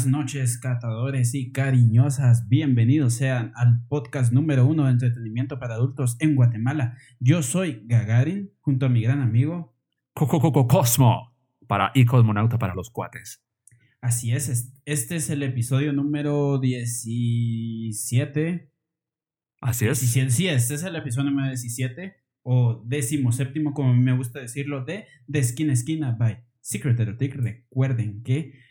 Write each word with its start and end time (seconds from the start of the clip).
Buenas 0.00 0.18
noches, 0.18 0.56
catadores 0.56 1.34
y 1.34 1.52
cariñosas. 1.52 2.48
Bienvenidos 2.48 3.16
sean 3.16 3.52
al 3.54 3.84
podcast 3.86 4.32
número 4.32 4.64
uno 4.64 4.86
de 4.86 4.92
entretenimiento 4.92 5.58
para 5.58 5.74
adultos 5.74 6.16
en 6.20 6.36
Guatemala. 6.36 6.96
Yo 7.18 7.42
soy 7.42 7.82
Gagarin, 7.84 8.50
junto 8.60 8.86
a 8.86 8.88
mi 8.88 9.02
gran 9.02 9.20
amigo 9.20 9.76
Coco 10.14 10.66
Cosmo 10.66 11.36
para 11.66 11.92
y 11.94 12.06
Cosmonauta 12.06 12.58
para 12.58 12.74
los 12.74 12.88
cuates. 12.88 13.44
Así 14.00 14.32
es, 14.32 14.72
este 14.86 15.16
es 15.16 15.28
el 15.28 15.42
episodio 15.42 15.92
número 15.92 16.58
17. 16.58 18.72
Así 19.60 19.86
es. 19.86 19.98
Sí, 19.98 20.48
este 20.48 20.74
es 20.76 20.82
el 20.82 20.96
episodio 20.96 21.28
número 21.28 21.48
17 21.48 22.14
o 22.42 22.82
décimo 22.86 23.32
séptimo, 23.32 23.74
como 23.74 23.92
me 23.92 24.16
gusta 24.16 24.40
decirlo, 24.40 24.82
de 24.82 25.04
De 25.26 25.40
Esquina 25.40 25.72
a 25.72 25.74
Esquina 25.74 26.12
by 26.12 26.42
Secret 26.62 26.98
Erotic. 26.98 27.34
Recuerden 27.34 28.22
que 28.22 28.69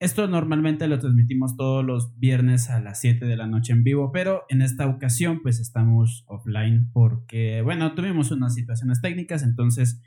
esto 0.00 0.26
normalmente 0.26 0.88
lo 0.88 0.98
transmitimos 0.98 1.56
todos 1.56 1.84
los 1.84 2.18
viernes 2.18 2.70
a 2.70 2.80
las 2.80 3.00
7 3.00 3.26
de 3.26 3.36
la 3.36 3.46
noche 3.46 3.74
en 3.74 3.84
vivo, 3.84 4.10
pero 4.12 4.44
en 4.48 4.62
esta 4.62 4.86
ocasión 4.86 5.40
pues 5.42 5.60
estamos 5.60 6.24
offline 6.26 6.90
porque, 6.92 7.60
bueno, 7.62 7.94
tuvimos 7.94 8.30
unas 8.30 8.54
situaciones 8.54 9.02
técnicas, 9.02 9.42
entonces 9.42 10.00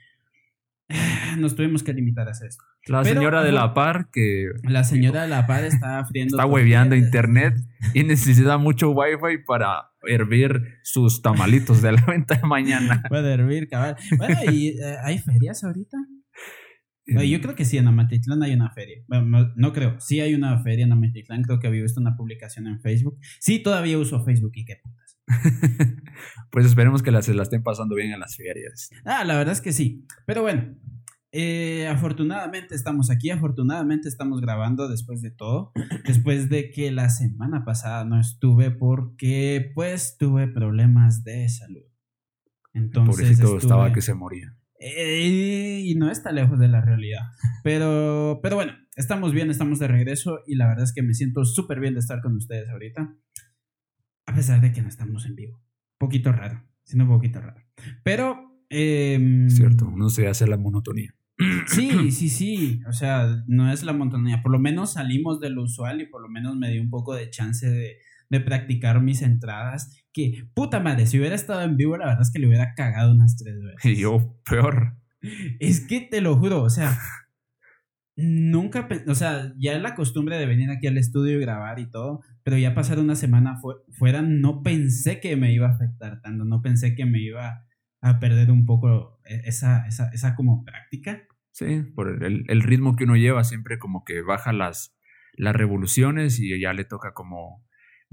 nos 1.37 1.55
tuvimos 1.55 1.83
que 1.83 1.93
limitar 1.93 2.27
a 2.27 2.31
hacer 2.31 2.47
esto. 2.47 2.63
La 2.87 3.03
señora 3.03 3.43
de 3.43 3.51
la 3.51 3.75
par 3.75 4.09
que... 4.11 4.49
La 4.63 4.83
señora 4.83 5.21
de 5.21 5.27
la 5.27 5.45
par 5.45 5.63
está 5.63 6.03
friendo... 6.05 6.37
Está 6.37 6.47
hueveando 6.47 6.95
internet 6.95 7.55
y 7.93 8.03
necesita 8.03 8.57
mucho 8.57 8.89
wifi 8.89 9.43
para 9.45 9.91
hervir 10.01 10.79
sus 10.81 11.21
tamalitos 11.21 11.83
de 11.83 11.91
la 11.91 12.01
venta 12.01 12.35
de 12.35 12.47
mañana. 12.47 13.03
Puede 13.09 13.31
hervir, 13.31 13.69
cabal. 13.69 13.95
Bueno, 14.17 14.39
¿y 14.51 14.69
eh, 14.69 14.97
hay 15.03 15.19
ferias 15.19 15.63
ahorita? 15.63 15.97
Yo 17.05 17.41
creo 17.41 17.55
que 17.55 17.65
sí, 17.65 17.77
en 17.77 17.87
Amatitlán 17.87 18.43
hay 18.43 18.53
una 18.53 18.71
feria. 18.71 19.03
Bueno, 19.07 19.51
no, 19.55 19.73
creo, 19.73 19.99
sí 19.99 20.21
hay 20.21 20.33
una 20.33 20.61
feria 20.63 20.85
en 20.85 20.93
Amatitlán. 20.93 21.43
Creo 21.43 21.59
que 21.59 21.67
había 21.67 21.81
visto 21.81 21.99
una 21.99 22.15
publicación 22.15 22.67
en 22.67 22.79
Facebook. 22.79 23.19
Sí, 23.39 23.59
todavía 23.61 23.97
uso 23.97 24.23
Facebook 24.23 24.53
y 24.55 24.65
qué 24.65 24.77
putas. 24.81 25.19
pues 26.51 26.65
esperemos 26.65 27.03
que 27.03 27.11
las, 27.11 27.25
se 27.25 27.33
la 27.33 27.43
estén 27.43 27.63
pasando 27.63 27.95
bien 27.95 28.11
en 28.11 28.19
las 28.19 28.37
ferias. 28.37 28.89
Ah, 29.03 29.23
la 29.25 29.37
verdad 29.37 29.53
es 29.53 29.61
que 29.61 29.73
sí. 29.73 30.05
Pero 30.25 30.43
bueno, 30.43 30.75
eh, 31.35 31.87
afortunadamente 31.87 32.75
estamos 32.75 33.09
aquí, 33.09 33.31
afortunadamente 33.31 34.07
estamos 34.07 34.39
grabando 34.39 34.87
después 34.87 35.21
de 35.21 35.31
todo, 35.31 35.71
después 36.07 36.47
de 36.47 36.69
que 36.69 36.91
la 36.91 37.09
semana 37.09 37.65
pasada 37.65 38.05
no 38.05 38.19
estuve 38.19 38.71
porque 38.71 39.71
pues 39.73 40.15
tuve 40.17 40.47
problemas 40.47 41.23
de 41.23 41.49
salud. 41.49 41.83
Entonces... 42.73 43.15
Pobrecito 43.15 43.57
estaba 43.57 43.91
que 43.91 44.01
se 44.01 44.13
moría. 44.13 44.55
Eh, 44.85 45.81
y 45.85 45.95
no 45.95 46.11
está 46.11 46.31
lejos 46.33 46.59
de 46.59 46.67
la 46.67 46.81
realidad. 46.81 47.21
Pero, 47.63 48.41
pero 48.43 48.57
bueno, 48.57 48.73
estamos 48.97 49.31
bien, 49.31 49.49
estamos 49.49 49.79
de 49.79 49.87
regreso 49.87 50.39
y 50.45 50.55
la 50.55 50.67
verdad 50.67 50.83
es 50.83 50.93
que 50.93 51.01
me 51.01 51.13
siento 51.13 51.45
súper 51.45 51.79
bien 51.79 51.93
de 51.93 52.01
estar 52.01 52.21
con 52.21 52.35
ustedes 52.35 52.69
ahorita. 52.69 53.15
A 54.25 54.35
pesar 54.35 54.59
de 54.59 54.73
que 54.73 54.81
no 54.81 54.89
estamos 54.89 55.25
en 55.25 55.35
vivo. 55.35 55.61
Poquito 55.97 56.33
raro, 56.33 56.63
siendo 56.83 57.05
un 57.05 57.11
poquito 57.11 57.39
raro. 57.39 57.63
Pero... 58.03 58.49
Eh, 58.69 59.45
Cierto, 59.49 59.91
no 59.95 60.09
se 60.09 60.27
hace 60.27 60.47
la 60.47 60.57
monotonía. 60.57 61.15
Sí, 61.67 62.11
sí, 62.11 62.29
sí. 62.29 62.81
O 62.87 62.93
sea, 62.93 63.43
no 63.47 63.71
es 63.71 63.83
la 63.83 63.93
monotonía. 63.93 64.41
Por 64.41 64.51
lo 64.51 64.59
menos 64.59 64.93
salimos 64.93 65.39
de 65.39 65.49
lo 65.49 65.63
usual 65.63 66.01
y 66.01 66.07
por 66.07 66.21
lo 66.21 66.29
menos 66.29 66.55
me 66.57 66.71
dio 66.71 66.81
un 66.81 66.89
poco 66.89 67.15
de 67.15 67.29
chance 67.29 67.69
de, 67.69 67.97
de 68.33 68.41
practicar 68.41 68.99
mis 69.01 69.21
entradas. 69.21 69.95
Que, 70.11 70.47
puta 70.55 70.79
madre, 70.79 71.05
si 71.05 71.19
hubiera 71.19 71.35
estado 71.35 71.61
en 71.61 71.77
vivo, 71.77 71.97
la 71.97 72.07
verdad 72.07 72.23
es 72.23 72.31
que 72.31 72.39
le 72.39 72.47
hubiera 72.47 72.73
cagado 72.73 73.13
unas 73.13 73.37
tres 73.37 73.61
veces. 73.61 73.85
Y 73.85 74.01
yo, 74.01 74.35
peor. 74.49 74.97
Es 75.59 75.85
que 75.85 76.01
te 76.01 76.19
lo 76.19 76.35
juro, 76.35 76.63
o 76.63 76.69
sea, 76.69 76.97
nunca, 78.17 78.89
o 79.07 79.15
sea, 79.15 79.53
ya 79.57 79.77
la 79.77 79.95
costumbre 79.95 80.37
de 80.37 80.47
venir 80.47 80.69
aquí 80.71 80.87
al 80.87 80.97
estudio 80.97 81.37
y 81.37 81.41
grabar 81.41 81.79
y 81.79 81.89
todo, 81.89 82.21
pero 82.43 82.57
ya 82.57 82.73
pasar 82.73 82.99
una 82.99 83.15
semana 83.15 83.61
fuera, 83.91 84.21
no 84.21 84.63
pensé 84.63 85.19
que 85.19 85.37
me 85.37 85.53
iba 85.53 85.67
a 85.67 85.73
afectar 85.75 86.21
tanto, 86.21 86.43
no 86.43 86.61
pensé 86.61 86.95
que 86.95 87.05
me 87.05 87.21
iba 87.21 87.65
a 88.01 88.19
perder 88.19 88.51
un 88.51 88.65
poco 88.65 89.21
e, 89.25 89.43
esa, 89.45 89.87
esa, 89.87 90.09
esa 90.09 90.35
como 90.35 90.65
práctica. 90.65 91.23
Sí, 91.51 91.83
por 91.95 92.23
el, 92.23 92.43
el, 92.47 92.61
ritmo 92.63 92.95
que 92.95 93.03
uno 93.03 93.15
lleva, 93.15 93.43
siempre 93.43 93.77
como 93.77 94.03
que 94.03 94.23
baja 94.23 94.51
las, 94.51 94.97
las 95.35 95.55
revoluciones 95.55 96.39
y 96.39 96.59
ya 96.59 96.73
le 96.73 96.83
toca 96.83 97.13
como 97.13 97.63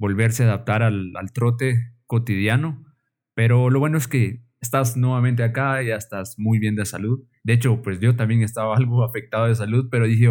volverse 0.01 0.43
a 0.43 0.47
adaptar 0.47 0.83
al, 0.83 1.13
trote 1.35 1.93
cotidiano. 2.07 2.87
Pero 3.35 3.69
lo 3.69 3.79
bueno 3.79 3.99
es 3.99 4.09
que 4.09 4.43
estás 4.61 4.97
nuevamente 4.97 5.43
acá, 5.43 5.83
ya 5.83 5.97
estás 5.97 6.37
muy 6.39 6.59
bien 6.59 6.75
de 6.75 6.87
salud. 6.87 7.23
De 7.45 7.53
hecho, 7.53 7.83
pues 7.83 8.01
yo 8.01 8.17
también 8.17 8.43
estaba 8.43 8.77
algo 8.79 9.05
afectado 9.05 9.47
de 9.47 9.55
salud, 9.55 9.89
pero 9.91 10.07
dije, 10.07 10.29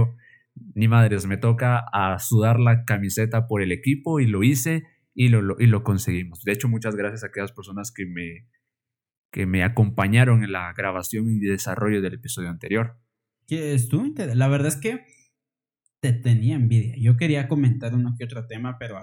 ni 0.74 0.88
madres, 0.88 1.28
me 1.28 1.38
toca 1.38 1.85
a 1.94 2.18
sudar 2.18 2.59
la 2.59 2.84
camiseta 2.84 3.47
por 3.47 3.62
el 3.62 3.72
equipo 3.72 4.19
y 4.19 4.25
lo 4.25 4.44
hice 4.44 4.85
y 5.13 5.30
lo, 5.30 5.56
y 5.59 5.68
lo 5.68 5.84
conseguimos. 5.84 6.44
De 6.44 6.51
hecho, 6.51 6.68
muchas 6.68 6.96
gracias 6.96 7.24
a 7.24 7.28
aquellas 7.28 7.51
personas 7.51 7.91
que 7.91 8.07
me, 8.07 8.47
que 9.31 9.46
me 9.46 9.63
acompañaron 9.63 10.44
en 10.44 10.51
la 10.51 10.74
grabación 10.74 11.30
y 11.30 11.40
desarrollo 11.40 12.01
del 12.01 12.16
episodio 12.16 12.50
anterior. 12.50 12.97
¿Qué 13.47 13.78
tú? 13.88 14.16
La 14.34 14.47
verdad 14.47 14.69
es 14.69 14.78
que 14.78 15.06
te 16.01 16.12
tenía 16.12 16.56
envidia. 16.56 16.96
Yo 16.97 17.18
quería 17.18 17.47
comentar 17.47 17.94
uno 17.94 18.16
que 18.18 18.25
otro 18.25 18.47
tema, 18.47 18.78
pero 18.80 18.97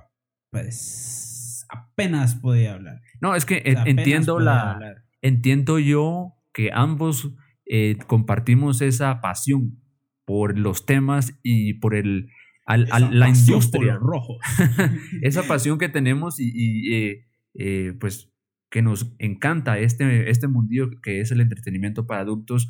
pues 0.56 1.66
apenas 1.68 2.34
podía 2.36 2.74
hablar. 2.74 3.02
No, 3.20 3.34
es 3.34 3.44
que 3.44 3.62
entiendo 3.64 4.40
la 4.40 5.02
entiendo 5.20 5.78
yo 5.78 6.34
que 6.54 6.70
ambos 6.72 7.34
eh, 7.66 7.96
compartimos 8.06 8.80
esa 8.80 9.20
pasión 9.20 9.82
por 10.24 10.58
los 10.58 10.86
temas 10.86 11.38
y 11.42 11.74
por 11.74 11.94
el 11.94 12.30
la 12.66 13.28
industria 13.28 13.96
rojo. 13.96 14.38
esa 15.22 15.42
pasión 15.42 15.78
que 15.78 15.88
tenemos 15.88 16.40
y, 16.40 16.94
eh, 16.94 17.26
eh, 17.54 17.92
pues 18.00 18.32
que 18.70 18.82
nos 18.82 19.14
encanta 19.18 19.78
este, 19.78 20.30
este 20.30 20.48
mundillo 20.48 20.90
que 21.02 21.20
es 21.20 21.30
el 21.30 21.40
entretenimiento 21.40 22.06
para 22.06 22.22
adultos, 22.22 22.68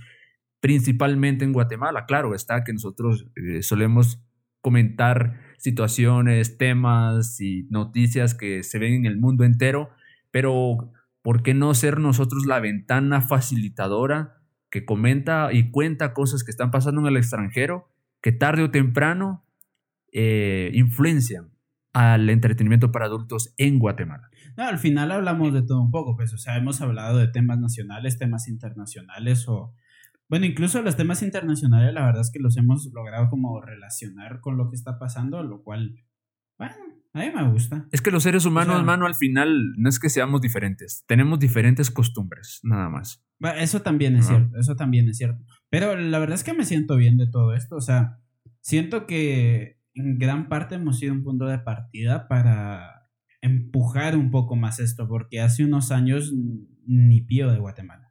principalmente 0.60 1.44
en 1.44 1.52
Guatemala. 1.52 2.04
Claro, 2.06 2.34
está 2.34 2.64
que 2.64 2.72
nosotros 2.72 3.26
solemos 3.62 4.22
comentar 4.60 5.45
situaciones, 5.58 6.58
temas 6.58 7.40
y 7.40 7.66
noticias 7.70 8.34
que 8.34 8.62
se 8.62 8.78
ven 8.78 8.94
en 8.94 9.06
el 9.06 9.18
mundo 9.18 9.44
entero, 9.44 9.90
pero 10.30 10.92
¿por 11.22 11.42
qué 11.42 11.54
no 11.54 11.74
ser 11.74 11.98
nosotros 11.98 12.46
la 12.46 12.60
ventana 12.60 13.20
facilitadora 13.20 14.42
que 14.70 14.84
comenta 14.84 15.52
y 15.52 15.70
cuenta 15.70 16.12
cosas 16.12 16.44
que 16.44 16.50
están 16.50 16.70
pasando 16.70 17.00
en 17.00 17.06
el 17.06 17.16
extranjero, 17.16 17.88
que 18.20 18.32
tarde 18.32 18.62
o 18.62 18.70
temprano 18.70 19.44
eh, 20.12 20.70
influencian 20.74 21.50
al 21.92 22.28
entretenimiento 22.28 22.92
para 22.92 23.06
adultos 23.06 23.54
en 23.56 23.78
Guatemala? 23.78 24.30
al 24.56 24.78
final 24.78 25.12
hablamos 25.12 25.52
de 25.52 25.62
todo 25.62 25.82
un 25.82 25.90
poco, 25.90 26.16
pues, 26.16 26.32
o 26.32 26.38
sea, 26.38 26.56
hemos 26.56 26.80
hablado 26.80 27.18
de 27.18 27.28
temas 27.28 27.58
nacionales, 27.58 28.18
temas 28.18 28.48
internacionales 28.48 29.48
o 29.48 29.74
bueno, 30.28 30.46
incluso 30.46 30.82
los 30.82 30.96
temas 30.96 31.22
internacionales, 31.22 31.94
la 31.94 32.04
verdad 32.04 32.22
es 32.22 32.30
que 32.32 32.40
los 32.40 32.56
hemos 32.56 32.90
logrado 32.92 33.28
como 33.28 33.60
relacionar 33.60 34.40
con 34.40 34.56
lo 34.56 34.68
que 34.68 34.76
está 34.76 34.98
pasando, 34.98 35.42
lo 35.42 35.62
cual, 35.62 35.94
bueno, 36.58 36.74
a 37.12 37.20
mí 37.20 37.26
me 37.34 37.50
gusta. 37.50 37.86
Es 37.92 38.02
que 38.02 38.10
los 38.10 38.24
seres 38.24 38.44
humanos, 38.44 38.76
hermano, 38.76 39.06
al 39.06 39.14
final 39.14 39.72
no 39.76 39.88
es 39.88 39.98
que 39.98 40.10
seamos 40.10 40.40
diferentes, 40.40 41.04
tenemos 41.06 41.38
diferentes 41.38 41.90
costumbres, 41.90 42.60
nada 42.62 42.88
más. 42.88 43.24
Eso 43.56 43.82
también 43.82 44.16
es 44.16 44.26
cierto, 44.26 44.58
eso 44.58 44.76
también 44.76 45.08
es 45.08 45.18
cierto. 45.18 45.44
Pero 45.70 45.96
la 45.96 46.18
verdad 46.18 46.34
es 46.34 46.44
que 46.44 46.54
me 46.54 46.64
siento 46.64 46.96
bien 46.96 47.16
de 47.16 47.26
todo 47.26 47.54
esto, 47.54 47.76
o 47.76 47.80
sea, 47.80 48.18
siento 48.60 49.06
que 49.06 49.80
en 49.94 50.18
gran 50.18 50.48
parte 50.48 50.74
hemos 50.74 50.98
sido 50.98 51.14
un 51.14 51.22
punto 51.22 51.46
de 51.46 51.58
partida 51.58 52.28
para 52.28 53.08
empujar 53.40 54.16
un 54.16 54.30
poco 54.30 54.56
más 54.56 54.80
esto, 54.80 55.08
porque 55.08 55.40
hace 55.40 55.64
unos 55.64 55.92
años 55.92 56.32
ni 56.84 57.20
pío 57.22 57.50
de 57.50 57.58
Guatemala. 57.58 58.05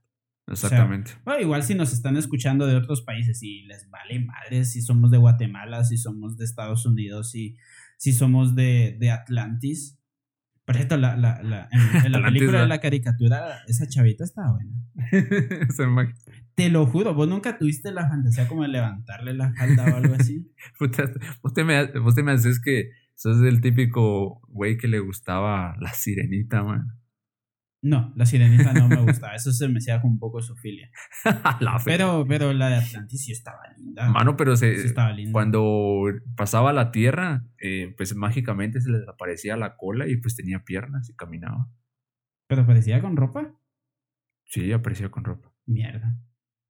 Exactamente. 0.48 1.12
bueno, 1.24 1.42
igual 1.42 1.64
si 1.64 1.74
nos 1.74 1.92
están 1.92 2.18
escuchando 2.18 2.68
de 2.68 2.76
otros 2.76 3.02
países 3.02 3.42
y 3.42 3.64
les 3.64 3.90
vale 3.90 4.20
madre 4.20 4.64
si 4.66 4.82
somos 4.82 5.10
de 5.10 5.18
Guatemala, 5.18 5.84
si 5.84 5.98
somos 5.98 6.38
de 6.38 6.46
Estados 6.46 6.86
Unidos, 6.86 7.32
si, 7.32 7.58
si 7.98 8.14
somos 8.14 8.56
de, 8.56 8.96
de 9.00 9.12
Atlantis. 9.12 10.00
Por 10.64 10.76
cierto, 10.76 10.98
la, 10.98 11.16
la, 11.16 11.42
la, 11.44 11.70
en, 11.72 12.12
la 12.12 12.22
película 12.26 12.62
de 12.62 12.68
la 12.68 12.80
caricatura, 12.80 13.60
esa 13.68 13.88
chavita 13.88 14.24
estaba 14.24 14.54
buena. 14.54 14.76
te 16.56 16.70
lo 16.70 16.86
juro, 16.88 17.14
vos 17.14 17.28
nunca 17.28 17.58
tuviste 17.58 17.92
la 17.92 18.08
fantasía 18.08 18.48
como 18.48 18.64
de 18.64 18.70
levantarle 18.70 19.34
la 19.34 19.54
falda 19.54 19.86
o 19.86 19.98
algo 19.98 20.16
así. 20.16 20.52
vos, 20.80 21.54
te 21.54 21.64
me, 21.64 21.86
vos 22.00 22.16
te 22.16 22.24
me 22.24 22.32
haces 22.32 22.60
que 22.60 22.92
sos 23.16 23.42
el 23.42 23.62
típico 23.62 24.42
güey 24.48 24.78
que 24.78 24.88
le 24.88 25.00
gustaba 25.00 25.76
la 25.80 25.94
sirenita, 25.94 26.64
man. 26.64 26.88
No, 27.82 28.14
la 28.16 28.26
sirenita 28.26 28.74
no 28.74 28.88
me 28.88 29.02
gustaba. 29.02 29.36
Eso 29.36 29.52
se 29.52 29.68
me 29.68 29.78
hacía 29.78 30.02
un 30.04 30.18
poco 30.18 30.42
su 30.42 30.56
filia. 30.56 30.90
pero, 31.86 32.26
pero 32.28 32.52
la 32.52 32.70
de 32.70 32.76
Atlantis 32.78 33.26
sí 33.26 33.32
estaba 33.32 33.60
linda. 33.78 34.10
Mano, 34.10 34.36
pero 34.36 34.58
se, 34.58 34.76
cuando 35.32 36.06
pasaba 36.36 36.74
la 36.74 36.92
tierra, 36.92 37.46
eh, 37.60 37.94
pues 37.96 38.16
mágicamente 38.16 38.82
se 38.82 38.90
les 38.90 39.08
aparecía 39.08 39.56
la 39.56 39.78
cola 39.78 40.08
y 40.08 40.18
pues 40.18 40.36
tenía 40.36 40.64
piernas 40.64 41.10
y 41.10 41.16
caminaba. 41.16 41.70
¿Pero 42.48 42.64
aparecía 42.64 43.02
con 43.02 43.18
ropa? 43.18 43.54
Sí, 44.46 44.72
aparecía 44.72 45.10
con 45.10 45.24
ropa. 45.24 45.52
Mierda. 45.66 46.18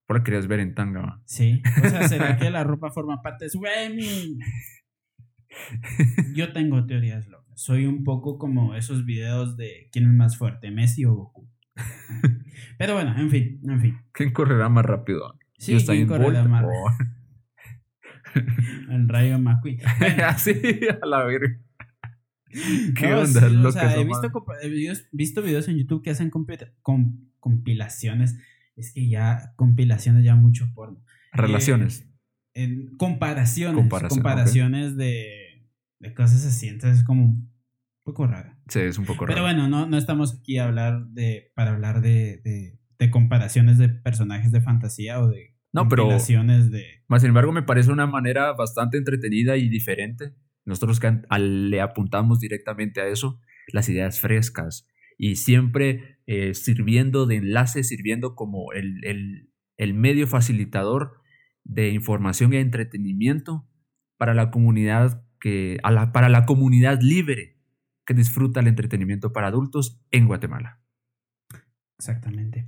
Por 0.07 0.17
la 0.17 0.23
querías 0.23 0.47
ver 0.47 0.59
en 0.59 0.75
tanga, 0.75 1.21
Sí. 1.25 1.61
O 1.83 1.89
sea, 1.89 2.07
¿será 2.07 2.37
que 2.37 2.49
la 2.49 2.63
ropa 2.63 2.91
forma 2.91 3.21
parte 3.21 3.45
de 3.45 3.49
su... 3.49 3.61
Yo 6.35 6.53
tengo 6.53 6.85
teorías 6.85 7.27
locas. 7.27 7.44
Soy 7.55 7.85
un 7.85 8.03
poco 8.03 8.37
como 8.37 8.75
esos 8.75 9.05
videos 9.05 9.57
de 9.57 9.89
quién 9.91 10.05
es 10.05 10.13
más 10.13 10.37
fuerte, 10.37 10.71
Messi 10.71 11.05
o 11.05 11.13
Goku. 11.13 11.49
Pero 12.77 12.93
bueno, 12.93 13.17
en 13.17 13.29
fin, 13.29 13.61
en 13.67 13.81
fin. 13.81 13.97
¿Quién 14.11 14.31
correrá 14.31 14.69
más 14.69 14.85
rápido? 14.85 15.37
Sí, 15.57 15.77
¿quién 15.85 16.07
correrá 16.07 16.43
más 16.43 16.63
rápido? 16.63 17.15
El 18.89 19.07
Rayo 19.07 19.39
McQueen. 19.39 19.79
Así, 20.25 20.51
a 21.01 21.05
la 21.05 21.23
verga. 21.23 21.57
¿Qué 22.97 23.13
onda? 23.13 23.49
Sí, 23.49 23.55
o 23.55 23.71
sea, 23.71 23.95
he 23.95 24.03
visto, 24.03 24.45
visto, 25.11 25.41
videos 25.41 25.67
en 25.67 25.77
YouTube 25.77 26.03
que 26.03 26.09
hacen 26.09 26.29
compilaciones. 27.39 28.37
Es 28.75 28.93
que 28.93 29.07
ya, 29.07 29.53
compilaciones 29.55 30.23
ya 30.23 30.35
mucho 30.35 30.67
porno. 30.73 31.01
Relaciones. 31.31 32.01
Eh, 32.53 32.63
en 32.63 32.97
comparaciones. 32.97 33.89
comparaciones 34.09 34.95
de, 34.95 35.44
de, 36.09 36.13
cosas 36.13 36.45
así. 36.45 36.67
Entonces 36.67 36.99
es 36.99 37.05
como 37.05 37.25
un 37.25 37.51
poco 38.03 38.27
raro. 38.27 38.55
Sí, 38.69 38.79
es 38.79 38.97
un 38.97 39.05
poco 39.05 39.25
raro. 39.25 39.35
Pero 39.35 39.43
bueno, 39.43 39.67
no, 39.67 39.87
no 39.87 39.97
estamos 39.97 40.39
aquí 40.39 40.57
a 40.57 40.65
hablar 40.65 41.07
de, 41.07 41.51
para 41.55 41.71
hablar 41.71 42.01
de, 42.01 42.41
de, 42.43 42.79
de 42.97 43.11
comparaciones 43.11 43.77
de 43.77 43.89
personajes 43.89 44.51
de 44.51 44.61
fantasía 44.61 45.21
o 45.21 45.27
de 45.27 45.55
no, 45.75 45.89
pero. 45.89 46.07
De... 46.07 47.01
Más 47.09 47.21
sin 47.21 47.27
embargo, 47.27 47.51
me 47.51 47.61
parece 47.61 47.91
una 47.91 48.07
manera 48.07 48.53
bastante 48.53 48.97
entretenida 48.97 49.57
y 49.57 49.67
diferente. 49.67 50.33
Nosotros 50.63 51.01
que 51.01 51.19
le 51.37 51.81
apuntamos 51.81 52.39
directamente 52.39 53.01
a 53.01 53.07
eso, 53.07 53.41
las 53.73 53.89
ideas 53.89 54.21
frescas 54.21 54.87
y 55.17 55.35
siempre 55.35 56.19
eh, 56.27 56.53
sirviendo 56.53 57.25
de 57.25 57.35
enlace, 57.35 57.83
sirviendo 57.83 58.35
como 58.35 58.71
el, 58.71 59.03
el, 59.03 59.49
el 59.75 59.93
medio 59.93 60.27
facilitador 60.27 61.19
de 61.65 61.89
información 61.89 62.53
y 62.53 62.57
entretenimiento 62.57 63.67
para 64.17 64.33
la 64.33 64.51
comunidad 64.51 65.24
que 65.45 65.77
a 65.83 65.91
la, 65.91 66.11
para 66.11 66.27
la 66.27 66.47
comunidad 66.47 67.01
libre 67.03 67.55
que 68.03 68.15
disfruta 68.15 68.61
el 68.61 68.67
entretenimiento 68.67 69.31
para 69.31 69.45
adultos 69.45 70.01
en 70.09 70.25
Guatemala. 70.25 70.81
Exactamente. 71.99 72.67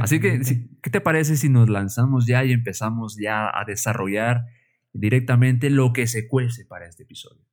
Así 0.00 0.18
que, 0.18 0.40
¿qué 0.82 0.90
te 0.90 1.00
parece 1.00 1.36
si 1.36 1.48
nos 1.48 1.68
lanzamos 1.68 2.26
ya 2.26 2.44
y 2.44 2.50
empezamos 2.50 3.16
ya 3.22 3.46
a 3.46 3.64
desarrollar 3.64 4.46
directamente 4.92 5.70
lo 5.70 5.92
que 5.92 6.08
se 6.08 6.26
cuece 6.26 6.64
para 6.64 6.88
este 6.88 7.04
episodio? 7.04 7.44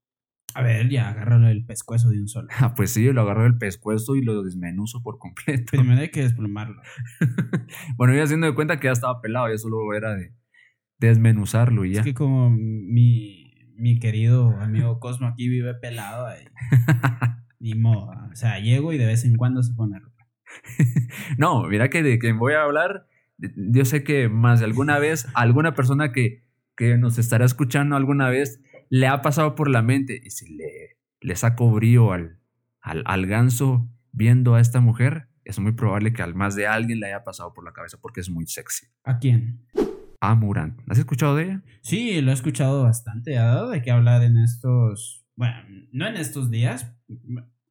A 0.55 0.63
ver, 0.63 0.89
ya 0.89 1.09
agárralo 1.09 1.47
el 1.47 1.63
pescuezo 1.63 2.09
de 2.09 2.19
un 2.19 2.27
solo. 2.27 2.47
Ah, 2.57 2.73
pues 2.73 2.89
sí, 2.89 3.03
lo 3.13 3.21
agarro 3.21 3.43
del 3.43 3.59
pescuezo 3.59 4.15
y 4.15 4.23
lo 4.23 4.41
desmenuzo 4.41 5.03
por 5.03 5.19
completo. 5.19 5.73
Primero 5.73 6.01
hay 6.01 6.09
que 6.09 6.23
desplumarlo. 6.23 6.81
bueno, 7.97 8.15
yo 8.15 8.23
haciendo 8.23 8.47
de 8.47 8.55
cuenta 8.55 8.79
que 8.79 8.87
ya 8.87 8.93
estaba 8.93 9.21
pelado, 9.21 9.47
ya 9.47 9.59
solo 9.59 9.93
era 9.93 10.15
de 10.15 10.33
desmenuzarlo 10.97 11.85
y 11.85 11.93
ya. 11.93 11.99
Es 11.99 12.05
que 12.05 12.15
como 12.15 12.49
mi, 12.49 13.44
mi 13.75 13.99
querido 13.99 14.49
amigo 14.59 14.99
Cosmo 14.99 15.27
aquí 15.27 15.49
vive 15.49 15.73
pelado, 15.75 16.27
ahí, 16.27 16.45
ni 17.59 17.73
modo. 17.73 18.11
O 18.31 18.35
sea, 18.35 18.59
llego 18.59 18.93
y 18.93 18.97
de 18.97 19.05
vez 19.05 19.25
en 19.25 19.35
cuando 19.35 19.63
se 19.63 19.73
pone 19.73 19.99
no, 21.37 21.63
mira 21.67 21.89
que 21.89 22.03
de 22.03 22.19
quien 22.19 22.39
voy 22.39 22.53
a 22.53 22.63
hablar, 22.63 23.07
yo 23.37 23.85
sé 23.85 24.03
que 24.03 24.29
más 24.29 24.59
de 24.59 24.65
alguna 24.65 24.99
vez, 24.99 25.27
alguna 25.33 25.73
persona 25.73 26.11
que, 26.11 26.43
que 26.75 26.97
nos 26.97 27.17
estará 27.17 27.45
escuchando 27.45 27.95
alguna 27.95 28.29
vez, 28.29 28.61
le 28.89 29.07
ha 29.07 29.21
pasado 29.21 29.55
por 29.55 29.69
la 29.69 29.81
mente, 29.81 30.21
y 30.23 30.29
si 30.29 30.55
le, 30.55 30.97
le 31.21 31.35
saco 31.35 31.71
brío 31.71 32.13
al, 32.13 32.39
al, 32.81 33.03
al 33.05 33.25
ganso 33.25 33.89
viendo 34.11 34.55
a 34.55 34.61
esta 34.61 34.79
mujer, 34.79 35.27
es 35.43 35.59
muy 35.59 35.73
probable 35.73 36.13
que 36.13 36.23
al 36.23 36.35
más 36.35 36.55
de 36.55 36.67
alguien 36.67 36.99
le 36.99 37.07
haya 37.07 37.23
pasado 37.23 37.53
por 37.53 37.63
la 37.63 37.73
cabeza 37.73 37.97
porque 38.01 38.21
es 38.21 38.29
muy 38.29 38.47
sexy. 38.47 38.87
¿A 39.03 39.19
quién? 39.19 39.65
A 40.29 40.35
Muran. 40.35 40.77
¿Has 40.87 40.97
escuchado 40.97 41.35
de 41.35 41.43
ella? 41.43 41.63
Sí, 41.81 42.19
lo 42.21 42.31
he 42.31 42.33
escuchado 42.33 42.83
bastante. 42.83 43.37
Ha 43.37 43.45
dado 43.45 43.69
de 43.69 43.81
qué 43.81 43.91
hablar 43.91 44.23
en 44.23 44.37
estos. 44.37 45.25
Bueno, 45.35 45.55
no 45.91 46.07
en 46.07 46.15
estos 46.15 46.49
días, 46.49 46.95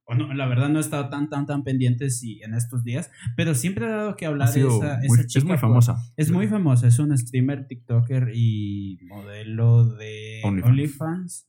la 0.06 0.46
verdad 0.46 0.68
no 0.68 0.78
he 0.78 0.80
estado 0.80 1.08
tan, 1.08 1.28
tan, 1.28 1.46
tan 1.46 1.64
pendiente 1.64 2.10
si 2.10 2.42
en 2.42 2.54
estos 2.54 2.84
días, 2.84 3.10
pero 3.36 3.54
siempre 3.54 3.86
ha 3.86 3.96
dado 3.96 4.16
que 4.16 4.26
hablar 4.26 4.52
de 4.52 4.60
esa, 4.60 5.00
chica. 5.26 5.38
Es 5.38 5.44
muy 5.44 5.58
famosa. 5.58 5.96
Es 6.16 6.30
muy 6.30 6.46
famosa, 6.46 6.86
es 6.86 6.98
un 6.98 7.16
streamer, 7.16 7.66
TikToker 7.66 8.30
y 8.34 8.98
modelo 9.08 9.86
de 9.86 10.42
OnlyFans. 10.44 11.48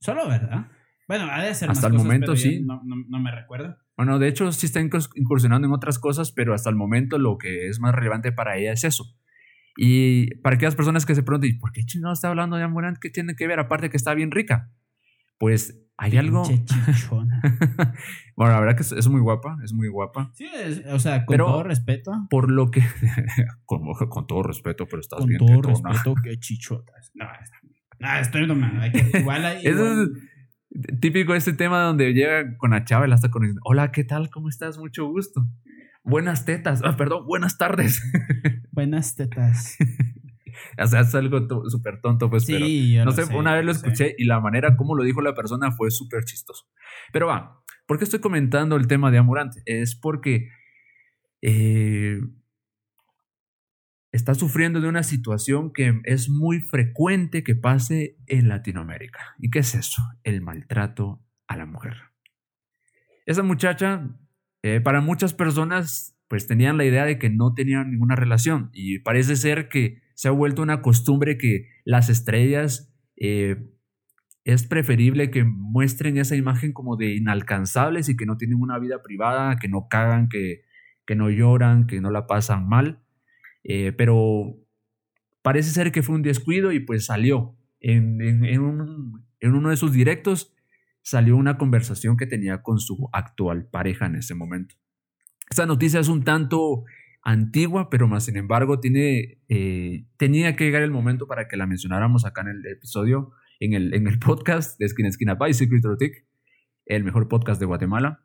Solo, 0.00 0.28
¿verdad? 0.28 0.66
Bueno, 1.06 1.28
ha 1.30 1.42
de 1.42 1.54
ser 1.54 1.70
Hasta 1.70 1.88
el 1.88 1.94
momento 1.94 2.36
sí. 2.36 2.62
No, 2.64 2.82
no, 2.84 3.20
me 3.20 3.30
recuerdo. 3.30 3.76
Bueno, 3.96 4.18
de 4.18 4.28
hecho 4.28 4.50
sí 4.52 4.66
está 4.66 4.80
incursionando 4.80 5.66
en 5.66 5.72
otras 5.72 5.98
cosas, 5.98 6.32
pero 6.32 6.54
hasta 6.54 6.70
el 6.70 6.76
momento 6.76 7.18
lo 7.18 7.36
que 7.36 7.68
es 7.68 7.80
más 7.80 7.94
relevante 7.94 8.32
para 8.32 8.56
ella 8.56 8.72
es 8.72 8.84
eso. 8.84 9.16
Y 9.82 10.34
para 10.42 10.56
aquellas 10.56 10.76
personas 10.76 11.06
que 11.06 11.14
se 11.14 11.22
preguntan, 11.22 11.56
¿por 11.58 11.72
qué 11.72 11.82
no 12.00 12.12
está 12.12 12.28
hablando 12.28 12.56
de 12.56 12.64
Amorant? 12.64 12.98
¿Qué 12.98 13.08
tiene 13.08 13.34
que 13.34 13.46
ver? 13.46 13.58
Aparte 13.58 13.88
que 13.88 13.96
está 13.96 14.12
bien 14.12 14.30
rica. 14.30 14.70
Pues 15.38 15.80
hay 15.96 16.18
algo. 16.18 16.42
bueno, 18.36 18.52
la 18.52 18.60
verdad 18.60 18.76
que 18.76 18.82
es, 18.82 19.08
muy 19.08 19.22
guapa, 19.22 19.56
es 19.64 19.72
muy 19.72 19.88
guapa. 19.88 20.32
Sí, 20.34 20.46
o 20.92 20.98
sea, 20.98 21.24
con 21.24 21.38
todo 21.38 21.62
respeto. 21.62 22.12
Por 22.28 22.50
lo 22.50 22.70
que. 22.70 22.82
con, 23.64 23.80
con, 24.10 24.26
todo 24.26 24.42
respeto, 24.42 24.84
pero 24.86 25.00
estás 25.00 25.24
bien. 25.24 25.38
Con 25.38 25.62
todo 25.62 25.70
respeto, 25.70 26.14
qué 26.22 26.38
chichotas. 26.38 27.10
No, 27.14 27.24
no 28.00 28.18
estoy 28.18 28.46
tomando. 28.46 28.82
Igual 29.18 29.46
ahí. 29.46 29.62
es 29.64 29.78
típico 31.00 31.34
este 31.34 31.54
tema 31.54 31.84
donde 31.84 32.12
llega 32.12 32.58
con 32.58 32.72
la 32.72 32.84
chava 32.84 33.06
y 33.06 33.08
la 33.08 33.14
está 33.14 33.30
con. 33.30 33.50
Hola, 33.64 33.92
¿qué 33.92 34.04
tal? 34.04 34.28
¿Cómo 34.28 34.50
estás? 34.50 34.76
Mucho 34.76 35.06
gusto. 35.06 35.46
Buenas 36.02 36.44
tetas. 36.44 36.80
Ah, 36.84 36.96
perdón, 36.96 37.26
buenas 37.26 37.58
tardes. 37.58 38.02
buenas 38.72 39.14
tetas. 39.14 39.76
O 40.78 40.86
sea, 40.86 41.00
es 41.00 41.14
algo 41.14 41.46
súper 41.68 42.00
tonto, 42.00 42.30
pues. 42.30 42.44
Sí, 42.44 42.92
pero, 42.94 43.04
no 43.04 43.12
sé, 43.12 43.24
una 43.34 43.54
vez 43.54 43.64
lo 43.64 43.72
escuché 43.72 44.14
y 44.18 44.24
la 44.24 44.40
manera 44.40 44.76
como 44.76 44.94
lo 44.94 45.04
dijo 45.04 45.20
la 45.20 45.34
persona 45.34 45.72
fue 45.72 45.90
súper 45.90 46.24
chistoso. 46.24 46.66
Pero 47.12 47.26
va, 47.26 47.62
¿por 47.86 47.98
qué 47.98 48.04
estoy 48.04 48.20
comentando 48.20 48.76
el 48.76 48.86
tema 48.86 49.10
de 49.10 49.18
Amorante? 49.18 49.62
Es 49.66 49.94
porque 49.94 50.48
eh, 51.42 52.20
está 54.12 54.34
sufriendo 54.34 54.80
de 54.80 54.88
una 54.88 55.02
situación 55.02 55.72
que 55.72 56.00
es 56.04 56.28
muy 56.28 56.60
frecuente 56.60 57.42
que 57.44 57.54
pase 57.54 58.16
en 58.26 58.48
Latinoamérica. 58.48 59.34
¿Y 59.38 59.50
qué 59.50 59.60
es 59.60 59.74
eso? 59.74 60.02
El 60.24 60.40
maltrato 60.40 61.22
a 61.46 61.56
la 61.56 61.66
mujer. 61.66 61.96
Esa 63.26 63.42
muchacha, 63.42 64.08
eh, 64.62 64.80
para 64.80 65.00
muchas 65.00 65.34
personas, 65.34 66.16
pues 66.28 66.46
tenían 66.46 66.76
la 66.76 66.84
idea 66.84 67.04
de 67.04 67.18
que 67.18 67.30
no 67.30 67.54
tenían 67.54 67.90
ninguna 67.90 68.14
relación 68.14 68.70
y 68.72 69.00
parece 69.00 69.36
ser 69.36 69.68
que 69.68 70.02
se 70.14 70.28
ha 70.28 70.32
vuelto 70.32 70.62
una 70.62 70.82
costumbre 70.82 71.38
que 71.38 71.66
las 71.84 72.08
estrellas 72.10 72.94
eh, 73.16 73.56
es 74.44 74.66
preferible 74.66 75.30
que 75.30 75.44
muestren 75.44 76.18
esa 76.18 76.36
imagen 76.36 76.72
como 76.72 76.96
de 76.96 77.14
inalcanzables 77.14 78.08
y 78.08 78.16
que 78.16 78.26
no 78.26 78.36
tienen 78.36 78.60
una 78.60 78.78
vida 78.78 79.02
privada, 79.02 79.56
que 79.56 79.68
no 79.68 79.88
cagan, 79.88 80.28
que, 80.28 80.62
que 81.06 81.14
no 81.14 81.30
lloran, 81.30 81.86
que 81.86 82.00
no 82.00 82.10
la 82.10 82.26
pasan 82.26 82.68
mal. 82.68 83.02
Eh, 83.64 83.92
pero 83.92 84.56
parece 85.42 85.70
ser 85.70 85.92
que 85.92 86.02
fue 86.02 86.14
un 86.14 86.22
descuido 86.22 86.72
y 86.72 86.80
pues 86.80 87.06
salió. 87.06 87.56
En, 87.82 88.20
en, 88.20 88.60
uno 88.60 89.70
de 89.70 89.76
sus 89.76 89.92
directos 89.92 90.54
salió 91.02 91.36
una 91.36 91.58
conversación 91.58 92.16
que 92.16 92.26
tenía 92.26 92.62
con 92.62 92.78
su 92.78 93.08
actual 93.12 93.68
pareja 93.70 94.06
en 94.06 94.16
ese 94.16 94.34
momento. 94.34 94.74
Esta 95.48 95.66
noticia 95.66 96.00
es 96.00 96.08
un 96.08 96.22
tanto 96.22 96.84
antigua, 97.22 97.90
pero 97.90 98.08
más 98.08 98.24
sin 98.24 98.36
embargo 98.36 98.80
tiene, 98.80 99.40
eh, 99.48 100.06
tenía 100.16 100.56
que 100.56 100.64
llegar 100.64 100.82
el 100.82 100.90
momento 100.90 101.26
para 101.26 101.48
que 101.48 101.56
la 101.56 101.66
mencionáramos 101.66 102.24
acá 102.24 102.42
en 102.42 102.48
el 102.48 102.66
episodio, 102.66 103.32
en 103.58 103.74
el, 103.74 103.94
en 103.94 104.06
el 104.06 104.18
podcast 104.18 104.78
de 104.78 104.86
Esquina 104.86 105.08
Esquina 105.08 105.34
by 105.34 105.52
Secret 105.52 105.84
Rotic, 105.84 106.26
el 106.86 107.04
mejor 107.04 107.28
podcast 107.28 107.60
de 107.60 107.66
Guatemala. 107.66 108.24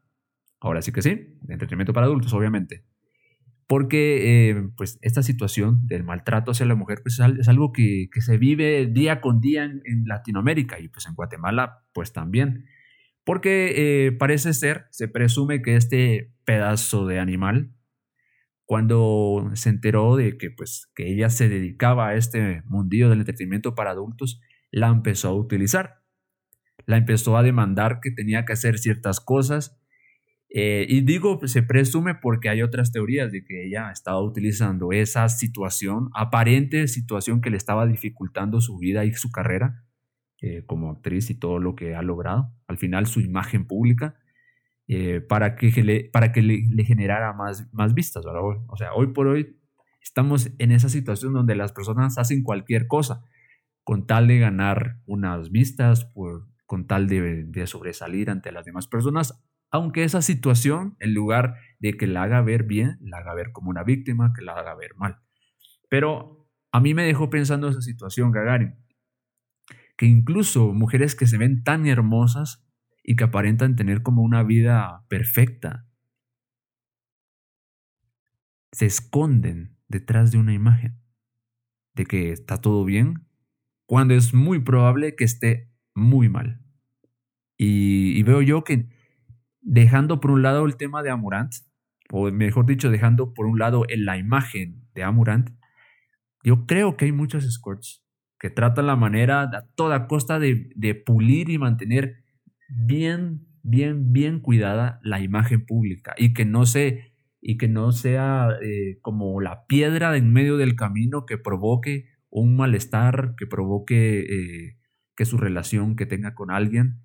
Ahora 0.59 0.81
sí 0.81 0.91
que 0.91 1.01
sí, 1.01 1.37
entretenimiento 1.47 1.93
para 1.93 2.07
adultos, 2.07 2.33
obviamente. 2.33 2.85
Porque 3.67 4.49
eh, 4.49 4.69
pues 4.77 4.99
esta 5.01 5.23
situación 5.23 5.87
del 5.87 6.03
maltrato 6.03 6.51
hacia 6.51 6.67
la 6.67 6.75
mujer 6.75 6.99
pues, 7.01 7.19
es 7.19 7.47
algo 7.47 7.71
que, 7.73 8.09
que 8.11 8.21
se 8.21 8.37
vive 8.37 8.85
día 8.85 9.21
con 9.21 9.41
día 9.41 9.63
en, 9.63 10.05
Latinoamérica 10.05 10.79
y 10.79 10.87
pues 10.87 11.07
en 11.07 11.15
Guatemala 11.15 11.83
pues 11.93 12.13
también. 12.13 12.65
Porque 13.23 13.73
eh, 14.07 14.11
parece 14.11 14.53
ser, 14.53 14.85
se 14.91 15.07
presume 15.07 15.63
que 15.63 15.75
este 15.75 16.31
pedazo 16.45 17.07
de 17.07 17.19
animal 17.19 17.75
cuando 18.65 19.51
se 19.53 19.69
enteró 19.69 20.15
de 20.15 20.37
que, 20.37 20.49
pues, 20.49 20.91
que 20.95 21.11
ella 21.11 21.29
se 21.29 21.49
dedicaba 21.49 22.09
a 22.09 22.15
este 22.15 22.63
mundillo 22.65 23.09
del 23.09 23.19
entretenimiento 23.19 23.75
para 23.75 23.91
adultos, 23.91 24.41
la 24.71 24.87
empezó 24.87 25.29
a 25.29 25.35
utilizar. 25.35 26.01
La 26.85 26.97
empezó 26.97 27.37
a 27.37 27.43
demandar 27.43 27.99
que 28.01 28.11
tenía 28.11 28.43
que 28.45 28.53
hacer 28.53 28.79
ciertas 28.79 29.19
cosas. 29.19 29.79
Eh, 30.49 30.85
y 30.87 31.01
digo, 31.01 31.39
se 31.47 31.63
presume 31.63 32.15
porque 32.15 32.49
hay 32.49 32.61
otras 32.61 32.91
teorías 32.91 33.31
de 33.31 33.43
que 33.43 33.65
ella 33.65 33.91
estaba 33.91 34.21
utilizando 34.21 34.91
esa 34.91 35.27
situación, 35.27 36.09
aparente 36.13 36.87
situación 36.87 37.41
que 37.41 37.49
le 37.49 37.57
estaba 37.57 37.85
dificultando 37.85 38.61
su 38.61 38.77
vida 38.77 39.05
y 39.05 39.13
su 39.13 39.31
carrera 39.31 39.83
eh, 40.41 40.63
como 40.65 40.91
actriz 40.91 41.29
y 41.29 41.39
todo 41.39 41.59
lo 41.59 41.75
que 41.75 41.95
ha 41.95 42.01
logrado. 42.01 42.53
Al 42.67 42.77
final 42.77 43.07
su 43.07 43.19
imagen 43.21 43.67
pública 43.67 44.15
eh, 44.87 45.19
para 45.19 45.55
que, 45.55 45.71
le, 45.83 46.09
para 46.11 46.31
que 46.31 46.41
le, 46.41 46.85
generara 46.85 47.33
más, 47.33 47.67
más 47.73 47.93
vistas. 47.93 48.23
O 48.25 48.77
sea, 48.77 48.93
hoy 48.93 49.07
por 49.07 49.27
hoy 49.27 49.59
estamos 50.01 50.51
en 50.59 50.71
esa 50.71 50.89
situación 50.89 51.33
donde 51.33 51.55
las 51.55 51.73
personas 51.73 52.17
hacen 52.17 52.43
cualquier 52.43 52.87
cosa 52.87 53.23
con 53.83 54.07
tal 54.07 54.27
de 54.27 54.39
ganar 54.39 54.99
unas 55.05 55.51
vistas, 55.51 56.11
con 56.65 56.87
tal 56.87 57.07
de, 57.07 57.43
de 57.43 57.67
sobresalir 57.67 58.29
ante 58.29 58.51
las 58.51 58.65
demás 58.65 58.87
personas, 58.87 59.44
aunque 59.75 60.03
esa 60.05 60.21
situación, 60.21 60.95
en 60.99 61.13
lugar 61.13 61.55
de 61.79 61.97
que 61.97 62.07
la 62.07 62.23
haga 62.23 62.41
ver 62.41 62.63
bien, 62.63 62.97
la 63.01 63.17
haga 63.17 63.33
ver 63.33 63.51
como 63.51 63.69
una 63.69 63.83
víctima, 63.83 64.31
que 64.33 64.41
la 64.41 64.53
haga 64.53 64.73
ver 64.73 64.95
mal. 64.95 65.19
Pero 65.89 66.47
a 66.71 66.79
mí 66.79 66.93
me 66.93 67.03
dejó 67.03 67.29
pensando 67.29 67.67
esa 67.67 67.81
situación, 67.81 68.31
Gagarin, 68.31 68.75
que 69.97 70.05
incluso 70.05 70.73
mujeres 70.73 71.13
que 71.13 71.27
se 71.27 71.37
ven 71.37 71.63
tan 71.63 71.87
hermosas 71.87 72.65
y 73.03 73.17
que 73.17 73.25
aparentan 73.25 73.75
tener 73.75 74.01
como 74.01 74.23
una 74.23 74.43
vida 74.43 75.05
perfecta, 75.09 75.85
se 78.71 78.85
esconden 78.85 79.77
detrás 79.89 80.31
de 80.31 80.37
una 80.37 80.53
imagen 80.53 81.01
de 81.93 82.05
que 82.05 82.31
está 82.31 82.61
todo 82.61 82.85
bien, 82.85 83.27
cuando 83.85 84.13
es 84.13 84.33
muy 84.33 84.59
probable 84.59 85.15
que 85.15 85.25
esté 85.25 85.69
muy 85.93 86.29
mal. 86.29 86.61
Y, 87.57 88.21
veo 88.23 88.41
yo 88.41 88.63
que 88.63 88.89
dejando 89.65 90.19
por 90.19 90.31
un 90.31 90.43
lado 90.43 90.65
el 90.65 90.77
tema 90.77 91.03
de 91.03 91.09
Amurant, 91.09 91.51
o 92.11 92.31
mejor 92.31 92.65
dicho, 92.65 92.89
dejando 92.89 93.33
por 93.33 93.47
un 93.47 93.59
lado 93.59 93.83
la 93.89 94.17
imagen 94.17 94.87
de 94.93 95.03
Amurant, 95.03 95.49
yo 96.43 96.65
creo 96.67 96.95
que 96.95 97.05
hay 97.05 97.11
muchos 97.11 97.43
escorts 97.43 98.05
que 98.39 98.51
tratan 98.51 98.87
la 98.87 98.95
manera 98.95 99.41
a 99.41 99.67
toda 99.75 100.07
costa 100.07 100.39
de, 100.39 100.69
de 100.75 100.93
pulir 100.93 101.49
y 101.49 101.57
mantener 101.57 102.23
bien, 102.69 103.47
bien, 103.63 104.13
bien 104.13 104.39
cuidada 104.39 104.99
la 105.03 105.19
imagen 105.19 105.65
pública 105.65 106.13
y 106.17 106.33
que 106.33 106.45
no 106.45 106.65
se 106.65 107.15
y 107.47 107.57
que 107.57 107.67
no 107.67 107.91
sea 107.91 108.49
eh, 108.63 108.97
como 109.01 109.39
la 109.39 109.67
piedra 109.67 110.17
en 110.17 110.33
medio 110.33 110.57
del 110.57 110.75
camino 110.75 111.27
que 111.27 111.37
provoque 111.37 112.09
un 112.31 112.55
malestar, 112.55 113.35
que 113.37 113.45
provoque 113.45 114.21
eh, 114.21 114.77
que 115.15 115.25
su 115.25 115.37
relación 115.37 115.95
que 115.95 116.07
tenga 116.07 116.33
con 116.33 116.49
alguien, 116.49 117.04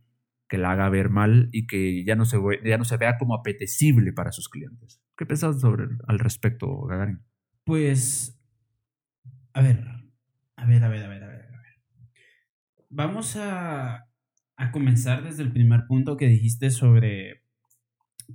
que 0.51 0.59
la 0.59 0.73
haga 0.73 0.89
ver 0.91 1.11
mal 1.11 1.49
y 1.53 1.69
que 1.69 2.05
ya 2.05 2.17
no 2.17 2.25
se, 2.25 2.37
ya 2.65 2.77
no 2.77 2.85
se 2.85 2.97
vea 2.97 3.17
como 3.19 3.37
apetecible 3.37 4.13
para 4.13 4.33
sus 4.33 4.49
clientes. 4.49 5.01
¿Qué 5.17 5.25
piensas 5.25 5.61
sobre 5.61 5.87
al 6.09 6.19
respecto, 6.19 6.87
Gagarin? 6.87 7.23
Pues, 7.65 8.37
a 9.53 9.63
ver, 9.63 9.87
a 10.57 10.67
ver, 10.67 10.85
a 10.85 10.89
ver, 10.89 11.05
a 11.05 11.09
ver, 11.09 11.23
a 11.23 11.29
ver. 11.29 11.45
A 11.45 11.63
ver. 11.63 11.83
Vamos 12.89 13.37
a, 13.37 14.09
a 14.57 14.73
comenzar 14.73 15.23
desde 15.23 15.45
el 15.45 15.53
primer 15.53 15.87
punto 15.87 16.17
que 16.17 16.27
dijiste 16.27 16.71
sobre 16.71 17.45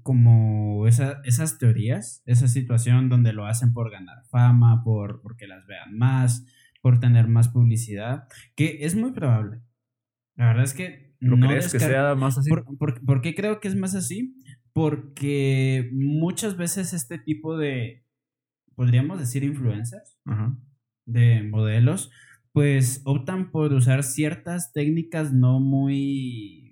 como 0.02 0.88
esas 0.88 1.58
teorías, 1.58 2.22
esa 2.26 2.48
situación 2.48 3.10
donde 3.10 3.34
lo 3.34 3.46
hacen 3.46 3.74
por 3.74 3.92
ganar 3.92 4.24
fama, 4.30 4.84
por 4.86 5.22
porque 5.22 5.48
las 5.48 5.66
vean 5.68 5.98
más, 5.98 6.46
por 6.82 7.02
tener 7.02 7.28
más 7.28 7.50
publicidad, 7.50 8.28
que 8.56 8.86
es 8.86 8.96
muy 8.96 9.12
probable. 9.12 9.62
La 10.36 10.48
verdad 10.48 10.64
es 10.64 10.74
que 10.74 11.05
no 11.20 11.48
crees 11.48 11.72
que 11.72 11.80
sea 11.80 12.16
más 12.16 12.38
así? 12.38 12.50
Por, 12.50 13.22
qué 13.22 13.36
creo 13.36 13.60
que 13.60 13.68
es 13.68 13.76
más 13.76 13.96
así? 13.96 14.36
Porque 14.74 15.90
muchas 15.94 16.58
veces 16.58 16.94
este 16.94 17.18
tipo 17.18 17.58
de, 17.58 18.06
podríamos 18.76 19.20
decir, 19.20 19.44
influencers, 19.44 20.20
de 21.06 21.44
modelos, 21.44 22.12
pues 22.52 23.02
optan 23.06 23.52
por 23.52 23.74
usar 23.74 24.04
ciertas 24.04 24.74
técnicas 24.74 25.34
no 25.34 25.60
muy 25.60 26.66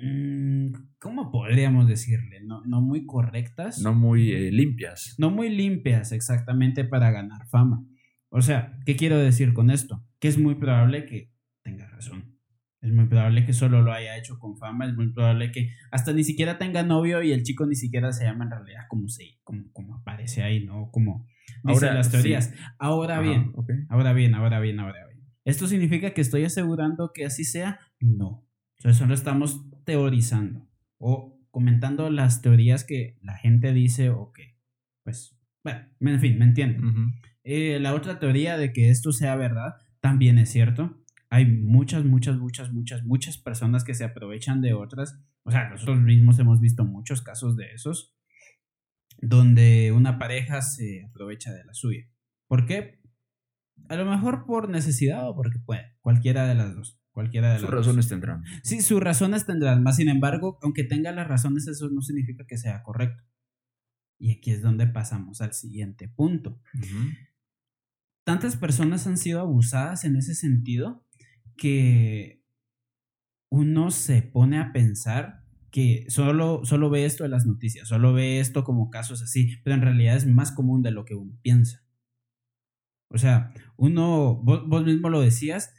Mm, 0.00 0.72
¿Cómo 0.98 1.30
podríamos 1.30 1.88
decirle? 1.88 2.40
No, 2.42 2.62
no 2.64 2.80
muy 2.80 3.06
correctas. 3.06 3.80
No 3.80 3.94
muy 3.94 4.32
eh, 4.32 4.50
limpias. 4.52 5.14
No 5.18 5.30
muy 5.30 5.48
limpias, 5.48 6.12
exactamente, 6.12 6.84
para 6.84 7.10
ganar 7.10 7.46
fama. 7.48 7.84
O 8.30 8.42
sea, 8.42 8.78
¿qué 8.84 8.96
quiero 8.96 9.18
decir 9.18 9.54
con 9.54 9.70
esto? 9.70 10.04
Que 10.18 10.28
es 10.28 10.38
muy 10.38 10.54
probable 10.54 11.06
que 11.06 11.32
tenga 11.62 11.86
razón. 11.88 12.37
Es 12.80 12.92
muy 12.92 13.06
probable 13.06 13.44
que 13.44 13.52
solo 13.52 13.82
lo 13.82 13.92
haya 13.92 14.16
hecho 14.16 14.38
con 14.38 14.56
fama. 14.56 14.86
Es 14.86 14.94
muy 14.94 15.12
probable 15.12 15.50
que 15.50 15.70
hasta 15.90 16.12
ni 16.12 16.22
siquiera 16.22 16.58
tenga 16.58 16.82
novio 16.82 17.22
y 17.22 17.32
el 17.32 17.42
chico 17.42 17.66
ni 17.66 17.74
siquiera 17.74 18.12
se 18.12 18.24
llama 18.24 18.44
en 18.44 18.50
realidad 18.50 18.82
como, 18.88 19.08
se, 19.08 19.38
como, 19.42 19.72
como 19.72 19.96
aparece 19.96 20.42
ahí, 20.42 20.64
¿no? 20.64 20.90
Como 20.92 21.26
dicen 21.64 21.94
las 21.94 22.10
teorías. 22.10 22.52
Ahora 22.78 23.20
bien, 23.20 23.52
ahora 23.88 24.12
bien, 24.12 24.34
ahora 24.34 24.60
bien, 24.60 24.78
ahora 24.78 25.06
bien. 25.06 25.24
¿Esto 25.44 25.66
significa 25.66 26.12
que 26.12 26.20
estoy 26.20 26.44
asegurando 26.44 27.10
que 27.12 27.24
así 27.24 27.42
sea? 27.44 27.80
No. 28.00 28.46
Entonces 28.78 28.98
solo 28.98 29.14
estamos 29.14 29.64
teorizando 29.84 30.68
o 30.98 31.40
comentando 31.50 32.10
las 32.10 32.42
teorías 32.42 32.84
que 32.84 33.16
la 33.22 33.36
gente 33.36 33.72
dice 33.72 34.10
o 34.10 34.30
que, 34.32 34.56
pues, 35.02 35.36
bueno, 35.64 35.88
en 36.00 36.20
fin, 36.20 36.38
me 36.38 36.44
entienden. 36.44 37.14
Eh, 37.42 37.78
la 37.80 37.94
otra 37.94 38.18
teoría 38.18 38.56
de 38.56 38.72
que 38.72 38.90
esto 38.90 39.10
sea 39.10 39.34
verdad 39.36 39.74
también 40.00 40.38
es 40.38 40.50
cierto. 40.50 41.02
Hay 41.30 41.46
muchas, 41.46 42.04
muchas, 42.04 42.38
muchas, 42.38 42.72
muchas, 42.72 43.04
muchas 43.04 43.38
personas 43.38 43.84
que 43.84 43.94
se 43.94 44.04
aprovechan 44.04 44.62
de 44.62 44.72
otras. 44.72 45.20
O 45.42 45.50
sea, 45.50 45.68
nosotros 45.68 46.00
mismos 46.00 46.38
hemos 46.38 46.60
visto 46.60 46.84
muchos 46.84 47.20
casos 47.20 47.56
de 47.56 47.72
esos, 47.72 48.16
donde 49.20 49.92
una 49.92 50.18
pareja 50.18 50.62
se 50.62 51.04
aprovecha 51.04 51.52
de 51.52 51.64
la 51.64 51.74
suya. 51.74 52.08
¿Por 52.46 52.64
qué? 52.64 53.00
A 53.88 53.96
lo 53.96 54.06
mejor 54.06 54.46
por 54.46 54.70
necesidad 54.70 55.28
o 55.28 55.34
porque 55.34 55.58
puede, 55.58 55.96
cualquiera 56.00 56.46
de 56.46 56.54
las 56.54 56.74
dos. 56.74 56.98
Cualquiera 57.12 57.52
de 57.52 57.58
sus 57.58 57.70
razones 57.70 58.08
tendrán. 58.08 58.44
Sí, 58.62 58.80
sus 58.80 59.00
razones 59.00 59.44
tendrán. 59.44 59.82
Más 59.82 59.96
sin 59.96 60.08
embargo, 60.08 60.58
aunque 60.62 60.84
tenga 60.84 61.10
las 61.10 61.26
razones, 61.26 61.66
eso 61.66 61.90
no 61.90 62.00
significa 62.00 62.44
que 62.46 62.56
sea 62.56 62.82
correcto. 62.84 63.24
Y 64.20 64.36
aquí 64.36 64.52
es 64.52 64.62
donde 64.62 64.86
pasamos 64.86 65.40
al 65.40 65.52
siguiente 65.52 66.08
punto. 66.08 66.60
Tantas 68.24 68.56
personas 68.56 69.06
han 69.08 69.16
sido 69.16 69.40
abusadas 69.40 70.04
en 70.04 70.14
ese 70.14 70.34
sentido 70.34 71.07
que 71.58 72.42
uno 73.50 73.90
se 73.90 74.22
pone 74.22 74.58
a 74.58 74.72
pensar 74.72 75.44
que 75.70 76.06
solo, 76.08 76.64
solo 76.64 76.88
ve 76.88 77.04
esto 77.04 77.26
en 77.26 77.32
las 77.32 77.44
noticias, 77.44 77.88
solo 77.88 78.14
ve 78.14 78.40
esto 78.40 78.64
como 78.64 78.88
casos 78.88 79.20
así, 79.22 79.58
pero 79.62 79.74
en 79.74 79.82
realidad 79.82 80.16
es 80.16 80.26
más 80.26 80.52
común 80.52 80.82
de 80.82 80.92
lo 80.92 81.04
que 81.04 81.14
uno 81.14 81.38
piensa. 81.42 81.84
O 83.10 83.18
sea, 83.18 83.52
uno, 83.76 84.36
vos 84.42 84.84
mismo 84.84 85.10
lo 85.10 85.20
decías, 85.20 85.74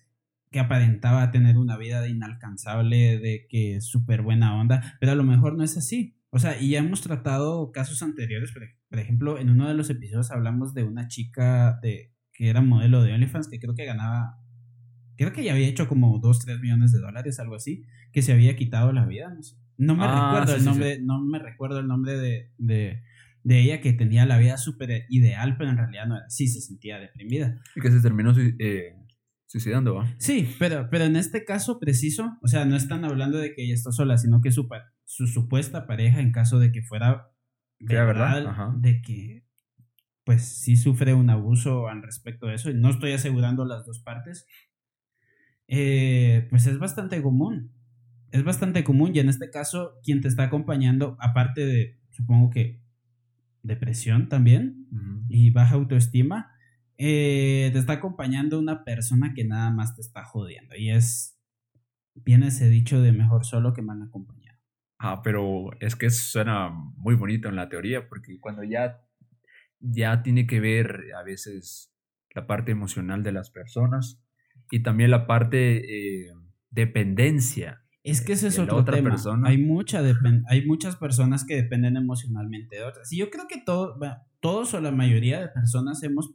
que 0.51 0.59
aparentaba 0.59 1.31
tener 1.31 1.57
una 1.57 1.77
vida 1.77 2.07
inalcanzable, 2.07 3.19
de 3.19 3.48
que 3.48 3.75
es 3.75 3.86
súper 3.86 4.21
buena 4.21 4.59
onda, 4.59 4.98
pero 5.00 5.12
a 5.12 5.15
lo 5.15 5.24
mejor 5.24 5.55
no 5.55 5.63
es 5.63 5.77
así. 5.77 6.15
O 6.31 6.39
sea, 6.39 6.59
y 6.62 6.71
ya 6.71 6.79
hemos 6.79 7.01
tratado 7.01 7.71
casos 7.71 8.01
anteriores, 8.03 8.51
por 8.89 9.00
ejemplo, 9.00 9.39
en 9.39 9.50
uno 9.50 9.67
de 9.67 9.74
los 9.74 9.89
episodios 9.89 10.31
hablamos 10.31 10.74
de 10.74 10.83
una 10.83 11.07
chica 11.07 11.79
de, 11.81 12.13
que 12.33 12.50
era 12.50 12.62
modelo 12.62 13.01
de 13.03 13.13
OnlyFans, 13.13 13.50
que 13.50 13.59
creo 13.59 13.75
que 13.75 13.86
ganaba, 13.86 14.38
creo 15.19 15.33
que 15.33 15.43
ya 15.43 15.51
había 15.51 15.67
hecho 15.67 15.89
como 15.89 16.17
2, 16.19 16.39
3 16.39 16.61
millones 16.61 16.93
de 16.93 16.99
dólares, 16.99 17.41
algo 17.41 17.55
así, 17.55 17.85
que 18.13 18.21
se 18.21 18.31
había 18.31 18.55
quitado 18.55 18.93
la 18.93 19.05
vida. 19.05 19.35
No, 19.77 19.95
me 19.95 20.05
ah, 20.05 20.31
recuerdo 20.31 20.55
el 20.55 20.63
nombre, 20.63 20.99
no 21.01 21.21
me 21.21 21.39
recuerdo 21.39 21.79
el 21.79 21.88
nombre 21.88 22.17
de, 22.17 22.51
de, 22.57 23.03
de 23.43 23.59
ella 23.59 23.81
que 23.81 23.91
tenía 23.91 24.25
la 24.25 24.38
vida 24.38 24.55
súper 24.55 25.05
ideal, 25.09 25.57
pero 25.57 25.71
en 25.71 25.77
realidad 25.77 26.07
no 26.07 26.15
era 26.15 26.25
así, 26.25 26.47
se 26.47 26.61
sentía 26.61 26.99
deprimida. 26.99 27.61
Y 27.75 27.81
que 27.81 27.91
se 27.91 27.99
terminó 27.99 28.33
eh, 28.38 28.95
suicidando, 29.45 29.95
¿va? 29.95 30.15
Sí, 30.19 30.55
pero, 30.57 30.88
pero 30.89 31.03
en 31.03 31.17
este 31.17 31.43
caso 31.43 31.79
preciso, 31.79 32.38
o 32.41 32.47
sea, 32.47 32.63
no 32.63 32.77
están 32.77 33.03
hablando 33.03 33.39
de 33.39 33.53
que 33.53 33.65
ella 33.65 33.73
está 33.73 33.91
sola, 33.91 34.17
sino 34.17 34.39
que 34.39 34.53
su, 34.53 34.69
su 35.03 35.27
supuesta 35.27 35.85
pareja, 35.85 36.21
en 36.21 36.31
caso 36.31 36.59
de 36.59 36.71
que 36.71 36.81
fuera 36.81 37.27
verdad, 37.81 38.73
de 38.77 39.01
que 39.01 39.43
pues 40.23 40.43
sí 40.43 40.77
sufre 40.77 41.13
un 41.13 41.29
abuso 41.29 41.88
al 41.88 42.03
respecto 42.03 42.47
de 42.47 42.53
eso, 42.53 42.69
y 42.69 42.75
no 42.75 42.89
estoy 42.89 43.13
asegurando 43.13 43.65
las 43.65 43.85
dos 43.85 43.99
partes, 43.99 44.45
eh, 45.71 46.47
pues 46.49 46.65
es 46.65 46.79
bastante 46.79 47.21
común. 47.21 47.71
Es 48.31 48.43
bastante 48.43 48.83
común 48.83 49.11
y 49.13 49.19
en 49.19 49.29
este 49.29 49.49
caso 49.49 49.93
quien 50.03 50.19
te 50.21 50.27
está 50.27 50.43
acompañando, 50.43 51.15
aparte 51.19 51.65
de, 51.65 51.99
supongo 52.09 52.49
que, 52.49 52.81
depresión 53.61 54.29
también 54.29 54.88
y 55.27 55.51
baja 55.51 55.75
autoestima, 55.75 56.51
eh, 56.97 57.69
te 57.73 57.79
está 57.79 57.93
acompañando 57.93 58.57
una 58.57 58.83
persona 58.83 59.33
que 59.35 59.43
nada 59.43 59.69
más 59.69 59.95
te 59.95 60.01
está 60.01 60.23
jodiendo. 60.23 60.75
Y 60.75 60.91
es, 60.91 61.38
viene 62.15 62.47
ese 62.47 62.69
dicho 62.69 63.01
de 63.01 63.11
mejor 63.11 63.45
solo 63.45 63.73
que 63.73 63.81
mal 63.81 64.01
acompañado. 64.01 64.57
Ah, 64.97 65.21
pero 65.23 65.71
es 65.79 65.95
que 65.95 66.09
suena 66.09 66.69
muy 66.69 67.15
bonito 67.15 67.47
en 67.47 67.55
la 67.55 67.69
teoría, 67.69 68.07
porque 68.07 68.39
cuando 68.39 68.63
ya, 68.63 69.01
ya 69.79 70.23
tiene 70.23 70.47
que 70.47 70.59
ver 70.59 71.13
a 71.17 71.23
veces 71.23 71.93
la 72.33 72.47
parte 72.47 72.71
emocional 72.71 73.23
de 73.23 73.33
las 73.33 73.49
personas 73.49 74.23
y 74.71 74.81
también 74.81 75.11
la 75.11 75.27
parte 75.27 76.27
eh, 76.27 76.33
dependencia. 76.69 77.83
Es 78.03 78.21
que 78.21 78.33
ese 78.33 78.47
es 78.47 78.59
otro 78.59 78.77
otra 78.77 78.95
tema. 78.95 79.11
Persona. 79.11 79.49
Hay, 79.49 79.57
mucha 79.57 80.01
hay 80.47 80.65
muchas 80.65 80.95
personas 80.95 81.45
que 81.45 81.55
dependen 81.55 81.97
emocionalmente 81.97 82.77
de 82.77 82.83
otras. 82.83 83.11
Y 83.11 83.17
yo 83.17 83.29
creo 83.29 83.47
que 83.47 83.61
todo, 83.61 83.99
todos 84.39 84.73
o 84.73 84.81
la 84.81 84.91
mayoría 84.91 85.41
de 85.41 85.49
personas 85.49 86.01
hemos 86.03 86.33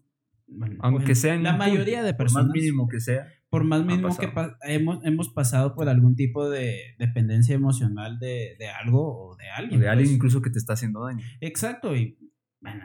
aunque 0.81 1.15
sean 1.15 1.43
la 1.43 1.57
mayoría 1.57 2.03
de 2.03 2.15
personas, 2.15 2.47
por 2.47 2.55
más 2.55 2.63
mínimo 2.63 2.89
que 2.89 3.01
sea, 3.01 3.27
por 3.49 3.65
más 3.65 3.85
mínimo 3.85 4.17
que 4.17 4.31
hemos, 4.63 5.05
hemos 5.05 5.29
pasado 5.31 5.75
por 5.75 5.89
algún 5.89 6.17
tipo 6.17 6.49
de 6.49 6.95
dependencia 6.99 7.55
emocional 7.55 8.19
de, 8.19 8.57
de 8.59 8.69
algo 8.69 9.31
o 9.31 9.37
de 9.37 9.49
alguien. 9.49 9.81
de 9.81 9.89
alguien 9.89 10.09
pues. 10.09 10.17
incluso 10.17 10.43
que 10.43 10.51
te 10.51 10.59
está 10.59 10.75
haciendo 10.75 11.05
daño. 11.05 11.25
Exacto, 11.41 11.97
y 11.97 12.19
bueno, 12.61 12.85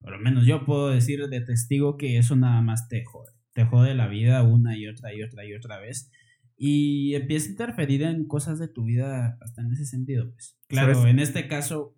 por 0.00 0.12
lo 0.12 0.18
menos 0.18 0.46
yo 0.46 0.64
puedo 0.64 0.90
decir 0.90 1.26
de 1.28 1.40
testigo 1.40 1.96
que 1.96 2.18
eso 2.18 2.36
nada 2.36 2.60
más 2.60 2.88
te 2.88 3.04
jode. 3.04 3.32
Te 3.54 3.64
jode 3.64 3.94
la 3.94 4.08
vida 4.08 4.42
una 4.42 4.76
y 4.76 4.86
otra 4.86 5.14
y 5.14 5.22
otra 5.22 5.46
y 5.46 5.54
otra 5.54 5.78
vez. 5.78 6.10
Y 6.56 7.14
empieza 7.14 7.48
a 7.48 7.50
interferir 7.50 8.02
en 8.02 8.26
cosas 8.26 8.58
de 8.58 8.68
tu 8.68 8.84
vida 8.84 9.38
hasta 9.40 9.62
en 9.62 9.72
ese 9.72 9.86
sentido, 9.86 10.30
pues. 10.32 10.58
Claro, 10.68 11.06
en 11.06 11.18
este 11.18 11.48
caso, 11.48 11.96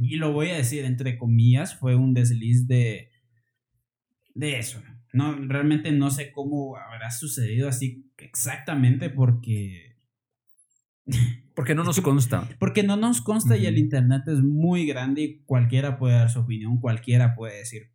y 0.00 0.16
lo 0.16 0.32
voy 0.32 0.50
a 0.50 0.56
decir 0.56 0.84
entre 0.84 1.18
comillas, 1.18 1.76
fue 1.76 1.96
un 1.96 2.14
desliz 2.14 2.66
de, 2.66 3.10
de 4.34 4.58
eso. 4.58 4.82
No, 5.12 5.34
realmente 5.34 5.92
no 5.92 6.10
sé 6.10 6.30
cómo 6.30 6.76
habrá 6.76 7.10
sucedido 7.10 7.68
así 7.68 8.12
exactamente 8.18 9.10
porque... 9.10 9.96
Porque 11.54 11.74
no 11.74 11.84
nos 11.84 12.00
consta. 12.00 12.48
Porque 12.58 12.82
no 12.82 12.96
nos 12.96 13.22
consta 13.22 13.56
y 13.56 13.64
el 13.64 13.78
Internet 13.78 14.22
es 14.26 14.42
muy 14.42 14.86
grande 14.86 15.22
y 15.22 15.38
cualquiera 15.44 15.98
puede 15.98 16.16
dar 16.16 16.28
su 16.28 16.40
opinión, 16.40 16.80
cualquiera 16.80 17.34
puede 17.34 17.58
decir 17.58 17.92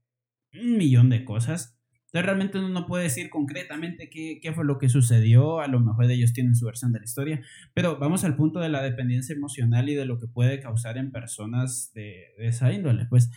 un 0.54 0.78
millón 0.78 1.10
de 1.10 1.24
cosas. 1.24 1.78
Entonces 2.14 2.26
realmente 2.26 2.60
uno 2.60 2.70
no 2.70 2.86
puede 2.86 3.06
decir 3.06 3.30
concretamente 3.30 4.10
qué, 4.10 4.40
qué, 4.42 4.54
fue 4.54 4.66
lo 4.66 4.78
que 4.78 4.90
sucedió, 4.90 5.62
a 5.62 5.68
lo 5.68 5.80
mejor 5.80 6.12
ellos 6.12 6.34
tienen 6.34 6.56
su 6.56 6.66
versión 6.66 6.92
de 6.92 7.00
la 7.00 7.06
historia, 7.06 7.42
pero 7.74 7.98
vamos 7.98 8.24
al 8.26 8.36
punto 8.36 8.60
de 8.60 8.70
la 8.70 8.84
dependencia 8.84 9.34
emocional 9.34 9.88
y 9.88 9.96
de 9.96 10.06
lo 10.06 10.20
que 10.20 10.28
puede 10.28 10.60
causar 10.60 10.98
en 10.98 11.12
personas 11.12 11.92
de, 11.94 12.34
de 12.38 12.48
esa 12.48 12.72
índole. 12.74 13.06
Pues 13.10 13.32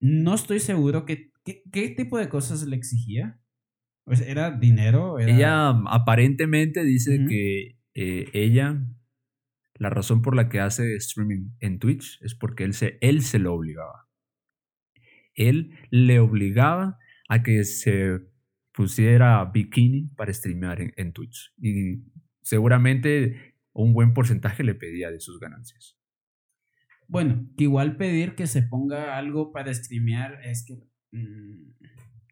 no 0.00 0.34
estoy 0.34 0.60
seguro 0.60 1.04
que 1.04 1.34
¿Qué, 1.44 1.90
tipo 1.90 2.18
de 2.18 2.28
cosas 2.28 2.62
le 2.66 2.74
exigía? 2.76 3.38
Pues, 4.04 4.20
¿Era 4.22 4.50
dinero? 4.50 5.18
Ella 5.18 5.68
aparentemente 5.68 6.84
dice 6.84 7.26
que 7.28 7.78
eh, 7.94 8.30
ella, 8.32 8.82
la 9.74 9.90
razón 9.90 10.22
por 10.22 10.34
la 10.34 10.48
que 10.48 10.60
hace 10.60 10.96
streaming 10.96 11.50
en 11.60 11.78
Twitch 11.78 12.18
es 12.22 12.34
porque 12.34 12.64
él 12.64 12.72
se, 12.72 12.98
él 13.02 13.22
se 13.22 13.38
lo 13.38 13.52
obligaba. 13.52 14.08
Él 15.34 15.74
le 15.90 16.18
obligaba 16.18 16.98
a 17.28 17.42
que 17.42 17.64
se 17.64 18.20
pusiera 18.72 19.44
bikini 19.44 20.08
para 20.16 20.32
streamear 20.32 20.80
en, 20.80 20.92
en 20.96 21.12
Twitch. 21.12 21.52
Y 21.58 22.02
seguramente 22.42 23.54
un 23.72 23.92
buen 23.92 24.14
porcentaje 24.14 24.64
le 24.64 24.74
pedía 24.74 25.10
de 25.10 25.20
sus 25.20 25.38
ganancias. 25.38 25.98
Bueno, 27.06 27.46
que 27.56 27.64
igual 27.64 27.96
pedir 27.96 28.34
que 28.34 28.46
se 28.46 28.62
ponga 28.62 29.16
algo 29.16 29.52
para 29.52 29.72
streamear 29.72 30.40
es 30.44 30.64
que 30.66 30.74
Mm, 31.14 31.70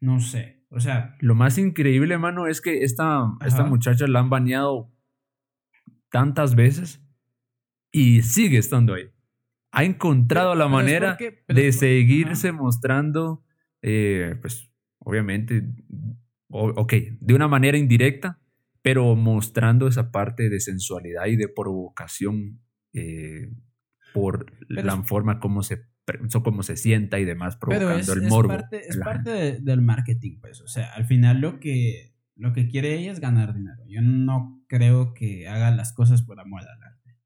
no 0.01 0.19
sé. 0.19 0.61
O 0.69 0.79
sea. 0.79 1.15
Lo 1.19 1.35
más 1.35 1.57
increíble, 1.57 2.17
mano, 2.17 2.47
es 2.47 2.61
que 2.61 2.83
esta, 2.83 3.31
esta 3.45 3.63
muchacha 3.63 4.07
la 4.07 4.19
han 4.19 4.29
baneado 4.29 4.91
tantas 6.09 6.55
veces 6.55 7.01
y 7.91 8.21
sigue 8.21 8.57
estando 8.57 8.93
ahí. 8.93 9.09
Ha 9.71 9.85
encontrado 9.85 10.53
la 10.53 10.67
manera 10.67 11.17
de 11.47 11.71
seguirse 11.71 12.51
mostrando, 12.51 13.43
eh, 13.81 14.35
pues, 14.41 14.69
obviamente, 15.03 15.63
ok, 16.49 16.93
de 17.19 17.33
una 17.33 17.47
manera 17.47 17.77
indirecta, 17.77 18.39
pero 18.81 19.15
mostrando 19.15 19.87
esa 19.87 20.11
parte 20.11 20.49
de 20.49 20.59
sensualidad 20.59 21.25
y 21.27 21.35
de 21.35 21.47
provocación 21.47 22.59
eh, 22.93 23.49
por 24.13 24.45
la 24.67 25.01
forma 25.03 25.39
como 25.39 25.63
se 25.63 25.93
se 26.61 26.77
sienta 26.77 27.19
y 27.19 27.25
demás, 27.25 27.57
provocando 27.57 28.13
el 28.13 28.23
morbo. 28.23 28.53
Es 28.71 28.97
parte, 28.97 29.59
del 29.61 29.81
marketing, 29.81 30.39
pues. 30.41 30.61
O 30.61 30.67
sea, 30.67 30.91
al 30.93 31.05
final 31.05 31.39
lo 31.39 31.59
que, 31.59 32.13
lo 32.35 32.53
que 32.53 32.67
quiere 32.67 32.97
ella 32.97 33.11
es 33.11 33.19
ganar 33.19 33.53
dinero. 33.53 33.81
Yo 33.87 34.01
no 34.01 34.63
creo 34.67 35.13
que 35.13 35.47
haga 35.47 35.71
las 35.71 35.93
cosas 35.93 36.21
por 36.21 36.39
amor 36.39 36.61
al 36.61 36.83
arte. 36.83 37.17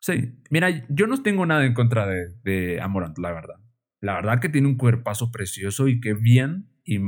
Sí, 0.00 0.40
mira, 0.50 0.86
yo 0.88 1.06
no 1.06 1.22
tengo 1.22 1.44
nada 1.46 1.64
en 1.64 1.74
contra 1.74 2.06
de, 2.06 2.34
de 2.42 2.80
Amorant, 2.80 3.18
la 3.18 3.32
verdad. 3.32 3.56
La 4.00 4.14
verdad 4.14 4.40
que 4.40 4.48
tiene 4.48 4.68
un 4.68 4.76
cuerpazo 4.76 5.30
precioso 5.30 5.88
y 5.88 6.00
que 6.00 6.14
bien, 6.14 6.68
y 6.88 6.98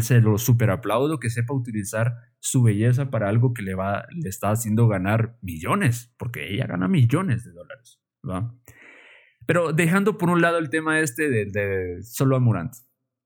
se 0.00 0.20
lo 0.20 0.38
super 0.38 0.70
aplaudo 0.70 1.18
que 1.18 1.28
sepa 1.28 1.54
utilizar 1.54 2.14
su 2.38 2.62
belleza 2.62 3.10
para 3.10 3.28
algo 3.28 3.52
que 3.52 3.62
le, 3.62 3.74
va, 3.74 4.06
le 4.12 4.28
está 4.28 4.52
haciendo 4.52 4.86
ganar 4.86 5.36
millones, 5.42 6.14
porque 6.18 6.54
ella 6.54 6.68
gana 6.68 6.86
millones 6.86 7.44
de 7.44 7.50
dólares. 7.50 8.00
¿va? 8.28 8.54
Pero 9.44 9.72
dejando 9.72 10.18
por 10.18 10.30
un 10.30 10.40
lado 10.40 10.58
el 10.58 10.70
tema 10.70 11.00
este 11.00 11.28
de, 11.28 12.00
solo 12.04 12.36
Amurant, 12.36 12.74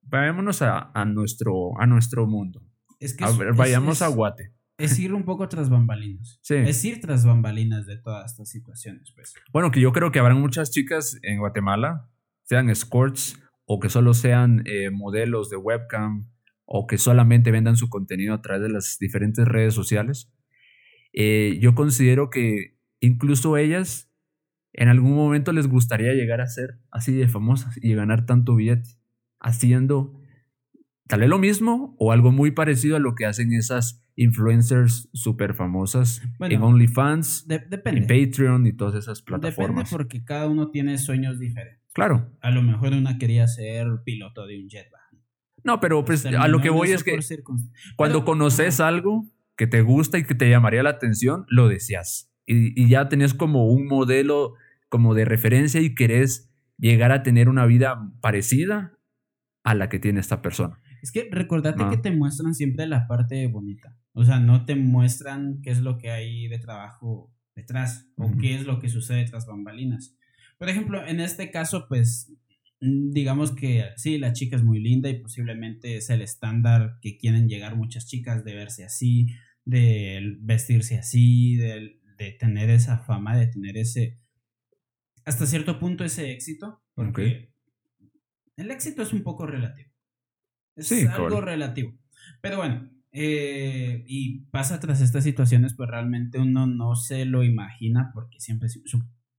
vayámonos 0.01 0.63
a, 0.63 0.91
a, 0.95 1.05
nuestro, 1.05 1.79
a 1.79 1.87
nuestro 1.87 2.27
mundo. 2.27 2.63
Es 3.01 3.15
que 3.15 3.27
vayamos 3.55 4.01
a 4.01 4.09
Guate. 4.09 4.55
Es 4.79 4.99
ir 4.99 5.13
un 5.13 5.25
poco 5.25 5.47
tras 5.49 5.69
bambalinas. 5.69 6.39
Sí. 6.43 6.55
Es 6.55 6.83
ir 6.87 7.01
tras 7.01 7.27
bambalinas 7.27 7.85
de 7.87 7.99
todas 7.99 8.31
estas 8.31 8.49
situaciones, 8.49 9.13
pues. 9.15 9.35
Bueno, 9.53 9.71
que 9.71 9.81
yo 9.81 9.93
creo 9.93 10.11
que 10.11 10.21
habrán 10.21 10.41
muchas 10.41 10.71
chicas 10.71 11.19
en 11.23 11.39
Guatemala, 11.41 12.09
sean 12.45 12.71
escorts 12.71 13.39
o 13.71 13.79
que 13.79 13.91
solo 13.91 14.15
sean 14.15 14.63
eh, 14.65 14.89
modelos 14.91 15.51
de 15.51 15.59
webcam 15.59 16.27
o 16.65 16.87
que 16.87 16.97
solamente 16.97 17.51
vendan 17.51 17.77
su 17.77 17.91
contenido 17.91 18.33
a 18.33 18.41
través 18.41 18.63
de 18.63 18.71
las 18.71 18.97
diferentes 18.99 19.47
redes 19.47 19.75
sociales. 19.75 20.33
Eh, 21.13 21.59
yo 21.61 21.75
considero 21.75 22.31
que 22.31 22.79
incluso 23.01 23.59
ellas 23.59 24.11
en 24.73 24.89
algún 24.89 25.15
momento 25.15 25.53
les 25.53 25.69
gustaría 25.69 26.15
llegar 26.15 26.41
a 26.41 26.47
ser 26.47 26.79
así 26.91 27.13
de 27.13 27.29
famosas 27.29 27.79
y 27.83 27.93
ganar 27.93 28.25
tanto 28.25 28.57
billete, 28.57 28.89
haciendo 29.39 30.19
tal 31.07 31.21
vez 31.21 31.29
lo 31.29 31.39
mismo 31.39 31.95
o 31.99 32.13
algo 32.13 32.33
muy 32.33 32.53
parecido 32.53 32.97
a 32.97 33.01
lo 33.01 33.15
que 33.15 33.27
hacen 33.27 33.53
esas 33.53 34.03
influencers 34.17 35.11
súper 35.13 35.53
famosas 35.53 36.23
en 36.41 36.63
OnlyFans, 36.63 37.47
en 37.51 38.07
Patreon 38.07 38.67
y 38.67 38.73
todas 38.73 38.95
esas 38.95 39.21
plataformas. 39.21 39.85
Depende 39.85 39.91
porque 39.91 40.25
cada 40.25 40.49
uno 40.49 40.71
tiene 40.71 40.97
sueños 40.97 41.39
diferentes. 41.39 41.78
Claro. 41.95 42.31
A 42.41 42.51
lo 42.51 42.63
mejor 42.63 42.93
una 42.93 43.19
quería 43.19 43.47
ser 43.47 43.87
piloto 44.05 44.47
de 44.47 44.61
un 44.61 44.69
jetpack. 44.69 44.99
No, 45.65 45.81
pero 45.81 46.05
pues 46.05 46.25
a 46.25 46.49
lo 46.49 46.61
que 46.61 46.71
voy 46.71 46.93
es 46.93 47.03
que 47.03 47.19
cuando 47.97 48.25
conoces 48.25 48.81
algo 48.81 49.27
que 49.57 49.67
te 49.67 49.83
gusta 49.83 50.19
y 50.19 50.25
que 50.25 50.35
te 50.35 50.49
llamaría 50.49 50.83
la 50.83 50.91
atención, 50.91 51.45
lo 51.49 51.69
deseas 51.69 52.29
y, 52.49 52.89
ya 52.89 53.09
tenés 53.09 53.35
como 53.35 53.69
un 53.69 53.87
modelo 53.87 54.55
como 54.89 55.15
de 55.15 55.25
referencia 55.25 55.81
y 55.81 55.95
querés 55.95 56.51
llegar 56.79 57.13
a 57.13 57.23
tener 57.23 57.49
una 57.49 57.67
vida 57.67 58.11
parecida 58.21 58.99
a 59.63 59.75
la 59.75 59.89
que 59.89 59.99
tiene 59.99 60.21
esta 60.21 60.41
persona. 60.41 60.81
Es 61.03 61.13
que 61.13 61.29
recordate 61.31 61.85
que 61.91 61.99
te 61.99 62.11
muestran 62.11 62.55
siempre 62.55 62.87
la 62.87 63.07
parte 63.07 63.47
bonita. 63.49 63.97
O 64.13 64.25
sea, 64.25 64.41
no 64.41 64.65
te 64.65 64.75
muestran 64.75 65.61
qué 65.63 65.71
es 65.71 65.81
lo 65.81 65.99
que 65.99 66.11
hay 66.11 66.49
de 66.49 66.59
trabajo 66.59 67.31
detrás 67.55 68.09
o 68.17 68.33
qué 68.41 68.55
es 68.55 68.65
lo 68.65 68.81
que 68.81 68.89
sucede 68.89 69.25
tras 69.27 69.47
bambalinas. 69.47 70.17
Por 70.59 70.69
ejemplo, 70.69 71.07
en 71.07 71.21
este 71.21 71.51
caso, 71.51 71.87
pues, 71.89 72.33
mm, 72.81 73.13
digamos 73.13 73.55
que 73.55 73.85
sí, 73.97 74.19
la 74.19 74.33
chica 74.33 74.57
es 74.57 74.65
muy 74.65 74.81
linda 74.81 75.09
y 75.09 75.21
posiblemente 75.21 75.97
es 75.97 76.11
el 76.11 76.23
estándar 76.23 76.99
que 77.01 77.17
quieren 77.17 77.49
llegar 77.49 77.77
muchas 77.77 78.07
chicas 78.07 78.45
de 78.45 78.55
verse 78.55 78.85
así, 78.85 79.29
de 79.65 80.37
vestirse 80.41 80.99
así, 80.99 81.57
de 81.57 81.99
de 82.19 82.33
tener 82.33 82.69
esa 82.69 82.99
fama, 82.99 83.37
de 83.37 83.47
tener 83.47 83.79
ese, 83.79 84.19
hasta 85.25 85.47
cierto 85.47 85.79
punto 85.79 86.05
ese 86.05 86.33
éxito, 86.33 86.83
porque 86.95 87.55
el 88.57 88.71
éxito 88.71 89.03
es 89.03 89.13
un 89.13 89.23
poco 89.23 89.47
relativo. 89.47 89.91
Es 90.75 90.93
algo 91.09 91.41
relativo. 91.41 91.97
Pero 92.41 92.59
bueno, 92.59 92.91
eh, 93.13 94.05
y 94.07 94.41
pasa 94.51 94.81
tras 94.81 95.01
estas 95.01 95.25
situaciones, 95.25 95.75
pues 95.75 95.89
realmente 95.89 96.39
uno 96.39 96.67
no 96.67 96.97
se 96.97 97.25
lo 97.25 97.45
imagina, 97.45 98.11
porque 98.13 98.41
siempre 98.41 98.69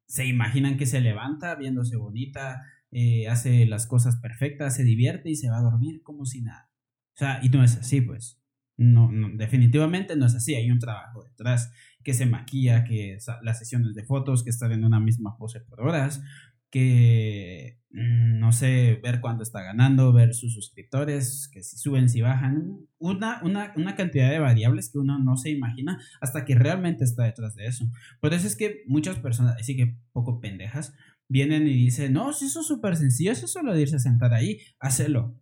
se, 0.09 0.25
imaginan 0.25 0.77
que 0.77 0.85
se 0.85 0.99
levanta 0.99 1.55
viéndose 1.55 1.95
bonita, 1.95 2.63
eh, 2.91 3.27
hace 3.27 3.65
las 3.67 3.85
cosas 3.85 4.17
perfectas, 4.17 4.75
se 4.75 4.83
divierte 4.83 5.29
y 5.29 5.35
se 5.35 5.49
va 5.49 5.59
a 5.59 5.61
dormir 5.61 6.01
como 6.01 6.25
si 6.25 6.41
nada. 6.41 6.69
O 7.13 7.17
sea, 7.19 7.39
y 7.43 7.49
no 7.49 7.63
es 7.63 7.77
así, 7.77 8.01
pues. 8.01 8.41
No, 8.75 9.11
no, 9.11 9.29
definitivamente 9.35 10.15
no 10.15 10.25
es 10.25 10.35
así, 10.35 10.55
hay 10.55 10.71
un 10.71 10.79
trabajo 10.79 11.23
detrás 11.23 11.71
que 12.03 12.13
se 12.13 12.25
maquilla, 12.25 12.85
que 12.85 13.17
las 13.43 13.59
sesiones 13.59 13.93
de 13.93 14.05
fotos, 14.05 14.43
que 14.43 14.49
están 14.49 14.71
en 14.71 14.85
una 14.85 14.99
misma 14.99 15.37
pose 15.37 15.59
por 15.59 15.81
horas, 15.81 16.21
que 16.69 17.79
mm, 17.91 18.39
no 18.39 18.51
sé, 18.51 18.99
ver 19.03 19.21
cuánto 19.21 19.43
está 19.43 19.61
ganando, 19.63 20.13
ver 20.13 20.33
sus 20.33 20.53
suscriptores, 20.53 21.49
que 21.51 21.63
si 21.63 21.77
suben, 21.77 22.09
si 22.09 22.21
bajan, 22.21 22.79
una, 22.97 23.41
una, 23.43 23.73
una, 23.75 23.95
cantidad 23.95 24.29
de 24.29 24.39
variables 24.39 24.91
que 24.91 24.99
uno 24.99 25.19
no 25.19 25.37
se 25.37 25.49
imagina 25.51 25.99
hasta 26.21 26.45
que 26.45 26.55
realmente 26.55 27.03
está 27.03 27.23
detrás 27.23 27.55
de 27.55 27.67
eso. 27.67 27.89
Por 28.21 28.33
eso 28.33 28.47
es 28.47 28.55
que 28.55 28.83
muchas 28.87 29.17
personas, 29.17 29.55
así 29.59 29.75
que 29.75 29.97
poco 30.11 30.39
pendejas, 30.39 30.93
vienen 31.27 31.67
y 31.67 31.73
dicen, 31.73 32.13
no, 32.13 32.33
si 32.33 32.45
eso 32.45 32.61
es 32.61 32.67
súper 32.67 32.95
sencillo, 32.95 33.31
es 33.31 33.39
solo 33.39 33.73
de 33.73 33.81
irse 33.81 33.97
a 33.97 33.99
sentar 33.99 34.33
ahí, 34.33 34.59
hacelo, 34.79 35.39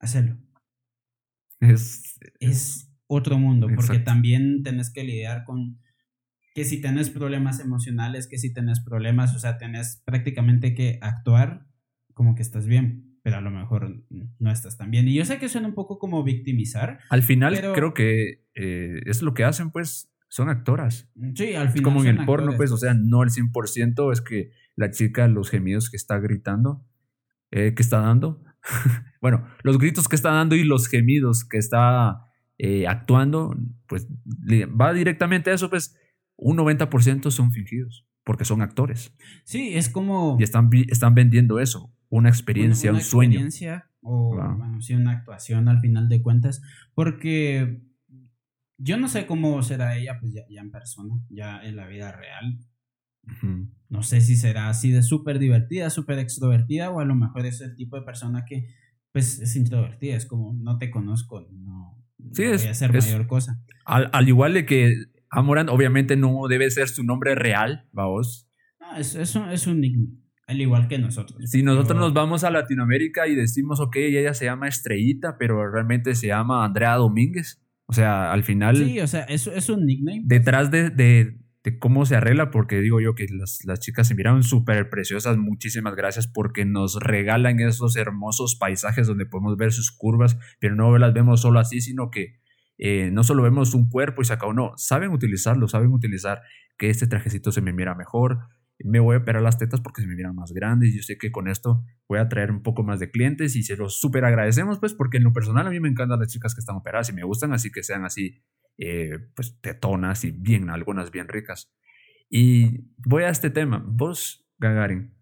hacelo. 0.00 0.38
Es, 1.60 2.18
es 2.38 2.92
otro 3.06 3.38
mundo, 3.38 3.68
porque 3.74 3.98
también 3.98 4.62
tenés 4.62 4.90
que 4.90 5.04
lidiar 5.04 5.44
con 5.44 5.80
que 6.56 6.64
si 6.64 6.80
tenés 6.80 7.10
problemas 7.10 7.60
emocionales, 7.60 8.26
que 8.26 8.38
si 8.38 8.50
tenés 8.50 8.80
problemas, 8.80 9.36
o 9.36 9.38
sea, 9.38 9.58
tenés 9.58 10.02
prácticamente 10.06 10.72
que 10.72 10.98
actuar 11.02 11.66
como 12.14 12.34
que 12.34 12.40
estás 12.40 12.66
bien, 12.66 13.18
pero 13.22 13.36
a 13.36 13.40
lo 13.42 13.50
mejor 13.50 14.02
no 14.38 14.50
estás 14.50 14.78
tan 14.78 14.90
bien. 14.90 15.06
Y 15.06 15.12
yo 15.12 15.26
sé 15.26 15.38
que 15.38 15.50
suena 15.50 15.68
un 15.68 15.74
poco 15.74 15.98
como 15.98 16.24
victimizar. 16.24 17.00
Al 17.10 17.22
final 17.22 17.60
creo 17.74 17.92
que 17.92 18.46
eh, 18.54 19.02
es 19.04 19.20
lo 19.20 19.34
que 19.34 19.44
hacen, 19.44 19.70
pues, 19.70 20.10
son 20.28 20.48
actoras. 20.48 21.10
Sí, 21.34 21.52
al 21.52 21.68
final. 21.68 21.82
como 21.82 22.00
en 22.00 22.06
el 22.06 22.24
porno, 22.24 22.56
pues, 22.56 22.72
o 22.72 22.78
sea, 22.78 22.94
no 22.94 23.20
al 23.20 23.28
100% 23.28 24.10
es 24.10 24.22
que 24.22 24.50
la 24.76 24.90
chica, 24.90 25.28
los 25.28 25.50
gemidos 25.50 25.90
que 25.90 25.98
está 25.98 26.18
gritando, 26.20 26.86
eh, 27.50 27.74
que 27.74 27.82
está 27.82 28.00
dando, 28.00 28.42
bueno, 29.20 29.46
los 29.62 29.76
gritos 29.76 30.08
que 30.08 30.16
está 30.16 30.30
dando 30.30 30.56
y 30.56 30.64
los 30.64 30.88
gemidos 30.88 31.44
que 31.44 31.58
está 31.58 32.32
eh, 32.56 32.86
actuando, 32.86 33.54
pues 33.86 34.08
va 34.08 34.94
directamente 34.94 35.50
a 35.50 35.54
eso, 35.54 35.68
pues 35.68 35.94
un 36.36 36.58
90% 36.58 37.30
son 37.30 37.52
fingidos, 37.52 38.06
porque 38.24 38.44
son 38.44 38.62
actores. 38.62 39.12
Sí, 39.44 39.74
es 39.74 39.88
como... 39.88 40.36
Y 40.38 40.42
están, 40.42 40.70
están 40.88 41.14
vendiendo 41.14 41.60
eso, 41.60 41.92
una 42.08 42.28
experiencia, 42.28 42.92
un 42.92 43.00
sueño. 43.00 43.32
Experiencia 43.32 43.90
o 44.08 44.36
bueno, 44.36 44.80
sí, 44.80 44.94
una 44.94 45.12
actuación 45.12 45.68
al 45.68 45.80
final 45.80 46.08
de 46.08 46.22
cuentas, 46.22 46.62
porque 46.94 47.82
yo 48.78 48.96
no 48.98 49.08
sé 49.08 49.26
cómo 49.26 49.62
será 49.62 49.96
ella, 49.96 50.18
pues 50.20 50.32
ya, 50.32 50.42
ya 50.48 50.60
en 50.60 50.70
persona, 50.70 51.14
ya 51.28 51.60
en 51.62 51.76
la 51.76 51.88
vida 51.88 52.12
real. 52.12 52.60
No 53.88 54.04
sé 54.04 54.20
si 54.20 54.36
será 54.36 54.68
así 54.68 54.92
de 54.92 55.02
súper 55.02 55.40
divertida, 55.40 55.90
súper 55.90 56.20
extrovertida, 56.20 56.90
o 56.90 57.00
a 57.00 57.04
lo 57.04 57.16
mejor 57.16 57.46
es 57.46 57.60
el 57.60 57.74
tipo 57.74 57.96
de 57.96 58.02
persona 58.02 58.44
que, 58.44 58.72
pues, 59.10 59.40
es 59.40 59.56
introvertida, 59.56 60.14
es 60.14 60.26
como, 60.26 60.52
no 60.54 60.78
te 60.78 60.90
conozco, 60.92 61.48
no, 61.50 62.00
sí, 62.32 62.44
voy 62.44 62.52
a 62.52 62.70
hacer 62.70 62.92
mayor 62.92 63.26
cosa. 63.26 63.60
Al, 63.84 64.08
al, 64.12 64.28
igual 64.28 64.54
de 64.54 64.66
que 64.66 64.94
Amorant, 65.30 65.70
obviamente 65.70 66.16
no 66.16 66.46
debe 66.48 66.70
ser 66.70 66.88
su 66.88 67.04
nombre 67.04 67.34
real, 67.34 67.88
vamos. 67.92 68.48
No, 68.80 68.96
es, 68.96 69.14
es, 69.14 69.34
un, 69.36 69.50
es 69.50 69.66
un 69.66 69.80
nickname, 69.80 70.18
al 70.46 70.60
igual 70.60 70.88
que 70.88 70.98
nosotros. 70.98 71.38
Si 71.50 71.62
nosotros 71.62 71.98
nos 71.98 72.14
vamos 72.14 72.44
a 72.44 72.50
Latinoamérica 72.50 73.26
y 73.26 73.34
decimos, 73.34 73.80
ok, 73.80 73.96
ella 73.96 74.34
se 74.34 74.44
llama 74.44 74.68
Estrellita, 74.68 75.36
pero 75.38 75.70
realmente 75.70 76.14
se 76.14 76.28
llama 76.28 76.64
Andrea 76.64 76.94
Domínguez 76.94 77.60
o 77.86 77.92
sea, 77.92 78.32
al 78.32 78.42
final. 78.42 78.76
Sí, 78.76 79.00
o 79.00 79.06
sea, 79.06 79.22
eso 79.22 79.52
es 79.52 79.68
un 79.68 79.86
nickname. 79.86 80.20
Pues. 80.20 80.28
Detrás 80.28 80.70
de, 80.70 80.90
de, 80.90 81.38
de, 81.62 81.78
cómo 81.78 82.04
se 82.04 82.16
arregla, 82.16 82.50
porque 82.50 82.80
digo 82.80 83.00
yo 83.00 83.14
que 83.14 83.26
las, 83.30 83.64
las 83.64 83.78
chicas 83.78 84.08
se 84.08 84.14
miraron 84.14 84.42
súper 84.42 84.90
preciosas. 84.90 85.36
Muchísimas 85.36 85.94
gracias 85.94 86.26
porque 86.26 86.64
nos 86.64 86.96
regalan 86.96 87.60
esos 87.60 87.96
hermosos 87.96 88.56
paisajes 88.56 89.06
donde 89.06 89.26
podemos 89.26 89.56
ver 89.56 89.72
sus 89.72 89.92
curvas, 89.92 90.36
pero 90.58 90.74
no 90.74 90.98
las 90.98 91.14
vemos 91.14 91.40
solo 91.40 91.60
así, 91.60 91.80
sino 91.80 92.10
que 92.10 92.40
eh, 92.78 93.10
no 93.12 93.24
solo 93.24 93.42
vemos 93.42 93.74
un 93.74 93.88
cuerpo 93.88 94.22
y 94.22 94.24
se 94.24 94.32
acabó. 94.32 94.52
No, 94.52 94.72
saben 94.76 95.10
utilizarlo, 95.10 95.68
saben 95.68 95.92
utilizar 95.92 96.42
que 96.78 96.90
este 96.90 97.06
trajecito 97.06 97.52
se 97.52 97.60
me 97.62 97.72
mira 97.72 97.94
mejor, 97.94 98.40
me 98.84 99.00
voy 99.00 99.16
a 99.16 99.18
operar 99.18 99.42
las 99.42 99.58
tetas 99.58 99.80
porque 99.80 100.02
se 100.02 100.08
me 100.08 100.14
miran 100.14 100.34
más 100.34 100.52
grandes. 100.52 100.94
Yo 100.94 101.02
sé 101.02 101.16
que 101.16 101.32
con 101.32 101.48
esto 101.48 101.84
voy 102.08 102.18
a 102.18 102.28
traer 102.28 102.50
un 102.50 102.62
poco 102.62 102.82
más 102.82 103.00
de 103.00 103.10
clientes 103.10 103.56
y 103.56 103.62
se 103.62 103.76
los 103.76 103.98
súper 103.98 104.24
agradecemos, 104.24 104.78
pues, 104.78 104.94
porque 104.94 105.16
en 105.16 105.24
lo 105.24 105.32
personal 105.32 105.66
a 105.66 105.70
mí 105.70 105.80
me 105.80 105.88
encantan 105.88 106.18
las 106.18 106.28
chicas 106.28 106.54
que 106.54 106.60
están 106.60 106.76
operadas 106.76 107.08
y 107.08 107.12
me 107.12 107.24
gustan, 107.24 107.52
así 107.52 107.70
que 107.70 107.82
sean 107.82 108.04
así, 108.04 108.42
eh, 108.78 109.18
pues, 109.34 109.58
tetonas 109.60 110.24
y 110.24 110.32
bien, 110.32 110.68
algunas 110.70 111.10
bien 111.10 111.28
ricas. 111.28 111.72
Y 112.28 112.90
voy 112.98 113.22
a 113.22 113.30
este 113.30 113.50
tema. 113.50 113.82
Vos, 113.86 114.46
Gagarin, 114.58 115.14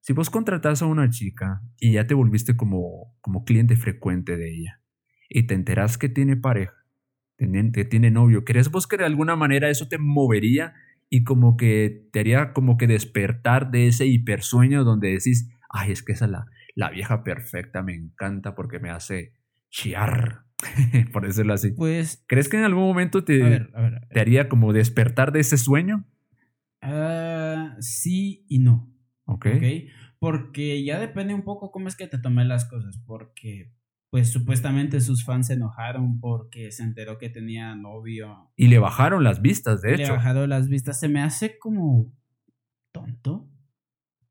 si 0.00 0.12
vos 0.12 0.30
contratas 0.30 0.82
a 0.82 0.86
una 0.86 1.10
chica 1.10 1.62
y 1.78 1.92
ya 1.92 2.06
te 2.06 2.14
volviste 2.14 2.56
como, 2.56 3.16
como 3.20 3.44
cliente 3.44 3.76
frecuente 3.76 4.36
de 4.36 4.54
ella 4.54 4.82
y 5.28 5.46
te 5.46 5.54
enterás 5.54 5.98
que 5.98 6.08
tiene 6.08 6.36
pareja, 6.36 6.83
que 7.36 7.84
tiene 7.84 8.10
novio, 8.10 8.44
¿crees 8.44 8.70
vos 8.70 8.86
que 8.86 8.96
de 8.96 9.04
alguna 9.04 9.36
manera 9.36 9.68
eso 9.68 9.88
te 9.88 9.98
movería 9.98 10.74
y 11.10 11.24
como 11.24 11.56
que 11.56 12.08
te 12.12 12.20
haría 12.20 12.52
como 12.52 12.76
que 12.76 12.86
despertar 12.86 13.70
de 13.70 13.88
ese 13.88 14.06
hipersueño 14.06 14.84
donde 14.84 15.10
decís, 15.10 15.50
ay, 15.68 15.92
es 15.92 16.02
que 16.02 16.12
esa 16.12 16.26
la, 16.26 16.46
la 16.74 16.90
vieja 16.90 17.22
perfecta 17.22 17.82
me 17.82 17.94
encanta 17.94 18.54
porque 18.54 18.78
me 18.78 18.90
hace 18.90 19.32
chiar, 19.70 20.44
por 21.12 21.26
decirlo 21.26 21.54
así. 21.54 21.72
Pues, 21.72 22.24
¿crees 22.26 22.48
que 22.48 22.56
en 22.56 22.64
algún 22.64 22.84
momento 22.84 23.24
te, 23.24 23.66
te 24.10 24.20
haría 24.20 24.48
como 24.48 24.72
despertar 24.72 25.32
de 25.32 25.40
ese 25.40 25.56
sueño? 25.56 26.04
Uh, 26.82 27.80
sí 27.80 28.44
y 28.48 28.58
no. 28.58 28.92
Ok. 29.24 29.46
Porque 30.18 30.84
ya 30.84 30.98
depende 30.98 31.34
un 31.34 31.42
poco 31.42 31.70
cómo 31.70 31.88
es 31.88 31.96
que 31.96 32.06
te 32.06 32.18
tomé 32.18 32.44
las 32.44 32.64
cosas. 32.64 32.98
Porque 33.06 33.72
pues 34.14 34.30
supuestamente 34.30 35.00
sus 35.00 35.24
fans 35.24 35.48
se 35.48 35.54
enojaron 35.54 36.20
porque 36.20 36.70
se 36.70 36.84
enteró 36.84 37.18
que 37.18 37.30
tenía 37.30 37.74
novio. 37.74 38.52
Y 38.54 38.68
le 38.68 38.78
bajaron 38.78 39.24
las 39.24 39.42
vistas, 39.42 39.82
de 39.82 39.94
hecho. 39.94 40.02
Le 40.04 40.10
bajaron 40.10 40.48
las 40.50 40.68
vistas. 40.68 41.00
Se 41.00 41.08
me 41.08 41.20
hace 41.20 41.58
como 41.58 42.12
tonto. 42.92 43.50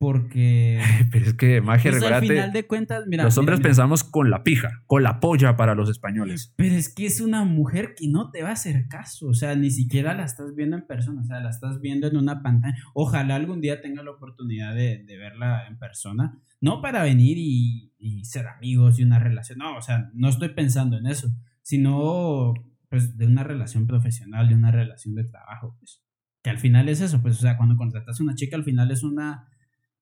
Porque. 0.04 0.82
Pero 1.14 1.28
es 1.28 1.34
que 1.36 1.62
magia 1.62 1.92
pues 1.92 2.04
al 2.04 2.22
final 2.22 2.52
de 2.52 2.68
cuentas, 2.68 3.06
mira. 3.08 3.24
Los 3.24 3.38
hombres 3.38 3.62
pensamos 3.62 4.04
con 4.04 4.30
la 4.30 4.44
pija, 4.44 4.84
con 4.86 5.02
la 5.02 5.22
polla 5.22 5.56
para 5.56 5.76
los 5.76 5.90
españoles. 5.90 6.54
Pero 6.58 6.76
es 6.76 6.94
que 6.94 7.06
es 7.06 7.22
una 7.22 7.46
mujer 7.46 7.96
que 7.96 8.10
no 8.10 8.30
te 8.30 8.44
va 8.44 8.50
a 8.50 8.52
hacer 8.52 8.90
caso. 8.90 9.28
O 9.28 9.34
sea, 9.34 9.56
ni 9.56 9.72
siquiera 9.72 10.14
la 10.14 10.26
estás 10.26 10.56
viendo 10.56 10.76
en 10.76 10.86
persona. 10.86 11.22
O 11.22 11.24
sea, 11.24 11.40
la 11.40 11.50
estás 11.50 11.80
viendo 11.80 12.08
en 12.08 12.18
una 12.18 12.44
pantalla. 12.44 12.76
Ojalá 12.94 13.36
algún 13.36 13.62
día 13.62 13.80
tenga 13.80 14.04
la 14.04 14.12
oportunidad 14.12 14.76
de, 14.76 15.06
verla 15.08 15.68
en 15.70 15.80
persona. 15.80 16.38
No 16.60 16.82
para 16.82 17.02
venir 17.02 17.38
y, 17.38 17.94
y, 17.98 18.26
ser 18.26 18.48
amigos 18.48 19.00
y 19.00 19.04
una 19.04 19.20
relación. 19.20 19.60
No, 19.60 19.78
o 19.78 19.82
sea, 19.82 20.10
no 20.14 20.28
estoy 20.28 20.50
pensando 20.50 20.98
en 20.98 21.06
eso. 21.06 21.30
Sino, 21.62 22.54
pues, 22.90 23.18
de 23.18 23.26
una 23.26 23.46
relación 23.46 23.88
profesional, 23.88 24.50
de 24.50 24.56
una 24.56 24.72
relación 24.72 25.16
de 25.16 25.24
trabajo. 25.24 25.78
Pues. 25.80 26.04
Que 26.44 26.50
al 26.50 26.60
final 26.60 26.90
es 26.90 27.00
eso. 27.00 27.22
Pues, 27.22 27.38
o 27.38 27.40
sea, 27.40 27.56
cuando 27.56 27.78
contratas 27.78 28.20
a 28.20 28.24
una 28.24 28.36
chica, 28.36 28.58
al 28.58 28.66
final 28.66 28.92
es 28.92 29.02
una 29.04 29.48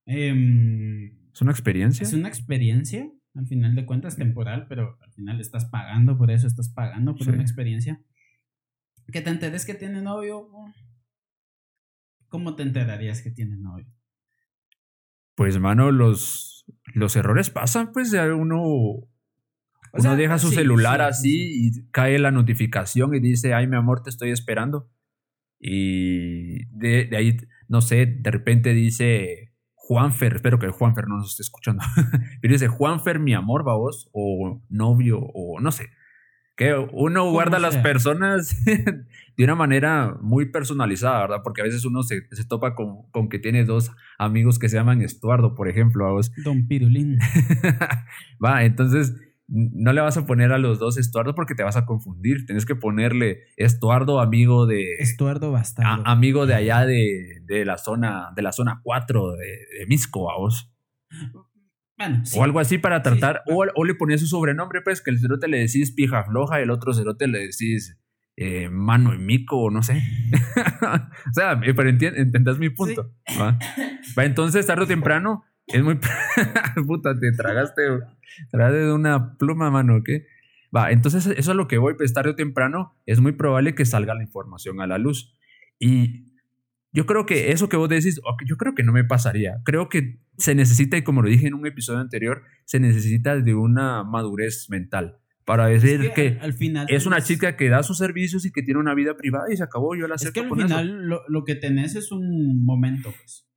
Em, 0.06 1.32
es 1.34 1.42
una 1.42 1.52
experiencia. 1.52 2.04
Es 2.04 2.14
una 2.14 2.28
experiencia, 2.28 3.10
al 3.36 3.48
final 3.48 3.76
de 3.76 3.86
cuentas, 3.86 4.18
temporal, 4.18 4.66
pero 4.68 4.98
al 5.02 5.12
final 5.14 5.40
estás 5.40 5.66
pagando 5.66 6.18
por 6.18 6.32
eso, 6.32 6.48
estás 6.48 6.70
pagando 6.70 7.16
por 7.16 7.30
una 7.30 7.42
experiencia. 7.42 8.02
Que 9.12 9.22
te 9.22 9.30
enteres 9.30 9.66
que 9.66 9.74
tiene 9.74 10.02
novio. 10.02 10.50
¿Cómo 12.28 12.56
te 12.56 12.64
enterarías 12.64 13.22
que 13.22 13.32
tiene 13.32 13.58
novio? 13.58 13.88
Pues, 15.36 15.60
mano, 15.60 15.92
los, 15.92 16.66
los 16.94 17.16
errores 17.16 17.50
pasan, 17.50 17.92
pues, 17.92 18.14
uno. 18.14 18.62
uno 19.94 20.16
deja 20.16 20.38
su 20.38 20.52
celular 20.52 21.02
así 21.02 21.68
y 21.68 21.90
cae 21.92 22.20
la 22.20 22.32
notificación 22.32 23.14
y 23.16 23.20
dice, 23.20 23.54
ay, 23.54 23.68
mi 23.68 23.76
amor, 23.76 24.02
te 24.04 24.10
estoy 24.10 24.32
esperando. 24.32 24.90
Y 25.60 26.66
de, 26.68 27.06
de 27.06 27.18
ahí, 27.18 27.38
no 27.68 27.82
sé, 27.82 28.06
de 28.06 28.32
repente 28.32 28.74
dice, 28.74 29.51
Juanfer, 29.91 30.36
espero 30.36 30.58
que 30.58 30.69
Juanfer 30.69 31.06
no 31.06 31.17
nos 31.17 31.32
esté 31.32 31.43
escuchando, 31.43 31.84
pero 32.41 32.54
dice 32.54 32.69
Juanfer, 32.69 33.19
mi 33.19 33.34
amor, 33.34 33.63
vos, 33.65 34.10
o 34.13 34.62
novio, 34.69 35.19
o 35.19 35.60
no 35.60 35.69
sé. 35.73 35.89
Que 36.56 36.73
uno 36.93 37.30
guarda 37.30 37.58
a 37.58 37.60
las 37.60 37.75
personas 37.75 38.56
de 38.65 39.43
una 39.43 39.56
manera 39.56 40.17
muy 40.21 40.49
personalizada, 40.49 41.19
¿verdad? 41.19 41.41
Porque 41.43 41.60
a 41.60 41.65
veces 41.65 41.84
uno 41.84 42.04
se, 42.04 42.21
topa 42.47 42.73
con, 42.73 43.10
con, 43.12 43.27
que 43.27 43.38
tiene 43.38 43.65
dos 43.65 43.91
amigos 44.17 44.60
que 44.60 44.69
se 44.69 44.77
llaman 44.77 45.01
Estuardo, 45.01 45.56
por 45.56 45.67
ejemplo, 45.67 46.08
a 46.08 46.12
vos. 46.12 46.32
Don 46.45 46.67
Pirulín. 46.69 47.19
Va, 48.45 48.63
entonces 48.63 49.13
no 49.52 49.92
le 49.92 50.00
vas 50.00 50.16
a 50.16 50.26
poner 50.26 50.54
a 50.54 50.58
los 50.58 50.80
dos 50.80 50.98
Estuardo 50.98 51.36
porque 51.36 51.56
te 51.56 51.64
vas 51.64 51.76
a 51.76 51.86
confundir. 51.86 52.46
Tienes 52.46 52.66
que 52.66 52.76
ponerle 52.76 53.44
Estuardo, 53.58 54.22
amigo 54.22 54.66
de. 54.66 54.96
Estuardo 55.00 55.52
Bastardo. 55.52 56.04
amigo 56.06 56.46
de 56.46 56.56
allá 56.56 56.86
de, 56.86 57.42
de, 57.44 57.66
la 57.66 57.78
zona, 57.78 58.30
de 58.36 58.42
la 58.42 58.54
zona 58.54 58.80
4 58.84 59.34
de, 59.34 59.46
de 59.46 59.86
Misco, 59.88 60.22
vos. 60.38 60.72
Bueno, 61.98 62.24
O 62.36 62.44
algo 62.44 62.60
así 62.60 62.78
para 62.78 63.04
tratar. 63.04 63.44
o, 63.48 63.84
le 63.84 63.96
ponías 63.96 64.22
su 64.22 64.28
sobrenombre, 64.28 64.82
pues, 64.82 65.02
que 65.02 65.12
el 65.12 65.20
cerote 65.20 65.50
le 65.50 65.60
decís 65.60 65.92
pija 65.92 66.24
floja 66.24 66.60
y 66.60 66.64
el 66.64 66.72
otro 66.72 66.94
cerote 66.94 67.28
le 67.28 67.40
decís 67.40 68.00
eh, 68.38 68.70
mano 68.70 69.14
y 69.14 69.18
mico, 69.18 69.58
o 69.58 69.70
no 69.70 69.84
sé. 69.84 70.02
o 70.82 71.34
sea, 71.34 71.60
pero 71.60 71.90
entendás 71.90 72.58
mi 72.58 72.70
punto. 72.70 73.14
¿va? 73.40 73.60
Entonces, 74.24 74.66
tarde 74.66 74.86
o 74.86 74.88
temprano 74.88 75.44
es 75.73 75.84
muy. 75.84 75.99
Puta, 76.88 77.17
te 77.19 77.31
tragaste. 77.31 77.81
Tragaste 78.49 78.77
de 78.77 78.93
una 78.93 79.38
pluma, 79.38 79.69
mano, 79.69 80.01
¿qué? 80.03 80.25
Va, 80.75 80.91
entonces 80.91 81.27
eso 81.27 81.51
es 81.51 81.57
lo 81.57 81.67
que 81.67 81.77
voy, 81.77 81.95
pues 81.95 82.13
tarde 82.13 82.31
o 82.31 82.36
temprano 82.36 82.95
es 83.05 83.19
muy 83.19 83.34
probable 83.34 83.75
que 83.75 83.86
salga 83.86 84.15
la 84.15 84.23
información 84.23 84.79
a 84.79 84.88
la 84.88 84.97
luz. 84.97 85.36
Y 85.79 86.25
yo 86.93 87.05
creo 87.05 87.25
que 87.25 87.51
eso 87.51 87.67
que 87.67 87.77
vos 87.77 87.89
decís, 87.89 88.21
yo 88.45 88.57
creo 88.57 88.73
que 88.73 88.84
no 88.84 88.93
me 88.93 89.03
pasaría. 89.03 89.62
Creo 89.65 89.89
que 89.89 90.19
se 90.38 90.55
necesita, 90.55 90.97
y 90.97 91.03
como 91.03 91.21
lo 91.21 91.29
dije 91.29 91.47
en 91.47 91.53
un 91.53 91.67
episodio 91.67 91.99
anterior, 91.99 92.43
se 92.65 92.79
necesita 92.79 93.36
de 93.38 93.53
una 93.53 94.03
madurez 94.03 94.69
mental 94.69 95.17
para 95.45 95.67
decir 95.67 96.12
que, 96.15 96.38
al 96.39 96.53
final 96.53 96.88
es 96.89 97.05
una 97.05 97.21
chica 97.21 97.57
que 97.57 97.67
da 97.67 97.84
sus 97.84 97.97
servicios 97.97 98.45
y 98.45 98.51
que 98.51 98.62
tiene 98.62 98.79
una 98.79 98.93
vida 98.93 99.17
privada 99.17 99.51
y 99.51 99.57
se 99.57 99.63
acabó, 99.63 99.95
yo 99.95 100.07
la 100.07 100.15
acepto. 100.15 100.39
Es 100.39 100.47
que 100.47 100.53
al 100.53 100.62
final 100.62 101.07
lo, 101.07 101.21
lo, 101.27 101.43
que 101.43 101.55
tenés 101.55 101.95
es 101.95 102.12
un 102.12 102.63
momento, 102.63 103.12
pues. 103.17 103.51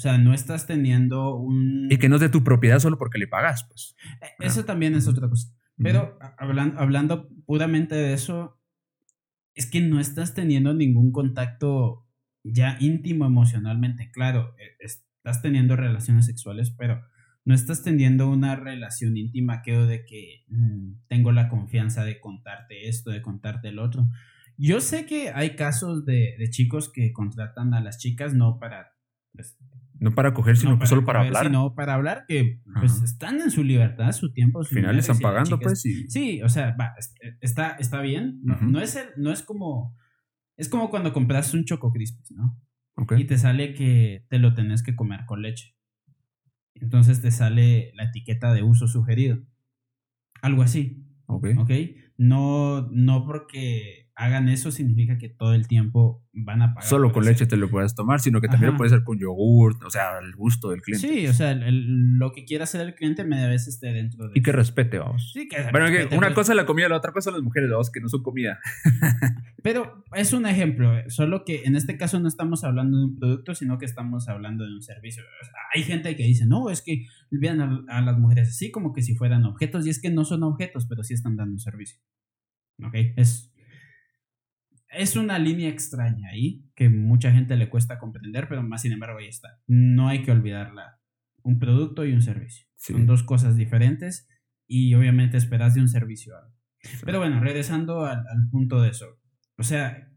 O 0.00 0.02
sea, 0.02 0.16
no 0.16 0.32
estás 0.32 0.66
teniendo 0.66 1.36
un... 1.36 1.92
Y 1.92 1.98
que 1.98 2.08
no 2.08 2.14
es 2.14 2.22
de 2.22 2.30
tu 2.30 2.42
propiedad 2.42 2.78
solo 2.78 2.96
porque 2.96 3.18
le 3.18 3.28
pagas, 3.28 3.64
pues. 3.64 3.94
E, 4.22 4.46
eso 4.46 4.64
también 4.64 4.94
es 4.94 5.06
otra 5.06 5.28
cosa. 5.28 5.52
Pero 5.76 6.18
hablando, 6.38 6.80
hablando 6.80 7.28
puramente 7.44 7.96
de 7.96 8.14
eso, 8.14 8.58
es 9.54 9.70
que 9.70 9.82
no 9.82 10.00
estás 10.00 10.32
teniendo 10.32 10.72
ningún 10.72 11.12
contacto 11.12 12.08
ya 12.42 12.78
íntimo 12.80 13.26
emocionalmente. 13.26 14.10
Claro, 14.10 14.54
e, 14.58 14.86
estás 14.86 15.42
teniendo 15.42 15.76
relaciones 15.76 16.24
sexuales, 16.24 16.70
pero 16.70 17.04
no 17.44 17.52
estás 17.52 17.82
teniendo 17.82 18.30
una 18.30 18.56
relación 18.56 19.18
íntima 19.18 19.60
que 19.60 19.76
de 19.76 20.06
que 20.06 20.44
mm, 20.48 21.08
tengo 21.08 21.30
la 21.30 21.50
confianza 21.50 22.04
de 22.04 22.20
contarte 22.20 22.88
esto, 22.88 23.10
de 23.10 23.20
contarte 23.20 23.68
el 23.68 23.80
otro. 23.80 24.08
Yo 24.56 24.80
sé 24.80 25.04
que 25.04 25.28
hay 25.28 25.56
casos 25.56 26.06
de, 26.06 26.36
de 26.38 26.48
chicos 26.48 26.90
que 26.90 27.12
contratan 27.12 27.74
a 27.74 27.82
las 27.82 27.98
chicas 27.98 28.32
no 28.32 28.58
para 28.58 28.94
pues, 29.32 29.56
No 30.00 30.12
para 30.14 30.32
coger, 30.34 30.56
sino 30.56 30.76
no 30.76 30.86
solo 30.86 31.04
para 31.04 31.20
hablar. 31.20 31.44
Sino 31.46 31.74
para 31.74 31.94
hablar 31.94 32.24
que 32.26 32.60
pues 32.80 32.92
Ajá. 32.96 33.04
están 33.04 33.40
en 33.40 33.50
su 33.50 33.62
libertad, 33.62 34.10
su 34.12 34.32
tiempo. 34.32 34.60
Al 34.60 34.66
final 34.66 34.98
están 34.98 35.18
pagando, 35.18 35.60
pues. 35.60 35.84
Y... 35.86 36.08
Sí, 36.10 36.42
o 36.42 36.48
sea, 36.48 36.74
va, 36.80 36.94
es- 36.98 37.14
está, 37.42 37.72
está 37.72 38.00
bien. 38.00 38.40
No, 38.42 38.58
no 38.62 38.80
es 38.80 38.96
el- 38.96 39.10
no 39.18 39.30
es 39.30 39.42
como. 39.42 39.94
Es 40.56 40.68
como 40.70 40.90
cuando 40.90 41.12
compras 41.12 41.52
un 41.54 41.64
Choco 41.64 41.92
Crispis, 41.92 42.32
¿no? 42.32 42.58
Ok. 42.96 43.12
Y 43.18 43.24
te 43.24 43.38
sale 43.38 43.74
que 43.74 44.24
te 44.28 44.38
lo 44.38 44.54
tenés 44.54 44.82
que 44.82 44.96
comer 44.96 45.26
con 45.26 45.42
leche. 45.42 45.76
Entonces 46.74 47.20
te 47.20 47.30
sale 47.30 47.92
la 47.94 48.04
etiqueta 48.04 48.52
de 48.54 48.62
uso 48.62 48.88
sugerido. 48.88 49.38
Algo 50.42 50.62
así, 50.62 51.04
Ok. 51.26 51.48
¿ok? 51.58 51.70
No, 52.16 52.88
no 52.90 53.24
porque 53.26 54.09
hagan 54.22 54.48
eso 54.48 54.70
significa 54.70 55.16
que 55.18 55.28
todo 55.28 55.54
el 55.54 55.66
tiempo 55.66 56.24
van 56.32 56.62
a 56.62 56.74
pagar. 56.74 56.88
Solo 56.88 57.10
con 57.12 57.22
hacer- 57.22 57.32
leche 57.32 57.46
te 57.46 57.56
lo 57.56 57.70
puedes 57.70 57.94
tomar, 57.94 58.20
sino 58.20 58.40
que 58.40 58.48
también 58.48 58.70
Ajá. 58.70 58.76
puede 58.78 58.90
ser 58.90 59.02
con 59.02 59.18
yogurt, 59.18 59.82
o 59.82 59.90
sea, 59.90 60.18
al 60.18 60.34
gusto 60.36 60.70
del 60.70 60.82
cliente. 60.82 61.08
Sí, 61.08 61.26
o 61.26 61.32
sea, 61.32 61.52
el- 61.52 61.62
el- 61.62 62.18
lo 62.18 62.32
que 62.32 62.44
quiera 62.44 62.64
hacer 62.64 62.82
el 62.82 62.94
cliente 62.94 63.24
media 63.24 63.48
vez 63.48 63.66
esté 63.66 63.92
dentro 63.92 64.28
de. 64.28 64.32
Y 64.38 64.42
que 64.42 64.52
respete, 64.52 64.98
vamos. 64.98 65.32
Sí, 65.32 65.48
que 65.48 65.56
Bueno, 65.72 65.86
que 65.86 65.92
respete, 65.92 66.16
una 66.18 66.28
pues. 66.28 66.34
cosa 66.34 66.52
es 66.52 66.56
la 66.56 66.66
comida, 66.66 66.88
la 66.88 66.96
otra 66.98 67.12
cosa 67.12 67.30
son 67.30 67.34
las 67.34 67.42
mujeres, 67.42 67.70
vamos, 67.70 67.90
que 67.90 68.00
no 68.00 68.08
son 68.08 68.22
comida. 68.22 68.58
Pero 69.62 70.04
es 70.14 70.32
un 70.32 70.46
ejemplo, 70.46 70.92
solo 71.08 71.44
que 71.44 71.64
en 71.64 71.76
este 71.76 71.96
caso 71.96 72.18
no 72.20 72.28
estamos 72.28 72.64
hablando 72.64 72.98
de 72.98 73.04
un 73.04 73.16
producto, 73.18 73.54
sino 73.54 73.78
que 73.78 73.84
estamos 73.86 74.28
hablando 74.28 74.64
de 74.64 74.72
un 74.74 74.82
servicio. 74.82 75.22
O 75.22 75.44
sea, 75.44 75.52
hay 75.74 75.82
gente 75.82 76.16
que 76.16 76.22
dice, 76.24 76.46
no, 76.46 76.70
es 76.70 76.82
que 76.82 77.06
vean 77.30 77.60
a, 77.60 77.84
a 77.88 78.00
las 78.00 78.18
mujeres 78.18 78.48
así 78.48 78.70
como 78.70 78.92
que 78.92 79.02
si 79.02 79.14
fueran 79.14 79.44
objetos, 79.44 79.86
y 79.86 79.90
es 79.90 80.00
que 80.00 80.10
no 80.10 80.24
son 80.24 80.42
objetos, 80.42 80.86
pero 80.86 81.02
sí 81.04 81.14
están 81.14 81.36
dando 81.36 81.52
un 81.54 81.58
servicio. 81.60 81.98
¿Ok? 82.82 82.94
Es, 83.16 83.49
es 84.92 85.16
una 85.16 85.38
línea 85.38 85.68
extraña 85.68 86.30
ahí 86.30 86.64
que 86.74 86.88
mucha 86.88 87.32
gente 87.32 87.56
le 87.56 87.70
cuesta 87.70 87.98
comprender, 87.98 88.48
pero 88.48 88.62
más 88.62 88.82
sin 88.82 88.92
embargo 88.92 89.18
ahí 89.18 89.28
está. 89.28 89.60
No 89.66 90.08
hay 90.08 90.22
que 90.22 90.32
olvidarla. 90.32 91.00
Un 91.42 91.58
producto 91.58 92.04
y 92.04 92.12
un 92.12 92.22
servicio. 92.22 92.66
Sí. 92.76 92.92
Son 92.92 93.06
dos 93.06 93.22
cosas 93.22 93.56
diferentes 93.56 94.28
y 94.66 94.94
obviamente 94.94 95.36
esperas 95.36 95.74
de 95.74 95.80
un 95.80 95.88
servicio 95.88 96.36
algo. 96.36 96.54
Pero 97.04 97.18
bueno, 97.18 97.40
regresando 97.40 98.04
al, 98.04 98.18
al 98.26 98.48
punto 98.50 98.80
de 98.80 98.90
eso. 98.90 99.06
O 99.56 99.62
sea, 99.62 100.10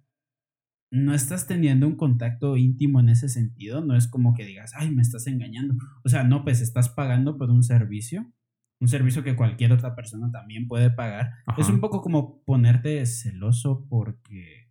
no 0.94 1.14
estás 1.14 1.48
teniendo 1.48 1.88
un 1.88 1.96
contacto 1.96 2.56
íntimo 2.56 3.00
en 3.00 3.10
ese 3.10 3.28
sentido. 3.28 3.84
No 3.84 3.96
es 3.96 4.08
como 4.08 4.34
que 4.34 4.46
digas, 4.46 4.74
ay, 4.76 4.92
me 4.92 5.02
estás 5.02 5.26
engañando. 5.28 5.76
O 6.04 6.10
sea, 6.10 6.24
no, 6.24 6.44
pues 6.44 6.62
estás 6.62 6.90
pagando 6.90 7.38
por 7.38 7.50
un 7.50 7.64
servicio. 7.64 8.32
Un 8.80 8.88
servicio 8.88 9.24
que 9.24 9.36
cualquier 9.36 9.72
otra 9.72 9.96
persona 9.96 10.30
también 10.32 10.68
puede 10.68 10.92
pagar. 10.92 11.32
Ajá. 11.48 11.60
Es 11.60 11.70
un 11.70 11.80
poco 11.80 12.02
como 12.02 12.44
ponerte 12.44 13.06
celoso 13.06 13.88
porque 13.90 14.63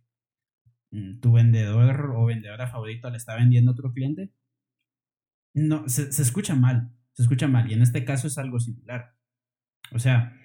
tu 1.21 1.31
vendedor 1.31 2.11
o 2.15 2.25
vendedora 2.25 2.67
favorito 2.67 3.09
le 3.09 3.17
está 3.17 3.35
vendiendo 3.35 3.71
a 3.71 3.73
otro 3.73 3.93
cliente. 3.93 4.31
No, 5.53 5.87
se, 5.89 6.11
se 6.11 6.21
escucha 6.21 6.55
mal. 6.55 6.91
Se 7.13 7.23
escucha 7.23 7.47
mal. 7.47 7.69
Y 7.69 7.73
en 7.73 7.81
este 7.81 8.05
caso 8.05 8.27
es 8.27 8.37
algo 8.37 8.59
similar. 8.59 9.15
O 9.91 9.99
sea, 9.99 10.35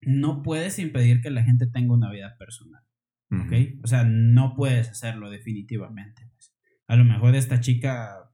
no 0.00 0.42
puedes 0.42 0.78
impedir 0.78 1.20
que 1.20 1.30
la 1.30 1.44
gente 1.44 1.66
tenga 1.66 1.94
una 1.94 2.10
vida 2.10 2.36
personal. 2.38 2.82
¿ok? 3.30 3.80
O 3.82 3.86
sea, 3.86 4.04
no 4.04 4.54
puedes 4.54 4.88
hacerlo 4.88 5.30
definitivamente. 5.30 6.28
pues. 6.34 6.54
A 6.86 6.96
lo 6.96 7.04
mejor 7.04 7.34
esta 7.34 7.60
chica, 7.60 8.30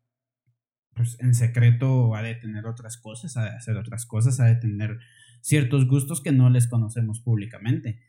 pues 0.95 1.19
en 1.21 1.35
secreto 1.35 2.15
ha 2.15 2.23
de 2.23 2.35
tener 2.35 2.67
otras 2.67 2.99
cosas, 2.99 3.37
ha 3.37 3.45
de 3.45 3.57
hacer 3.57 3.77
otras 3.77 4.07
cosas, 4.07 4.41
ha 4.41 4.47
de 4.47 4.57
tener 4.57 4.99
ciertos 5.41 5.87
gustos 5.87 6.23
que 6.23 6.33
no 6.33 6.51
les 6.51 6.69
conocemos 6.69 7.21
públicamente. 7.21 8.01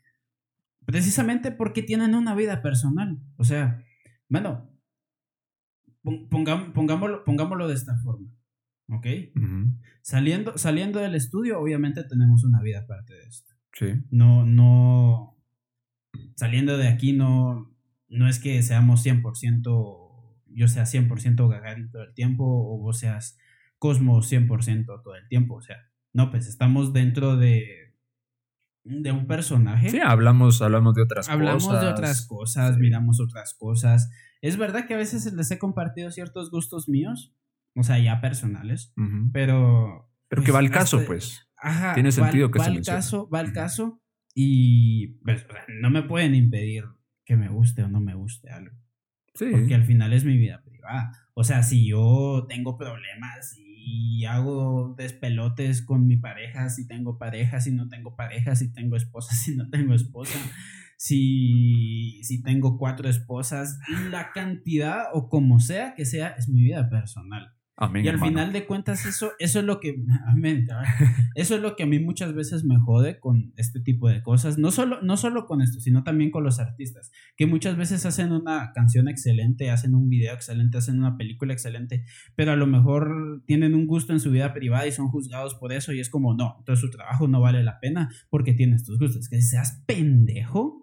Precisamente 0.86 1.50
porque 1.52 1.82
tienen 1.82 2.14
una 2.14 2.34
vida 2.34 2.60
personal. 2.62 3.18
O 3.36 3.44
sea, 3.44 3.82
bueno, 4.28 4.68
pon- 6.02 6.28
pongam- 6.28 6.72
pongámoslo, 6.72 7.24
pongámoslo 7.24 7.68
de 7.68 7.74
esta 7.74 7.96
forma. 7.98 8.28
¿Ok? 8.88 9.06
Saliendo, 10.02 10.58
saliendo 10.58 10.98
del 11.00 11.14
estudio, 11.14 11.60
obviamente 11.60 12.04
tenemos 12.04 12.44
una 12.44 12.60
vida 12.60 12.80
aparte 12.80 13.14
de 13.14 13.22
esto 13.22 13.54
Sí. 13.72 13.86
no, 14.10 14.44
no, 14.44 15.38
saliendo 16.36 16.76
de 16.76 16.88
aquí 16.88 17.12
no, 17.14 17.72
no 18.08 18.28
es 18.28 18.38
que 18.38 18.62
seamos 18.62 19.02
100%, 19.02 20.36
yo 20.48 20.68
sea 20.68 20.84
100% 20.84 21.48
Gagarin 21.48 21.90
todo 21.90 22.02
el 22.02 22.12
tiempo 22.12 22.44
o 22.44 22.78
vos 22.78 22.98
seas 22.98 23.38
Cosmo 23.78 24.20
100% 24.20 25.00
todo 25.02 25.14
el 25.16 25.26
tiempo, 25.28 25.54
o 25.54 25.62
sea, 25.62 25.76
no, 26.12 26.30
pues 26.30 26.46
estamos 26.48 26.92
dentro 26.92 27.36
de, 27.36 27.81
de 28.84 29.12
un 29.12 29.26
personaje. 29.26 29.90
Sí, 29.90 30.00
hablamos, 30.00 30.60
hablamos 30.62 30.94
de 30.94 31.02
otras 31.02 31.28
Hablamos 31.28 31.64
cosas. 31.66 31.82
de 31.82 31.88
otras 31.88 32.26
cosas, 32.26 32.74
Sí. 32.74 32.80
miramos 32.80 33.20
otras 33.20 33.54
cosas. 33.54 34.10
Es 34.40 34.56
verdad 34.56 34.86
que 34.86 34.94
a 34.94 34.96
veces 34.96 35.32
les 35.32 35.50
he 35.50 35.58
compartido 35.58 36.10
ciertos 36.10 36.50
gustos 36.50 36.88
míos, 36.88 37.34
o 37.76 37.82
sea, 37.84 37.98
ya 37.98 38.20
personales, 38.20 38.92
pero... 39.32 40.08
Pero 40.28 40.40
pues, 40.40 40.46
que 40.46 40.52
va 40.52 40.58
al 40.60 40.70
caso, 40.70 40.96
hasta- 40.96 41.06
pues. 41.06 41.48
Ajá, 41.56 41.94
Tiene 41.94 42.08
va- 42.08 42.12
sentido 42.12 42.50
que 42.50 42.58
va 42.58 42.64
se 42.64 42.70
al 42.70 42.74
mencione. 42.76 42.96
caso, 42.98 43.28
va 43.32 43.38
al 43.40 43.52
caso 43.52 44.02
y 44.34 45.18
pues, 45.24 45.46
no 45.80 45.90
me 45.90 46.02
pueden 46.02 46.34
impedir 46.34 46.84
que 47.24 47.36
me 47.36 47.48
guste 47.48 47.84
o 47.84 47.88
no 47.88 48.00
me 48.00 48.14
guste 48.14 48.50
algo, 48.50 48.76
Sí. 49.34 49.46
porque 49.50 49.74
al 49.74 49.84
final 49.84 50.12
es 50.12 50.24
mi 50.24 50.36
vida 50.36 50.62
privada. 50.62 51.12
O 51.34 51.44
sea, 51.44 51.62
si 51.62 51.88
yo 51.88 52.46
tengo 52.48 52.76
problemas 52.76 53.56
y 53.58 54.24
hago 54.26 54.94
despelotes 54.96 55.82
con 55.82 56.06
mi 56.06 56.16
pareja, 56.16 56.68
si 56.68 56.86
tengo 56.86 57.18
pareja, 57.18 57.60
si 57.60 57.72
no 57.72 57.88
tengo 57.88 58.14
pareja, 58.14 58.54
si 58.54 58.72
tengo 58.72 58.96
esposa, 58.96 59.34
si 59.34 59.56
no 59.56 59.68
tengo 59.70 59.94
esposa, 59.94 60.38
si, 60.96 62.22
si 62.22 62.42
tengo 62.42 62.78
cuatro 62.78 63.08
esposas, 63.08 63.78
la 64.10 64.30
cantidad 64.32 65.06
o 65.12 65.28
como 65.28 65.58
sea 65.60 65.94
que 65.94 66.04
sea, 66.04 66.28
es 66.38 66.48
mi 66.48 66.62
vida 66.62 66.88
personal. 66.88 67.52
Amén, 67.82 68.04
Y 68.04 68.08
al 68.08 68.14
hermano. 68.14 68.30
final 68.30 68.52
de 68.52 68.64
cuentas, 68.64 69.04
eso, 69.06 69.32
eso 69.40 69.58
es 69.58 69.64
lo 69.64 69.80
que. 69.80 69.96
Eso 71.34 71.56
es 71.56 71.60
lo 71.60 71.74
que 71.74 71.82
a 71.82 71.86
mí 71.86 71.98
muchas 71.98 72.32
veces 72.32 72.62
me 72.64 72.78
jode 72.78 73.18
con 73.18 73.52
este 73.56 73.80
tipo 73.80 74.08
de 74.08 74.22
cosas. 74.22 74.56
No 74.56 74.70
solo, 74.70 75.02
no 75.02 75.16
solo 75.16 75.46
con 75.46 75.62
esto, 75.62 75.80
sino 75.80 76.04
también 76.04 76.30
con 76.30 76.44
los 76.44 76.60
artistas. 76.60 77.10
Que 77.36 77.46
muchas 77.46 77.76
veces 77.76 78.06
hacen 78.06 78.30
una 78.32 78.70
canción 78.72 79.08
excelente, 79.08 79.70
hacen 79.70 79.94
un 79.96 80.08
video 80.08 80.32
excelente, 80.32 80.78
hacen 80.78 80.98
una 80.98 81.16
película 81.16 81.52
excelente, 81.52 82.04
pero 82.36 82.52
a 82.52 82.56
lo 82.56 82.66
mejor 82.68 83.42
tienen 83.46 83.74
un 83.74 83.86
gusto 83.86 84.12
en 84.12 84.20
su 84.20 84.30
vida 84.30 84.52
privada 84.52 84.86
y 84.86 84.92
son 84.92 85.08
juzgados 85.08 85.54
por 85.56 85.72
eso. 85.72 85.92
Y 85.92 85.98
es 85.98 86.08
como, 86.08 86.34
no, 86.34 86.56
entonces 86.60 86.80
su 86.80 86.90
trabajo 86.90 87.26
no 87.26 87.40
vale 87.40 87.64
la 87.64 87.80
pena 87.80 88.10
porque 88.30 88.52
tiene 88.54 88.76
estos 88.76 88.98
gustos. 88.98 89.28
Que 89.28 89.42
seas 89.42 89.82
pendejo. 89.86 90.81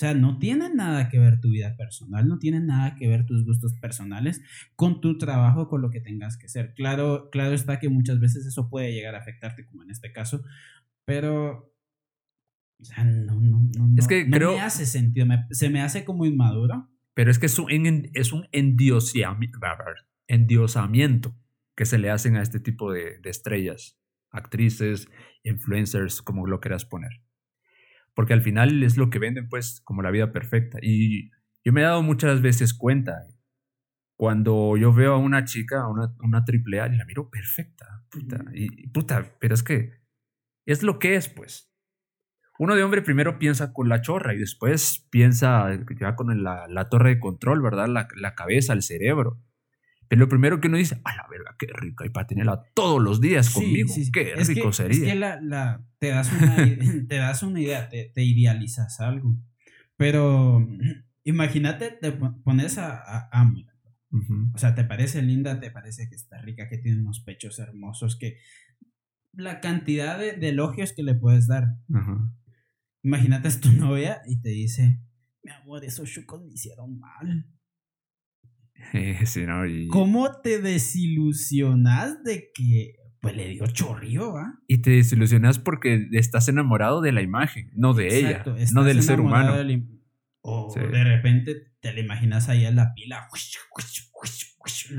O 0.00 0.02
sea, 0.02 0.14
no 0.14 0.38
tiene 0.38 0.74
nada 0.74 1.10
que 1.10 1.18
ver 1.18 1.42
tu 1.42 1.50
vida 1.50 1.76
personal, 1.76 2.26
no 2.26 2.38
tiene 2.38 2.58
nada 2.58 2.94
que 2.96 3.06
ver 3.06 3.26
tus 3.26 3.44
gustos 3.44 3.74
personales 3.74 4.40
con 4.74 5.02
tu 5.02 5.18
trabajo, 5.18 5.68
con 5.68 5.82
lo 5.82 5.90
que 5.90 6.00
tengas 6.00 6.38
que 6.38 6.46
hacer. 6.46 6.72
Claro, 6.72 7.28
claro 7.30 7.54
está 7.54 7.78
que 7.78 7.90
muchas 7.90 8.18
veces 8.18 8.46
eso 8.46 8.70
puede 8.70 8.94
llegar 8.94 9.14
a 9.14 9.18
afectarte, 9.18 9.66
como 9.66 9.82
en 9.82 9.90
este 9.90 10.10
caso, 10.10 10.42
pero 11.04 11.70
o 12.80 12.84
sea, 12.84 13.04
no, 13.04 13.38
no, 13.42 13.60
no, 13.76 13.94
Es 13.98 14.08
que 14.08 14.24
no 14.24 14.38
creo- 14.38 14.52
me 14.54 14.62
hace 14.62 14.86
sentido, 14.86 15.26
me- 15.26 15.46
se 15.50 15.68
me 15.68 15.82
hace 15.82 16.06
como 16.06 16.24
inmaduro. 16.24 16.88
Pero 17.12 17.30
es 17.30 17.38
que 17.38 17.44
es 17.44 17.58
un, 17.58 17.68
es 18.14 18.32
endiosamiento 20.26 21.36
que 21.76 21.84
se 21.84 21.98
le 21.98 22.08
hacen 22.08 22.36
a 22.36 22.42
este 22.42 22.58
tipo 22.58 22.90
de, 22.90 23.18
de 23.18 23.28
estrellas, 23.28 23.98
actrices, 24.30 25.08
influencers, 25.44 26.22
como 26.22 26.46
lo 26.46 26.58
quieras 26.58 26.86
poner. 26.86 27.20
Porque 28.20 28.34
al 28.34 28.42
final 28.42 28.82
es 28.82 28.98
lo 28.98 29.08
que 29.08 29.18
venden, 29.18 29.48
pues, 29.48 29.80
como 29.82 30.02
la 30.02 30.10
vida 30.10 30.30
perfecta. 30.30 30.76
Y 30.82 31.30
yo 31.64 31.72
me 31.72 31.80
he 31.80 31.84
dado 31.84 32.02
muchas 32.02 32.42
veces 32.42 32.74
cuenta, 32.74 33.26
cuando 34.14 34.76
yo 34.76 34.92
veo 34.92 35.14
a 35.14 35.16
una 35.16 35.46
chica, 35.46 35.80
a 35.80 35.88
una, 35.88 36.14
una 36.22 36.44
triple 36.44 36.82
A, 36.82 36.88
y 36.88 36.98
la 36.98 37.06
miro 37.06 37.30
perfecta, 37.30 38.04
puta, 38.10 38.44
y, 38.52 38.88
puta, 38.88 39.24
pero 39.40 39.54
es 39.54 39.62
que 39.62 40.02
es 40.66 40.82
lo 40.82 40.98
que 40.98 41.14
es, 41.14 41.30
pues. 41.30 41.72
Uno 42.58 42.74
de 42.74 42.82
hombre 42.82 43.00
primero 43.00 43.38
piensa 43.38 43.72
con 43.72 43.88
la 43.88 44.02
chorra 44.02 44.34
y 44.34 44.38
después 44.38 45.08
piensa 45.10 45.70
ya 45.98 46.14
con 46.14 46.42
la, 46.42 46.68
la 46.68 46.90
torre 46.90 47.14
de 47.14 47.20
control, 47.20 47.62
¿verdad? 47.62 47.88
La, 47.88 48.06
la 48.16 48.34
cabeza, 48.34 48.74
el 48.74 48.82
cerebro. 48.82 49.40
Pero 50.10 50.18
lo 50.20 50.28
primero 50.28 50.60
que 50.60 50.66
uno 50.66 50.76
dice, 50.76 51.00
a 51.04 51.14
la 51.14 51.26
verga, 51.30 51.54
qué 51.56 51.68
rica, 51.72 52.04
y 52.04 52.08
para 52.10 52.26
tenerla 52.26 52.64
todos 52.74 53.00
los 53.00 53.20
días 53.20 53.46
Sí, 53.46 53.54
conmigo, 53.54 53.88
sí, 53.88 54.04
sí. 54.06 54.10
qué 54.10 54.32
Es 54.32 54.48
que- 54.48 54.54
rico 54.56 54.72
sería. 54.72 54.98
Es 55.06 55.12
que 55.12 55.14
la, 55.14 55.40
la- 55.40 55.86
te, 56.00 56.08
das 56.08 56.32
una, 56.32 56.56
te 57.08 57.14
das 57.16 57.42
una 57.44 57.60
idea, 57.60 57.88
te, 57.88 58.10
te 58.12 58.24
idealizas 58.24 58.98
algo. 59.00 59.36
Pero 59.96 60.66
imagínate, 61.22 61.92
te 61.92 62.10
pon- 62.10 62.42
pones 62.42 62.76
a, 62.78 62.96
a 62.98 63.28
Amy, 63.40 63.66
Ujú. 64.12 64.50
O 64.52 64.58
sea, 64.58 64.74
te 64.74 64.82
parece 64.82 65.22
linda, 65.22 65.60
te 65.60 65.70
parece 65.70 66.08
que 66.08 66.16
está 66.16 66.38
rica, 66.42 66.68
que 66.68 66.78
tiene 66.78 67.00
unos 67.00 67.20
pechos 67.20 67.60
hermosos, 67.60 68.16
que 68.18 68.38
la 69.32 69.60
cantidad 69.60 70.18
de, 70.18 70.32
de 70.32 70.48
elogios 70.48 70.92
que 70.92 71.04
le 71.04 71.14
puedes 71.14 71.46
dar. 71.46 71.76
Ajá. 71.94 72.32
Imagínate 73.04 73.46
es 73.46 73.60
tu 73.60 73.70
novia 73.70 74.22
y 74.26 74.40
te 74.40 74.48
dice, 74.48 74.98
mi 75.44 75.52
amor, 75.52 75.84
esos 75.84 76.10
chucos 76.10 76.42
me 76.44 76.52
hicieron 76.52 76.98
mal. 76.98 77.46
Eh, 78.92 79.20
sí, 79.26 79.44
¿no? 79.46 79.66
Y, 79.66 79.88
¿Cómo 79.88 80.40
te 80.42 80.60
desilusionas 80.60 82.22
de 82.24 82.50
que 82.54 82.96
pues 83.20 83.36
le 83.36 83.48
dio 83.48 83.66
chorrío, 83.66 84.32
va? 84.32 84.54
y 84.66 84.78
te 84.80 84.92
desilusionas 84.92 85.58
porque 85.58 86.08
estás 86.12 86.48
enamorado 86.48 87.02
de 87.02 87.12
la 87.12 87.20
imagen, 87.20 87.70
no 87.74 87.92
de 87.92 88.20
Exacto, 88.20 88.56
ella, 88.56 88.70
no 88.72 88.82
del 88.84 89.02
ser 89.02 89.20
humano. 89.20 89.54
del 89.56 89.86
O 90.40 90.70
Sí. 90.72 90.80
de 90.80 91.04
repente 91.04 91.54
te 91.80 91.92
la 91.92 92.00
imaginas 92.00 92.48
ahí 92.48 92.64
en 92.64 92.76
la 92.76 92.94
pila. 92.94 93.28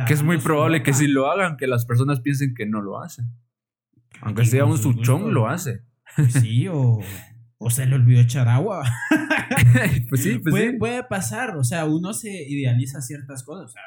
que 0.08 0.13
es 0.13 0.22
muy 0.24 0.38
probable 0.38 0.84
que 0.84 0.94
si 0.94 1.08
lo 1.08 1.32
hagan, 1.32 1.58
que 1.58 1.65
las 1.67 1.86
personas 1.86 2.22
piensen 2.22 2.54
que 2.56 2.65
no 2.67 2.82
lo 2.82 3.02
hacen. 3.02 3.26
Aunque 4.22 4.46
sea 4.46 4.65
un 4.65 4.78
suchón, 4.78 5.34
lo 5.34 5.48
hace. 5.48 5.82
Sí, 6.30 6.67
o, 6.67 7.00
o 7.58 7.70
se 7.72 7.86
le 7.88 7.96
olvidó 7.96 8.22
echar 8.22 8.48
agua. 8.48 8.84
pues 10.09 10.23
sí, 10.23 10.39
pues 10.39 10.51
puede, 10.53 10.71
sí. 10.71 10.77
puede 10.77 11.03
pasar, 11.03 11.55
o 11.57 11.63
sea, 11.63 11.85
uno 11.85 12.13
se 12.13 12.29
idealiza 12.49 13.01
ciertas 13.01 13.43
cosas, 13.43 13.65
o 13.65 13.69
sea, 13.69 13.81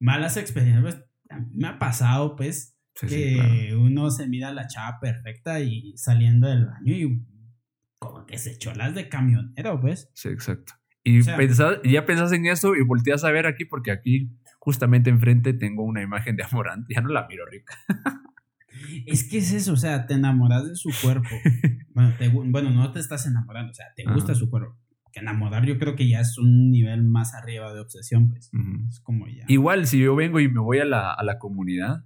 malas 0.00 0.36
experiencias, 0.36 0.82
pues, 0.82 1.04
a 1.30 1.38
mí 1.40 1.46
me 1.54 1.68
ha 1.68 1.78
pasado, 1.78 2.36
pues, 2.36 2.76
Sí, 2.96 3.08
sí, 3.08 3.14
que 3.14 3.34
claro. 3.34 3.80
uno 3.82 4.10
se 4.10 4.26
mira 4.28 4.52
la 4.52 4.66
chava 4.66 4.98
perfecta 5.00 5.60
y 5.60 5.96
saliendo 5.96 6.48
del 6.48 6.66
baño 6.66 6.92
y 6.92 7.24
como 7.98 8.26
que 8.26 8.36
se 8.36 8.50
echó 8.52 8.74
las 8.74 8.94
de 8.94 9.08
camionero, 9.08 9.80
pues. 9.80 10.10
Sí, 10.14 10.28
exacto. 10.28 10.74
Y 11.04 11.20
O 11.20 11.22
sea- 11.22 11.36
pensás- 11.36 11.78
y 11.84 11.92
ya 11.92 12.04
pensás 12.04 12.32
en 12.32 12.46
eso 12.46 12.74
y 12.74 12.82
volteas 12.82 13.24
a 13.24 13.30
ver 13.30 13.46
aquí, 13.46 13.64
porque 13.64 13.90
aquí 13.92 14.30
justamente 14.58 15.08
enfrente 15.08 15.54
tengo 15.54 15.84
una 15.84 16.02
imagen 16.02 16.36
de 16.36 16.42
Amorante. 16.44 16.92
Ya 16.94 17.00
no 17.00 17.08
la 17.10 17.26
miro 17.28 17.46
rica. 17.46 17.74
Es 19.06 19.28
que 19.28 19.38
es 19.38 19.52
eso, 19.52 19.72
o 19.72 19.76
sea, 19.76 20.06
te 20.06 20.14
enamoras 20.14 20.66
de 20.68 20.76
su 20.76 20.90
cuerpo. 21.02 21.28
Bueno, 21.92 22.14
te 22.18 22.28
bueno, 22.28 22.70
no 22.70 22.92
te 22.92 23.00
estás 23.00 23.26
enamorando, 23.26 23.72
o 23.72 23.74
sea, 23.74 23.86
te 23.96 24.04
Ajá. 24.06 24.14
gusta 24.14 24.34
su 24.36 24.48
cuerpo. 24.48 24.78
Que 25.12 25.20
enamorar 25.20 25.66
yo 25.66 25.76
creo 25.76 25.96
que 25.96 26.08
ya 26.08 26.20
es 26.20 26.38
un 26.38 26.70
nivel 26.70 27.02
más 27.02 27.34
arriba 27.34 27.74
de 27.74 27.80
obsesión, 27.80 28.28
pues. 28.28 28.48
Es 28.88 29.00
como 29.00 29.26
ya. 29.26 29.44
Igual, 29.48 29.86
si 29.86 29.98
yo 29.98 30.14
vengo 30.14 30.38
y 30.38 30.48
me 30.48 30.60
voy 30.60 30.78
a 30.78 30.84
la, 30.84 31.12
a 31.12 31.22
la 31.24 31.38
comunidad. 31.38 32.04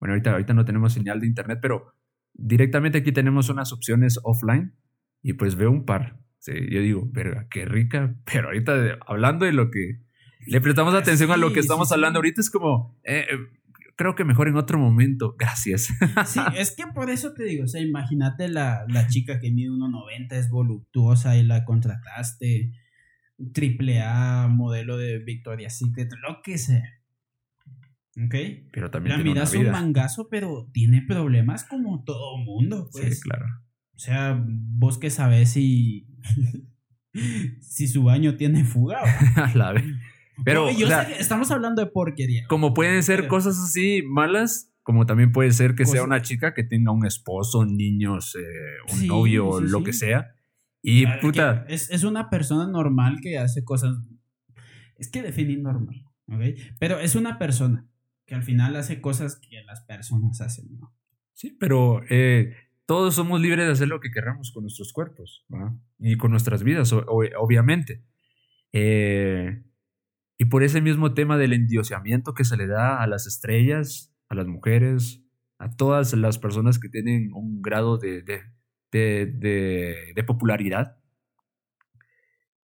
Bueno, 0.00 0.14
ahorita, 0.14 0.32
ahorita 0.32 0.54
no 0.54 0.64
tenemos 0.64 0.92
señal 0.92 1.20
de 1.20 1.28
internet, 1.28 1.60
pero 1.62 1.94
directamente 2.34 2.98
aquí 2.98 3.12
tenemos 3.12 3.48
unas 3.48 3.72
opciones 3.72 4.18
offline 4.24 4.74
y 5.22 5.34
pues 5.34 5.54
veo 5.54 5.70
un 5.70 5.84
par. 5.84 6.18
Sí, 6.38 6.52
yo 6.70 6.80
digo, 6.80 7.06
verga, 7.12 7.46
qué 7.50 7.64
rica. 7.64 8.16
Pero 8.32 8.48
ahorita 8.48 8.98
hablando 9.06 9.44
de 9.46 9.52
lo 9.52 9.70
que 9.70 10.00
le 10.46 10.60
prestamos 10.60 10.94
Ah, 10.94 10.98
atención 10.98 11.30
a 11.30 11.36
lo 11.36 11.52
que 11.52 11.60
estamos 11.60 11.88
sí. 11.88 11.94
hablando 11.94 12.18
ahorita, 12.18 12.40
es 12.40 12.50
como, 12.50 12.98
eh, 13.04 13.26
eh, 13.30 13.36
creo 14.00 14.14
que 14.14 14.24
mejor 14.24 14.48
en 14.48 14.56
otro 14.56 14.78
momento. 14.78 15.36
Gracias. 15.38 15.88
Sí, 16.26 16.40
es 16.56 16.74
que 16.74 16.86
por 16.86 17.10
eso 17.10 17.34
te 17.34 17.44
digo, 17.44 17.64
o 17.64 17.68
sea, 17.68 17.82
imagínate 17.82 18.48
la, 18.48 18.86
la 18.88 19.06
chica 19.08 19.38
que 19.40 19.50
mide 19.50 19.68
1.90, 19.68 20.32
es 20.32 20.48
voluptuosa 20.48 21.36
y 21.36 21.42
la 21.42 21.66
contrataste, 21.66 22.72
triple 23.52 24.00
A, 24.00 24.48
modelo 24.48 24.96
de 24.96 25.18
Victoria's 25.18 25.76
Secret, 25.76 26.08
lo 26.26 26.40
que 26.42 26.56
sea. 26.56 26.82
¿Ok? 28.24 28.34
Pero 28.72 28.90
también 28.90 29.18
La 29.18 29.22
miras 29.22 29.52
un 29.54 29.70
mangazo, 29.70 30.28
pero 30.30 30.70
tiene 30.72 31.02
problemas 31.02 31.64
como 31.64 32.02
todo 32.02 32.38
mundo, 32.38 32.88
pues. 32.90 33.16
Sí, 33.16 33.20
claro. 33.28 33.44
O 33.94 33.98
sea, 33.98 34.42
vos 34.46 34.96
que 34.96 35.10
sabes 35.10 35.50
si, 35.50 36.08
si 37.60 37.86
su 37.86 38.02
baño 38.04 38.36
tiene 38.36 38.64
fuga. 38.64 39.00
o- 39.02 39.40
A 39.44 39.54
la 39.54 39.72
vez. 39.72 39.84
Pero, 40.44 40.66
No, 40.66 40.78
yo 40.78 40.86
o 40.86 40.88
sea, 40.88 41.04
sé 41.06 41.12
que 41.14 41.18
estamos 41.20 41.50
hablando 41.50 41.84
de 41.84 41.90
porquería. 41.90 42.46
como 42.48 42.74
pueden 42.74 43.02
ser 43.02 43.20
Pero- 43.20 43.28
cosas 43.28 43.58
así 43.58 44.02
malas, 44.06 44.72
como 44.82 45.06
también 45.06 45.32
puede 45.32 45.52
ser 45.52 45.74
que 45.74 45.84
sea 45.86 46.02
una 46.02 46.22
chica 46.22 46.54
que 46.54 46.64
tenga 46.64 46.90
un 46.92 47.06
esposo, 47.06 47.64
niños, 47.66 48.34
eh, 48.36 48.92
un 48.92 48.98
Sí, 48.98 49.06
novio, 49.06 49.58
sí, 49.60 49.64
lo 49.68 49.78
sí. 49.78 49.84
que 49.84 49.92
sea. 49.92 50.34
Y 50.82 51.02
Claro, 51.04 51.20
puta, 51.20 51.64
Es, 51.68 51.90
es 51.90 52.04
una 52.04 52.30
persona 52.30 52.66
normal 52.66 53.18
que 53.22 53.38
hace 53.38 53.62
cosas. 53.64 53.96
Es 54.96 55.10
que 55.10 55.22
definir 55.22 55.60
normal, 55.60 56.04
¿ok? 56.28 56.40
Pero 56.78 56.98
es 56.98 57.14
una 57.14 57.38
persona 57.38 57.86
que 58.26 58.34
al 58.34 58.42
final 58.42 58.74
hace 58.76 59.00
cosas 59.00 59.36
que 59.36 59.62
las 59.64 59.82
personas 59.82 60.40
hacen, 60.40 60.66
¿no? 60.78 60.94
sí, 61.34 61.56
pero 61.58 62.02
eh, 62.10 62.54
todos 62.86 63.14
somos 63.14 63.40
libres 63.40 63.64
de 63.66 63.72
hacer 63.72 63.88
lo 63.88 63.98
que 64.00 64.10
queramos 64.10 64.50
con 64.52 64.62
nuestros 64.64 64.92
cuerpos 64.92 65.44
¿va? 65.52 65.74
y 65.98 66.16
con 66.16 66.30
nuestras 66.32 66.62
vidas, 66.62 66.92
obviamente. 66.92 68.04
Eh, 68.72 69.62
y 70.40 70.46
por 70.46 70.64
ese 70.64 70.80
mismo 70.80 71.12
tema 71.14 71.36
del 71.36 71.52
endiosamiento 71.52 72.32
que 72.34 72.46
se 72.46 72.56
le 72.56 72.66
da 72.66 73.02
a 73.02 73.06
las 73.06 73.26
estrellas, 73.26 74.10
a 74.30 74.34
las 74.34 74.46
mujeres, 74.48 75.22
a 75.58 75.70
todas 75.76 76.14
las 76.14 76.38
personas 76.38 76.78
que 76.78 76.88
tienen 76.88 77.30
un 77.34 77.60
grado 77.60 77.98
de, 77.98 78.22
de, 78.22 78.40
de- 78.90 79.26
de- 80.16 80.24
popularidad, 80.24 80.96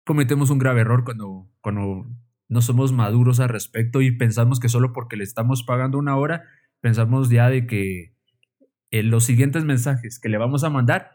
cometemos 0.05 0.51
un 0.51 0.59
grave 0.59 0.83
error 0.83 1.05
cuando, 1.05 1.51
cuando 1.61 2.07
no 2.49 2.63
somos 2.63 2.93
maduros 2.93 3.41
al 3.41 3.49
respecto 3.49 4.03
y 4.03 4.17
pensamos 4.17 4.61
que 4.61 4.69
solo 4.69 4.93
porque 4.93 5.17
le 5.17 5.25
estamos 5.25 5.65
pagando 5.65 5.99
una 5.99 6.17
hora, 6.17 6.45
pensamos 6.81 7.31
ya 7.31 7.49
de 7.49 7.67
que 7.67 8.15
en 8.91 9.11
los 9.11 9.25
siguientes 9.25 9.65
mensajes 9.65 10.21
que 10.21 10.29
le 10.29 10.39
vamos 10.39 10.65
a 10.65 10.71
mandar, 10.71 11.14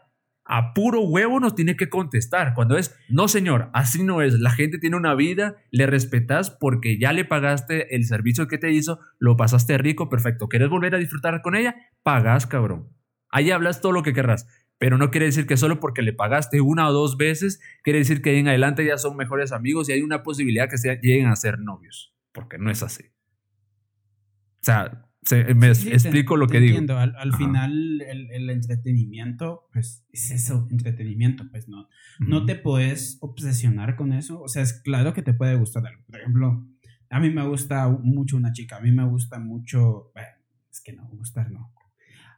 a 0.52 0.74
puro 0.74 1.02
huevo 1.02 1.38
nos 1.38 1.54
tiene 1.54 1.76
que 1.76 1.88
contestar. 1.88 2.54
Cuando 2.54 2.76
es, 2.76 2.98
no 3.08 3.28
señor, 3.28 3.70
así 3.72 4.02
no 4.02 4.20
es. 4.20 4.34
La 4.34 4.50
gente 4.50 4.78
tiene 4.78 4.96
una 4.96 5.14
vida, 5.14 5.54
le 5.70 5.86
respetas 5.86 6.50
porque 6.50 6.98
ya 6.98 7.12
le 7.12 7.24
pagaste 7.24 7.94
el 7.94 8.04
servicio 8.04 8.48
que 8.48 8.58
te 8.58 8.72
hizo, 8.72 8.98
lo 9.20 9.36
pasaste 9.36 9.78
rico, 9.78 10.08
perfecto. 10.08 10.48
¿Quieres 10.48 10.68
volver 10.68 10.96
a 10.96 10.98
disfrutar 10.98 11.40
con 11.40 11.54
ella? 11.54 11.76
Pagas, 12.02 12.48
cabrón. 12.48 12.88
Ahí 13.30 13.52
hablas 13.52 13.80
todo 13.80 13.92
lo 13.92 14.02
que 14.02 14.12
querrás. 14.12 14.48
Pero 14.76 14.98
no 14.98 15.12
quiere 15.12 15.26
decir 15.26 15.46
que 15.46 15.56
solo 15.56 15.78
porque 15.78 16.02
le 16.02 16.12
pagaste 16.12 16.60
una 16.60 16.88
o 16.88 16.92
dos 16.92 17.16
veces, 17.16 17.60
quiere 17.84 18.00
decir 18.00 18.20
que 18.20 18.36
en 18.36 18.48
adelante 18.48 18.84
ya 18.84 18.98
son 18.98 19.16
mejores 19.16 19.52
amigos 19.52 19.88
y 19.88 19.92
hay 19.92 20.02
una 20.02 20.24
posibilidad 20.24 20.68
que 20.68 20.78
se 20.78 20.98
lleguen 21.00 21.28
a 21.28 21.36
ser 21.36 21.60
novios. 21.60 22.12
Porque 22.32 22.58
no 22.58 22.72
es 22.72 22.82
así. 22.82 23.04
O 23.04 24.64
sea, 24.64 25.09
se- 25.22 25.54
me 25.54 25.74
Sí, 25.74 25.82
sí, 25.88 25.90
explico 25.92 26.34
te- 26.34 26.40
lo 26.40 26.46
te 26.46 26.52
que 26.52 26.60
digo. 26.60 26.70
entiendo. 26.78 26.98
Al, 26.98 27.14
al 27.16 27.34
final, 27.34 28.00
el, 28.02 28.30
el 28.30 28.50
entretenimiento, 28.50 29.68
pues 29.72 30.04
es 30.10 30.30
eso, 30.30 30.66
entretenimiento, 30.70 31.44
pues 31.50 31.68
no. 31.68 31.88
No 32.18 32.38
Ujú. 32.38 32.46
te 32.46 32.56
puedes 32.56 33.18
obsesionar 33.20 33.96
con 33.96 34.12
eso. 34.12 34.40
O 34.40 34.48
sea, 34.48 34.62
es 34.62 34.72
claro 34.82 35.12
que 35.12 35.22
te 35.22 35.34
puede 35.34 35.54
gustar 35.56 35.86
algo. 35.86 36.02
Por 36.06 36.18
ejemplo, 36.20 36.66
a 37.10 37.20
mí 37.20 37.30
me 37.30 37.46
gusta 37.46 37.88
mucho 37.88 38.36
una 38.36 38.52
chica. 38.52 38.76
A 38.76 38.80
mí 38.80 38.90
me 38.92 39.04
gusta 39.04 39.38
mucho. 39.38 40.10
Bueno, 40.14 40.28
es 40.70 40.80
que 40.80 40.92
no, 40.92 41.08
gustar 41.08 41.50
no. 41.50 41.72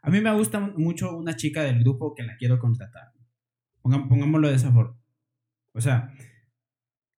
A 0.02 0.10
mí 0.10 0.20
me 0.20 0.34
gusta 0.34 0.58
mucho 0.60 1.16
una 1.16 1.36
chica 1.36 1.62
del 1.62 1.78
grupo 1.80 2.14
que 2.14 2.24
la 2.24 2.36
quiero 2.36 2.58
contratar. 2.58 3.12
Pongámoslo 3.82 4.48
de 4.48 4.54
esa 4.56 4.72
forma. 4.72 4.98
O 5.74 5.80
sea, 5.80 6.12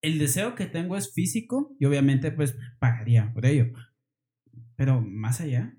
el 0.02 0.18
deseo 0.18 0.54
que 0.54 0.66
tengo 0.66 0.96
es 0.96 1.12
físico 1.14 1.74
y 1.80 1.86
obviamente, 1.86 2.30
pues 2.30 2.56
pagaría 2.78 3.32
por 3.32 3.46
ello. 3.46 3.66
Pero 4.76 5.00
más 5.00 5.40
allá. 5.40 5.74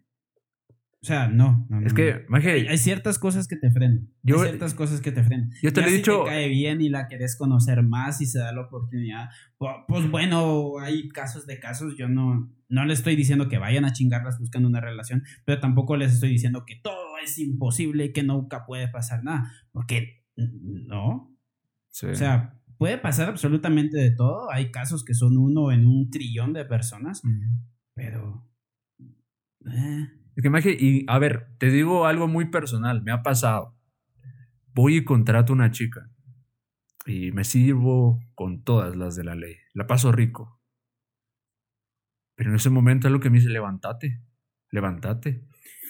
O 1.01 1.08
sea, 1.08 1.27
no. 1.27 1.67
no, 1.69 1.86
Es 1.86 1.93
no. 1.93 1.95
que, 1.95 2.25
Hay, 2.34 2.67
hay 2.67 2.77
ciertas 2.79 3.19
cosas 3.19 3.47
que 3.47 3.55
te 3.58 3.69
frenan. 3.69 4.10
Yo- 4.23 4.41
hay 4.41 4.47
ciertas 4.49 4.73
cosas 4.73 5.01
que 5.01 5.12
te 5.12 5.23
frenan. 5.23 5.51
yo 5.62 5.71
te 5.71 5.81
Ya 5.81 5.86
lo 5.86 5.88
he 5.88 5.91
si 5.91 5.97
dicho. 5.97 6.23
te 6.23 6.29
cae 6.31 6.49
bien 6.49 6.81
y 6.81 6.89
la 6.89 7.08
querés 7.08 7.36
conocer 7.36 7.84
más 7.84 8.21
y 8.21 8.25
se 8.25 8.39
da 8.39 8.51
la 8.53 8.62
oportunidad. 8.62 9.29
pu- 9.60 9.86
Pues 9.88 10.10
bueno, 10.10 10.79
hay 10.79 11.08
casos 11.10 11.45
de 11.45 11.60
casos. 11.60 11.95
Yo 11.95 12.08
no, 12.10 12.51
no 12.69 12.86
les 12.86 12.99
estoy 12.99 13.15
diciendo 13.15 13.49
que 13.49 13.60
vayan 13.60 13.86
a 13.86 13.93
chingarlas 13.93 14.39
buscando 14.39 14.67
una 14.67 14.81
relación, 14.81 15.21
pero 15.45 15.60
tampoco 15.60 15.95
les 15.95 16.12
estoy 16.13 16.29
diciendo 16.29 16.63
que 16.65 16.77
todo 16.81 17.19
es 17.23 17.38
imposible 17.38 18.05
y 18.05 18.12
que 18.13 18.23
nunca 18.23 18.65
puede 18.65 18.88
pasar 18.88 19.23
nada. 19.23 19.51
Porque 19.71 20.23
no. 20.36 21.38
Sí. 21.91 22.08
O 22.08 22.15
sea, 22.15 22.60
puede 22.79 22.97
pasar 22.97 23.29
absolutamente 23.29 23.97
de 23.97 24.10
todo. 24.10 24.49
Hay 24.51 24.71
casos 24.71 25.05
que 25.05 25.13
son 25.13 25.38
uno 25.38 25.71
en 25.71 25.86
un 25.86 26.10
trillón 26.10 26.51
de 26.53 26.65
personas, 26.65 27.21
pero. 27.93 28.49
Eh, 29.71 30.08
Es 30.36 30.43
que, 30.43 30.49
Maje, 30.49 30.75
y 30.80 31.06
a 31.08 31.19
ver, 31.19 31.47
te 31.58 31.69
digo 31.69 32.06
algo 32.06 32.28
muy 32.28 32.45
personal, 32.45 33.01
me 33.04 33.12
ha 33.12 33.23
pasado. 33.23 33.75
Voy 34.73 34.97
y 34.97 35.04
contrato 35.04 35.54
una 35.54 35.71
chica 35.71 36.12
y 37.06 37.32
me 37.32 37.43
sirvo 37.43 38.19
con 38.34 38.63
todas 38.63 38.95
las 38.95 39.15
de 39.15 39.23
la 39.23 39.36
ley. 39.36 39.56
La 39.73 39.88
paso 39.88 40.12
rico. 40.12 40.60
Pero 42.36 42.49
en 42.49 42.58
ese 42.58 42.69
momento 42.69 43.08
es 43.08 43.13
lo 43.13 43.19
que 43.19 43.30
me 43.30 43.38
dice, 43.38 43.49
levántate, 43.49 44.21
levántate. 44.71 45.45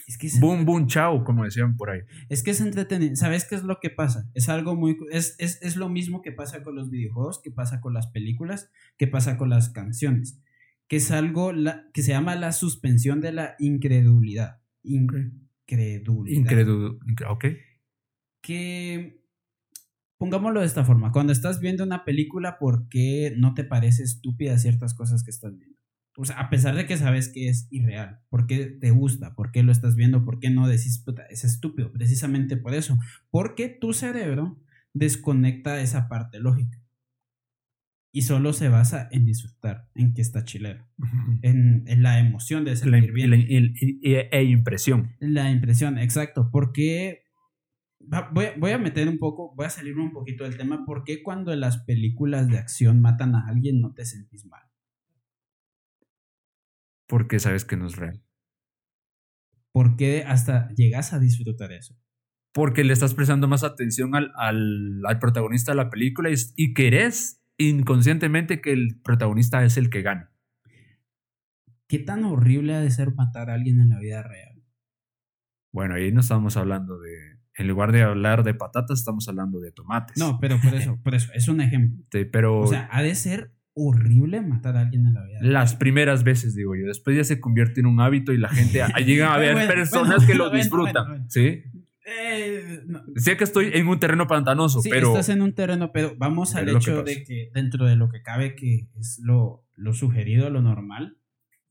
es 0.08 0.18
que 0.18 0.28
es 0.28 0.40
Boom, 0.40 0.66
boom, 0.66 0.86
chao, 0.88 1.24
como 1.24 1.44
decían 1.44 1.76
por 1.76 1.90
ahí. 1.90 2.02
Es 2.30 2.44
que 2.44 2.52
es 2.52 2.62
entretenido. 2.62 3.16
¿Sabes 3.16 3.46
qué 3.46 3.56
es 3.56 3.64
lo 3.64 3.80
que 3.80 3.90
pasa? 3.90 4.30
Es 4.36 4.50
algo 4.50 4.76
muy... 4.76 4.98
Es, 5.12 5.36
es, 5.40 5.60
es 5.64 5.76
lo 5.76 5.90
mismo 5.90 6.22
que 6.22 6.32
pasa 6.32 6.62
con 6.62 6.76
los 6.76 6.92
videojuegos, 6.92 7.42
que 7.42 7.52
pasa 7.52 7.82
con 7.82 7.94
las 7.94 8.08
películas, 8.08 8.70
que 8.98 9.08
pasa 9.08 9.38
con 9.38 9.50
las 9.50 9.70
canciones. 9.70 10.40
Que 10.88 10.98
es 10.98 11.12
algo 11.12 11.52
la- 11.52 11.86
que 11.94 12.02
se 12.04 12.12
llama 12.12 12.36
la 12.36 12.52
suspensión 12.52 13.22
de 13.22 13.32
la 13.32 13.56
incredulidad. 13.60 14.62
Incredulidad. 14.84 16.40
Incredu 16.42 17.00
incre- 17.08 17.30
ok. 17.30 17.46
Que... 18.42 19.22
Pongámoslo 20.18 20.62
de 20.62 20.66
esta 20.68 20.86
forma. 20.86 21.12
Cuando 21.12 21.34
estás 21.34 21.60
viendo 21.60 21.84
una 21.84 22.06
película, 22.06 22.58
¿por 22.58 22.88
qué 22.88 23.34
no 23.38 23.54
te 23.54 23.64
parece 23.66 24.04
estúpida 24.04 24.58
ciertas 24.58 24.94
cosas 24.94 25.24
que 25.24 25.32
estás 25.32 25.58
viendo? 25.58 25.76
O 26.18 26.24
sea, 26.24 26.40
a 26.40 26.50
pesar 26.50 26.76
de 26.76 26.86
que 26.86 26.96
sabes 26.96 27.28
que 27.28 27.50
es 27.50 27.68
irreal, 27.72 28.22
¿por 28.30 28.48
qué 28.48 28.68
te 28.68 28.92
gusta? 28.92 29.36
¿Por 29.36 29.52
qué 29.52 29.64
lo 29.64 29.74
estás 29.74 29.96
viendo? 29.98 30.24
¿Por 30.24 30.40
qué 30.40 30.50
no 30.50 30.70
decís, 30.70 31.00
puta, 31.04 31.24
es 31.26 31.44
estúpido? 31.44 31.92
Precisamente 31.92 32.56
por 32.56 32.74
eso. 32.74 32.96
Porque 33.30 33.68
tu 33.68 33.92
cerebro 33.92 34.58
desconecta 34.94 35.82
esa 35.82 36.08
parte 36.08 36.40
lógica. 36.40 36.80
Y 38.18 38.22
solo 38.22 38.54
se 38.54 38.70
basa 38.70 39.10
en 39.12 39.26
disfrutar, 39.26 39.90
en 39.94 40.14
que 40.14 40.22
está 40.22 40.46
chilero, 40.46 40.88
en, 41.42 41.84
en 41.86 42.02
la 42.02 42.18
emoción 42.20 42.64
de 42.64 42.72
La, 42.72 42.78
sentir 42.78 43.12
bien. 43.12 43.30
la- 43.30 43.36
el- 43.36 43.74
e, 44.04 44.30
e 44.32 44.44
impresión. 44.46 45.12
La 45.20 45.52
impresión, 45.52 45.98
exacto. 46.00 46.50
Porque 46.50 47.24
voy, 48.32 48.46
a- 48.46 48.54
voy 48.58 48.72
a 48.72 48.78
meter 48.78 49.10
un 49.10 49.18
poco, 49.18 49.54
voy 49.54 49.66
a 49.66 49.70
salirme 49.70 50.02
un 50.04 50.14
poquito 50.14 50.46
del 50.46 50.56
tema. 50.56 50.86
¿Por 50.86 51.04
qué 51.04 51.22
cuando 51.24 51.52
en 51.52 51.60
las 51.60 51.80
películas 51.84 52.48
de 52.48 52.58
acción 52.58 53.02
matan 53.02 53.36
a 53.36 53.48
alguien 53.50 53.82
no 53.82 53.94
te 53.94 54.06
sentís 54.06 54.46
mal? 54.46 54.64
Porque 57.08 57.40
sabes 57.40 57.66
que 57.66 57.76
no 57.78 57.88
es 57.88 57.98
real. 57.98 58.24
¿Por 59.74 59.98
qué 59.98 60.24
hasta 60.26 60.70
llegas 60.76 61.12
a 61.12 61.20
disfrutar 61.20 61.74
eso? 61.74 61.96
Porque 62.54 62.86
le 62.86 62.94
estás 62.94 63.14
prestando 63.14 63.50
más 63.50 63.66
atención 63.66 64.16
al, 64.16 64.32
al, 64.38 65.02
al 65.06 65.20
protagonista 65.20 65.74
de 65.74 65.76
la 65.76 65.90
película 65.90 66.30
y, 66.30 66.36
y 66.56 66.74
querés 66.74 67.42
inconscientemente 67.58 68.62
que 68.62 68.72
el 68.74 69.00
protagonista 69.04 69.64
es 69.64 69.78
el 69.78 69.90
que 69.90 70.02
gane. 70.02 70.28
¿Qué 71.88 72.00
tan 72.00 72.24
horrible 72.24 72.76
ha 72.76 72.82
de 72.82 72.90
ser 72.92 73.14
matar 73.14 73.50
a 73.50 73.54
alguien 73.54 73.80
en 73.80 73.90
la 73.90 74.00
vida 74.00 74.24
real? 74.24 74.64
Bueno, 75.72 75.96
ahí 75.96 76.12
no 76.12 76.22
estamos 76.22 76.58
hablando 76.58 77.00
de. 77.00 77.36
En 77.58 77.68
lugar 77.70 77.92
de 77.94 78.02
hablar 78.02 78.44
de 78.44 78.54
patatas, 78.54 79.00
estamos 79.00 79.30
hablando 79.30 79.60
de 79.60 79.72
tomates. 79.72 80.18
No, 80.18 80.40
pero 80.40 80.60
por 80.60 80.74
eso, 80.74 81.00
por 81.04 81.16
eso, 81.16 81.32
es 81.34 81.48
un 81.48 81.62
ejemplo. 81.62 82.04
Sí, 82.12 82.26
pero. 82.26 82.60
O 82.60 82.68
sea, 82.68 82.90
ha 82.92 83.02
de 83.02 83.14
ser 83.16 83.52
horrible 83.74 84.42
matar 84.42 84.78
a 84.78 84.82
alguien 84.82 85.06
en 85.06 85.14
la 85.14 85.24
vida. 85.26 85.40
Las 85.42 85.72
real. 85.72 85.80
primeras 85.80 86.24
veces, 86.24 86.56
digo 86.56 86.76
yo. 86.76 86.88
Después 86.88 87.16
ya 87.16 87.24
se 87.24 87.40
convierte 87.40 87.82
en 87.82 87.86
un 87.86 88.00
hábito 88.00 88.34
y 88.34 88.38
la 88.38 88.50
gente. 88.50 88.82
llega 89.06 89.34
a 89.34 89.38
ver 89.40 89.54
Bueno, 89.54 89.74
personas 89.74 90.26
bueno, 90.26 90.28
que 90.28 90.36
lo 90.36 90.50
disfrutan. 90.50 91.30
¿Sí? 91.30 91.64
Eh, 92.06 92.84
no. 92.86 93.02
Sé 93.16 93.36
que 93.36 93.44
estoy 93.44 93.72
en 93.74 93.88
un 93.88 94.00
terreno 94.00 94.28
pantanoso, 94.28 94.80
Sí, 94.82 94.90
pero. 94.90 95.08
estás 95.08 95.30
en 95.30 95.42
un 95.42 95.54
terreno, 95.56 95.92
pero 95.92 96.16
vamos 96.18 96.54
Pero 96.54 96.60
al 96.60 96.66
que 96.66 96.78
hecho 96.78 97.04
de 97.04 97.24
que 97.24 97.50
dentro 97.54 97.88
de 97.88 97.96
lo 97.96 98.10
que 98.10 98.22
cabe, 98.22 98.56
que 98.56 98.88
es 99.00 99.20
lo, 99.24 99.66
lo 99.74 99.94
sugerido, 99.94 100.50
lo 100.52 100.62
normal, 100.62 101.18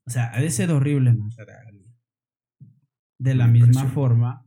o 0.06 0.10
sea, 0.10 0.32
ha 0.34 0.40
de 0.40 0.50
ser 0.50 0.70
horrible 0.70 1.12
matar 1.12 1.50
a 1.50 1.60
alguien. 1.68 1.94
De 3.18 3.34
la 3.34 3.46
Me 3.46 3.60
misma 3.60 3.84
forma 3.86 4.44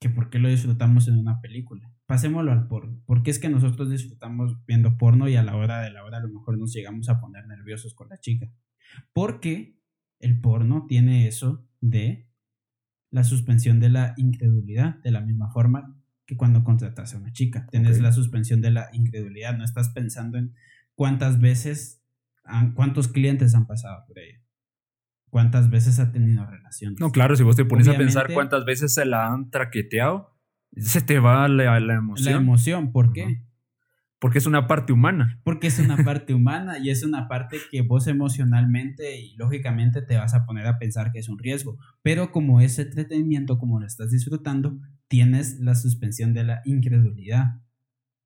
que 0.00 0.08
por 0.08 0.30
qué 0.30 0.38
lo 0.38 0.48
disfrutamos 0.48 1.08
en 1.08 1.18
una 1.18 1.40
película. 1.40 1.92
Pasémoslo 2.06 2.52
al 2.52 2.68
porno. 2.68 3.02
¿Por 3.04 3.22
qué 3.22 3.30
es 3.32 3.40
que 3.40 3.48
nosotros 3.48 3.90
disfrutamos 3.90 4.64
viendo 4.64 4.96
porno 4.96 5.28
y 5.28 5.34
a 5.36 5.42
la 5.42 5.56
hora 5.56 5.80
de 5.80 5.90
la 5.90 6.04
hora 6.04 6.18
a 6.18 6.20
lo 6.20 6.28
mejor 6.28 6.56
nos 6.56 6.72
llegamos 6.72 7.08
a 7.08 7.20
poner 7.20 7.46
nerviosos 7.48 7.94
con 7.94 8.08
la 8.08 8.18
chica? 8.18 8.48
Porque 9.12 9.76
el 10.20 10.40
porno 10.40 10.86
tiene 10.86 11.26
eso 11.26 11.66
de 11.80 12.27
la 13.10 13.24
suspensión 13.24 13.80
de 13.80 13.88
la 13.88 14.14
incredulidad, 14.16 14.96
de 15.02 15.10
la 15.10 15.20
misma 15.20 15.50
forma 15.50 15.94
que 16.26 16.36
cuando 16.36 16.62
contratas 16.62 17.14
a 17.14 17.18
una 17.18 17.32
chica. 17.32 17.66
Tienes 17.70 18.00
la 18.02 18.12
suspensión 18.12 18.60
de 18.60 18.70
la 18.70 18.88
incredulidad, 18.92 19.56
no 19.56 19.64
estás 19.64 19.88
pensando 19.90 20.36
en 20.38 20.54
cuántas 20.94 21.40
veces, 21.40 22.02
han- 22.44 22.72
cuántos 22.74 23.08
clientes 23.08 23.54
han 23.54 23.66
pasado 23.66 24.04
por 24.06 24.18
ella, 24.18 24.40
cuántas 25.30 25.70
veces 25.70 25.98
ha 26.00 26.12
tenido 26.12 26.44
relaciones. 26.46 27.00
No, 27.00 27.10
claro, 27.12 27.34
si 27.36 27.42
vos 27.42 27.56
te 27.56 27.64
pones 27.64 27.88
a 27.88 27.92
pensar 27.96 28.26
cuántas 28.34 28.64
veces 28.66 28.92
se 28.92 29.04
la 29.06 29.32
han 29.32 29.50
traqueteado, 29.50 30.36
se 30.76 31.00
te 31.00 31.18
va 31.18 31.48
la, 31.48 31.80
la 31.80 31.94
emoción. 31.94 32.32
La 32.34 32.38
emoción, 32.38 32.92
¿por 32.92 33.12
qué? 33.12 33.42
Porque 34.20 34.38
es 34.38 34.46
una 34.46 34.66
parte 34.66 34.92
humana. 34.92 35.40
Porque 35.44 35.68
es 35.68 35.78
una 35.78 35.96
parte 36.04 36.34
humana 36.34 36.78
y 36.78 36.90
es 36.90 37.04
una 37.04 37.28
parte 37.28 37.58
que 37.70 37.82
vos 37.82 38.06
emocionalmente 38.08 39.20
y 39.20 39.36
lógicamente 39.36 40.02
te 40.02 40.16
vas 40.16 40.34
a 40.34 40.44
poner 40.44 40.66
a 40.66 40.78
pensar 40.78 41.12
que 41.12 41.20
es 41.20 41.28
un 41.28 41.38
riesgo. 41.38 41.78
Pero 42.02 42.32
como 42.32 42.60
es 42.60 42.78
entretenimiento, 42.78 43.58
como 43.58 43.78
lo 43.78 43.86
estás 43.86 44.10
disfrutando, 44.10 44.78
tienes 45.06 45.60
la 45.60 45.74
suspensión 45.74 46.34
de 46.34 46.44
la 46.44 46.62
incredulidad. 46.64 47.60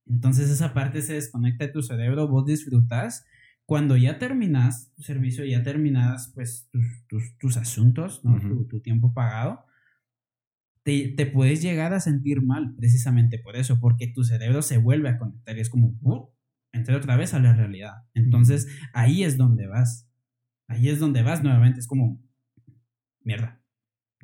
Entonces 0.07 0.51
esa 0.51 0.73
parte 0.73 1.03
se 1.03 1.15
desconecta 1.15 1.67
de 1.67 1.73
tu 1.73 1.83
cerebro, 1.83 2.27
vos 2.27 2.47
disfrutas. 2.47 3.25
Cuando 3.67 3.97
ya 3.97 4.19
terminas 4.19 4.93
tu 4.95 5.03
servicio, 5.03 5.45
ya 5.45 5.63
terminas 5.63 6.33
pues 6.35 6.69
tus, 6.71 6.85
tus, 7.07 7.39
tus 7.39 7.57
asuntos, 7.57 8.25
¿no? 8.25 8.41
Tu 8.69 8.81
tiempo 8.81 9.13
pagado, 9.13 9.65
te, 10.85 11.09
te 11.17 11.27
puedes 11.27 11.63
llegar 11.63 11.95
a 11.95 12.01
sentir 12.01 12.43
mal 12.43 12.75
precisamente 12.77 13.39
por 13.39 13.57
eso, 13.57 13.79
porque 13.81 14.09
tu 14.09 14.25
cerebro 14.25 14.63
se 14.63 14.79
vuelve 14.79 15.09
a 15.09 15.19
conectar 15.19 15.57
y 15.57 15.61
es 15.61 15.71
como, 15.71 15.97
"Uh, 16.03 16.29
entré 16.73 16.97
otra 16.97 17.17
vez 17.17 17.35
a 17.35 17.41
la 17.41 17.53
realidad. 17.53 17.93
Entonces 18.15 18.69
ahí 18.93 19.25
es 19.25 19.37
donde 19.37 19.67
vas. 19.67 20.09
Ahí 20.69 20.89
es 20.89 20.99
donde 20.99 21.23
vas 21.23 21.43
nuevamente. 21.43 21.81
Es 21.81 21.87
como, 21.87 22.21
mierda. 23.21 23.63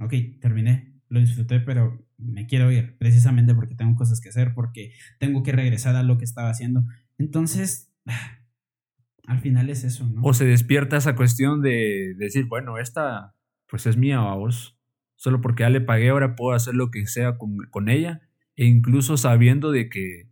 Ok, 0.01 0.15
terminé. 0.41 0.95
Lo 1.09 1.21
disfruté, 1.21 1.61
pero 1.61 2.07
me 2.17 2.47
quiero 2.47 2.71
ir. 2.73 2.97
Precisamente 2.99 3.55
porque 3.55 3.75
tengo 3.75 3.95
cosas 3.97 4.21
que 4.21 4.31
hacer, 4.31 4.55
porque 4.55 4.93
tengo 5.19 5.43
que 5.43 5.53
regresar 5.53 5.97
a 5.97 6.03
lo 6.03 6.19
que 6.19 6.25
estaba 6.25 6.51
haciendo. 6.51 6.85
Entonces, 7.19 7.93
al 9.27 9.41
final 9.41 9.69
es 9.71 9.85
eso, 9.85 10.07
¿no? 10.09 10.23
O 10.23 10.33
se 10.33 10.47
despierta 10.47 10.97
esa 10.97 11.15
cuestión 11.15 11.61
de 11.63 12.15
decir, 12.17 12.47
bueno, 12.47 12.79
esta 12.79 13.35
pues 13.69 13.87
es 13.87 13.99
mía 13.99 14.21
vos. 14.21 14.78
Solo 15.19 15.41
porque 15.41 15.65
ya 15.65 15.71
le 15.71 15.81
pagué, 15.81 16.09
ahora 16.09 16.37
puedo 16.37 16.55
hacer 16.55 16.75
lo 16.75 16.91
que 16.91 17.07
sea 17.07 17.37
con, 17.37 17.59
con 17.71 17.89
ella. 17.89 18.23
E 18.57 18.65
incluso 18.65 19.17
sabiendo 19.17 19.71
de 19.71 19.89
que, 19.89 20.31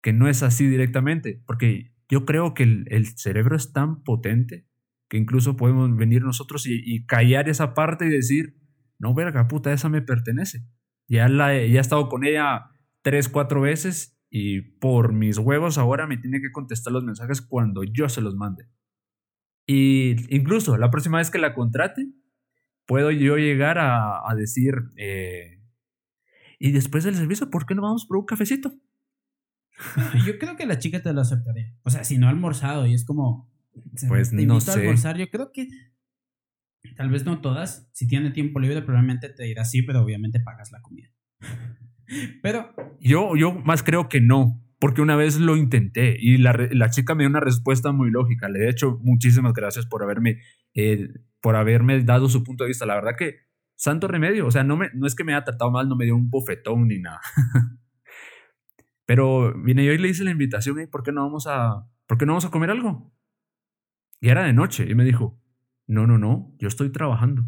que 0.00 0.12
no 0.12 0.28
es 0.28 0.42
así 0.42 0.66
directamente. 0.66 1.42
Porque 1.46 1.94
yo 2.08 2.24
creo 2.24 2.54
que 2.54 2.62
el, 2.62 2.86
el 2.88 3.06
cerebro 3.06 3.56
es 3.56 3.72
tan 3.72 4.02
potente 4.02 4.66
que 5.08 5.18
incluso 5.18 5.56
podemos 5.56 5.94
venir 5.94 6.22
nosotros 6.22 6.66
y, 6.66 6.80
y 6.82 7.04
callar 7.04 7.48
esa 7.48 7.74
parte 7.74 8.06
y 8.06 8.08
decir, 8.08 8.56
no, 8.98 9.12
verga, 9.12 9.48
puta, 9.48 9.72
esa 9.72 9.88
me 9.88 10.00
pertenece. 10.00 10.64
Ya, 11.08 11.28
la, 11.28 11.52
ya 11.54 11.78
he 11.78 11.78
estado 11.78 12.08
con 12.08 12.24
ella 12.24 12.70
tres, 13.02 13.28
cuatro 13.28 13.60
veces 13.60 14.18
y 14.30 14.62
por 14.78 15.12
mis 15.12 15.36
huevos 15.36 15.76
ahora 15.76 16.06
me 16.06 16.16
tiene 16.16 16.40
que 16.40 16.52
contestar 16.52 16.92
los 16.92 17.04
mensajes 17.04 17.42
cuando 17.42 17.82
yo 17.84 18.08
se 18.08 18.22
los 18.22 18.36
mande. 18.36 18.70
Y 19.66 20.16
incluso 20.34 20.78
la 20.78 20.90
próxima 20.90 21.18
vez 21.18 21.30
que 21.30 21.38
la 21.38 21.54
contrate, 21.54 22.06
puedo 22.86 23.10
yo 23.10 23.36
llegar 23.36 23.78
a, 23.78 24.28
a 24.28 24.34
decir, 24.34 24.74
eh, 24.96 25.60
y 26.58 26.72
después 26.72 27.04
del 27.04 27.14
servicio, 27.16 27.50
¿por 27.50 27.66
qué 27.66 27.74
no 27.74 27.82
vamos 27.82 28.06
por 28.06 28.16
un 28.18 28.24
cafecito? 28.24 28.72
Yo 30.26 30.38
creo 30.38 30.56
que 30.56 30.66
la 30.66 30.78
chica 30.78 31.02
te 31.02 31.12
lo 31.12 31.20
aceptaría. 31.20 31.74
O 31.82 31.90
sea, 31.90 32.04
si 32.04 32.18
no 32.18 32.26
ha 32.26 32.30
almorzado 32.30 32.86
y 32.86 32.94
es 32.94 33.04
como. 33.04 33.50
Pues 34.06 34.30
te 34.30 34.36
no 34.36 34.42
invito 34.42 34.56
a 34.70 34.74
sé. 34.74 34.80
almorzar, 34.80 35.16
yo 35.18 35.28
creo 35.28 35.50
que. 35.52 35.68
Tal 36.96 37.10
vez 37.10 37.24
no 37.24 37.40
todas. 37.40 37.88
Si 37.92 38.06
tiene 38.06 38.30
tiempo 38.30 38.60
libre, 38.60 38.82
probablemente 38.82 39.28
te 39.28 39.44
dirá 39.44 39.64
sí, 39.64 39.82
pero 39.82 40.02
obviamente 40.02 40.40
pagas 40.40 40.70
la 40.72 40.80
comida. 40.82 41.08
Pero. 42.42 42.74
Yo, 43.00 43.34
yo 43.36 43.52
más 43.54 43.82
creo 43.82 44.08
que 44.08 44.20
no, 44.20 44.62
porque 44.78 45.00
una 45.00 45.16
vez 45.16 45.38
lo 45.38 45.56
intenté 45.56 46.16
y 46.20 46.36
la, 46.36 46.52
la 46.70 46.90
chica 46.90 47.14
me 47.14 47.22
dio 47.22 47.30
una 47.30 47.40
respuesta 47.40 47.90
muy 47.92 48.10
lógica. 48.10 48.48
Le 48.48 48.66
he 48.66 48.70
hecho 48.70 48.98
muchísimas 49.02 49.54
gracias 49.54 49.86
por 49.86 50.02
haberme, 50.02 50.40
eh, 50.74 51.08
por 51.42 51.56
haberme 51.56 52.02
dado 52.02 52.28
su 52.28 52.42
punto 52.44 52.64
de 52.64 52.68
vista. 52.68 52.86
La 52.86 52.94
verdad 52.94 53.16
que, 53.18 53.40
santo 53.76 54.08
remedio, 54.08 54.46
o 54.46 54.50
sea, 54.50 54.64
no, 54.64 54.76
me, 54.76 54.88
no 54.94 55.06
es 55.06 55.14
que 55.14 55.24
me 55.24 55.34
haya 55.34 55.44
tratado 55.44 55.70
mal, 55.70 55.88
no 55.88 55.96
me 55.96 56.04
dio 56.06 56.16
un 56.16 56.30
bofetón 56.30 56.88
ni 56.88 56.98
nada. 57.00 57.20
Pero 59.04 59.52
vine 59.62 59.84
yo 59.84 59.92
y 59.92 59.98
le 59.98 60.08
hice 60.08 60.24
la 60.24 60.30
invitación, 60.30 60.80
¿y 60.80 60.86
por 60.86 61.02
qué 61.02 61.12
no 61.12 61.22
vamos 61.24 61.46
a, 61.48 61.86
por 62.06 62.16
qué 62.16 62.24
no 62.24 62.32
vamos 62.32 62.44
a 62.46 62.50
comer 62.50 62.70
algo? 62.70 63.12
Y 64.20 64.28
era 64.28 64.44
de 64.44 64.52
noche 64.52 64.86
y 64.88 64.94
me 64.94 65.04
dijo, 65.04 65.40
no, 65.88 66.06
no, 66.06 66.16
no, 66.16 66.54
yo 66.58 66.68
estoy 66.68 66.90
trabajando. 66.92 67.42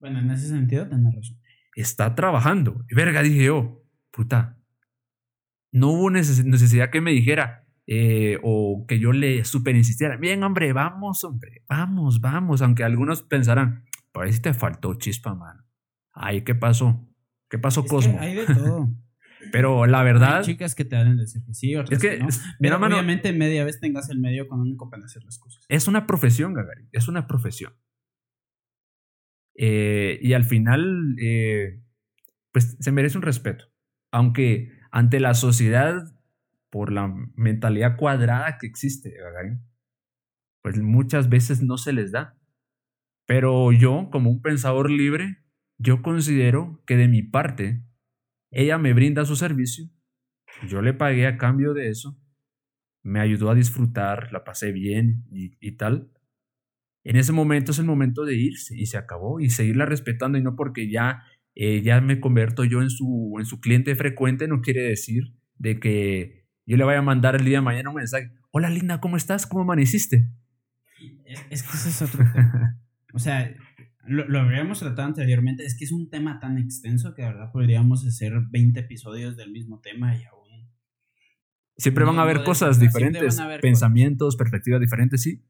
Bueno, 0.00 0.18
en 0.18 0.30
ese 0.32 0.48
sentido, 0.48 0.88
tenés 0.88 1.14
razón. 1.14 1.38
está 1.76 2.14
trabajando. 2.16 2.84
Y 2.90 2.94
verga, 2.96 3.22
dije 3.22 3.44
yo, 3.44 3.86
puta, 4.10 4.58
no 5.72 5.90
hubo 5.90 6.10
neces- 6.10 6.44
necesidad 6.44 6.90
que 6.90 7.00
me 7.00 7.12
dijera 7.12 7.63
eh, 7.86 8.38
o 8.42 8.84
que 8.88 8.98
yo 8.98 9.12
le 9.12 9.44
super 9.44 9.76
insistiera. 9.76 10.16
Bien, 10.16 10.42
hombre, 10.42 10.72
vamos, 10.72 11.22
hombre, 11.24 11.62
vamos, 11.68 12.20
vamos. 12.20 12.62
Aunque 12.62 12.84
algunos 12.84 13.22
pensarán, 13.22 13.84
por 14.12 14.24
ahí 14.24 14.32
sí 14.32 14.40
te 14.42 14.54
faltó 14.54 14.94
chispa, 14.94 15.34
mano. 15.34 15.64
Ay, 16.12 16.42
¿qué 16.42 16.54
pasó? 16.54 17.06
¿Qué 17.50 17.58
pasó, 17.58 17.80
Es 17.80 17.84
que 17.86 17.90
Cosmo? 17.90 18.18
hay 18.20 18.34
de 18.34 18.46
todo. 18.46 18.88
Pero 19.52 19.84
la 19.86 20.02
verdad, 20.02 20.38
Hay 20.38 20.44
chicas 20.44 20.74
que 20.74 20.86
te 20.86 20.96
dan 20.96 21.18
decir 21.18 21.44
que 21.44 21.52
sí, 21.52 21.76
otras 21.76 21.92
es 21.92 21.98
que, 22.00 22.16
que 22.16 22.22
no. 22.22 22.28
es- 22.30 22.38
Pero 22.38 22.56
mira, 22.60 22.78
mano, 22.78 22.94
obviamente 22.96 23.32
media 23.34 23.64
vez 23.64 23.78
tengas 23.78 24.08
el 24.08 24.18
medio 24.18 24.44
económico 24.44 24.88
para 24.88 25.04
hacer 25.04 25.22
las 25.24 25.38
cosas. 25.38 25.66
es 25.68 25.86
una 25.86 26.06
profesión, 26.06 26.54
Gagarin, 26.54 26.88
es 26.92 27.08
una 27.08 27.26
profesión. 27.26 27.74
Eh, 29.56 30.18
y 30.22 30.32
al 30.32 30.44
final, 30.44 31.14
eh, 31.20 31.80
pues 32.52 32.76
se 32.80 32.92
merece 32.92 33.18
un 33.18 33.22
respeto. 33.22 33.66
Aunque 34.10 34.70
ante 34.90 35.20
la 35.20 35.34
sociedad, 35.34 36.13
por 36.74 36.90
la 36.90 37.06
mentalidad 37.36 37.96
cuadrada 37.96 38.58
que 38.58 38.66
existe, 38.66 39.14
pues 40.60 40.76
muchas 40.82 41.28
veces 41.28 41.62
no 41.62 41.78
se 41.78 41.92
les 41.92 42.10
da. 42.10 42.36
Pero 43.28 43.70
yo, 43.70 44.08
como 44.10 44.28
un 44.28 44.42
pensador 44.42 44.90
libre, 44.90 45.38
yo 45.78 46.02
considero 46.02 46.82
que 46.84 46.96
de 46.96 47.06
mi 47.06 47.22
parte, 47.22 47.84
ella 48.50 48.76
me 48.76 48.92
brinda 48.92 49.24
su 49.24 49.36
servicio, 49.36 49.88
yo 50.66 50.82
le 50.82 50.94
pagué 50.94 51.28
a 51.28 51.38
cambio 51.38 51.74
de 51.74 51.90
eso, 51.90 52.20
me 53.04 53.20
ayudó 53.20 53.50
a 53.50 53.54
disfrutar, 53.54 54.32
la 54.32 54.42
pasé 54.42 54.72
bien 54.72 55.22
y, 55.30 55.76
tal. 55.76 56.10
En 57.04 57.14
ese 57.14 57.30
momento 57.30 57.70
es 57.70 57.78
el 57.78 57.86
momento 57.86 58.24
de 58.24 58.34
irse 58.34 58.76
y 58.76 58.86
se 58.86 58.98
acabó 58.98 59.38
y 59.38 59.48
seguirla 59.48 59.86
respetando 59.86 60.38
y 60.38 60.42
no 60.42 60.56
porque 60.56 60.90
ya, 60.90 61.22
eh, 61.54 61.82
ya 61.82 62.00
me 62.00 62.18
converto 62.18 62.64
yo 62.64 62.82
en 62.82 62.90
su, 62.90 63.36
en 63.38 63.46
su 63.46 63.60
cliente 63.60 63.94
frecuente 63.94 64.48
no 64.48 64.60
quiere 64.60 64.82
decir 64.82 65.36
de 65.56 65.78
que 65.78 66.43
yo 66.66 66.76
le 66.76 66.84
vaya 66.84 66.98
a 67.00 67.02
mandar 67.02 67.36
el 67.36 67.44
día 67.44 67.58
de 67.58 67.62
mañana 67.62 67.90
un 67.90 67.96
mensaje. 67.96 68.32
Hola 68.50 68.70
Linda, 68.70 69.00
¿cómo 69.00 69.16
estás? 69.16 69.46
¿Cómo 69.46 69.62
amaneciste? 69.62 70.28
Es, 71.24 71.40
es 71.50 71.62
que 71.62 71.76
ese 71.76 71.88
es 71.88 72.02
otro 72.02 72.24
tema. 72.32 72.80
O 73.12 73.18
sea, 73.18 73.54
lo, 74.06 74.26
lo 74.26 74.40
habríamos 74.40 74.80
tratado 74.80 75.06
anteriormente. 75.06 75.64
Es 75.64 75.76
que 75.76 75.84
es 75.84 75.92
un 75.92 76.10
tema 76.10 76.40
tan 76.40 76.58
extenso 76.58 77.14
que 77.14 77.22
de 77.22 77.28
verdad 77.28 77.52
podríamos 77.52 78.04
hacer 78.06 78.32
20 78.50 78.80
episodios 78.80 79.36
del 79.36 79.52
mismo 79.52 79.80
tema 79.80 80.16
y 80.16 80.24
aún 80.24 80.44
Siempre 81.76 82.04
van 82.04 82.18
a 82.18 82.22
haber 82.22 82.44
cosas 82.44 82.78
diferentes, 82.78 83.38
haber 83.40 83.60
pensamientos, 83.60 84.36
perspectivas 84.36 84.80
diferentes, 84.80 85.22
sí. 85.22 85.44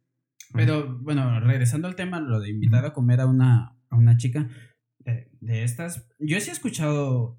Pero 0.54 0.98
bueno, 1.00 1.38
regresando 1.40 1.86
al 1.86 1.96
tema, 1.96 2.20
lo 2.20 2.40
de 2.40 2.50
invitar 2.50 2.84
a 2.86 2.92
comer 2.92 3.20
a 3.20 3.26
una, 3.26 3.76
a 3.90 3.96
una 3.96 4.16
chica 4.16 4.48
de, 5.00 5.30
de 5.40 5.64
estas, 5.64 6.08
yo 6.18 6.40
sí 6.40 6.48
he 6.48 6.52
escuchado 6.52 7.38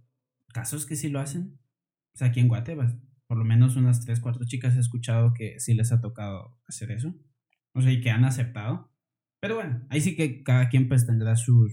casos 0.54 0.86
que 0.86 0.96
sí 0.96 1.10
lo 1.10 1.20
hacen. 1.20 1.58
O 2.14 2.18
sea, 2.18 2.28
aquí 2.28 2.40
en 2.40 2.48
Guatemala, 2.48 3.00
por 3.28 3.38
lo 3.38 3.46
menos 3.46 3.76
unas 3.76 4.04
3, 4.06 4.20
4 4.20 4.46
chicas 4.46 4.76
he 4.76 4.80
escuchado 4.80 5.34
que 5.34 5.60
sí 5.60 5.74
les 5.74 5.92
ha 5.92 6.02
tocado 6.02 6.60
hacer 6.68 6.92
eso. 6.92 7.14
O 7.74 7.82
sea, 7.82 7.92
y 7.92 8.02
que 8.02 8.12
han 8.12 8.26
aceptado. 8.26 8.92
Pero 9.42 9.56
bueno, 9.56 9.86
ahí 9.90 10.02
sí 10.02 10.16
que 10.16 10.44
cada 10.44 10.70
quien 10.70 10.88
pues 10.88 11.06
tendrá 11.06 11.36
sus, 11.36 11.72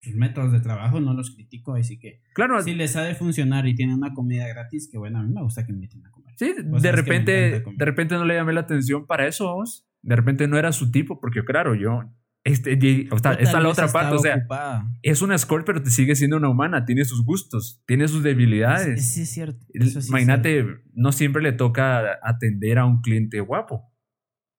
sus 0.00 0.14
métodos 0.14 0.52
de 0.52 0.60
trabajo, 0.60 1.00
no 1.00 1.14
los 1.14 1.34
critico, 1.34 1.74
ahí 1.74 1.84
sí 1.84 1.98
que 1.98 2.22
Claro, 2.34 2.60
si 2.62 2.74
les 2.74 2.94
ha 2.96 3.02
de 3.02 3.14
funcionar 3.14 3.66
y 3.66 3.74
tienen 3.74 3.96
una 3.96 4.14
comida 4.14 4.46
gratis, 4.46 4.88
que 4.90 4.98
bueno, 4.98 5.18
a 5.18 5.22
mí 5.22 5.32
me 5.32 5.42
gusta 5.42 5.64
que 5.64 5.72
me 5.72 5.78
inviten 5.78 6.06
a 6.06 6.10
comer. 6.10 6.34
Sí, 6.36 6.54
de 6.54 6.92
repente, 6.92 7.62
de 7.64 7.84
repente 7.84 8.14
no 8.14 8.24
le 8.24 8.34
llamé 8.34 8.52
la 8.52 8.60
atención 8.60 9.06
para 9.06 9.26
eso, 9.26 9.54
vos. 9.54 9.88
De 10.02 10.14
repente 10.14 10.46
no 10.46 10.58
era 10.58 10.70
su 10.72 10.90
tipo, 10.90 11.18
porque 11.18 11.44
claro, 11.44 11.74
yo, 11.74 12.02
este, 12.46 13.08
está 13.12 13.60
la 13.60 13.68
otra 13.68 13.88
parte, 13.88 14.14
o 14.14 14.18
sea, 14.18 14.36
ocupada. 14.36 14.86
es 15.02 15.20
una 15.22 15.34
escort, 15.34 15.66
pero 15.66 15.82
te 15.82 15.90
sigue 15.90 16.14
siendo 16.14 16.36
una 16.36 16.48
humana, 16.48 16.84
tiene 16.84 17.04
sus 17.04 17.24
gustos, 17.24 17.82
tiene 17.86 18.06
sus 18.08 18.22
debilidades. 18.22 19.12
Sí, 19.14 19.22
es 19.22 19.30
cierto. 19.30 19.66
Es 19.74 20.08
Imagínate, 20.08 20.62
cierto. 20.62 20.82
no 20.94 21.12
siempre 21.12 21.42
le 21.42 21.52
toca 21.52 22.18
atender 22.22 22.78
a 22.78 22.86
un 22.86 23.00
cliente 23.02 23.40
guapo. 23.40 23.92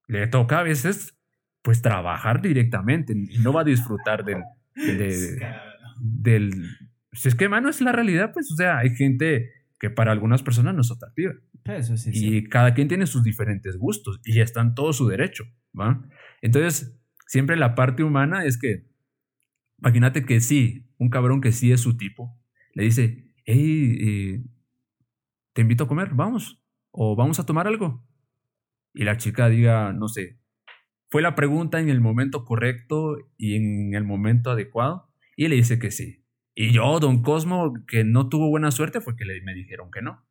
Le 0.07 0.27
toca 0.27 0.59
a 0.59 0.63
veces, 0.63 1.17
pues, 1.61 1.81
trabajar 1.81 2.41
directamente 2.41 3.13
no 3.39 3.53
va 3.53 3.61
a 3.61 3.65
disfrutar 3.65 4.23
del, 4.25 4.41
del, 4.75 5.39
del- 5.99 6.65
Si 7.13 7.27
es 7.29 7.35
que, 7.35 7.49
mano, 7.49 7.69
es 7.69 7.81
la 7.81 7.91
realidad, 7.91 8.31
pues, 8.33 8.51
o 8.51 8.55
sea, 8.55 8.77
hay 8.79 8.89
gente 8.95 9.49
que 9.79 9.89
para 9.89 10.11
algunas 10.11 10.43
personas 10.43 10.73
no 10.75 10.81
es 10.81 10.91
atractiva. 10.91 11.33
Pero 11.63 11.77
eso 11.79 11.95
sí 11.97 12.09
es 12.09 12.15
y 12.21 12.43
cada 12.49 12.73
quien 12.73 12.87
tiene 12.87 13.07
sus 13.07 13.23
diferentes 13.23 13.77
gustos 13.77 14.19
y 14.25 14.39
está 14.41 14.61
en 14.61 14.73
todo 14.75 14.91
su 14.93 15.07
derecho, 15.07 15.43
¿va? 15.77 16.01
Entonces, 16.41 16.93
siempre 17.27 17.55
la 17.55 17.75
parte 17.75 18.03
humana 18.03 18.45
es 18.45 18.57
que, 18.57 18.87
imagínate 19.79 20.25
que 20.25 20.39
sí, 20.39 20.87
un 20.97 21.09
cabrón 21.09 21.41
que 21.41 21.51
sí 21.51 21.71
es 21.71 21.81
su 21.81 21.97
tipo, 21.97 22.35
le 22.73 22.83
dice, 22.83 23.31
hey, 23.45 23.97
eh, 24.01 24.43
te 25.53 25.61
invito 25.61 25.83
a 25.83 25.87
comer, 25.87 26.09
vamos, 26.13 26.61
o 26.91 27.15
vamos 27.15 27.39
a 27.39 27.45
tomar 27.45 27.67
algo. 27.67 28.03
Y 28.93 29.03
la 29.03 29.17
chica 29.17 29.49
diga, 29.49 29.93
no 29.93 30.07
sé, 30.07 30.39
fue 31.09 31.21
la 31.21 31.35
pregunta 31.35 31.79
en 31.79 31.89
el 31.89 32.01
momento 32.01 32.43
correcto 32.45 33.17
y 33.37 33.55
en 33.55 33.93
el 33.93 34.03
momento 34.03 34.51
adecuado, 34.51 35.09
y 35.35 35.47
le 35.47 35.55
dice 35.55 35.79
que 35.79 35.91
sí. 35.91 36.23
Y 36.55 36.71
yo, 36.71 36.99
don 36.99 37.21
Cosmo, 37.21 37.73
que 37.87 38.03
no 38.03 38.29
tuvo 38.29 38.49
buena 38.49 38.71
suerte, 38.71 38.99
fue 38.99 39.15
que 39.15 39.25
le, 39.25 39.41
me 39.43 39.53
dijeron 39.53 39.91
que 39.91 40.01
no. 40.01 40.26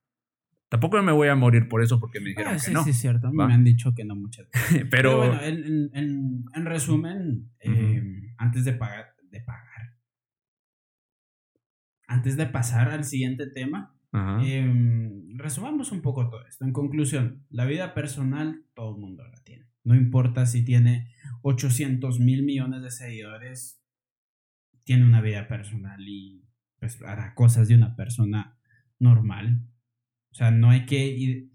Tampoco 0.69 1.01
me 1.03 1.13
voy 1.13 1.29
a 1.29 1.37
morir 1.37 1.69
por 1.69 1.83
eso 1.83 2.01
porque 2.01 2.19
me 2.21 2.31
dijeron 2.31 2.55
Ah, 2.55 2.59
que 2.65 2.73
no. 2.73 2.83
sí, 2.85 2.91
es 2.91 2.99
cierto. 2.99 3.33
Me 3.33 3.45
han 3.55 3.63
dicho 3.65 3.95
que 3.95 4.05
no 4.05 4.17
muchas 4.17 4.49
veces. 4.51 4.87
Pero, 4.91 4.91
Pero 4.91 5.17
bueno, 5.19 5.43
en, 5.43 5.65
en- 5.65 5.91
en- 5.95 6.45
en 6.55 6.65
resumen, 6.67 7.51
eh, 7.61 8.03
antes 8.39 8.65
de 8.65 8.73
pagar, 8.73 9.15
de 9.31 9.41
pagar, 9.43 9.97
antes 12.09 12.37
de 12.37 12.47
pasar 12.47 12.91
al 12.91 13.05
siguiente 13.05 13.47
tema, 13.49 13.93
eh, 14.43 15.13
resumamos 15.35 15.93
un 15.93 16.01
poco 16.03 16.29
todo 16.31 16.47
esto. 16.47 16.65
En 16.65 16.73
conclusión, 16.73 17.45
la 17.51 17.67
vida 17.67 17.93
personal 17.95 18.65
todo 18.75 18.95
el 18.95 19.01
mundo 19.01 19.25
la 19.29 19.43
tiene. 19.45 19.67
No 19.85 19.95
importa 19.95 20.47
si 20.47 20.65
tiene 20.65 21.13
800 21.43 22.19
mil 22.19 22.43
millones 22.43 22.83
de 22.83 22.91
seguidores, 22.91 23.81
tiene 24.85 25.05
una 25.05 25.21
vida 25.21 25.47
personal 25.49 26.01
y 26.09 26.43
pues 26.79 27.01
hará 27.03 27.35
cosas 27.35 27.69
de 27.69 27.75
una 27.75 27.95
persona 27.95 28.57
normal. 28.99 29.61
O 30.37 30.39
sea, 30.39 30.51
no 30.51 30.69
hay 30.69 30.85
que, 30.85 31.49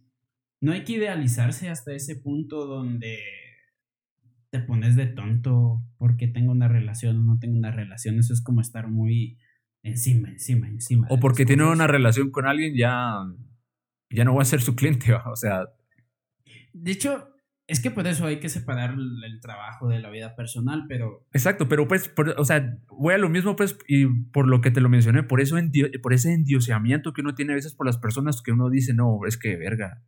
no 0.60 0.72
hay 0.72 0.84
que 0.84 0.94
idealizarse 0.94 1.70
hasta 1.70 1.94
ese 1.94 2.16
punto 2.16 2.66
donde 2.66 3.20
te 4.50 4.60
pones 4.60 4.96
de 4.96 5.06
tonto 5.06 5.84
porque 6.00 6.28
tengo 6.28 6.52
una 6.52 6.68
relación 6.68 7.18
o 7.18 7.24
no 7.24 7.38
tengo 7.38 7.60
una 7.60 7.70
relación. 7.70 8.18
Eso 8.18 8.34
es 8.34 8.42
como 8.42 8.60
estar 8.60 8.88
muy 8.88 9.38
encima, 9.84 10.30
encima, 10.30 10.68
encima. 10.68 11.06
o 11.12 11.20
porque 11.20 11.46
tiene 11.46 11.64
una 11.64 11.86
relación 11.86 12.32
con 12.32 12.48
alguien, 12.48 12.76
ya, 12.76 13.20
ya 14.10 14.26
no 14.26 14.34
voy 14.34 14.42
a 14.42 14.46
ser 14.46 14.62
su 14.62 14.76
cliente, 14.76 15.12
¿va? 15.12 15.26
o 15.32 15.36
sea, 15.36 15.66
De 16.74 16.92
hecho, 16.92 17.31
es 17.72 17.80
que 17.82 17.90
por 17.90 18.06
eso 18.06 18.26
hay 18.26 18.40
que 18.40 18.50
separar 18.50 18.92
el, 18.94 19.40
trabajo 19.42 19.88
de 19.88 20.00
la 20.00 20.10
vida 20.10 20.36
personal, 20.36 20.86
pero 20.88 21.26
exacto, 21.32 21.68
pero 21.70 21.88
pues, 21.88 22.10
por- 22.10 22.36
o 22.38 22.44
sea, 22.46 22.78
voy 22.90 23.14
a 23.14 23.18
lo 23.18 23.30
mismo, 23.30 23.56
pues, 23.56 23.78
y 23.88 24.06
por 24.32 24.48
lo 24.48 24.60
que 24.62 24.72
te 24.72 24.82
lo 24.82 24.90
mencioné, 24.90 25.24
por 25.24 25.40
eso, 25.42 25.56
por 26.04 26.14
ese 26.14 26.34
endioseamiento 26.34 27.14
que 27.14 27.22
uno 27.22 27.34
tiene 27.34 27.54
a 27.54 27.56
veces 27.56 27.74
por 27.74 27.86
las 27.86 27.98
personas 27.98 28.42
que 28.42 28.52
uno 28.52 28.70
dice, 28.70 28.94
no, 28.94 29.20
es 29.26 29.38
que, 29.38 29.56
verga, 29.56 30.04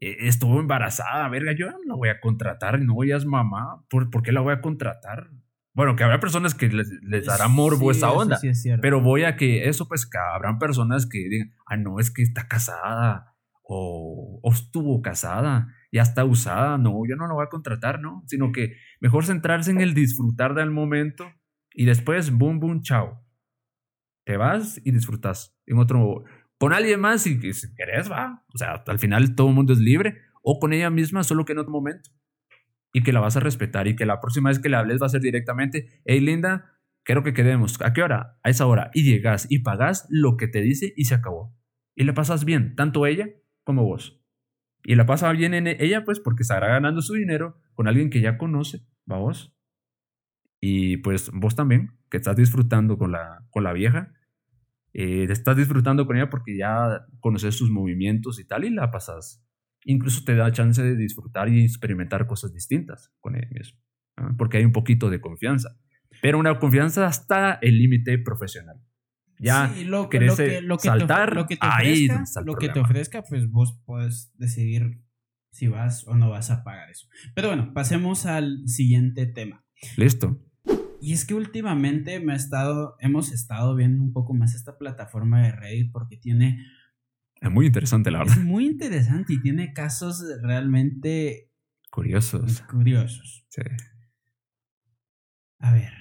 eh, 0.00 0.16
estuvo 0.20 0.60
embarazada, 0.60 1.28
verga, 1.28 1.52
yo 1.58 1.70
no 1.70 1.78
la 1.86 1.94
voy 1.94 2.10
a 2.10 2.20
contratar, 2.20 2.80
no, 2.80 3.02
ella 3.02 3.16
es 3.16 3.24
mamá, 3.26 3.84
¿por, 3.88 4.10
por 4.10 4.22
qué 4.22 4.30
la 4.32 4.40
voy 4.42 4.52
a 4.52 4.60
contratar? 4.60 5.30
Bueno, 5.74 5.96
que 5.96 6.04
habrá 6.04 6.20
personas 6.20 6.54
que 6.54 6.68
les, 6.68 6.90
les 7.02 7.24
dará 7.24 7.48
morbo 7.48 7.92
Sí, 7.92 7.98
esa 7.98 8.12
onda. 8.12 8.36
sí 8.36 8.48
es 8.48 8.60
cierto. 8.62 8.82
Pero 8.82 9.00
voy 9.00 9.24
a 9.24 9.36
que 9.36 9.68
eso, 9.68 9.86
pues, 9.88 10.06
que 10.06 10.18
habrán 10.18 10.58
personas 10.58 11.06
que 11.06 11.18
digan, 11.28 11.54
ah, 11.66 11.76
no, 11.76 12.00
es 12.00 12.10
que 12.10 12.22
está 12.22 12.48
casada 12.48 13.34
o, 13.62 14.40
o 14.42 14.52
estuvo 14.52 15.00
casada, 15.02 15.68
ya 15.92 16.02
está 16.02 16.24
usada, 16.24 16.78
no, 16.78 17.02
yo 17.08 17.16
no 17.16 17.26
la 17.26 17.34
voy 17.34 17.44
a 17.44 17.48
contratar, 17.48 18.00
¿no? 18.00 18.22
Sino 18.26 18.52
que 18.52 18.76
mejor 19.00 19.24
centrarse 19.24 19.70
en 19.70 19.80
el 19.80 19.94
disfrutar 19.94 20.54
del 20.54 20.70
momento 20.70 21.30
y 21.72 21.84
después, 21.84 22.30
boom, 22.30 22.60
boom, 22.60 22.82
chao. 22.82 23.24
Te 24.26 24.36
vas 24.36 24.80
y 24.84 24.90
disfrutas 24.90 25.56
en 25.66 25.78
otro, 25.78 26.24
con 26.58 26.72
alguien 26.72 27.00
más 27.00 27.22
si 27.22 27.38
querés, 27.40 28.10
va. 28.10 28.44
O 28.52 28.58
sea, 28.58 28.82
al 28.86 28.98
final 28.98 29.34
todo 29.34 29.48
el 29.48 29.54
mundo 29.54 29.72
es 29.72 29.78
libre 29.78 30.18
o 30.42 30.58
con 30.58 30.72
ella 30.72 30.90
misma, 30.90 31.24
solo 31.24 31.44
que 31.44 31.52
en 31.52 31.58
otro 31.58 31.72
momento. 31.72 32.10
Y 32.92 33.02
que 33.02 33.12
la 33.12 33.20
vas 33.20 33.36
a 33.36 33.40
respetar 33.40 33.86
y 33.86 33.96
que 33.96 34.06
la 34.06 34.20
próxima 34.20 34.50
vez 34.50 34.58
que 34.58 34.68
le 34.68 34.76
hables 34.76 35.00
va 35.00 35.06
a 35.06 35.10
ser 35.10 35.20
directamente, 35.20 36.02
hey, 36.04 36.20
linda, 36.20 36.78
quiero 37.04 37.22
que 37.22 37.32
quedemos. 37.32 37.80
¿A 37.80 37.92
qué 37.92 38.02
hora? 38.02 38.38
A 38.42 38.50
esa 38.50 38.66
hora. 38.66 38.90
Y 38.92 39.04
llegas 39.04 39.46
y 39.50 39.60
pagas 39.60 40.06
lo 40.10 40.36
que 40.36 40.48
te 40.48 40.60
dice 40.60 40.92
y 40.96 41.04
se 41.04 41.14
acabó. 41.14 41.54
Y 41.94 42.04
la 42.04 42.14
pasas 42.14 42.44
bien, 42.44 42.74
tanto 42.76 43.06
ella 43.06 43.28
como 43.64 43.84
vos. 43.84 44.22
Y 44.88 44.94
la 44.94 45.04
pasa 45.04 45.30
bien 45.32 45.52
en 45.52 45.66
ella, 45.66 46.02
pues, 46.06 46.18
porque 46.18 46.44
estará 46.44 46.68
ganando 46.68 47.02
su 47.02 47.12
dinero 47.12 47.60
con 47.74 47.88
alguien 47.88 48.08
que 48.08 48.22
ya 48.22 48.38
conoce, 48.38 48.86
va 49.10 49.18
vos. 49.18 49.54
Y 50.62 50.96
pues 50.96 51.30
vos 51.30 51.54
también, 51.54 51.90
que 52.10 52.16
estás 52.16 52.36
disfrutando 52.36 52.96
con 52.96 53.12
la, 53.12 53.44
con 53.50 53.64
la 53.64 53.74
vieja. 53.74 54.14
eh, 54.94 55.26
estás 55.28 55.58
disfrutando 55.58 56.06
con 56.06 56.16
ella 56.16 56.30
porque 56.30 56.56
ya 56.56 57.04
conoces 57.20 57.54
sus 57.54 57.70
movimientos 57.70 58.40
y 58.40 58.46
tal, 58.46 58.64
y 58.64 58.70
la 58.70 58.90
pasas. 58.90 59.44
Incluso 59.84 60.24
te 60.24 60.34
da 60.34 60.52
chance 60.52 60.82
de 60.82 60.96
disfrutar 60.96 61.50
y 61.50 61.64
experimentar 61.64 62.26
cosas 62.26 62.54
distintas 62.54 63.12
con 63.20 63.36
ella 63.36 63.48
misma. 63.50 63.78
¿ah? 64.16 64.34
Porque 64.38 64.56
hay 64.56 64.64
un 64.64 64.72
poquito 64.72 65.10
de 65.10 65.20
confianza. 65.20 65.76
Pero 66.22 66.38
una 66.38 66.58
confianza 66.58 67.04
hasta 67.06 67.58
el 67.60 67.76
límite 67.76 68.16
profesional. 68.16 68.80
Ya 69.40 69.72
Sí, 69.74 69.84
lo, 69.84 70.08
querés, 70.08 70.30
lo 70.30 70.36
que, 70.36 70.60
lo 70.62 70.76
que 70.78 70.82
te, 70.82 70.88
saltar, 70.88 71.34
lo 71.34 71.46
que 71.46 71.56
te 71.56 71.66
ahí 71.66 72.08
ofrezca, 72.08 72.40
lo 72.42 72.54
que 72.56 72.68
te 72.68 72.80
ofrezca, 72.80 73.22
pues 73.22 73.48
vos 73.50 73.80
puedes 73.84 74.32
decidir 74.36 75.00
si 75.50 75.68
vas 75.68 76.06
o 76.06 76.14
no 76.14 76.30
vas 76.30 76.50
a 76.50 76.62
pagar 76.64 76.90
eso. 76.90 77.08
Pero 77.34 77.48
bueno, 77.48 77.72
pasemos 77.74 78.26
al 78.26 78.66
siguiente 78.68 79.26
tema. 79.26 79.64
listo. 79.96 80.40
Y 81.00 81.12
es 81.12 81.24
que 81.24 81.34
últimamente 81.34 82.18
me 82.18 82.32
ha 82.32 82.36
estado, 82.36 82.96
hemos 83.00 83.30
estado 83.32 83.76
viendo 83.76 84.02
un 84.02 84.12
poco 84.12 84.34
más 84.34 84.54
esta 84.56 84.76
plataforma 84.78 85.40
de 85.42 85.52
Reddit 85.52 85.92
porque 85.92 86.16
tiene, 86.16 86.64
Es 87.40 87.50
muy 87.50 87.66
interesante, 87.66 88.10
la 88.10 88.18
verdad. 88.18 88.36
es 88.36 88.44
muy 88.44 88.66
interesante 88.66 89.32
y 89.34 89.40
tiene 89.40 89.72
casos 89.72 90.24
realmente 90.42 91.52
Curiosos. 91.90 92.62
curiosos. 92.62 93.46
Sí. 93.48 93.62
A 95.60 95.72
ver. 95.72 95.92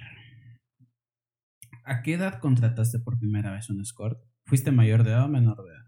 ¿A 1.87 2.01
qué 2.01 2.13
edad 2.15 2.39
contrataste 2.39 2.99
por 2.99 3.17
primera 3.17 3.51
vez 3.53 3.69
un 3.69 3.79
escort? 3.81 4.19
¿Fuiste 4.45 4.71
mayor 4.71 5.03
de 5.03 5.11
edad 5.11 5.25
o 5.25 5.29
menor 5.29 5.57
de 5.63 5.71
edad? 5.71 5.85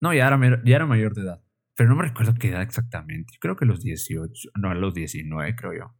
No, 0.00 0.12
ya 0.12 0.26
era, 0.26 0.62
ya 0.64 0.76
era 0.76 0.86
mayor 0.86 1.14
de 1.14 1.22
edad. 1.22 1.44
Pero 1.76 1.88
no 1.90 1.96
me 1.96 2.02
recuerdo 2.02 2.34
qué 2.34 2.48
edad 2.48 2.62
exactamente. 2.62 3.34
Creo 3.40 3.56
que 3.56 3.64
los 3.64 3.80
18. 3.80 4.50
No, 4.60 4.70
a 4.70 4.74
los 4.74 4.92
19, 4.92 5.54
creo 5.54 5.72
yo. 5.72 5.96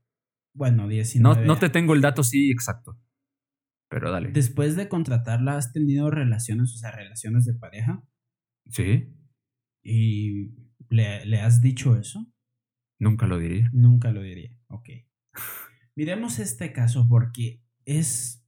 Bueno, 0.54 0.82
No, 0.82 0.88
19. 0.88 1.46
no 1.46 1.56
te 1.58 1.70
tengo 1.70 1.94
el 1.94 2.00
dato 2.00 2.22
sí 2.24 2.50
exacto. 2.50 2.98
Pero 3.88 4.10
dale. 4.10 4.30
Después 4.32 4.74
de 4.76 4.88
contratarla, 4.88 5.56
¿has 5.56 5.72
tenido 5.72 6.10
relaciones, 6.10 6.74
o 6.74 6.78
sea, 6.78 6.90
relaciones 6.90 7.44
de 7.44 7.54
pareja? 7.54 8.02
Sí, 8.70 9.14
¿Y 9.84 10.54
le, 10.88 11.24
le 11.26 11.40
has 11.40 11.60
dicho 11.62 11.96
eso? 11.96 12.26
nunca 12.98 13.26
lo 13.26 13.38
diría. 13.38 13.68
Nunca 13.72 14.12
lo 14.12 14.22
diría. 14.22 14.56
Ok. 14.68 14.88
Miremos 15.96 16.38
este 16.38 16.72
caso 16.72 17.06
porque 17.08 17.61
es, 17.86 18.46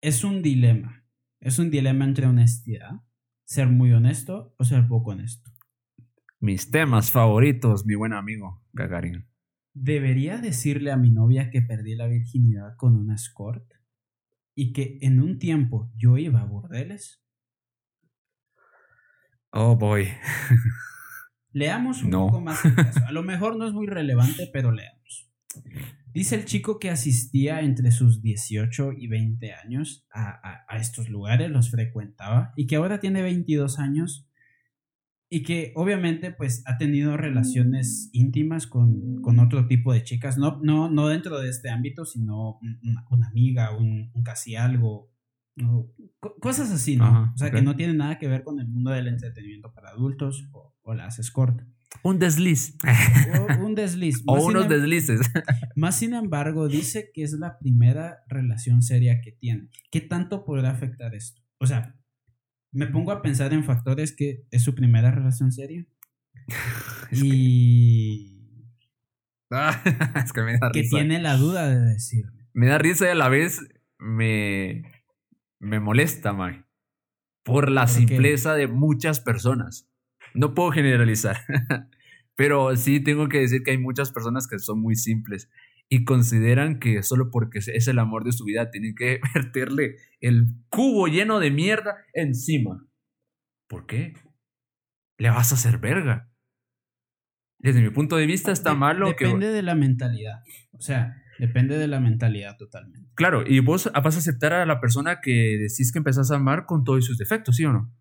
es 0.00 0.24
un 0.24 0.42
dilema. 0.42 1.04
Es 1.40 1.58
un 1.58 1.70
dilema 1.70 2.04
entre 2.04 2.26
honestidad, 2.26 3.00
ser 3.44 3.68
muy 3.68 3.92
honesto 3.92 4.54
o 4.58 4.64
ser 4.64 4.86
poco 4.86 5.10
honesto. 5.10 5.50
Mis 6.40 6.70
temas 6.70 7.10
favoritos, 7.10 7.84
mi 7.86 7.94
buen 7.94 8.12
amigo 8.12 8.64
Gagarin. 8.72 9.28
¿Debería 9.74 10.38
decirle 10.38 10.92
a 10.92 10.96
mi 10.96 11.10
novia 11.10 11.50
que 11.50 11.62
perdí 11.62 11.94
la 11.94 12.06
virginidad 12.06 12.76
con 12.76 12.96
una 12.96 13.14
escort? 13.14 13.64
¿Y 14.54 14.72
que 14.72 14.98
en 15.00 15.20
un 15.20 15.38
tiempo 15.38 15.90
yo 15.96 16.18
iba 16.18 16.40
a 16.42 16.44
burdeles? 16.44 17.24
Oh 19.50 19.76
boy. 19.76 20.08
Leamos 21.52 22.02
un 22.02 22.10
No. 22.10 22.26
poco 22.26 22.40
más 22.40 22.64
el 22.64 22.74
caso. 22.74 23.00
A 23.06 23.12
lo 23.12 23.22
mejor 23.22 23.56
no 23.56 23.66
es 23.66 23.72
muy 23.72 23.86
relevante, 23.86 24.48
pero 24.52 24.72
leamos. 24.72 25.31
Dice 26.14 26.34
el 26.36 26.44
chico 26.44 26.78
que 26.78 26.90
asistía 26.90 27.60
entre 27.62 27.90
sus 27.90 28.20
18 28.22 28.92
y 28.92 29.06
20 29.08 29.52
años 29.54 30.06
a, 30.12 30.28
a- 30.30 30.64
a 30.68 30.76
estos 30.76 31.08
lugares, 31.08 31.50
los 31.50 31.70
frecuentaba, 31.70 32.52
y 32.56 32.66
que 32.66 32.76
ahora 32.76 33.00
tiene 33.00 33.22
22 33.22 33.78
años 33.78 34.28
y 35.30 35.42
que 35.44 35.72
obviamente 35.76 36.30
pues 36.30 36.62
ha 36.66 36.76
tenido 36.76 37.16
relaciones 37.16 38.10
íntimas 38.12 38.66
con, 38.66 39.22
con 39.22 39.38
otro 39.38 39.66
tipo 39.66 39.92
de 39.94 40.02
chicas, 40.02 40.36
no, 40.36 40.60
no, 40.62 40.90
no 40.90 41.08
dentro 41.08 41.40
de 41.40 41.48
este 41.48 41.70
ámbito, 41.70 42.04
sino 42.04 42.58
un- 42.60 42.78
una, 42.82 43.06
una 43.10 43.28
amiga, 43.28 43.74
un, 43.74 44.10
un 44.12 44.22
casi 44.22 44.56
algo, 44.56 45.10
cosas 46.40 46.70
así, 46.70 46.96
¿no? 46.96 47.04
Ajá, 47.06 47.32
o 47.34 47.38
sea, 47.38 47.50
que 47.50 47.62
no 47.62 47.76
tienen 47.76 47.96
nada 47.96 48.18
que 48.18 48.28
ver 48.28 48.42
con 48.44 48.60
el 48.60 48.68
mundo 48.68 48.90
del 48.90 49.08
entretenimiento 49.08 49.72
para 49.72 49.90
adultos 49.90 50.48
o, 50.52 50.74
o 50.82 50.94
las 50.94 51.18
escort. 51.18 51.62
Un 52.02 52.18
desliz. 52.18 52.76
O 53.58 53.64
un 53.64 53.74
desliz. 53.74 54.22
o 54.26 54.34
Más 54.34 54.44
unos 54.44 54.62
em- 54.64 54.68
deslices. 54.70 55.20
más 55.76 55.98
sin 55.98 56.14
embargo, 56.14 56.68
dice 56.68 57.10
que 57.14 57.22
es 57.22 57.32
la 57.32 57.58
primera 57.58 58.18
relación 58.28 58.82
seria 58.82 59.20
que 59.20 59.32
tiene. 59.32 59.68
¿Qué 59.90 60.00
tanto 60.00 60.44
podrá 60.44 60.70
afectar 60.70 61.14
esto? 61.14 61.42
O 61.58 61.66
sea, 61.66 61.96
me 62.72 62.86
pongo 62.86 63.12
a 63.12 63.22
pensar 63.22 63.52
en 63.52 63.64
factores 63.64 64.14
que 64.16 64.44
es 64.50 64.62
su 64.62 64.74
primera 64.74 65.10
relación 65.10 65.52
seria. 65.52 65.86
y 67.12 68.38
es 70.24 70.32
que 70.32 70.42
me 70.42 70.58
da 70.58 70.70
que 70.72 70.80
risa. 70.80 70.96
tiene 70.96 71.20
la 71.20 71.36
duda 71.36 71.68
de 71.68 71.78
decirle. 71.92 72.32
Me 72.54 72.66
da 72.66 72.78
risa 72.78 73.06
y 73.06 73.08
a 73.10 73.14
la 73.14 73.28
vez 73.28 73.60
me, 73.98 74.82
me 75.60 75.78
molesta, 75.80 76.32
Mae. 76.32 76.64
Por 77.44 77.70
la 77.70 77.82
¿Por 77.86 77.90
qué? 77.90 77.98
simpleza 77.98 78.54
de 78.54 78.66
muchas 78.68 79.20
personas. 79.20 79.88
No 80.34 80.54
puedo 80.54 80.70
generalizar. 80.70 81.36
Pero 82.34 82.74
sí 82.76 83.00
tengo 83.00 83.28
que 83.28 83.40
decir 83.40 83.62
que 83.62 83.72
hay 83.72 83.78
muchas 83.78 84.10
personas 84.10 84.46
que 84.48 84.58
son 84.58 84.80
muy 84.80 84.96
simples 84.96 85.50
y 85.88 86.04
consideran 86.04 86.78
que 86.78 87.02
solo 87.02 87.30
porque 87.30 87.58
es 87.58 87.88
el 87.88 87.98
amor 87.98 88.24
de 88.24 88.32
su 88.32 88.44
vida 88.44 88.70
tienen 88.70 88.94
que 88.94 89.20
verterle 89.34 89.96
el 90.20 90.46
cubo 90.70 91.06
lleno 91.08 91.38
de 91.38 91.50
mierda 91.50 91.96
encima. 92.14 92.86
¿Por 93.68 93.86
qué? 93.86 94.14
Le 95.18 95.30
vas 95.30 95.52
a 95.52 95.56
hacer 95.56 95.78
verga. 95.78 96.30
Desde 97.58 97.80
mi 97.82 97.90
punto 97.90 98.16
de 98.16 98.26
vista 98.26 98.50
está 98.50 98.70
De- 98.70 98.76
malo 98.76 99.14
que... 99.16 99.26
Depende 99.26 99.48
de 99.48 99.62
la 99.62 99.74
mentalidad. 99.74 100.42
O 100.72 100.80
sea, 100.80 101.22
depende 101.38 101.78
de 101.78 101.86
la 101.86 102.00
mentalidad 102.00 102.56
totalmente. 102.56 103.08
Claro, 103.14 103.44
y 103.46 103.60
vos 103.60 103.90
vas 103.92 104.16
a 104.16 104.18
aceptar 104.18 104.52
a 104.54 104.66
la 104.66 104.80
persona 104.80 105.20
que 105.20 105.58
decís 105.58 105.92
que 105.92 105.98
empezás 105.98 106.30
a 106.30 106.36
amar 106.36 106.66
con 106.66 106.82
todos 106.84 107.04
sus 107.04 107.18
defectos, 107.18 107.56
¿sí 107.56 107.64
o 107.64 107.72
no? 107.72 107.94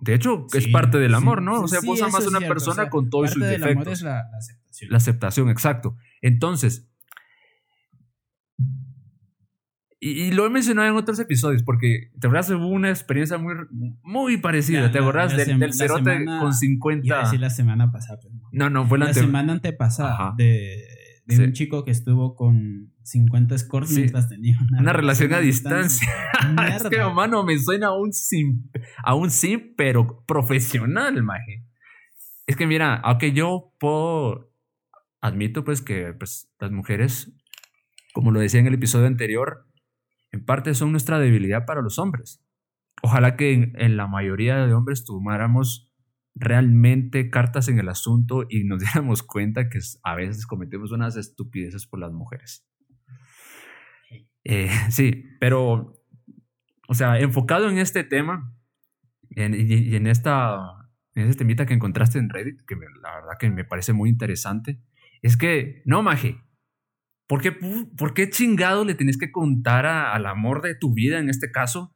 De 0.00 0.14
hecho, 0.14 0.46
es 0.52 0.64
Sí, 0.64 0.70
parte 0.70 0.98
del 0.98 1.10
sí, 1.10 1.16
amor, 1.16 1.42
¿no? 1.42 1.60
o 1.62 1.68
sea, 1.68 1.80
vos 1.84 2.00
amas 2.02 2.14
a 2.16 2.18
es 2.18 2.26
una 2.28 2.38
cierto, 2.38 2.54
persona 2.54 2.72
o 2.82 2.84
sea, 2.84 2.90
con 2.90 3.10
todos 3.10 3.30
sus 3.32 3.42
del 3.42 3.54
amor 3.62 3.68
defectos. 3.68 3.92
es 3.94 4.02
la, 4.02 4.28
la 4.30 4.38
aceptación. 4.38 4.90
La 4.90 4.96
aceptación, 4.96 5.48
exacto. 5.50 5.96
Entonces, 6.22 6.88
y, 10.00 10.10
y 10.10 10.30
lo 10.30 10.46
he 10.46 10.50
mencionado 10.50 10.88
en 10.88 10.94
otros 10.96 11.18
episodios, 11.18 11.64
porque 11.64 12.10
te 12.20 12.28
acuerdas, 12.28 12.50
hubo 12.50 12.68
una 12.68 12.88
experiencia 12.90 13.36
muy, 13.38 13.54
muy 14.02 14.36
parecida. 14.36 14.82
La- 14.82 14.92
¿Te 14.92 15.00
la 15.00 15.26
del, 15.26 15.58
del 15.58 15.72
cerote 15.74 16.04
semana- 16.04 16.38
con 16.38 16.48
Iba 16.48 16.50
a 16.50 16.52
50? 16.52 17.20
decir 17.24 17.40
la 17.40 17.50
semana 17.50 17.90
pasada, 17.90 18.20
pero 18.22 18.34
no. 18.34 18.48
No, 18.52 18.70
no, 18.70 18.86
fue 18.86 18.98
la, 18.98 19.06
La 19.06 19.14
semana 19.14 19.52
antepasada 19.54 20.14
Ajá. 20.14 20.34
de, 20.36 20.84
de 21.26 21.36
Sí. 21.36 21.42
un 21.42 21.52
chico 21.52 21.84
que 21.84 21.90
estuvo 21.90 22.36
con 22.36 22.92
50 23.10 23.54
escorts 23.54 23.90
Sí. 23.90 24.00
mientras 24.00 24.28
tenía 24.28 24.56
una, 24.68 24.80
Una 24.80 24.92
relación 24.92 25.32
a 25.32 25.40
distancia. 25.40 26.08
es 26.76 26.82
que, 26.84 26.88
Mierda. 26.90 27.12
mano, 27.12 27.42
me 27.44 27.58
suena 27.58 27.88
a 27.88 27.98
un 27.98 28.12
sim, 28.12 28.70
a 29.04 29.14
un 29.14 29.30
sim, 29.30 29.74
pero 29.76 30.24
profesional, 30.26 31.22
maje. 31.22 31.64
Es 32.46 32.56
que 32.56 32.66
mira, 32.66 32.94
aunque 32.96 33.32
yo 33.32 33.72
puedo, 33.78 34.50
admito 35.20 35.64
pues 35.64 35.82
que 35.82 36.12
pues, 36.14 36.50
las 36.60 36.70
mujeres, 36.70 37.32
como 38.14 38.30
lo 38.30 38.40
decía 38.40 38.60
en 38.60 38.66
el 38.66 38.74
episodio 38.74 39.06
anterior, 39.06 39.66
en 40.32 40.44
parte 40.44 40.74
son 40.74 40.90
nuestra 40.92 41.18
debilidad 41.18 41.66
para 41.66 41.82
los 41.82 41.98
hombres. 41.98 42.42
Ojalá 43.02 43.36
que 43.36 43.52
en, 43.52 43.72
en 43.76 43.96
la 43.96 44.06
mayoría 44.06 44.66
de 44.66 44.72
hombres 44.74 45.04
tomáramos 45.04 45.92
realmente 46.34 47.30
cartas 47.30 47.68
en 47.68 47.78
el 47.78 47.88
asunto 47.88 48.44
y 48.48 48.64
nos 48.64 48.78
diéramos 48.82 49.22
cuenta 49.22 49.68
que 49.68 49.78
a 50.04 50.14
veces 50.14 50.46
cometemos 50.46 50.92
unas 50.92 51.16
estupideces 51.16 51.86
por 51.86 52.00
las 52.00 52.12
mujeres. 52.12 52.64
Eh, 54.48 54.68
sí, 54.90 55.24
pero, 55.38 56.02
o 56.88 56.94
sea, 56.94 57.20
enfocado 57.20 57.68
en 57.70 57.78
este 57.78 58.02
tema 58.02 58.52
y, 59.30 59.42
en 59.94 60.06
esta, 60.08 60.58
en 61.14 61.26
este 61.28 61.38
temita 61.40 61.66
que 61.66 61.74
encontraste 61.74 62.18
en 62.18 62.30
Reddit, 62.30 62.62
que 62.66 62.74
me- 62.74 62.86
la 63.02 63.14
verdad 63.14 63.38
que 63.38 63.50
me 63.50 63.64
parece 63.64 63.92
muy 63.92 64.08
interesante, 64.10 64.80
es 65.22 65.36
que, 65.36 65.82
no, 65.84 66.02
Maje, 66.02 66.40
¿por 67.28 67.42
qué, 67.42 67.52
por 67.52 68.14
qué 68.14 68.30
chingado 68.30 68.84
le 68.84 68.94
tenés 68.94 69.18
que 69.18 69.30
contar 69.30 69.86
a- 69.86 70.12
al 70.14 70.26
amor 70.26 70.62
de 70.62 70.74
tu 70.74 70.94
vida, 70.94 71.18
en 71.18 71.28
este 71.28 71.50
caso, 71.52 71.94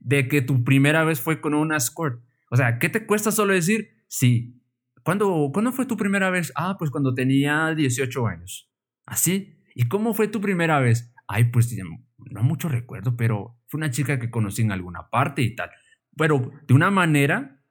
de 0.00 0.28
que 0.28 0.42
tu 0.42 0.64
primera 0.64 1.04
vez 1.04 1.20
fue 1.20 1.40
con 1.40 1.54
una 1.54 1.76
escort? 1.76 2.22
O 2.50 2.56
sea, 2.56 2.78
¿qué 2.78 2.88
te 2.88 3.06
cuesta 3.06 3.32
solo 3.32 3.52
decir, 3.52 3.90
sí? 4.08 4.62
¿Cuándo, 5.02 5.50
¿Cuándo 5.52 5.72
fue 5.72 5.86
tu 5.86 5.96
primera 5.96 6.30
vez? 6.30 6.52
Ah, 6.56 6.76
pues 6.78 6.90
cuando 6.90 7.14
tenía 7.14 7.74
18 7.74 8.26
años. 8.26 8.70
¿Así? 9.06 9.58
¿Y 9.74 9.88
cómo 9.88 10.14
fue 10.14 10.28
tu 10.28 10.40
primera 10.40 10.78
vez? 10.78 11.12
Ay, 11.32 11.44
pues 11.44 11.72
no 12.18 12.42
mucho 12.42 12.68
recuerdo, 12.68 13.16
pero 13.16 13.56
fue 13.68 13.78
una 13.78 13.92
chica 13.92 14.18
que 14.18 14.30
conocí 14.30 14.62
en 14.62 14.72
alguna 14.72 15.10
parte 15.10 15.42
y 15.42 15.54
tal. 15.54 15.70
Pero 16.16 16.50
de 16.66 16.74
una 16.74 16.90
manera 16.90 17.62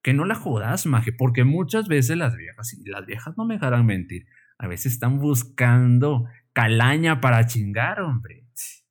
que 0.00 0.14
no 0.14 0.24
la 0.24 0.36
jodas, 0.36 0.86
maje, 0.86 1.12
porque 1.12 1.42
muchas 1.42 1.88
veces 1.88 2.16
las 2.16 2.36
viejas, 2.36 2.72
y 2.72 2.88
las 2.88 3.06
viejas 3.06 3.34
no 3.36 3.44
me 3.44 3.54
dejarán 3.54 3.84
mentir, 3.84 4.26
a 4.58 4.68
veces 4.68 4.92
están 4.92 5.18
buscando 5.18 6.26
calaña 6.52 7.20
para 7.20 7.46
chingar, 7.46 8.00
hombre. 8.00 8.46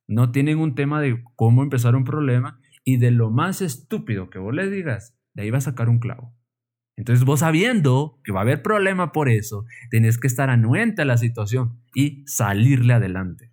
No 0.06 0.30
tienen 0.32 0.58
un 0.58 0.74
tema 0.74 1.00
de 1.00 1.24
cómo 1.34 1.62
empezar 1.62 1.96
un 1.96 2.04
problema 2.04 2.60
y 2.84 2.98
de 2.98 3.12
lo 3.12 3.30
más 3.30 3.62
estúpido 3.62 4.28
que 4.28 4.38
vos 4.38 4.54
le 4.54 4.68
digas, 4.68 5.16
de 5.32 5.44
ahí 5.44 5.50
va 5.50 5.58
a 5.58 5.62
sacar 5.62 5.88
un 5.88 5.98
clavo. 5.98 6.36
Entonces 6.94 7.24
vos 7.24 7.40
sabiendo 7.40 8.20
que 8.22 8.32
va 8.32 8.40
a 8.40 8.42
haber 8.42 8.60
problema 8.60 9.12
por 9.12 9.30
eso, 9.30 9.64
tenés 9.90 10.18
que 10.18 10.26
estar 10.26 10.50
anuente 10.50 11.00
a 11.00 11.06
la 11.06 11.16
situación 11.16 11.80
y 11.94 12.22
salirle 12.26 12.92
adelante. 12.92 13.49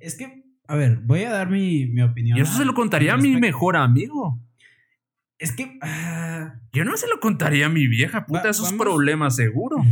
Es 0.00 0.16
que, 0.16 0.44
a 0.66 0.74
ver, 0.76 0.98
voy 0.98 1.22
a 1.24 1.30
dar 1.30 1.48
mi, 1.50 1.86
mi 1.86 2.02
opinión. 2.02 2.36
Y 2.38 2.40
eso 2.40 2.52
se 2.56 2.64
lo 2.64 2.74
contaría 2.74 3.14
a 3.14 3.16
mi 3.16 3.36
mejor 3.40 3.76
amigo. 3.76 4.40
Es 5.38 5.52
que. 5.52 5.78
ah, 5.82 6.60
Yo 6.72 6.84
no 6.84 6.96
se 6.96 7.06
lo 7.08 7.20
contaría 7.20 7.66
a 7.66 7.68
mi 7.68 7.86
vieja, 7.86 8.26
puta, 8.26 8.44
Va- 8.44 8.50
esos 8.50 8.66
vamos- 8.72 8.80
problemas 8.86 9.36
seguro. 9.36 9.76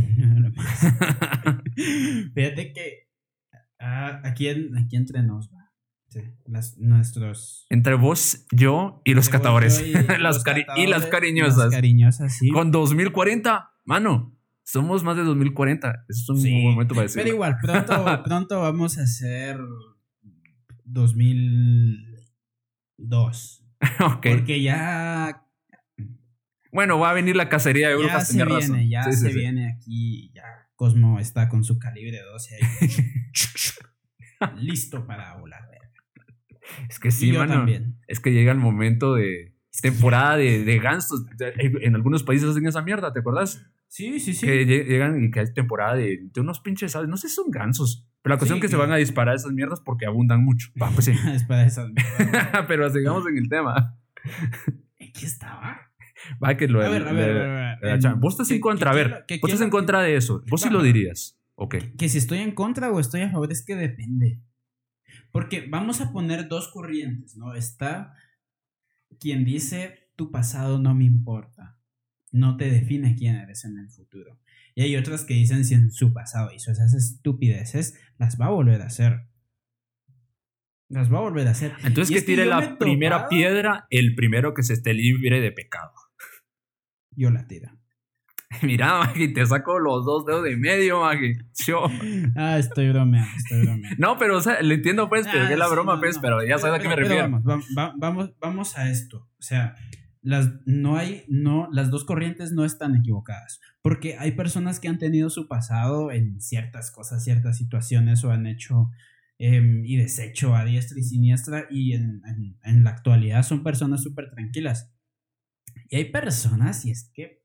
Fíjate 2.33 2.73
que 2.73 3.07
ah, 3.79 4.21
aquí, 4.23 4.47
en- 4.47 4.77
aquí 4.77 4.95
entre 4.95 5.23
nos, 5.23 5.49
va. 5.49 5.71
Sí, 6.09 6.21
las- 6.45 6.77
nuestros. 6.77 7.65
Entre 7.69 7.93
vos, 7.95 8.45
yo 8.51 9.01
y 9.05 9.13
los 9.13 9.25
Yo- 9.27 9.31
yo 9.31 9.37
catadores. 9.37 9.81
y 9.85 9.91
las 10.19 10.19
los 10.19 10.43
y 10.77 10.87
las 10.87 11.05
cariñosas. 11.07 11.57
Las 11.57 11.71
cariñosas, 11.71 12.37
sí. 12.37 12.49
Con 12.49 12.71
2040, 12.71 13.71
mano, 13.85 14.36
somos 14.69 15.01
más 15.03 15.15
de 15.15 15.23
2040. 15.23 16.05
Eso 16.09 16.23
es 16.23 16.29
un 16.29 16.37
Sí, 16.41 16.51
buen 16.51 16.73
momento 16.73 16.93
para 16.93 17.03
decirlo. 17.03 17.23
Pero 17.23 17.35
igual, 17.35 17.57
pronto, 17.61 17.93
pronto 18.25 18.59
vamos 18.59 18.97
a 18.97 19.03
hacer 19.03 19.57
2002. 22.97 23.63
Ok. 23.99 24.27
Porque 24.29 24.61
ya, 24.61 25.43
Bueno, 26.71 26.99
va 26.99 27.11
a 27.11 27.13
venir 27.13 27.35
la 27.35 27.47
cacería 27.49 27.89
de 27.89 27.95
ya 27.95 27.99
brujas. 27.99 28.27
se 28.27 28.37
tenés 28.37 28.47
viene, 28.47 28.73
razón. 28.73 28.89
ya 28.89 29.03
Sí, 29.03 29.13
se 29.13 29.29
sí. 29.31 29.37
viene 29.37 29.71
aquí. 29.71 30.31
Ya 30.33 30.43
Cosmo 30.75 31.19
está 31.19 31.49
con 31.49 31.63
su 31.63 31.79
calibre 31.79 32.19
12 32.21 32.55
ahí. 32.55 32.61
listo 34.57 35.05
para 35.07 35.35
volar. 35.37 35.63
Es 36.89 36.99
que 36.99 37.11
sí, 37.11 37.31
mano. 37.31 37.53
también. 37.53 37.97
Es 38.07 38.19
que 38.19 38.31
llega 38.33 38.51
el 38.51 38.57
momento 38.57 39.15
de 39.15 39.55
temporada 39.81 40.35
de, 40.37 40.63
de 40.65 40.79
gansos. 40.79 41.25
En 41.81 41.95
algunos 41.95 42.23
países 42.23 42.49
hacen 42.49 42.67
esa 42.67 42.81
mierda, 42.81 43.13
¿te 43.13 43.19
acuerdas? 43.21 43.65
Sí, 43.97 44.19
sí, 44.19 44.33
sí. 44.35 44.45
Que 44.45 44.65
lle- 44.67 44.85
llegan 44.85 45.23
y 45.23 45.31
que 45.31 45.39
hay 45.39 45.53
temporada 45.53 45.95
de, 45.95 46.29
de 46.31 46.41
unos 46.41 46.59
pinches, 46.59 46.91
¿sabes? 46.91 47.09
No 47.09 47.17
sé 47.17 47.29
si 47.29 47.35
son 47.35 47.49
gansos. 47.49 48.07
Pero 48.21 48.35
la 48.35 48.37
cuestión 48.37 48.57
Sí, 48.57 48.59
es 48.59 48.61
que 48.61 48.67
se 48.67 48.75
que- 48.75 48.81
van 48.81 48.91
a 48.91 48.97
disparar 48.97 49.35
esas 49.35 49.51
mierdas 49.53 49.81
porque 49.81 50.05
abundan 50.05 50.43
mucho. 50.43 50.67
Va, 50.79 50.89
pues 50.93 51.05
sí. 51.05 51.11
esas. 51.65 51.89
pero 52.67 52.89
sigamos 52.91 53.25
en 53.27 53.37
el 53.37 53.49
tema. 53.49 53.97
¿Qué 54.99 55.25
estaba? 55.25 55.79
Va, 56.43 56.55
que 56.57 56.67
lo 56.67 56.81
A 56.83 56.89
ver, 56.89 57.07
a 57.07 57.11
de- 57.11 57.13
ver, 57.13 57.33
de- 57.33 57.41
a 57.41 57.43
ver, 57.47 57.91
a 57.91 57.97
ver. 58.11 58.15
Vos 58.17 58.33
estás 58.33 58.47
¿Qué- 58.49 58.55
en 58.55 58.61
contra, 58.61 58.91
a 58.91 58.93
ver. 58.93 59.09
Vos 59.09 59.19
estás 59.27 59.39
quiero- 59.49 59.63
en 59.63 59.69
contra 59.71 60.01
de 60.01 60.15
eso. 60.15 60.43
Vos 60.47 60.61
sí 60.61 60.69
lo 60.69 60.83
dirías. 60.83 61.39
Ok. 61.55 61.75
que 61.97 62.07
si 62.07 62.19
estoy 62.19 62.37
en 62.37 62.51
contra 62.51 62.91
o 62.91 62.99
estoy 62.99 63.21
a 63.21 63.31
favor 63.31 63.51
es 63.51 63.65
que 63.65 63.75
depende. 63.75 64.39
Porque 65.31 65.65
vamos 65.67 66.01
a 66.01 66.11
poner 66.11 66.47
dos 66.47 66.67
corrientes, 66.67 67.35
¿no? 67.35 67.55
Está 67.55 68.13
quien 69.19 69.43
dice 69.43 70.11
tu 70.15 70.29
pasado 70.29 70.77
no 70.77 70.93
me 70.93 71.05
importa, 71.05 71.76
no 72.31 72.57
te 72.57 72.69
define 72.69 73.15
quién 73.15 73.35
eres 73.35 73.65
en 73.65 73.77
el 73.77 73.89
futuro. 73.89 74.39
Y 74.75 74.83
hay 74.83 74.95
otras 74.95 75.25
que 75.25 75.33
dicen 75.33 75.65
si 75.65 75.73
en 75.73 75.91
su 75.91 76.13
pasado 76.13 76.51
hizo 76.53 76.71
esas 76.71 76.93
estupideces, 76.93 77.99
las 78.17 78.39
va 78.39 78.47
a 78.47 78.49
volver 78.51 78.81
a 78.81 78.85
hacer. 78.87 79.27
Las 80.89 81.11
va 81.11 81.17
a 81.17 81.21
volver 81.21 81.47
a 81.47 81.51
hacer. 81.51 81.73
Entonces 81.83 82.11
Y 82.11 82.13
que 82.15 82.21
tire 82.21 82.45
la 82.45 82.77
primera 82.77 83.17
topado- 83.17 83.29
piedra 83.29 83.87
el 83.89 84.15
primero 84.15 84.53
que 84.53 84.63
se 84.63 84.73
esté 84.73 84.93
libre 84.93 85.41
de 85.41 85.51
pecado. 85.51 85.91
Yo 87.15 87.29
la 87.31 87.47
tiro. 87.47 87.71
Mira, 88.61 88.99
Maggie, 88.99 89.27
te 89.33 89.45
saco 89.45 89.77
los 89.79 90.05
dos 90.05 90.25
dedos 90.25 90.43
de 90.45 90.55
medio, 90.55 91.01
Maggie. 91.01 91.37
Yo. 91.65 91.87
Ah, 92.35 92.57
estoy 92.57 92.89
bromeando, 92.89 93.29
estoy 93.35 93.63
bromeando. 93.65 93.97
No, 93.99 94.17
pero 94.17 94.37
o 94.37 94.41
sea, 94.41 94.61
le 94.61 94.75
entiendo 94.75 95.09
pues, 95.09 95.27
pero 95.29 95.43
Ah, 95.43 95.47
que 95.47 95.53
es 95.53 95.59
la 95.59 95.65
sí, 95.65 95.71
broma, 95.71 95.95
no, 95.95 95.99
pues, 95.99 96.15
no. 96.17 96.21
pero 96.21 96.45
ya 96.45 96.57
sabes 96.57 96.79
a 96.79 96.81
qué 96.83 96.87
me 96.87 96.95
refiero. 96.95 97.23
Vamos, 97.23 97.43
va- 97.43 97.61
va- 97.77 97.93
vamos, 97.97 98.31
vamos 98.39 98.77
a 98.77 98.89
esto. 98.89 99.17
O 99.37 99.41
sea, 99.41 99.75
las, 100.27 100.49
no 100.65 100.97
hay, 100.97 101.23
no, 101.27 101.69
las 101.71 101.89
dos 101.91 102.03
corrientes 102.05 102.51
no 102.51 102.65
están 102.65 102.95
equivocadas. 102.95 103.59
Porque 103.81 104.17
hay 104.17 104.31
personas 104.33 104.79
que 104.79 104.87
han 104.89 104.99
tenido 104.99 105.29
su 105.29 105.47
pasado 105.47 106.11
en 106.11 106.41
ciertas 106.41 106.91
cosas, 106.91 107.23
ciertas 107.23 107.57
situaciones 107.57 108.23
o 108.23 108.31
han 108.31 108.47
hecho 108.47 108.89
em, 109.39 109.85
y 109.85 109.97
deshecho 109.97 110.55
a 110.55 110.65
diestra 110.65 110.99
y 110.99 111.03
siniestra 111.03 111.67
y 111.69 111.93
en, 111.93 112.21
en- 112.63 112.83
la 112.83 112.91
actualidad 112.91 113.43
son 113.43 113.63
personas 113.63 114.03
súper 114.03 114.29
tranquilas. 114.31 114.91
Y 115.89 115.97
hay 115.97 116.05
personas, 116.11 116.85
y 116.85 116.91
es 116.91 117.09
que, 117.13 117.43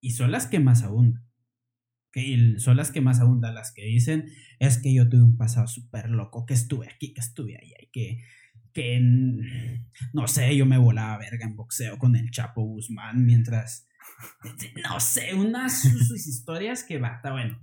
y 0.00 0.12
son 0.12 0.32
las 0.32 0.46
que 0.46 0.60
más 0.60 0.82
abundan. 0.84 1.24
Que 2.12 2.56
son 2.58 2.76
las 2.76 2.90
que 2.90 3.00
más 3.02 3.20
abundan, 3.20 3.54
las 3.54 3.72
que 3.72 3.84
dicen, 3.84 4.30
es 4.60 4.78
que 4.78 4.94
yo 4.94 5.08
tuve 5.08 5.22
un 5.22 5.36
pasado 5.36 5.66
súper 5.66 6.10
loco, 6.10 6.46
que 6.46 6.54
estuve 6.54 6.88
aquí, 6.88 7.12
que 7.14 7.20
estuve 7.20 7.56
allá, 7.56 7.76
y 7.82 7.88
que, 7.92 8.24
que, 8.78 8.94
en- 8.96 9.88
no 10.12 10.28
sé, 10.28 10.56
yo 10.56 10.64
me 10.66 10.78
volaba 10.78 11.18
verga 11.18 11.44
en 11.44 11.56
boxeo 11.56 11.98
con 11.98 12.14
el 12.14 12.30
Chapo 12.30 12.62
Guzmán 12.62 13.24
mientras, 13.26 13.88
no 14.88 15.00
sé, 15.00 15.34
unas 15.34 15.82
sus, 15.82 16.26
historias 16.28 16.84
que 16.84 16.98
bata, 16.98 17.32
bueno, 17.32 17.58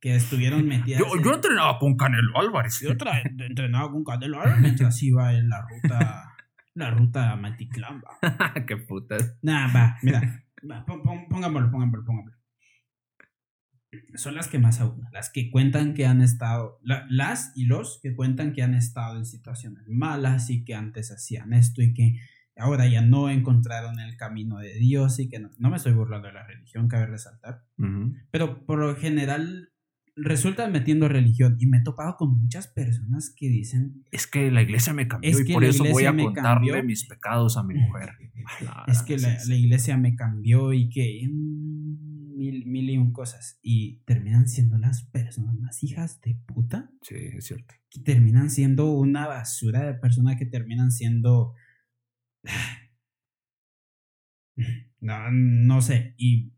que 0.00 0.14
estuvieron 0.14 0.64
metidas. 0.68 1.00
Yo, 1.00 1.16
en- 1.16 1.24
yo 1.24 1.34
entrenaba 1.34 1.78
con 1.80 1.96
Canelo 1.96 2.38
Álvarez. 2.38 2.78
yo 2.80 2.96
tra- 2.96 3.20
entrenaba 3.44 3.90
con 3.90 4.04
Canelo 4.04 4.40
Álvarez 4.40 4.60
mientras 4.60 5.02
iba 5.02 5.32
en 5.34 5.48
la 5.48 5.62
ruta, 5.68 6.36
la 6.74 6.90
ruta 6.92 7.32
a 7.32 7.36
Matitlán, 7.36 8.00
va. 8.00 8.12
qué 8.68 8.76
putas. 8.76 9.36
Nah, 9.42 9.72
va, 9.74 9.96
mira. 10.02 10.44
va, 10.70 10.84
pon- 10.86 11.02
pon- 11.02 11.26
pongámoslo, 11.28 11.68
pongámoslo, 11.72 12.04
pongámoslo. 12.04 12.39
Son 14.14 14.34
las 14.36 14.48
que 14.48 14.58
más 14.58 14.80
abundan, 14.80 15.10
las 15.12 15.30
que 15.30 15.50
cuentan 15.50 15.94
que 15.94 16.06
han 16.06 16.20
estado, 16.22 16.78
la- 16.82 17.06
las 17.10 17.52
y 17.56 17.64
los 17.64 17.98
que 18.02 18.14
cuentan 18.14 18.52
que 18.52 18.62
han 18.62 18.74
estado 18.74 19.16
en 19.18 19.24
situaciones 19.24 19.82
malas 19.88 20.48
y 20.50 20.64
que 20.64 20.74
antes 20.74 21.10
hacían 21.10 21.52
esto 21.52 21.82
y 21.82 21.92
que 21.92 22.16
ahora 22.56 22.86
ya 22.86 23.02
no 23.02 23.30
encontraron 23.30 23.98
el 24.00 24.16
camino 24.16 24.58
de 24.58 24.74
Dios 24.74 25.18
y 25.18 25.28
que 25.28 25.40
no, 25.40 25.50
no 25.58 25.70
me 25.70 25.76
estoy 25.76 25.92
burlando 25.92 26.28
de 26.28 26.34
la 26.34 26.46
religión, 26.46 26.86
cabe 26.88 27.06
resaltar, 27.06 27.64
pero 28.30 28.64
por 28.66 28.78
lo 28.78 28.94
general 28.96 29.70
resultan 30.16 30.70
metiendo 30.70 31.08
religión 31.08 31.56
y 31.58 31.66
me 31.66 31.78
he 31.78 31.82
topado 31.82 32.16
con 32.16 32.38
muchas 32.38 32.68
personas 32.68 33.32
que 33.34 33.48
dicen 33.48 34.04
Es 34.10 34.26
que 34.26 34.50
la 34.50 34.60
iglesia 34.62 34.92
me 34.92 35.08
cambió 35.08 35.30
Es 35.30 35.40
y 35.40 35.44
que 35.46 35.52
por 35.54 35.62
la 35.62 35.68
eso 35.70 35.84
voy 35.84 36.04
a 36.04 36.12
me 36.12 36.24
contarle 36.24 36.68
cambió. 36.72 36.84
mis 36.84 37.06
pecados 37.06 37.56
a 37.56 37.62
mi 37.62 37.74
mujer. 37.74 38.10
Es 38.88 39.02
que 39.02 39.16
la 39.18 39.54
iglesia 39.54 39.96
me 39.96 40.14
cambió 40.16 40.72
y 40.74 40.90
que 40.90 41.26
mm, 41.32 42.09
mil, 42.40 42.64
mil 42.66 42.88
y 42.90 42.96
un 42.98 43.12
cosas. 43.12 43.58
Y 43.62 44.00
terminan 44.06 44.48
siendo 44.48 44.78
las 44.78 45.04
personas 45.04 45.54
más 45.56 45.82
hijas 45.84 46.20
de 46.22 46.34
puta. 46.46 46.90
Sí, 47.02 47.14
es 47.16 47.44
cierto. 47.46 47.74
Que 47.90 48.00
terminan 48.00 48.48
siendo 48.50 48.90
una 48.92 49.26
basura 49.26 49.84
de 49.84 49.94
personas 49.94 50.36
que 50.38 50.46
terminan 50.46 50.90
siendo. 50.90 51.54
No, 55.00 55.30
no 55.30 55.80
sé. 55.80 56.14
Y. 56.18 56.52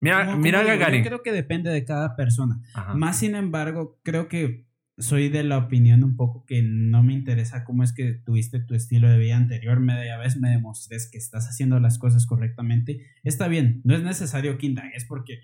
Mira, 0.00 0.26
como- 0.26 0.38
mira 0.38 0.58
como 0.62 0.68
Gagarin. 0.70 1.02
Yo 1.04 1.08
creo 1.08 1.22
que 1.22 1.32
depende 1.32 1.70
de 1.70 1.84
cada 1.84 2.16
persona. 2.16 2.60
Ajá. 2.74 2.94
Más 2.94 3.18
sin 3.18 3.34
embargo, 3.36 4.00
creo 4.02 4.28
que 4.28 4.66
soy 5.00 5.30
de 5.30 5.42
la 5.42 5.58
opinión 5.58 6.04
un 6.04 6.16
poco 6.16 6.44
que 6.44 6.62
no 6.62 7.02
me 7.02 7.14
interesa 7.14 7.64
cómo 7.64 7.82
es 7.82 7.92
que 7.92 8.12
tuviste 8.12 8.60
tu 8.60 8.74
estilo 8.74 9.08
de 9.08 9.18
vida 9.18 9.36
anterior, 9.36 9.80
media 9.80 10.18
vez 10.18 10.36
me 10.36 10.50
demostrés 10.50 11.08
que 11.10 11.18
estás 11.18 11.48
haciendo 11.48 11.80
las 11.80 11.98
cosas 11.98 12.26
correctamente. 12.26 13.06
Está 13.24 13.48
bien, 13.48 13.80
no 13.84 13.94
es 13.94 14.02
necesario 14.02 14.58
que 14.58 14.66
indagues 14.66 15.06
porque 15.06 15.40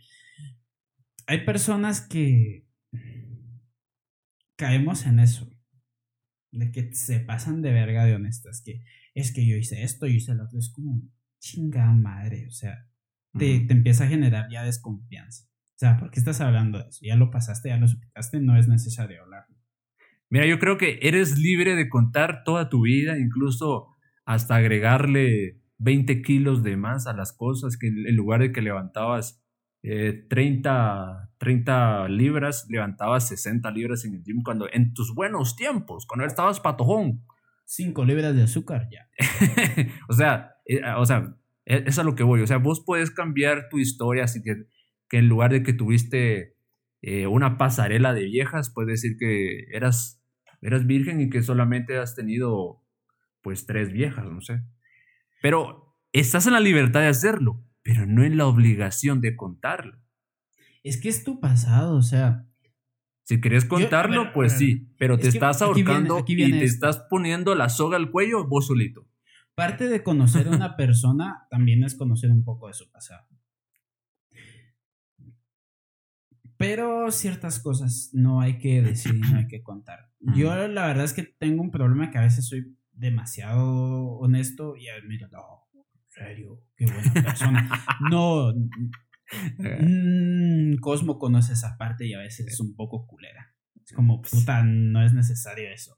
hay 1.26 1.44
personas 1.44 2.02
que 2.02 2.66
caemos 4.56 5.06
en 5.06 5.20
eso, 5.20 5.50
de 6.52 6.70
que 6.70 6.94
se 6.94 7.20
pasan 7.20 7.62
de 7.62 7.72
verga 7.72 8.04
de 8.04 8.14
honestas, 8.14 8.62
que 8.64 8.84
es 9.14 9.32
que 9.32 9.46
yo 9.46 9.56
hice 9.56 9.82
esto, 9.82 10.06
yo 10.06 10.14
hice 10.14 10.34
lo 10.34 10.44
otro, 10.44 10.58
es 10.58 10.70
como 10.70 11.02
chingada 11.40 11.92
madre, 11.92 12.46
o 12.46 12.50
sea, 12.50 12.88
te, 13.38 13.60
te 13.60 13.72
empieza 13.72 14.04
a 14.04 14.08
generar 14.08 14.50
ya 14.50 14.64
desconfianza. 14.64 15.48
O 15.76 15.78
sea, 15.78 15.98
¿por 15.98 16.10
qué 16.10 16.18
estás 16.18 16.40
hablando 16.40 16.78
de 16.78 16.88
eso? 16.88 17.00
Ya 17.02 17.16
lo 17.16 17.30
pasaste, 17.30 17.68
ya 17.68 17.76
lo 17.76 17.86
superaste, 17.86 18.40
no 18.40 18.56
es 18.56 18.66
necesario 18.66 19.22
hablarlo. 19.22 19.54
Mira, 20.30 20.46
yo 20.46 20.58
creo 20.58 20.78
que 20.78 20.98
eres 21.02 21.38
libre 21.38 21.76
de 21.76 21.90
contar 21.90 22.44
toda 22.44 22.70
tu 22.70 22.82
vida, 22.82 23.18
incluso 23.18 23.88
hasta 24.24 24.56
agregarle 24.56 25.60
20 25.78 26.22
kilos 26.22 26.62
de 26.62 26.78
más 26.78 27.06
a 27.06 27.12
las 27.12 27.32
cosas, 27.32 27.76
que 27.76 27.88
en 27.88 28.16
lugar 28.16 28.40
de 28.40 28.52
que 28.52 28.62
levantabas 28.62 29.44
eh, 29.82 30.24
30, 30.30 31.30
30 31.36 32.08
libras, 32.08 32.66
levantabas 32.70 33.28
60 33.28 33.70
libras 33.70 34.04
en 34.06 34.14
el 34.14 34.24
gym 34.24 34.42
cuando 34.42 34.68
en 34.72 34.94
tus 34.94 35.14
buenos 35.14 35.56
tiempos, 35.56 36.06
cuando 36.06 36.24
estabas 36.26 36.58
patojón. 36.58 37.22
Cinco 37.66 38.04
libras 38.04 38.34
de 38.34 38.44
azúcar, 38.44 38.88
ya. 38.90 39.08
o 40.08 40.12
sea, 40.12 40.54
eh, 40.64 40.80
o 40.96 41.04
sea, 41.04 41.36
e- 41.66 41.84
es 41.86 41.98
a 41.98 42.04
lo 42.04 42.14
que 42.14 42.22
voy. 42.22 42.40
O 42.40 42.46
sea, 42.46 42.58
vos 42.58 42.82
puedes 42.86 43.10
cambiar 43.10 43.68
tu 43.68 43.78
historia, 43.78 44.24
así 44.24 44.40
que, 44.42 44.54
que 45.08 45.18
en 45.18 45.28
lugar 45.28 45.52
de 45.52 45.62
que 45.62 45.72
tuviste 45.72 46.56
eh, 47.02 47.26
una 47.26 47.58
pasarela 47.58 48.12
de 48.14 48.24
viejas, 48.24 48.72
puedes 48.74 49.00
decir 49.02 49.16
que 49.18 49.66
eras, 49.72 50.22
eras 50.60 50.86
virgen 50.86 51.20
y 51.20 51.30
que 51.30 51.42
solamente 51.42 51.96
has 51.98 52.14
tenido, 52.16 52.82
pues, 53.42 53.66
tres 53.66 53.92
viejas, 53.92 54.24
no 54.30 54.40
sé. 54.40 54.62
Pero 55.42 55.96
estás 56.12 56.46
en 56.46 56.54
la 56.54 56.60
libertad 56.60 57.00
de 57.00 57.06
hacerlo, 57.08 57.62
pero 57.82 58.06
no 58.06 58.24
en 58.24 58.36
la 58.36 58.46
obligación 58.46 59.20
de 59.20 59.36
contarlo. 59.36 59.98
Es 60.82 61.00
que 61.00 61.08
es 61.08 61.22
tu 61.24 61.38
pasado, 61.40 61.96
o 61.96 62.02
sea, 62.02 62.46
Si 63.24 63.40
querés 63.40 63.64
contarlo, 63.64 64.32
pues 64.32 64.52
sí, 64.52 64.88
pero 64.98 65.18
te 65.18 65.28
estás 65.28 65.58
viene- 65.60 65.90
ahorcando 65.90 66.24
viene 66.24 66.56
y 66.56 66.58
te 66.60 66.64
esto. 66.64 66.88
estás 66.88 67.06
poniendo 67.10 67.54
la 67.56 67.68
soga 67.68 67.96
al 67.96 68.10
cuello 68.10 68.46
vos 68.46 68.66
solito. 68.68 69.06
parte 69.56 69.88
de 69.88 70.02
conocer 70.02 70.46
a 70.48 70.50
una 70.50 70.76
persona 70.76 71.46
también 71.50 71.82
es 71.84 71.94
conocer 71.96 72.30
un 72.30 72.44
poco 72.44 72.68
de 72.68 72.74
su 72.74 72.90
pasado. 72.90 73.26
Pero 76.58 77.10
ciertas 77.10 77.60
cosas 77.60 78.10
no 78.12 78.40
hay 78.40 78.58
que 78.58 78.82
decir 78.82 79.14
y 79.14 79.20
no 79.20 79.38
hay 79.38 79.46
que 79.46 79.62
contar. 79.62 80.10
Yo 80.36 80.54
la 80.68 80.86
verdad 80.86 81.04
es 81.04 81.12
que 81.12 81.22
tengo 81.24 81.62
un 81.62 81.70
problema 81.70 82.10
que 82.10 82.18
a 82.18 82.22
veces 82.22 82.46
soy 82.46 82.76
demasiado 82.92 84.12
honesto 84.18 84.74
y 84.76 84.88
admiro, 84.88 85.28
no, 85.28 85.68
en 85.74 85.84
serio, 86.08 86.62
qué 86.76 86.86
buena 86.86 87.12
persona. 87.12 87.70
No, 88.10 88.52
mm, 89.58 90.76
Cosmo 90.80 91.18
conoce 91.18 91.52
esa 91.52 91.76
parte 91.76 92.06
y 92.06 92.14
a 92.14 92.18
veces 92.18 92.46
es 92.46 92.60
un 92.60 92.74
poco 92.74 93.06
culera. 93.06 93.54
Es 93.84 93.92
como, 93.92 94.20
puta, 94.22 94.62
no 94.64 95.04
es 95.04 95.12
necesario 95.12 95.68
eso. 95.70 95.96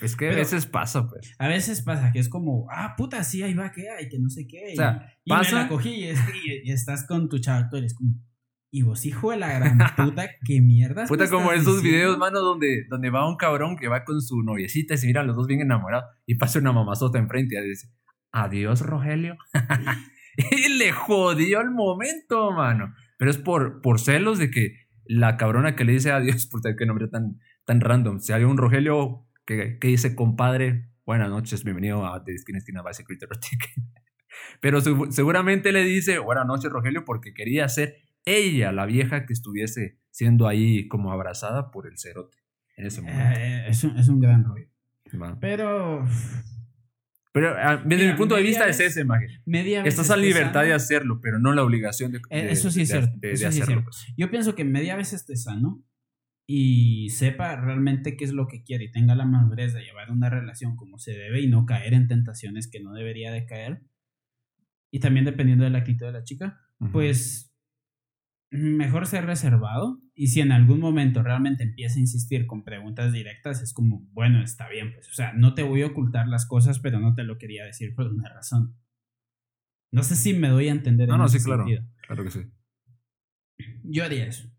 Es 0.00 0.14
que 0.16 0.28
a 0.28 0.34
veces 0.34 0.66
pasa, 0.66 1.08
pues. 1.08 1.32
A 1.38 1.48
veces 1.48 1.82
pasa 1.82 2.12
que 2.12 2.18
es 2.18 2.28
como, 2.28 2.66
ah, 2.70 2.94
puta, 2.96 3.22
sí, 3.24 3.42
ahí 3.42 3.54
va, 3.54 3.72
que 3.72 3.88
hay, 3.88 4.08
que 4.08 4.18
no 4.18 4.28
sé 4.28 4.46
qué. 4.46 4.72
O 4.72 4.76
sea, 4.76 5.12
y, 5.24 5.32
me 5.32 5.36
la 5.52 5.68
cogí 5.68 5.90
y, 5.90 6.04
es- 6.04 6.20
y- 6.44 6.68
y 6.68 6.72
estás 6.72 7.06
con 7.06 7.28
tu 7.28 7.38
chavo, 7.38 7.68
tú 7.70 7.76
eres 7.76 7.94
como, 7.94 8.10
y 8.70 8.82
vos, 8.82 9.06
hijo 9.06 9.30
de 9.30 9.36
la 9.38 9.58
gran 9.58 9.78
puta, 9.96 10.28
qué 10.44 10.60
mierda. 10.60 11.06
Puta, 11.06 11.28
como 11.30 11.52
esos 11.52 11.82
videos, 11.82 12.18
mano, 12.18 12.40
donde, 12.40 12.84
donde 12.88 13.10
va 13.10 13.28
un 13.28 13.36
cabrón 13.36 13.76
que 13.76 13.88
va 13.88 14.04
con 14.04 14.20
su 14.20 14.42
noviecita 14.42 14.94
y 14.94 14.98
se 14.98 15.06
miran 15.06 15.26
los 15.26 15.36
dos 15.36 15.46
bien 15.46 15.60
enamorados 15.60 16.06
y 16.26 16.34
pasa 16.34 16.58
una 16.58 16.72
mamazota 16.72 17.18
enfrente 17.18 17.56
y 17.58 17.68
dice, 17.68 17.88
adiós, 18.32 18.80
Rogelio. 18.82 19.36
y 20.36 20.68
le 20.78 20.92
jodió 20.92 21.60
el 21.60 21.70
momento, 21.70 22.52
mano. 22.52 22.94
Pero 23.18 23.30
es 23.30 23.38
por, 23.38 23.80
por 23.80 23.98
celos 24.00 24.38
de 24.38 24.50
que 24.50 24.74
la 25.06 25.36
cabrona 25.36 25.76
que 25.76 25.84
le 25.84 25.92
dice 25.92 26.10
adiós, 26.10 26.46
puta, 26.46 26.74
qué 26.76 26.84
nombre 26.86 27.08
tan, 27.08 27.40
tan 27.64 27.80
random. 27.80 28.20
Si 28.20 28.32
hay 28.32 28.44
un 28.44 28.58
Rogelio 28.58 29.26
que, 29.46 29.78
que 29.78 29.88
dice, 29.88 30.14
compadre, 30.14 30.90
buenas 31.06 31.30
noches, 31.30 31.64
bienvenido 31.64 32.04
a 32.06 32.22
The 32.24 32.36
Skin 32.36 32.58
by 32.82 32.92
Secret. 32.92 33.20
Pero 34.60 34.80
segu- 34.80 35.10
seguramente 35.10 35.72
le 35.72 35.84
dice, 35.84 36.18
buenas 36.18 36.46
noches, 36.46 36.70
Rogelio, 36.70 37.04
porque 37.04 37.32
quería 37.32 37.68
ser 37.68 37.96
ella, 38.26 38.72
la 38.72 38.84
vieja 38.84 39.24
que 39.24 39.32
estuviese 39.32 39.98
siendo 40.10 40.46
ahí 40.46 40.86
como 40.88 41.12
abrazada 41.12 41.70
por 41.70 41.86
el 41.86 41.96
cerote 41.98 42.36
en 42.76 42.86
ese 42.86 43.00
momento. 43.00 43.38
Eh, 43.40 43.68
es, 43.68 43.82
un, 43.84 43.96
es 43.96 44.08
un 44.08 44.20
gran 44.20 44.44
rollo. 44.44 44.68
Pero 45.40 46.04
Pero 47.32 47.54
ah, 47.56 47.76
desde 47.84 48.02
Mira, 48.04 48.12
mi 48.12 48.18
punto 48.18 48.34
de 48.34 48.42
vista 48.42 48.66
vez- 48.66 48.80
es 48.80 48.92
ese, 48.92 49.04
Maje. 49.04 49.28
Estás 49.84 50.10
a 50.10 50.16
libertad 50.16 50.52
sano. 50.54 50.66
de 50.66 50.72
hacerlo, 50.72 51.20
pero 51.22 51.38
no 51.38 51.52
la 51.52 51.62
obligación 51.62 52.12
de, 52.12 52.20
Eh, 52.30 52.44
de- 52.46 52.50
eso 52.52 52.70
sí 52.70 52.82
es 52.82 52.88
de- 52.88 52.98
cierto, 52.98 53.16
de- 53.18 53.32
eso 53.32 53.38
sí 53.38 53.44
es 53.44 53.48
hacerlo. 53.62 53.66
cierto. 53.66 53.84
pues. 53.84 54.14
Yo 54.16 54.30
pienso 54.30 54.54
que 54.54 54.64
media 54.64 54.96
vez 54.96 55.12
esté 55.12 55.36
sano 55.36 55.84
y 56.48 57.10
sepa 57.10 57.56
realmente 57.56 58.16
qué 58.16 58.24
es 58.24 58.32
lo 58.32 58.46
que 58.48 58.62
quiere 58.62 58.84
y 58.84 58.90
tenga 58.90 59.14
la 59.14 59.26
madurez 59.26 59.74
de 59.74 59.82
llevar 59.82 60.10
una 60.10 60.30
relación 60.30 60.76
como 60.76 60.98
se 60.98 61.12
debe 61.12 61.40
y 61.40 61.46
no 61.48 61.66
caer 61.66 61.92
en 61.94 62.08
tentaciones 62.08 62.68
que 62.70 62.80
no 62.80 62.92
debería 62.94 63.30
de 63.32 63.44
caer. 63.46 63.82
Y 64.90 65.00
también 65.00 65.24
dependiendo 65.26 65.64
de 65.64 65.70
la 65.70 65.78
actitud 65.78 66.06
de 66.06 66.12
la 66.12 66.24
chica, 66.24 66.60
pues 66.92 67.52
mejor 68.56 69.06
ser 69.06 69.26
reservado 69.26 70.00
y 70.14 70.28
si 70.28 70.40
en 70.40 70.52
algún 70.52 70.80
momento 70.80 71.22
realmente 71.22 71.62
empieza 71.62 71.96
a 71.96 72.00
insistir 72.00 72.46
con 72.46 72.64
preguntas 72.64 73.12
directas, 73.12 73.62
es 73.62 73.72
como, 73.72 74.06
bueno, 74.12 74.42
está 74.42 74.68
bien, 74.68 74.92
pues, 74.92 75.08
o 75.08 75.12
sea, 75.12 75.32
no 75.32 75.54
te 75.54 75.62
voy 75.62 75.82
a 75.82 75.86
ocultar 75.86 76.28
las 76.28 76.46
cosas, 76.46 76.78
pero 76.78 77.00
no 77.00 77.14
te 77.14 77.24
lo 77.24 77.38
quería 77.38 77.64
decir 77.64 77.94
por 77.94 78.06
una 78.06 78.28
razón. 78.28 78.76
No 79.92 80.02
sé 80.02 80.16
si 80.16 80.34
me 80.34 80.48
doy 80.48 80.68
a 80.68 80.72
entender. 80.72 81.08
No, 81.08 81.14
en 81.14 81.20
no, 81.20 81.28
sí, 81.28 81.38
claro. 81.38 81.64
sentido. 81.64 81.88
Claro 82.06 82.24
que 82.24 82.30
sí. 82.30 82.40
Yo 83.84 84.04
haría 84.04 84.26
eso. 84.26 84.50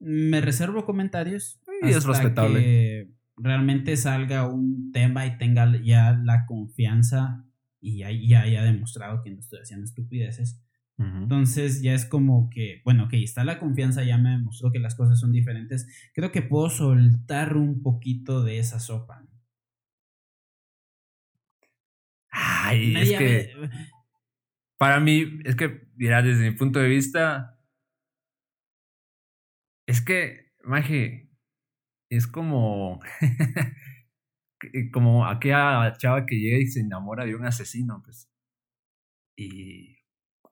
Me 0.00 0.40
reservo 0.40 0.84
comentarios. 0.84 1.60
Y 1.82 1.88
es 1.88 1.96
hasta 1.96 2.12
respetable. 2.12 2.60
Que 2.60 3.14
realmente 3.36 3.96
salga 3.96 4.48
un 4.48 4.92
tema 4.92 5.26
y 5.26 5.36
tenga 5.38 5.70
ya 5.82 6.12
la 6.12 6.46
confianza 6.46 7.44
y 7.80 7.98
ya, 7.98 8.10
ya 8.10 8.42
haya 8.42 8.62
demostrado 8.62 9.22
que 9.22 9.30
no 9.30 9.40
estoy 9.40 9.60
haciendo 9.60 9.84
estupideces. 9.84 10.63
Entonces 10.98 11.82
ya 11.82 11.94
es 11.94 12.04
como 12.06 12.50
que, 12.50 12.80
bueno, 12.84 13.04
ok, 13.04 13.14
está 13.14 13.44
la 13.44 13.58
confianza, 13.58 14.04
ya 14.04 14.18
me 14.18 14.30
demostró 14.30 14.70
que 14.72 14.78
las 14.78 14.94
cosas 14.94 15.18
son 15.20 15.32
diferentes. 15.32 15.86
Creo 16.14 16.32
que 16.32 16.42
puedo 16.42 16.70
soltar 16.70 17.56
un 17.56 17.82
poquito 17.82 18.42
de 18.44 18.58
esa 18.58 18.78
sopa. 18.80 19.24
Ay, 22.30 23.00
es 23.00 23.12
que 23.12 23.24
vez- 23.24 23.70
para 24.78 25.00
mí, 25.00 25.40
es 25.44 25.56
que, 25.56 25.88
mira, 25.96 26.22
desde 26.22 26.50
mi 26.50 26.56
punto 26.56 26.78
de 26.78 26.88
vista, 26.88 27.58
es 29.86 30.00
que, 30.02 30.52
Maje, 30.64 31.30
es 32.10 32.26
como, 32.26 33.00
que- 34.60 34.90
como 34.90 35.26
aquella 35.26 35.92
chava 35.98 36.26
que 36.26 36.36
llega 36.36 36.58
y 36.58 36.66
se 36.66 36.80
enamora 36.80 37.24
de 37.24 37.34
un 37.36 37.46
asesino, 37.46 38.02
pues. 38.04 38.28
¿Y 39.36 39.96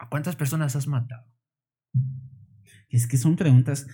a 0.02 0.08
cuántas 0.08 0.34
personas 0.34 0.74
has 0.74 0.88
matado? 0.88 1.24
Es 2.88 3.06
que 3.06 3.16
son 3.16 3.36
preguntas. 3.36 3.86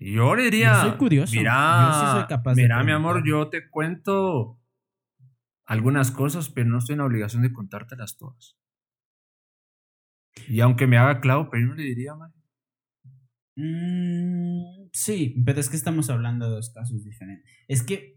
Yo 0.00 0.34
le 0.34 0.44
diría, 0.44 0.72
Yo 0.72 0.88
soy 0.88 0.98
curioso. 0.98 1.32
mira, 1.36 1.88
Yo 1.92 2.00
sí 2.00 2.12
soy 2.12 2.26
capaz 2.26 2.54
de 2.54 2.62
mira, 2.62 2.82
mi 2.82 2.92
amor, 2.92 3.22
yo 3.26 3.48
te 3.50 3.68
cuento 3.68 4.58
algunas 5.66 6.10
cosas, 6.10 6.48
pero 6.48 6.70
no 6.70 6.78
estoy 6.78 6.94
en 6.94 7.00
la 7.00 7.04
obligación 7.04 7.42
de 7.42 7.52
contártelas 7.52 8.16
todas. 8.16 8.56
Y 10.48 10.60
aunque 10.60 10.86
me 10.86 10.96
haga 10.96 11.20
clavo, 11.20 11.50
pero 11.50 11.62
yo 11.62 11.68
no 11.68 11.74
le 11.74 11.82
diría, 11.82 12.14
man. 12.14 12.32
Mm, 13.56 14.88
sí, 14.92 15.42
pero 15.44 15.60
es 15.60 15.68
que 15.68 15.76
estamos 15.76 16.08
hablando 16.08 16.46
de 16.46 16.52
dos 16.56 16.70
casos 16.70 17.04
diferentes. 17.04 17.50
Es 17.68 17.82
que. 17.82 18.15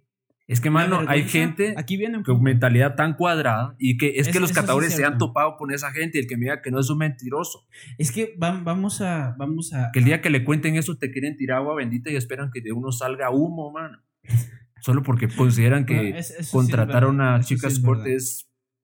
Es 0.50 0.60
que, 0.62 0.70
mano, 0.72 1.04
hay 1.08 1.24
gente 1.26 1.76
Aquí 1.78 1.96
viene 1.96 2.18
un 2.18 2.24
con 2.24 2.42
mentalidad 2.42 2.96
tan 2.96 3.14
cuadrada 3.16 3.76
y 3.78 3.98
que 3.98 4.18
es, 4.20 4.28
Es- 4.28 4.34
que 4.34 4.40
los 4.40 4.50
sí 4.50 4.56
catadores 4.56 4.94
se 4.96 5.06
han 5.06 5.18
topado 5.20 5.56
con 5.58 5.72
esa 5.72 5.92
gente 5.92 6.18
y 6.18 6.22
el 6.22 6.28
que 6.28 6.38
me 6.38 6.46
diga 6.46 6.62
que 6.64 6.72
no 6.72 6.80
es 6.80 6.90
un 6.90 6.98
mentiroso. 6.98 7.68
Es 8.00 8.12
que 8.12 8.36
vam- 8.38 8.64
vamos 8.64 9.00
a. 9.02 9.36
Vamos 9.38 9.74
a. 9.74 9.92
Que 9.94 10.00
el 10.00 10.06
día 10.06 10.22
que 10.22 10.32
le 10.32 10.44
cuenten 10.44 10.76
eso 10.76 10.98
te 10.98 11.12
quieren 11.12 11.38
tirar 11.38 11.60
agua 11.60 11.76
bendita 11.76 12.10
y 12.12 12.16
esperan 12.16 12.50
que 12.52 12.62
de 12.62 12.72
uno 12.72 12.92
salga 12.92 13.30
humo, 13.30 13.72
mano. 13.72 14.00
Solo 14.82 15.04
porque 15.04 15.28
consideran 15.28 15.86
que 15.86 15.96
Bueno, 15.96 16.18
es- 16.18 16.36
sí 16.40 16.52
contratar 16.52 17.04
a 17.04 17.08
una 17.10 17.36
eso 17.38 17.48
sí 17.48 17.56
chica 17.56 17.68
es 17.68 17.80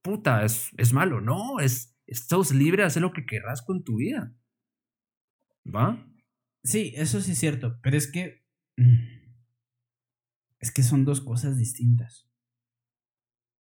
puta, 0.03 0.43
es, 0.45 0.69
es 0.77 0.93
malo. 0.93 1.19
No, 1.19 1.59
es, 1.59 1.97
estás 2.05 2.51
libre 2.53 2.83
de 2.83 2.87
hacer 2.87 3.01
lo 3.01 3.11
que 3.11 3.25
querrás 3.25 3.63
con 3.63 3.83
tu 3.83 3.95
vida. 3.97 4.35
¿Va? 5.65 6.05
Sí, 6.63 6.93
eso 6.95 7.21
sí 7.21 7.31
es 7.31 7.39
cierto, 7.39 7.79
pero 7.81 7.97
es 7.97 8.11
que. 8.11 8.43
mm, 8.77 9.14
Es 10.59 10.71
que 10.71 10.83
son 10.83 11.05
dos 11.05 11.21
cosas 11.21 11.57
distintas. 11.57 12.29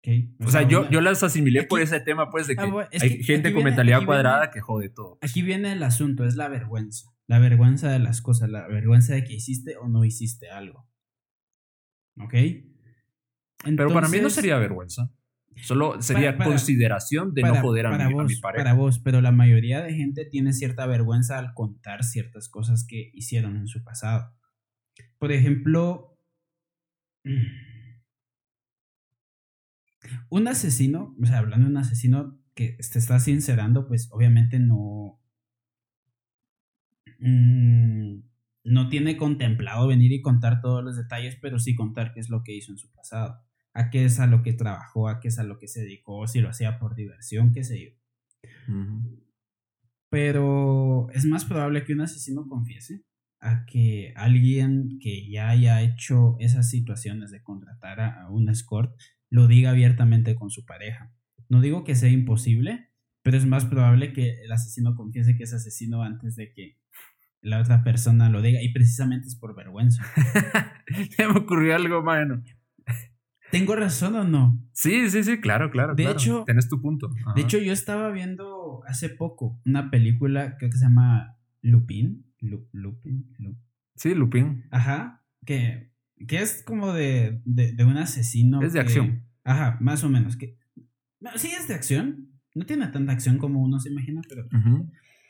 ¿Ok? 0.03 0.09
O 0.47 0.51
sea, 0.51 0.62
yo, 0.66 0.88
yo 0.91 1.01
las 1.03 1.22
asimilé 1.22 1.64
por 1.64 1.80
ese 1.82 2.01
tema, 2.01 2.30
pues, 2.30 2.47
de 2.47 2.57
que 2.57 2.62
Ah, 2.62 2.88
es 2.91 3.03
hay 3.03 3.18
que 3.18 3.24
gente 3.24 3.51
con 3.51 3.57
viene- 3.59 3.70
mentalidad 3.70 3.99
viene- 3.99 4.07
cuadrada 4.07 4.51
que 4.51 4.61
jode 4.61 4.88
todo. 4.88 5.18
Aquí 5.20 5.43
viene 5.43 5.72
el 5.72 5.82
asunto, 5.82 6.24
es 6.24 6.36
la 6.36 6.49
vergüenza. 6.49 7.11
La 7.26 7.38
vergüenza 7.38 7.91
de 7.93 7.99
las 7.99 8.22
cosas, 8.22 8.49
la 8.49 8.66
vergüenza 8.66 9.14
de 9.14 9.24
que 9.24 9.34
hiciste 9.34 9.76
o 9.76 9.88
no 9.88 10.05
hiciste 10.05 10.51
algo. 10.51 10.88
¿Ok? 12.18 12.34
Pero 13.64 13.93
para 13.93 14.09
mí 14.09 14.18
no 14.20 14.30
sería 14.30 14.59
vergüenza. 14.59 15.12
Solo 15.62 16.01
sería 16.01 16.36
para- 16.38 16.49
consideración 16.49 17.34
de 17.34 17.43
para- 17.43 17.55
no 17.57 17.61
joder 17.61 17.86
a, 17.86 17.91
mi, 18.09 18.18
a 18.18 18.24
mi 18.24 18.36
pareja. 18.36 18.64
Para 18.64 18.74
vos, 18.74 18.99
pero 19.01 19.20
la 19.20 19.32
mayoría 19.32 19.82
de 19.82 19.93
gente 19.95 20.24
tiene 20.24 20.53
cierta 20.55 20.86
vergüenza 20.86 21.38
al 21.38 21.53
contar 21.55 22.05
ciertas 22.05 22.49
cosas 22.49 22.86
que 22.86 23.11
hicieron 23.12 23.57
en 23.59 23.66
su 23.66 23.84
pasado. 23.84 24.34
Por 25.18 25.32
ejemplo, 25.32 26.09
un 30.30 30.48
asesino, 30.48 31.14
o 31.20 31.26
sea, 31.26 31.38
hablando 31.38 31.66
de 31.66 31.72
un 31.72 31.76
asesino 31.78 32.38
que 32.54 32.76
te 32.92 32.98
está 32.98 33.18
sincerando, 33.20 33.86
pues 33.86 34.08
obviamente 34.12 34.58
no. 34.58 35.20
mm, 37.18 38.20
no 38.64 38.88
tiene 38.88 39.16
contemplado 39.16 39.88
venir 39.88 40.12
y 40.12 40.20
contar 40.22 40.60
todos 40.60 40.84
los 40.84 40.96
detalles, 40.96 41.36
pero 41.40 41.58
sí 41.58 41.74
contar 41.74 42.12
qué 42.12 42.20
es 42.20 42.28
lo 42.30 42.42
que 42.42 42.54
hizo 42.54 42.72
en 42.72 42.78
su 42.78 42.92
pasado, 42.92 43.42
a 43.72 43.90
qué 43.90 44.04
es 44.04 44.20
a 44.20 44.26
lo 44.26 44.42
que 44.42 44.52
trabajó, 44.52 45.08
a 45.08 45.20
qué 45.20 45.28
es 45.28 45.38
a 45.38 45.44
lo 45.44 45.58
que 45.58 45.68
se 45.68 45.82
dedicó, 45.82 46.26
si 46.26 46.40
lo 46.40 46.50
hacía 46.50 46.78
por 46.78 46.94
diversión, 46.94 47.52
qué 47.52 47.64
sé 47.64 47.82
yo. 47.82 47.90
Pero 50.10 51.08
es 51.10 51.24
más 51.24 51.44
probable 51.44 51.84
que 51.84 51.92
un 51.92 52.00
asesino 52.02 52.46
confiese 52.48 53.04
a 53.41 53.64
que 53.66 54.12
alguien 54.16 54.99
que 55.01 55.28
ya 55.30 55.49
haya 55.49 55.82
hecho 55.82 56.36
esas 56.41 56.68
situaciones 56.68 57.30
de 57.30 57.43
contratar 57.43 58.01
a, 58.01 58.22
a 58.24 58.30
un 58.30 58.49
escort 58.49 58.95
lo 59.30 59.47
diga 59.47 59.70
abiertamente 59.70 60.34
con 60.34 60.51
su 60.51 60.64
pareja. 60.64 61.12
No 61.49 61.61
digo 61.61 61.84
que 61.84 61.95
sea 61.95 62.11
imposible, 62.11 62.91
pero 63.22 63.36
es 63.36 63.47
más 63.47 63.64
probable 63.64 64.12
que 64.12 64.43
el 64.45 64.53
asesino 64.53 64.95
confiese 64.95 65.36
que 65.36 65.45
es 65.45 65.53
asesino 65.55 66.03
antes 66.03 66.36
de 66.36 66.53
que 66.53 66.78
la 67.43 67.61
otra 67.61 67.82
persona 67.82 68.28
lo 68.28 68.43
diga 68.43 68.62
y 68.62 68.72
precisamente 68.72 69.26
es 69.28 69.36
por 69.36 69.55
vergüenza. 69.57 70.05
Se 71.16 71.26
me 71.26 71.38
ocurrió 71.38 71.74
algo, 71.76 72.03
mano. 72.03 72.43
¿Tengo 73.51 73.74
razón 73.74 74.14
o 74.14 74.24
no? 74.24 74.62
Sí, 74.72 75.11
sí, 75.11 75.24
sí, 75.24 75.41
claro, 75.41 75.70
claro. 75.70 75.95
De 75.95 76.05
claro. 76.05 76.18
hecho- 76.18 76.45
tenés 76.47 76.68
tu 76.68 76.80
punto. 76.80 77.09
Ajá. 77.20 77.32
De 77.34 77.43
hecho, 77.43 77.59
yo 77.59 77.72
estaba 77.72 78.11
viendo 78.12 78.82
hace 78.86 79.09
poco 79.09 79.61
una 79.64 79.91
película, 79.91 80.57
creo 80.57 80.70
que 80.70 80.76
se 80.76 80.84
llama 80.84 81.36
Lupin. 81.62 82.26
Lu- 82.41 82.68
Lupin. 82.72 83.32
Lu- 83.38 83.57
sí, 83.97 84.14
Lupin. 84.14 84.64
Ajá. 84.70 85.24
Que, 85.45 85.91
que 86.26 86.38
es 86.41 86.62
como 86.64 86.93
de, 86.93 87.41
de, 87.45 87.72
de 87.72 87.84
un 87.84 87.97
asesino. 87.97 88.62
Es 88.62 88.72
de 88.72 88.78
que- 88.80 88.86
acción. 88.86 89.22
Ajá, 89.45 89.78
más 89.80 90.05
o 90.05 90.09
menos. 90.09 90.36
Que, 90.36 90.57
no, 91.20 91.30
sí, 91.36 91.49
es 91.59 91.68
de 91.68 91.74
acción. 91.74 92.28
No 92.55 92.66
tiene 92.66 92.86
tanta 92.88 93.12
acción 93.12 93.38
como 93.38 93.62
uno 93.62 93.78
se 93.80 93.91
imagina, 93.91 94.20
pero. 94.28 94.47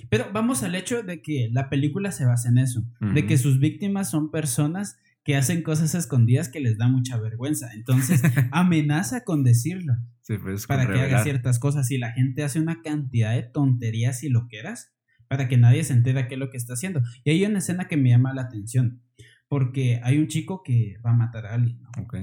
Pero 0.08 0.26
vamos 0.32 0.62
al 0.62 0.74
hecho 0.74 1.02
de 1.02 1.20
que 1.20 1.50
la 1.52 1.68
película 1.68 2.10
se 2.12 2.24
basa 2.24 2.48
en 2.48 2.58
eso. 2.58 2.84
De 3.00 3.26
que 3.26 3.36
sus 3.36 3.60
víctimas 3.60 4.10
son 4.10 4.30
personas 4.30 4.98
que 5.22 5.36
hacen 5.36 5.62
cosas 5.62 5.94
escondidas 5.94 6.48
que 6.48 6.60
les 6.60 6.78
da 6.78 6.88
mucha 6.88 7.18
vergüenza. 7.20 7.70
Entonces, 7.74 8.22
amenaza 8.52 9.22
con 9.24 9.44
decirlo. 9.44 9.94
Sí, 10.22 10.38
pues, 10.38 10.66
para 10.66 10.86
con 10.86 10.94
que 10.94 11.00
haga 11.02 11.22
ciertas 11.22 11.58
cosas 11.58 11.90
y 11.90 11.98
la 11.98 12.12
gente 12.12 12.42
hace 12.42 12.58
una 12.60 12.80
cantidad 12.82 13.34
de 13.34 13.42
tonterías 13.42 14.22
y 14.24 14.30
loqueras 14.30 14.94
para 15.30 15.46
que 15.46 15.56
nadie 15.56 15.84
se 15.84 15.92
entere 15.92 16.26
qué 16.26 16.34
es 16.34 16.40
lo 16.40 16.50
que 16.50 16.56
está 16.56 16.72
haciendo. 16.72 17.02
Y 17.22 17.30
hay 17.30 17.44
una 17.44 17.60
escena 17.60 17.86
que 17.86 17.96
me 17.96 18.10
llama 18.10 18.34
la 18.34 18.42
atención, 18.42 19.00
porque 19.46 20.00
hay 20.02 20.18
un 20.18 20.26
chico 20.26 20.64
que 20.64 20.96
va 21.06 21.10
a 21.10 21.16
matar 21.16 21.46
a 21.46 21.54
alguien, 21.54 21.80
¿no? 21.80 21.90
Ok. 22.02 22.16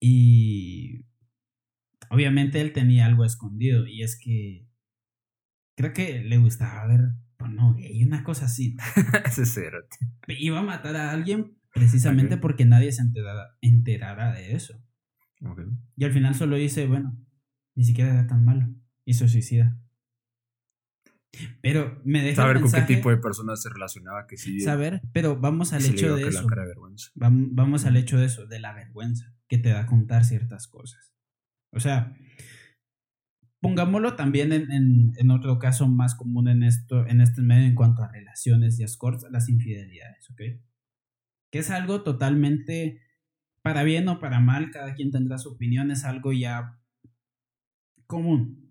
Y 0.00 1.06
obviamente 2.10 2.60
él 2.60 2.74
tenía 2.74 3.06
algo 3.06 3.24
escondido 3.24 3.86
y 3.86 4.02
es 4.02 4.20
que 4.22 4.68
creo 5.78 5.94
que 5.94 6.22
le 6.22 6.36
gustaba 6.36 6.86
ver 6.86 7.14
porno 7.38 7.72
gay, 7.72 8.04
una 8.04 8.22
cosa 8.22 8.44
así. 8.44 8.76
Ese. 9.24 9.70
Iba 10.28 10.58
a 10.58 10.62
matar 10.62 10.96
a 10.96 11.10
alguien 11.10 11.56
precisamente 11.72 12.36
porque 12.36 12.66
nadie 12.66 12.92
se 12.92 13.00
enterara, 13.00 13.56
enterara 13.62 14.34
de 14.34 14.54
eso. 14.54 14.78
Y 15.96 16.04
al 16.04 16.12
final 16.12 16.34
solo 16.34 16.56
dice, 16.56 16.86
bueno, 16.86 17.18
ni 17.74 17.84
siquiera 17.84 18.12
era 18.12 18.26
tan 18.26 18.44
malo. 18.44 18.68
Y 19.06 19.14
se 19.14 19.26
suicida. 19.26 19.78
Pero 21.62 22.00
me 22.04 22.22
deja 22.22 22.42
Saber 22.42 22.56
el 22.56 22.62
con 22.62 22.72
qué 22.72 22.80
tipo 22.82 23.10
de 23.10 23.16
persona 23.18 23.56
se 23.56 23.68
relacionaba 23.70 24.26
que 24.26 24.36
sí. 24.36 24.60
saber, 24.60 25.00
pero 25.12 25.36
vamos 25.38 25.72
al 25.72 25.84
hecho 25.84 26.14
de 26.16 26.28
eso. 26.28 26.46
cara 26.46 26.62
de 26.62 26.68
vergüenza. 26.68 27.10
Vam- 27.14 27.48
Vamos 27.52 27.84
al 27.86 27.96
hecho 27.96 28.18
de 28.18 28.26
eso, 28.26 28.46
de 28.46 28.60
la 28.60 28.72
vergüenza 28.72 29.34
que 29.48 29.58
te 29.58 29.70
da 29.70 29.86
contar 29.86 30.24
ciertas 30.24 30.66
cosas. 30.68 31.12
O 31.70 31.80
sea, 31.80 32.16
pongámoslo 33.60 34.14
también 34.16 34.52
en, 34.52 34.70
en- 34.70 35.12
en 35.16 35.30
otro 35.30 35.58
caso 35.58 35.88
más 35.88 36.14
común 36.14 36.48
en 36.48 36.62
esto, 36.62 37.06
en 37.06 37.20
este 37.20 37.42
medio 37.42 37.64
en 37.66 37.74
cuanto 37.74 38.02
a 38.02 38.08
relaciones 38.12 38.78
y 38.78 38.84
escorts, 38.84 39.26
las 39.30 39.48
infidelidades, 39.48 40.28
¿ok? 40.30 40.40
Que 41.50 41.58
es 41.60 41.70
algo 41.70 42.02
totalmente, 42.02 43.00
para 43.62 43.82
bien 43.82 44.08
o 44.08 44.18
para 44.18 44.40
mal, 44.40 44.70
cada 44.70 44.94
quien 44.94 45.10
tendrá 45.10 45.38
su 45.38 45.50
opinión, 45.50 45.90
es 45.90 46.04
algo 46.04 46.32
ya 46.32 46.78
común. 48.06 48.63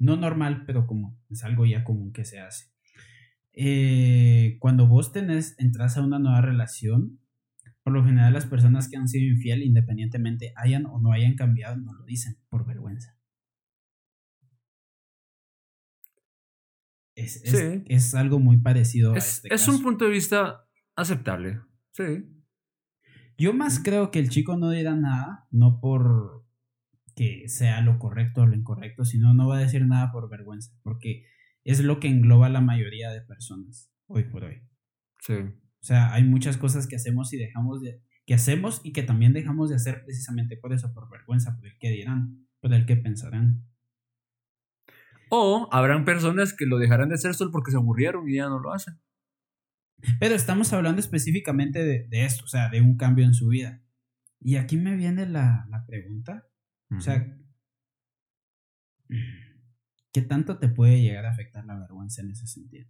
No 0.00 0.16
normal, 0.16 0.64
pero 0.66 0.86
común. 0.86 1.18
Es 1.30 1.44
algo 1.44 1.66
ya 1.66 1.84
común 1.84 2.12
que 2.12 2.24
se 2.24 2.40
hace. 2.40 2.72
Eh, 3.52 4.56
cuando 4.60 4.86
vos 4.86 5.12
tenés, 5.12 5.54
entras 5.58 5.96
a 5.96 6.02
una 6.02 6.18
nueva 6.18 6.40
relación, 6.40 7.20
por 7.82 7.92
lo 7.92 8.04
general 8.04 8.32
las 8.32 8.46
personas 8.46 8.88
que 8.88 8.96
han 8.96 9.08
sido 9.08 9.32
infiel, 9.32 9.62
independientemente 9.62 10.52
hayan 10.56 10.86
o 10.86 10.98
no 11.00 11.12
hayan 11.12 11.34
cambiado, 11.34 11.76
no 11.76 11.92
lo 11.92 12.04
dicen 12.04 12.36
por 12.48 12.66
vergüenza. 12.66 13.14
es, 17.16 17.42
es, 17.44 17.82
es 17.86 18.14
algo 18.14 18.38
muy 18.38 18.58
parecido 18.58 19.14
es, 19.14 19.24
a 19.24 19.28
este 19.28 19.54
es 19.54 19.60
caso. 19.60 19.76
un 19.76 19.82
punto 19.82 20.04
de 20.04 20.10
vista 20.10 20.66
aceptable. 20.96 21.60
Sí. 21.92 22.28
Yo 23.36 23.52
más 23.52 23.80
creo 23.80 24.10
que 24.10 24.18
el 24.18 24.28
chico 24.28 24.56
no 24.56 24.70
dirá 24.70 24.94
nada, 24.94 25.46
no 25.50 25.80
por 25.80 26.43
que 27.14 27.48
sea 27.48 27.80
lo 27.80 27.98
correcto 27.98 28.42
o 28.42 28.46
lo 28.46 28.56
incorrecto, 28.56 29.04
sino 29.04 29.34
no 29.34 29.48
va 29.48 29.58
a 29.58 29.60
decir 29.60 29.86
nada 29.86 30.12
por 30.12 30.28
vergüenza, 30.28 30.72
porque 30.82 31.26
es 31.64 31.80
lo 31.80 32.00
que 32.00 32.08
engloba 32.08 32.46
a 32.46 32.50
la 32.50 32.60
mayoría 32.60 33.10
de 33.10 33.20
personas 33.22 33.90
hoy 34.06 34.24
por 34.24 34.44
hoy. 34.44 34.62
Sí. 35.20 35.34
O 35.34 35.86
sea, 35.86 36.12
hay 36.12 36.24
muchas 36.24 36.56
cosas 36.56 36.86
que 36.86 36.96
hacemos 36.96 37.32
y 37.32 37.36
dejamos 37.38 37.82
de 37.82 38.02
que 38.26 38.34
hacemos 38.34 38.80
y 38.84 38.92
que 38.92 39.02
también 39.02 39.32
dejamos 39.32 39.68
de 39.68 39.76
hacer 39.76 40.02
precisamente 40.04 40.56
por 40.56 40.72
eso, 40.72 40.92
por 40.94 41.10
vergüenza, 41.10 41.56
por 41.56 41.66
el 41.66 41.76
que 41.78 41.90
dirán, 41.90 42.46
por 42.60 42.72
el 42.72 42.86
que 42.86 42.96
pensarán. 42.96 43.66
O 45.28 45.68
habrán 45.72 46.04
personas 46.04 46.54
que 46.54 46.66
lo 46.66 46.78
dejarán 46.78 47.10
de 47.10 47.16
hacer 47.16 47.34
solo 47.34 47.50
porque 47.50 47.70
se 47.70 47.76
aburrieron 47.76 48.28
y 48.28 48.36
ya 48.36 48.48
no 48.48 48.60
lo 48.60 48.72
hacen. 48.72 48.94
Pero 50.20 50.34
estamos 50.34 50.72
hablando 50.72 51.00
específicamente 51.00 51.84
de, 51.84 52.06
de 52.08 52.24
esto, 52.24 52.44
o 52.44 52.48
sea, 52.48 52.68
de 52.68 52.80
un 52.80 52.96
cambio 52.96 53.24
en 53.24 53.34
su 53.34 53.48
vida. 53.48 53.82
Y 54.40 54.56
aquí 54.56 54.76
me 54.76 54.96
viene 54.96 55.26
la, 55.26 55.66
la 55.70 55.84
pregunta, 55.86 56.46
o 56.90 57.00
sea, 57.00 57.36
¿qué 60.12 60.22
tanto 60.22 60.58
te 60.58 60.68
puede 60.68 61.00
llegar 61.02 61.26
a 61.26 61.30
afectar 61.30 61.64
la 61.64 61.78
vergüenza 61.78 62.22
en 62.22 62.30
ese 62.30 62.46
sentido? 62.46 62.88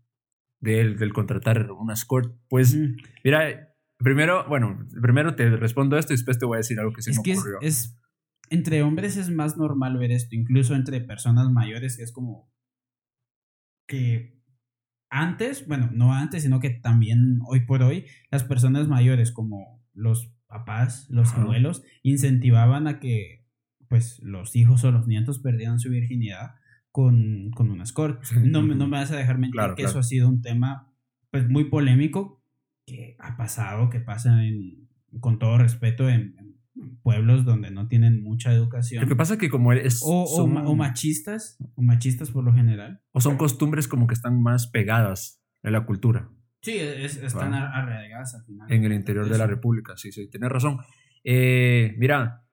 del, 0.60 0.96
del 0.96 1.12
contratar 1.12 1.70
una 1.72 1.92
escort. 1.92 2.34
Pues, 2.48 2.74
mira, 3.22 3.74
primero, 3.98 4.48
bueno, 4.48 4.86
primero 5.02 5.34
te 5.34 5.50
respondo 5.56 5.98
esto 5.98 6.14
y 6.14 6.16
después 6.16 6.38
te 6.38 6.46
voy 6.46 6.56
a 6.56 6.58
decir 6.58 6.80
algo 6.80 6.92
que 6.94 7.02
se 7.02 7.10
es 7.10 7.18
me 7.18 7.22
que 7.22 7.32
ocurrió. 7.34 7.58
es- 7.60 7.98
entre 8.50 8.82
hombres 8.82 9.16
es 9.18 9.30
más 9.30 9.58
normal 9.58 9.98
ver 9.98 10.10
esto, 10.10 10.34
incluso 10.36 10.74
entre 10.74 11.00
personas 11.02 11.50
mayores, 11.50 11.96
que 11.98 12.02
es 12.04 12.12
como 12.12 12.50
que 13.86 14.42
antes, 15.10 15.66
bueno, 15.66 15.90
no 15.92 16.14
antes, 16.14 16.42
sino 16.42 16.60
que 16.60 16.70
también 16.70 17.40
hoy 17.46 17.66
por 17.66 17.82
hoy, 17.82 18.06
las 18.30 18.42
personas 18.44 18.88
mayores 18.88 19.32
como 19.32 19.82
los 19.92 20.34
papás, 20.46 21.08
los 21.10 21.28
Ajá. 21.32 21.42
abuelos, 21.42 21.82
incentivaban 22.02 22.86
a 22.86 23.00
que 23.00 23.43
pues 23.94 24.18
los 24.24 24.56
hijos 24.56 24.82
o 24.82 24.90
los 24.90 25.06
nietos 25.06 25.38
perdieran 25.38 25.78
su 25.78 25.88
virginidad 25.88 26.56
con, 26.90 27.50
con 27.52 27.70
un 27.70 27.80
escort. 27.80 28.20
No, 28.42 28.60
me- 28.60 28.74
no 28.74 28.88
me 28.88 28.96
vas 28.98 29.12
a 29.12 29.16
dejar 29.16 29.38
mentir 29.38 29.52
Claro, 29.52 29.76
que 29.76 29.82
claro. 29.82 29.90
eso 29.90 29.98
ha 30.00 30.02
sido 30.02 30.28
un 30.28 30.42
tema 30.42 30.92
pues 31.30 31.48
muy 31.48 31.66
polémico 31.70 32.42
que 32.86 33.14
ha 33.20 33.36
pasado, 33.36 33.90
que 33.90 34.00
pasa 34.00 34.44
en, 34.44 34.88
con 35.20 35.38
todo 35.38 35.58
respeto 35.58 36.08
en, 36.08 36.34
en 36.40 36.96
pueblos 37.04 37.44
donde 37.44 37.70
no 37.70 37.86
tienen 37.86 38.20
mucha 38.24 38.52
educación. 38.52 39.00
Lo 39.04 39.08
que 39.08 39.14
pasa 39.14 39.34
es 39.34 39.38
que 39.40 39.48
como 39.48 39.72
es, 39.72 40.00
o, 40.02 40.24
o 40.24 40.26
son, 40.26 40.54
ma- 40.54 40.66
o 40.66 40.74
machistas, 40.74 41.56
o 41.76 41.82
machistas 41.82 42.32
por 42.32 42.42
lo 42.42 42.52
general. 42.52 43.00
o 43.12 43.20
son 43.20 43.36
costumbres 43.36 43.86
como 43.86 44.08
que 44.08 44.14
están 44.14 44.42
más 44.42 44.66
pegadas 44.66 45.40
en 45.62 45.70
la 45.72 45.86
cultura, 45.86 46.30
Sí, 46.62 46.72
es- 46.78 47.16
están 47.18 47.54
arraigadas 47.54 48.34
al 48.34 48.44
final. 48.44 48.72
en 48.72 48.84
el 48.84 48.92
interior 48.92 49.28
de 49.28 49.38
la. 49.38 49.46
República, 49.46 49.92
sí, 49.96 50.10
sí, 50.10 50.28
tienes 50.28 50.50
razón. 50.50 50.78
Eh, 51.22 51.94
mira, 51.98 52.43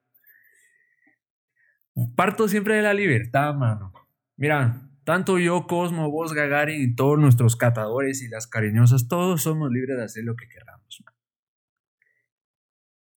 parto 2.15 2.47
siempre 2.47 2.75
de 2.75 2.81
la 2.81 2.93
libertad, 2.93 3.53
mano. 3.53 3.93
Mira, 4.37 4.89
tanto 5.03 5.39
yo, 5.39 5.67
Cosmo, 5.67 6.09
vos, 6.09 6.33
Gagarin 6.33 6.81
y 6.81 6.95
todos 6.95 7.19
nuestros 7.19 7.55
catadores 7.55 8.21
y 8.23 8.27
las 8.29 8.47
cariñosas, 8.47 9.07
todos 9.07 9.41
somos 9.43 9.71
libres 9.71 9.97
de 9.97 10.03
hacer 10.03 10.23
lo 10.23 10.35
que 10.35 10.47
queramos. 10.47 11.03
man. 11.05 11.13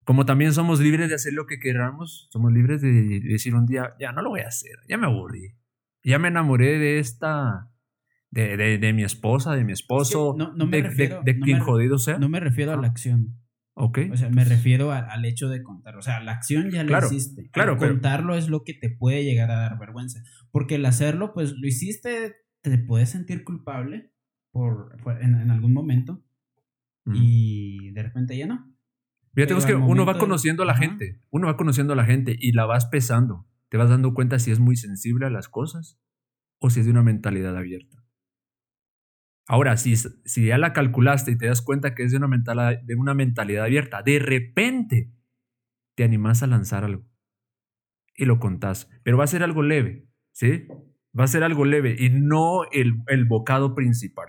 Como 0.05 0.27
también 0.27 0.53
somos 0.53 0.81
libres 0.81 1.09
de 1.09 1.15
hacer 1.15 1.33
lo 1.33 1.47
que 1.47 1.59
queramos, 1.59 2.29
somos 2.31 2.53
libres 2.53 2.83
de 2.83 3.21
decir 3.21 3.55
un 3.55 3.65
día, 3.67 3.95
ya 3.99 4.13
no 4.13 4.21
lo 4.23 4.31
voy 4.31 4.41
a 4.41 4.49
hacer, 4.49 4.77
ya 4.87 4.99
me 4.99 5.07
aburrí, 5.07 5.55
ya 6.03 6.19
me 6.19 6.29
enamoré 6.29 6.79
de 6.79 6.99
esta, 6.99 7.71
de, 8.31 8.57
de- 8.59 8.77
de 8.79 8.93
mi 8.93 9.03
esposa, 9.03 9.55
de 9.55 9.65
mi 9.65 9.73
esposo, 9.73 10.35
no- 10.37 10.53
no 10.53 10.67
me 10.67 10.83
de, 10.83 10.89
refiero- 10.89 11.23
de 11.25 11.35
no 11.35 11.45
quien 11.45 11.59
me- 11.59 11.65
jodido 11.65 11.99
sea. 11.99 12.19
No 12.19 12.29
me 12.29 12.39
refiero 12.41 12.73
a 12.73 12.77
la 12.77 12.89
acción. 12.89 13.35
O 13.77 14.17
sea, 14.17 14.31
me 14.31 14.45
refiero 14.45 14.93
a- 14.93 14.99
al 15.01 15.25
hecho 15.25 15.49
de 15.49 15.63
contar. 15.63 15.97
O 15.97 16.03
sea, 16.03 16.21
la 16.21 16.33
acción 16.33 16.71
ya 16.71 16.83
lo 16.85 16.89
Claro, 16.89 17.07
hiciste. 17.09 17.51
claro, 17.51 17.73
Al 17.73 17.79
pero- 17.79 17.93
contarlo 17.93 18.35
es 18.37 18.49
lo 18.49 18.63
que 18.63 18.75
te 18.75 18.89
puede 18.91 19.25
llegar 19.25 19.51
a 19.51 19.57
dar 19.57 19.79
vergüenza. 19.79 20.23
Porque 20.53 20.77
el 20.77 20.87
hacerlo, 20.87 21.33
pues 21.35 21.53
lo 21.53 21.67
hiciste, 21.67 22.37
te 22.63 22.79
puedes 22.79 23.11
sentir 23.11 23.43
culpable 23.45 24.13
por, 24.53 24.97
por- 25.03 25.21
en, 25.23 25.35
en 25.35 25.51
algún 25.51 25.73
momento 25.73 26.23
y 27.13 27.91
de 27.91 28.03
repente 28.03 28.37
ya 28.37 28.47
no. 28.47 28.73
Fíjate 29.35 29.55
vos 29.55 29.67
que 29.67 29.75
uno 29.75 30.07
va 30.07 30.19
conociendo 30.19 30.63
a 30.63 30.67
la 30.67 30.73
Ajá. 30.73 30.83
gente, 30.83 31.21
uno 31.31 31.49
va 31.49 31.57
conociendo 31.57 31.93
a 31.93 31.97
la 31.97 32.05
gente 32.05 32.37
y 32.39 32.53
la 32.53 32.67
vas 32.67 32.87
pesando. 32.87 33.47
Te 33.69 33.77
vas 33.77 33.89
dando 33.91 34.15
cuenta 34.15 34.39
si 34.39 34.53
es 34.53 34.61
muy 34.61 34.77
sensible 34.77 35.27
a 35.27 35.31
las 35.31 35.49
cosas 35.49 35.99
o 36.61 36.71
si 36.71 36.81
es 36.81 36.87
de 36.87 36.93
una 36.93 37.03
mentalidad 37.03 37.57
abierta. 37.57 38.04
Ahora, 39.47 39.77
si, 39.77 39.97
si 39.97 40.47
ya 40.47 40.59
la 40.59 40.73
calculaste 40.73 41.33
y 41.33 41.39
te 41.39 41.47
das 41.47 41.61
cuenta 41.61 41.95
que 41.95 42.05
es 42.05 42.11
de 42.11 42.17
una, 42.17 42.29
mentalidad, 42.29 42.81
de 42.83 42.95
una 42.95 43.15
mentalidad 43.15 43.65
abierta, 43.65 44.03
de 44.03 44.19
repente 44.19 45.13
te 45.95 46.05
animás 46.05 46.43
a 46.43 46.47
lanzar 46.47 46.85
algo 46.85 47.05
y 48.17 48.25
lo 48.25 48.39
contás. 48.39 48.91
Pero 49.03 49.19
va 49.19 49.25
a 49.25 49.29
ser 49.29 49.43
algo 49.43 49.63
leve, 49.63 50.09
¿sí? 50.33 50.67
Va 51.19 51.25
a 51.25 51.29
ser 51.29 51.45
algo 51.45 51.65
leve 51.65 51.97
y 51.99 52.11
no 52.11 52.65
el, 52.73 53.03
el 53.09 53.25
bocado 53.27 53.75
principal. 53.75 54.29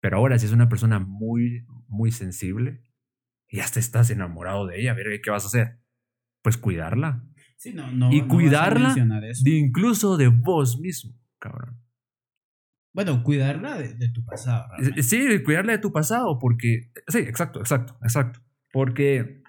Pero 0.00 0.18
ahora, 0.18 0.38
si 0.38 0.46
es 0.46 0.52
una 0.52 0.68
persona 0.68 0.98
muy, 0.98 1.66
muy 1.88 2.12
sensible 2.12 2.82
y 3.48 3.60
hasta 3.60 3.80
estás 3.80 4.10
enamorado 4.10 4.66
de 4.66 4.80
ella, 4.80 4.92
a 4.92 4.94
ver, 4.94 5.20
¿qué 5.22 5.30
vas 5.30 5.44
a 5.44 5.48
hacer? 5.48 5.80
Pues 6.42 6.58
cuidarla. 6.58 7.24
Sí, 7.56 7.72
no, 7.72 7.90
no, 7.90 8.12
Y 8.12 8.20
no 8.20 8.28
cuidarla. 8.28 8.94
De 9.42 9.50
incluso 9.50 10.16
de 10.16 10.28
vos 10.28 10.78
mismo, 10.78 11.18
cabrón. 11.38 11.85
Bueno, 12.96 13.22
cuidarla 13.22 13.76
de, 13.76 14.08
tu 14.08 14.24
pasado. 14.24 14.68
Sí, 15.02 15.42
cuidarla 15.44 15.72
de 15.72 15.78
tu 15.78 15.92
pasado, 15.92 16.38
porque. 16.38 16.90
Sí, 17.08 17.18
exacto, 17.18 17.60
exacto, 17.60 17.98
exacto. 18.00 18.40
Porque. 18.72 19.42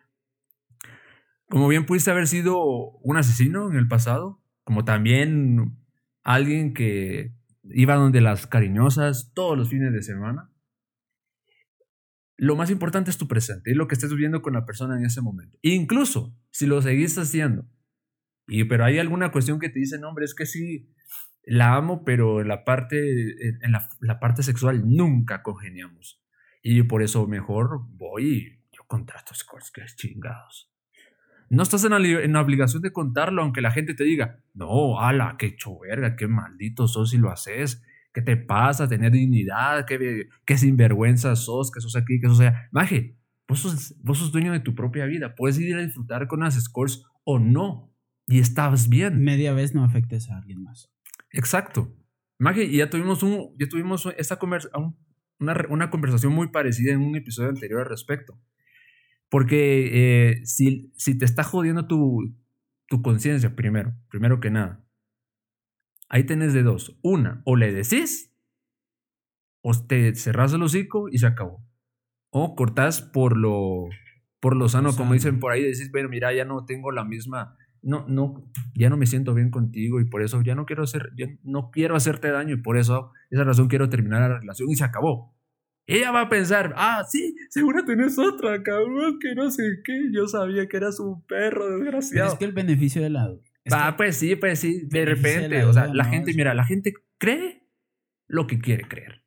Como 1.47 1.69
bien 1.69 1.85
pudiste 1.85 2.11
haber 2.11 2.27
sido 2.27 2.59
un 2.59 3.15
asesino 3.15 3.71
en 3.71 3.77
el 3.77 3.87
pasado, 3.87 4.43
como 4.65 4.83
también 4.83 5.77
alguien 6.23 6.73
que 6.73 7.37
iba 7.63 7.95
donde 7.95 8.19
las 8.19 8.47
cariñosas 8.47 9.31
todos 9.33 9.57
los 9.57 9.69
fines 9.69 9.93
de 9.93 10.03
semana. 10.03 10.51
Lo 12.35 12.57
más 12.57 12.69
importante 12.69 13.11
es 13.11 13.17
tu 13.17 13.29
presente, 13.29 13.71
es 13.71 13.77
lo 13.77 13.87
que 13.87 13.95
estés 13.95 14.11
viviendo 14.11 14.41
con 14.41 14.55
la 14.55 14.65
persona 14.65 14.97
en 14.97 15.05
ese 15.05 15.21
momento. 15.21 15.57
Incluso 15.61 16.37
si 16.51 16.65
lo 16.65 16.81
seguís 16.81 17.17
haciendo, 17.17 17.65
y, 18.45 18.65
pero 18.65 18.83
hay 18.83 18.99
alguna 18.99 19.31
cuestión 19.31 19.57
que 19.57 19.69
te 19.69 19.79
dice, 19.79 19.97
no, 19.99 20.09
hombre, 20.09 20.25
es 20.25 20.35
que 20.35 20.45
sí, 20.45 20.93
la 21.47 21.75
amo, 21.75 22.03
pero 22.03 22.43
la 22.43 22.65
parte, 22.65 23.31
en 23.47 23.71
la, 23.71 24.19
parte 24.19 24.43
sexual 24.43 24.83
nunca 24.85 25.43
congeniamos. 25.43 26.21
Y 26.61 26.83
por 26.83 27.01
eso 27.01 27.25
mejor 27.25 27.79
voy 27.91 28.25
y 28.25 28.75
yo 28.75 28.83
contrato 28.85 29.31
escorts, 29.33 29.71
que 29.71 29.81
chingados. 29.95 30.69
No 31.49 31.63
estás 31.63 31.85
en 31.85 31.91
la, 31.91 31.99
en 31.99 32.33
la 32.33 32.41
obligación 32.41 32.81
de 32.81 32.91
contarlo, 32.91 33.41
aunque 33.41 33.61
la 33.61 33.71
gente 33.71 33.93
te 33.93 34.03
diga, 34.03 34.43
no, 34.53 34.99
ala, 34.99 35.37
qué 35.39 35.55
choverga, 35.55 36.17
qué 36.17 36.27
maldito 36.27 36.85
sos 36.89 37.11
si 37.11 37.17
lo 37.17 37.31
haces. 37.31 37.81
¿Qué 38.13 38.21
te 38.21 38.35
pasa? 38.35 38.89
Tener 38.89 39.13
dignidad, 39.13 39.85
qué, 39.85 40.27
qué 40.45 40.57
sinvergüenza 40.57 41.33
sos, 41.37 41.71
que 41.71 41.79
sos 41.79 41.95
aquí, 41.95 42.19
que 42.19 42.27
sos 42.27 42.41
allá. 42.41 42.67
Maje, 42.71 43.15
vos 43.47 43.59
sos, 43.59 43.95
vos 44.03 44.17
sos 44.17 44.33
dueño 44.33 44.51
de 44.51 44.59
tu 44.59 44.75
propia 44.75 45.05
vida. 45.05 45.33
Puedes 45.35 45.57
ir 45.59 45.77
a 45.77 45.81
disfrutar 45.81 46.27
con 46.27 46.41
las 46.41 46.55
scores 46.61 47.05
o 47.23 47.39
no. 47.39 47.93
Y 48.25 48.39
estás 48.39 48.89
bien. 48.89 49.23
Media 49.23 49.53
vez 49.53 49.73
no 49.73 49.85
afectes 49.85 50.29
a 50.29 50.37
alguien 50.37 50.63
más. 50.63 50.91
Exacto. 51.31 51.93
Maje, 52.39 52.63
y 52.65 52.77
ya 52.77 52.89
tuvimos, 52.89 53.23
un, 53.23 53.55
ya 53.59 53.67
tuvimos 53.67 54.05
esta 54.17 54.37
conversa, 54.37 54.69
un- 54.77 54.97
una, 55.39 55.55
una 55.69 55.89
conversación 55.89 56.33
muy 56.33 56.47
parecida 56.49 56.93
en 56.93 57.01
un 57.01 57.15
episodio 57.15 57.49
anterior 57.49 57.81
al 57.81 57.87
respecto. 57.89 58.39
Porque 59.29 60.31
eh, 60.33 60.45
si, 60.45 60.93
si 60.97 61.17
te 61.17 61.25
está 61.25 61.43
jodiendo 61.43 61.87
tu, 61.87 62.35
tu 62.87 63.01
conciencia, 63.01 63.55
primero, 63.55 63.93
primero 64.09 64.39
que 64.39 64.51
nada, 64.51 64.83
ahí 66.09 66.25
tenés 66.25 66.53
de 66.53 66.63
dos. 66.63 66.97
Una, 67.01 67.41
o 67.45 67.55
le 67.55 67.71
decís, 67.73 68.33
o 69.61 69.73
te 69.87 70.15
cerrás 70.15 70.53
el 70.53 70.63
hocico 70.63 71.09
y 71.09 71.17
se 71.19 71.27
acabó. 71.27 71.63
O 72.31 72.55
cortás 72.55 73.01
por 73.01 73.37
lo, 73.37 73.89
por 74.39 74.55
lo 74.55 74.69
sano, 74.69 74.95
como 74.95 75.13
dicen 75.13 75.39
por 75.39 75.51
ahí, 75.51 75.63
decís, 75.63 75.91
bueno, 75.91 76.09
mira, 76.09 76.33
ya 76.33 76.45
no 76.45 76.65
tengo 76.65 76.91
la 76.91 77.03
misma, 77.05 77.57
no, 77.81 78.05
no, 78.07 78.43
ya 78.75 78.89
no 78.89 78.97
me 78.97 79.05
siento 79.05 79.33
bien 79.33 79.49
contigo 79.51 79.99
y 80.01 80.05
por 80.05 80.21
eso 80.23 80.41
ya 80.41 80.55
no 80.55 80.65
quiero 80.65 80.83
hacer, 80.83 81.09
ya 81.17 81.27
no 81.43 81.69
quiero 81.71 81.95
hacerte 81.95 82.29
daño 82.31 82.55
y 82.55 82.61
por 82.61 82.77
eso, 82.77 83.11
esa 83.29 83.43
razón 83.43 83.67
quiero 83.67 83.89
terminar 83.89 84.21
la 84.29 84.39
relación 84.39 84.69
y 84.69 84.75
se 84.75 84.83
acabó. 84.83 85.35
Ella 85.89 86.11
va 86.11 86.21
a 86.21 86.29
pensar, 86.29 86.73
ah, 86.75 87.03
sí, 87.09 87.35
seguro 87.49 87.85
tenés 87.85 88.19
otra, 88.19 88.61
cabrón, 88.61 89.19
que 89.21 89.33
no 89.35 89.49
sé 89.49 89.63
qué, 89.85 90.09
yo 90.11 90.27
sabía 90.27 90.67
que 90.67 90.75
eras 90.77 90.99
un 90.99 91.25
perro 91.25 91.65
Pero 91.65 91.79
desgraciado. 91.79 92.33
es 92.33 92.39
que 92.39 92.45
el 92.45 92.51
beneficio 92.51 93.01
de 93.01 93.09
la 93.09 93.29
Ah, 93.71 93.95
pues 93.97 94.17
sí, 94.17 94.35
pues 94.35 94.59
sí, 94.59 94.81
de 94.87 95.05
repente, 95.05 95.63
o 95.63 95.73
sea, 95.73 95.87
la 95.93 96.03
¿no? 96.05 96.09
gente, 96.09 96.33
mira, 96.33 96.53
la 96.53 96.63
gente 96.65 96.93
cree 97.17 97.63
lo 98.27 98.47
que 98.47 98.59
quiere 98.59 98.83
creer. 98.87 99.23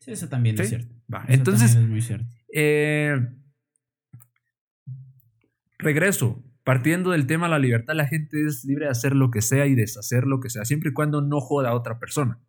sí, 0.00 0.12
eso 0.12 0.28
también 0.28 0.58
es 0.60 0.68
cierto. 0.68 0.94
Va, 1.12 1.24
Eso 1.24 1.32
entonces, 1.34 1.72
también 1.72 1.84
es 1.84 1.90
muy 1.90 2.02
cierto. 2.02 2.26
eh, 2.54 3.16
regreso, 5.78 6.42
partiendo 6.68 7.12
del 7.12 7.26
tema 7.26 7.46
de 7.46 7.52
la 7.52 7.58
libertad, 7.58 7.94
la 7.94 8.06
gente 8.06 8.44
es 8.46 8.62
libre 8.62 8.84
de 8.84 8.90
hacer 8.90 9.16
lo 9.16 9.30
que 9.30 9.40
sea 9.40 9.64
y 9.64 9.74
deshacer 9.74 10.24
lo 10.26 10.38
que 10.38 10.50
sea, 10.50 10.66
siempre 10.66 10.90
y 10.90 10.92
cuando 10.92 11.22
no 11.22 11.40
joda 11.40 11.70
a 11.70 11.74
otra 11.74 11.98
persona. 11.98 12.42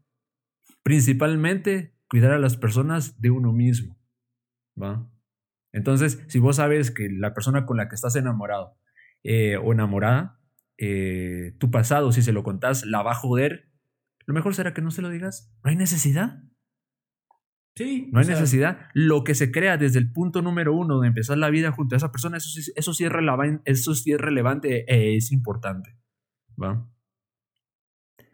principalmente 0.84 1.96
cuidar 2.10 2.34
a 2.34 2.38
las 2.38 2.58
personas 2.58 3.22
de 3.22 3.30
uno 3.30 3.54
mismo, 3.54 3.98
¿va? 4.76 5.10
Entonces, 5.72 6.22
si 6.28 6.38
vos 6.38 6.58
sabes 6.58 6.92
que 6.92 7.08
la 7.10 7.34
persona 7.34 7.66
con 7.66 7.78
la 7.78 7.88
que 7.88 7.96
estás 7.96 8.18
enamorado 8.18 8.78
eh, 9.24 9.56
o 9.56 9.72
enamorada, 9.72 10.42
eh, 10.78 11.56
tu 11.58 11.72
pasado, 11.72 12.12
si 12.12 12.22
se 12.22 12.34
lo 12.34 12.44
contás, 12.44 12.86
la 12.86 13.02
va 13.02 13.12
a 13.12 13.16
joder, 13.16 13.72
lo 14.26 14.34
mejor 14.34 14.54
será 14.54 14.74
que 14.74 14.82
no 14.82 14.92
se 14.92 15.02
lo 15.02 15.08
digas. 15.08 15.56
No 15.64 15.70
hay 15.70 15.78
necesidad. 15.78 16.44
Sí. 17.80 18.10
No 18.12 18.20
hay 18.20 18.28
necesidad. 18.28 18.90
Lo 18.94 19.24
que 19.24 19.34
se 19.36 19.52
crea 19.52 19.78
desde 19.78 20.00
el 20.00 20.12
punto 20.12 20.42
número 20.42 20.76
uno 20.76 21.00
de 21.00 21.08
empezar 21.08 21.38
la 21.38 21.50
vida 21.50 21.72
junto 21.72 21.96
a 21.96 21.98
esa 21.98 22.12
persona, 22.12 22.36
eso 22.36 22.50
sí, 22.50 22.70
eso 22.76 22.94
sí, 22.94 23.06
es, 23.06 23.10
relevante, 23.10 23.62
eso 23.64 23.96
sí 23.96 24.12
es 24.12 24.20
relevante 24.20 24.84
e 24.94 25.16
es 25.16 25.32
importante. 25.32 25.98
¿va? 26.62 26.92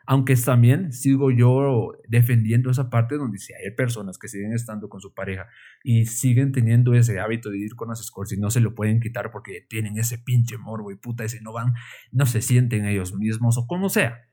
Aunque 0.07 0.35
también 0.35 0.91
sigo 0.91 1.29
yo 1.29 1.91
defendiendo 2.07 2.71
esa 2.71 2.89
parte 2.89 3.17
donde 3.17 3.37
si 3.37 3.53
hay 3.53 3.69
personas 3.75 4.17
que 4.17 4.29
siguen 4.29 4.51
estando 4.51 4.89
con 4.89 4.99
su 4.99 5.13
pareja 5.13 5.45
y 5.83 6.07
siguen 6.07 6.51
teniendo 6.51 6.95
ese 6.95 7.19
hábito 7.19 7.51
de 7.51 7.59
ir 7.59 7.75
con 7.75 7.89
las 7.89 7.99
escorts 7.99 8.33
y 8.33 8.39
no 8.39 8.49
se 8.49 8.61
lo 8.61 8.73
pueden 8.73 8.99
quitar 8.99 9.29
porque 9.29 9.63
tienen 9.69 9.99
ese 9.99 10.17
pinche 10.17 10.57
morbo 10.57 10.91
y 10.91 10.95
puta, 10.95 11.23
ese 11.23 11.39
no 11.43 11.53
van, 11.53 11.75
no 12.11 12.25
se 12.25 12.41
sienten 12.41 12.85
ellos 12.85 13.13
mismos 13.13 13.59
o 13.59 13.67
como 13.67 13.89
sea. 13.89 14.27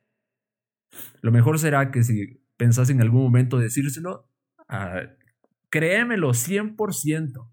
Lo 1.21 1.33
mejor 1.33 1.59
será 1.59 1.91
que 1.91 2.03
si 2.03 2.43
pensás 2.57 2.89
en 2.89 3.03
algún 3.03 3.25
momento 3.25 3.59
decírselo, 3.59 4.32
uh, 4.73 5.09
créemelo 5.70 6.31
100% 6.31 7.51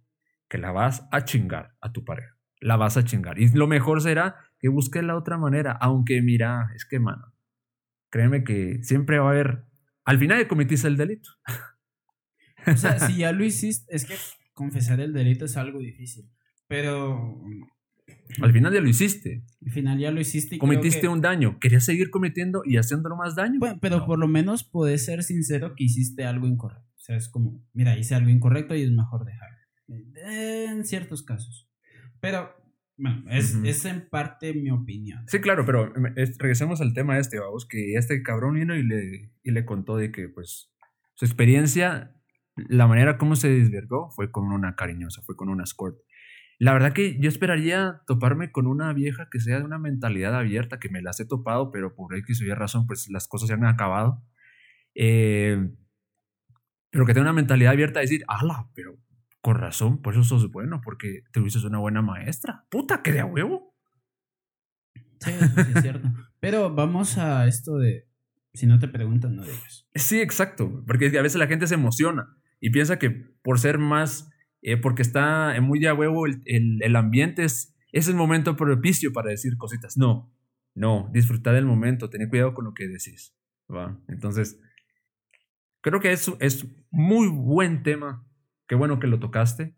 que 0.50 0.58
la 0.58 0.72
vas 0.72 1.08
a 1.12 1.24
chingar 1.24 1.76
a 1.80 1.92
tu 1.92 2.04
pareja. 2.04 2.36
La 2.60 2.76
vas 2.76 2.98
a 2.98 3.06
chingar. 3.06 3.40
Y 3.40 3.50
lo 3.50 3.68
mejor 3.68 4.02
será 4.02 4.36
que 4.60 4.68
busques 4.68 5.04
la 5.04 5.16
otra 5.16 5.38
manera, 5.38 5.72
aunque 5.72 6.22
mira, 6.22 6.70
es 6.76 6.86
que, 6.86 7.00
mano, 7.00 7.34
créeme 8.10 8.44
que 8.44 8.84
siempre 8.84 9.20
va 9.20 9.28
a 9.28 9.32
haber, 9.32 9.64
al 10.04 10.20
final 10.20 10.46
cometiste 10.48 10.88
el 10.88 10.98
delito. 10.98 11.30
O 12.68 12.76
sea, 12.76 13.00
si 13.00 13.18
ya 13.18 13.32
lo 13.32 13.44
hiciste, 13.46 13.96
es 13.96 14.06
que 14.06 14.16
confesar 14.54 15.00
el 15.00 15.14
delito 15.14 15.46
es 15.46 15.56
algo 15.56 15.80
difícil, 15.80 16.30
pero... 16.68 17.42
Al 18.42 18.52
final 18.52 18.74
ya 18.74 18.82
lo 18.82 18.90
hiciste. 18.90 19.44
Al 19.66 19.72
final 19.72 20.00
ya 20.00 20.12
lo 20.12 20.20
hiciste. 20.20 20.56
Y 20.56 20.60
Cometiste 20.60 21.08
un 21.08 21.22
daño. 21.22 21.60
Querías 21.60 21.86
seguir 21.86 22.10
cometiendo 22.10 22.64
y 22.66 22.78
haciéndolo 22.78 23.16
más 23.16 23.36
daño. 23.36 23.60
Bueno, 23.60 23.78
pero 23.82 24.06
por 24.06 24.20
lo 24.20 24.28
menos 24.28 24.64
puedes 24.64 25.06
ser 25.06 25.24
sincero 25.24 25.74
que 25.76 25.84
hiciste 25.84 26.26
algo 26.26 26.48
incorrecto. 26.48 26.89
Sea, 27.10 27.18
es 27.18 27.28
como, 27.28 27.66
mira, 27.74 27.98
hice 27.98 28.14
algo 28.14 28.30
incorrecto 28.30 28.76
y 28.76 28.84
es 28.84 28.92
mejor 28.92 29.26
dejar. 29.26 29.50
En 29.88 30.86
ciertos 30.86 31.24
casos. 31.24 31.68
Pero 32.20 32.54
bueno, 32.98 33.24
es, 33.32 33.56
es, 33.64 33.84
en 33.86 34.08
parte 34.10 34.54
mi 34.54 34.70
opinión. 34.70 35.24
Sí, 35.28 35.42
claro, 35.42 35.66
pero 35.66 35.92
regresemos 36.38 36.82
al 36.82 36.94
tema 36.94 37.18
este, 37.18 37.40
vamos, 37.40 37.68
que 37.68 37.96
este 37.96 38.22
cabrón 38.22 38.54
vino 38.54 38.76
y 38.76 38.84
le, 38.84 39.32
y 39.42 39.50
le 39.50 39.66
contó 39.66 39.98
de 39.98 40.12
que, 40.12 40.30
pues, 40.30 40.72
su 41.16 41.26
experiencia, 41.26 42.16
la 42.56 42.86
manera 42.86 43.18
como 43.18 43.36
se 43.36 43.50
desvergó 43.50 44.12
fue 44.12 44.32
con 44.32 44.52
una 44.52 44.76
cariñosa, 44.76 45.24
fue 45.24 45.36
con 45.36 45.50
una 45.50 45.64
escort. 45.64 45.98
La 46.60 46.74
verdad 46.74 46.94
que 46.94 47.20
yo 47.20 47.28
esperaría 47.28 48.02
toparme 48.06 48.52
con 48.52 48.68
una 48.68 48.94
vieja 48.94 49.30
que 49.32 49.40
sea 49.40 49.58
de 49.58 49.66
una 49.66 49.80
mentalidad 49.80 50.36
abierta, 50.36 50.78
que 50.78 50.90
me 50.90 51.02
las 51.02 51.20
he 51.20 51.26
topado, 51.26 51.72
pero 51.72 51.96
por 51.96 52.16
X 52.16 52.42
o 52.42 52.46
Y 52.46 52.54
razón, 52.54 52.86
pues 52.86 53.10
las 53.10 53.28
cosas 53.28 53.48
se 53.48 53.56
han 53.56 53.66
acabado. 53.66 54.22
Eh, 54.94 55.72
pero 56.90 57.06
que 57.06 57.14
tenga 57.14 57.26
una 57.26 57.34
mentalidad 57.34 57.74
abierta 57.74 58.00
a 58.00 58.02
decir, 58.02 58.24
ala, 58.28 58.70
pero 58.74 58.98
con 59.42 59.58
razón, 59.58 60.02
por 60.02 60.14
eso 60.14 60.24
sos 60.24 60.52
bueno, 60.52 60.82
porque 60.84 61.22
tuviste 61.32 61.66
una 61.66 61.80
buena 61.80 62.02
maestra. 62.02 62.66
Puta, 62.70 63.02
que 63.02 63.12
de 63.12 63.22
a 63.22 63.26
huevo. 63.26 63.76
Sí, 65.20 65.32
eso 65.32 65.64
sí 65.64 65.72
es 65.76 65.82
cierto. 65.82 66.10
Pero 66.40 66.74
vamos 66.74 67.18
a 67.18 67.48
esto 67.48 67.78
de 67.78 68.10
si 68.54 68.66
no 68.66 68.80
te 68.80 68.88
preguntan, 68.88 69.36
no 69.36 69.44
digas. 69.44 69.88
Sí, 69.96 70.20
exacto. 70.20 70.84
Porque 70.86 71.18
a 71.18 71.22
veces 71.22 71.38
la 71.38 71.48
gente 71.48 71.68
se 71.68 71.76
emociona 71.76 72.36
y 72.60 72.72
piensa 72.72 73.00
que 73.00 73.10
por 73.10 73.60
ser 73.60 73.78
más, 73.78 74.30
eh, 74.62 74.78
porque 74.78 75.02
está 75.02 75.56
muy 75.62 75.80
de 75.80 75.88
a 75.88 75.94
huevo, 75.94 76.26
el, 76.26 76.42
el, 76.46 76.96
ambiente 76.96 77.44
es, 77.44 77.76
es 77.92 78.08
el 78.08 78.16
momento 78.16 78.56
propicio 78.56 79.14
para 79.14 79.30
decir 79.30 79.58
cositas. 79.58 79.98
No, 79.98 80.34
no, 80.76 81.10
disfrutar 81.14 81.56
del 81.56 81.66
momento, 81.66 82.10
tener 82.10 82.30
cuidado 82.30 82.54
con 82.54 82.66
lo 82.66 82.74
que 82.74 82.88
decís. 82.88 83.36
¿va? 83.74 83.98
Entonces, 84.08 84.60
creo 85.82 86.00
que 86.00 86.12
eso 86.12 86.38
es 86.40 86.66
muy 86.92 87.28
buen 87.28 87.84
tema 87.84 88.26
Qué 88.70 88.76
bueno 88.76 89.00
que 89.00 89.08
lo 89.08 89.20
tocaste. 89.20 89.76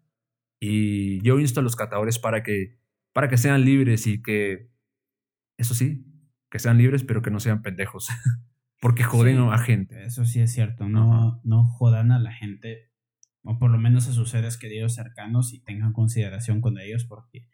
Y 0.60 1.22
yo 1.24 1.39
insto 1.39 1.62
a 1.62 1.64
los 1.64 1.78
catadores 1.78 2.20
para 2.20 2.43
que, 2.43 2.78
para 3.14 3.30
que 3.30 3.38
sean 3.38 3.64
libres 3.64 4.06
y 4.06 4.22
que, 4.22 4.70
eso 5.58 5.74
sí, 5.74 6.06
que 6.52 6.60
sean 6.60 6.78
libres, 6.78 7.06
pero 7.06 7.22
que 7.22 7.32
no 7.32 7.39
sean 7.39 7.62
pendejos. 7.62 8.10
Porque 8.82 9.04
joden 9.04 9.38
a 9.38 9.45
la 9.45 9.60
gente. 9.60 10.04
Eso 10.04 10.26
sí 10.26 10.41
es 10.41 10.52
cierto. 10.52 10.89
No, 10.89 11.39
no 11.43 11.64
jodan 11.64 12.12
a 12.12 12.20
la 12.20 12.34
gente, 12.34 12.91
o 13.43 13.60
por 13.60 13.72
lo 13.72 13.78
menos 13.78 14.08
a 14.08 14.12
sus 14.12 14.32
seres 14.32 14.58
queridos 14.58 14.95
cercanos, 14.95 15.54
y 15.54 15.64
tengan 15.64 15.93
consideración 15.93 16.62
con 16.62 16.80
ellos, 16.80 17.06
porque 17.06 17.47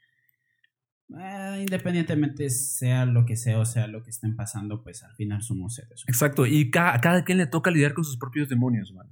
eh, 1.10 1.58
independientemente 1.62 2.50
sea 2.50 3.06
lo 3.06 3.26
que 3.26 3.36
sea 3.36 3.60
o 3.60 3.66
sea 3.66 3.88
lo 3.88 4.04
que 4.04 4.10
estén 4.10 4.36
pasando, 4.36 4.84
pues 4.84 5.04
al 5.04 5.14
final 5.16 5.42
somos 5.42 5.76
seres. 5.76 6.04
Exacto. 6.08 6.46
Y 6.46 6.70
a 6.78 7.00
cada 7.00 7.24
quien 7.24 7.38
le 7.38 7.48
toca 7.48 7.72
lidiar 7.72 7.94
con 7.94 8.04
sus 8.04 8.18
propios 8.18 8.50
demonios, 8.50 8.94
man 8.94 9.08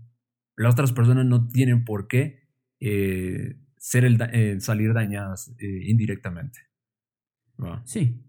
las 0.57 0.73
otras 0.73 0.93
personas 0.93 1.25
no 1.25 1.47
tienen 1.47 1.83
por 1.83 2.07
qué 2.07 2.47
eh, 2.79 3.57
ser 3.77 4.05
el 4.05 4.17
eh, 4.31 4.59
salir 4.59 4.93
dañadas 4.93 5.53
indirectamente. 5.59 6.59
Sí. 7.85 8.21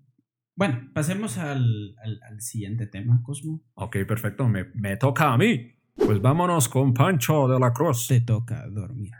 Bueno, 0.54 0.90
pasemos 0.94 1.36
al, 1.38 1.96
al, 1.98 2.40
siguiente 2.40 2.86
tema, 2.86 3.20
Cosmo. 3.22 3.62
Ok, 3.74 3.98
perfecto. 4.06 4.48
Me, 4.48 4.64
me, 4.74 4.96
toca 4.96 5.32
a 5.32 5.38
mí. 5.38 5.72
Pues 5.94 6.20
vámonos 6.20 6.68
con 6.68 6.94
Pancho 6.94 7.48
de 7.48 7.58
la 7.58 7.72
Cruz. 7.72 8.06
Te 8.08 8.20
toca 8.20 8.66
dormir. 8.68 9.12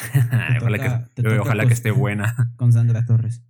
ojalá, 0.60 0.78
que, 0.78 1.38
ojalá 1.38 1.66
que 1.66 1.72
esté 1.72 1.90
buena. 1.92 2.52
Con 2.56 2.72
Sandra 2.72 3.04
Torres. 3.04 3.44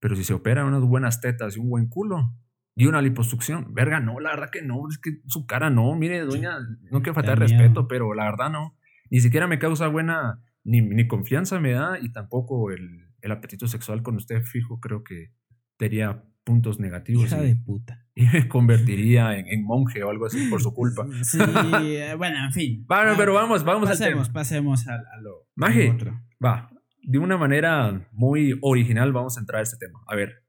Pero 0.00 0.16
si 0.16 0.24
se 0.24 0.34
operan 0.34 0.66
unas 0.66 0.82
buenas 0.82 1.20
tetas 1.20 1.56
y 1.56 1.60
un 1.60 1.68
buen 1.68 1.88
culo, 1.88 2.34
y 2.74 2.86
una 2.86 3.02
liposucción. 3.02 3.74
Verga, 3.74 4.00
no, 4.00 4.20
la 4.20 4.30
verdad 4.30 4.50
que 4.50 4.62
no, 4.62 4.88
es 4.88 4.98
que 4.98 5.20
su 5.26 5.46
cara 5.46 5.70
no, 5.70 5.94
mire, 5.94 6.20
doña, 6.20 6.58
no 6.90 7.02
quiero 7.02 7.14
faltar 7.14 7.38
respeto, 7.38 7.88
pero 7.88 8.14
la 8.14 8.24
verdad 8.24 8.50
no. 8.50 8.76
Ni 9.10 9.20
siquiera 9.20 9.46
me 9.46 9.58
causa 9.58 9.88
buena, 9.88 10.42
ni, 10.64 10.80
ni 10.80 11.06
confianza 11.06 11.60
me 11.60 11.72
da 11.72 11.98
y 12.00 12.10
tampoco 12.12 12.70
el, 12.70 13.08
el, 13.20 13.32
apetito 13.32 13.68
sexual 13.68 14.02
con 14.02 14.16
usted 14.16 14.42
fijo 14.42 14.80
creo 14.80 15.04
que 15.04 15.32
tendría 15.76 16.24
puntos 16.44 16.80
negativos. 16.80 17.26
Hija 17.26 17.42
de 17.42 17.56
puta. 17.56 18.01
Y 18.14 18.26
me 18.32 18.48
convertiría 18.48 19.38
en, 19.38 19.46
en, 19.48 19.64
monje 19.64 20.02
o 20.02 20.10
algo 20.10 20.26
así 20.26 20.46
por 20.48 20.62
su 20.62 20.74
culpa. 20.74 21.06
Sí, 21.22 21.38
eh, 21.40 22.14
bueno, 22.16 22.44
en 22.44 22.52
fin. 22.52 22.84
Bueno, 22.86 23.14
pero 23.16 23.34
vamos, 23.34 23.64
vamos 23.64 23.88
pasemos, 23.88 24.28
al 24.28 24.32
Pasemos 24.32 24.88
a, 24.88 24.94
a 24.94 25.20
lo, 25.20 25.48
Maje, 25.54 25.90
otro. 25.90 26.20
Va, 26.44 26.70
de 27.02 27.18
una 27.18 27.36
manera 27.36 28.08
muy 28.12 28.58
original 28.60 29.12
vamos 29.12 29.36
a 29.36 29.40
entrar 29.40 29.60
a 29.60 29.62
este 29.62 29.78
tema. 29.78 30.00
A 30.06 30.14
ver, 30.14 30.42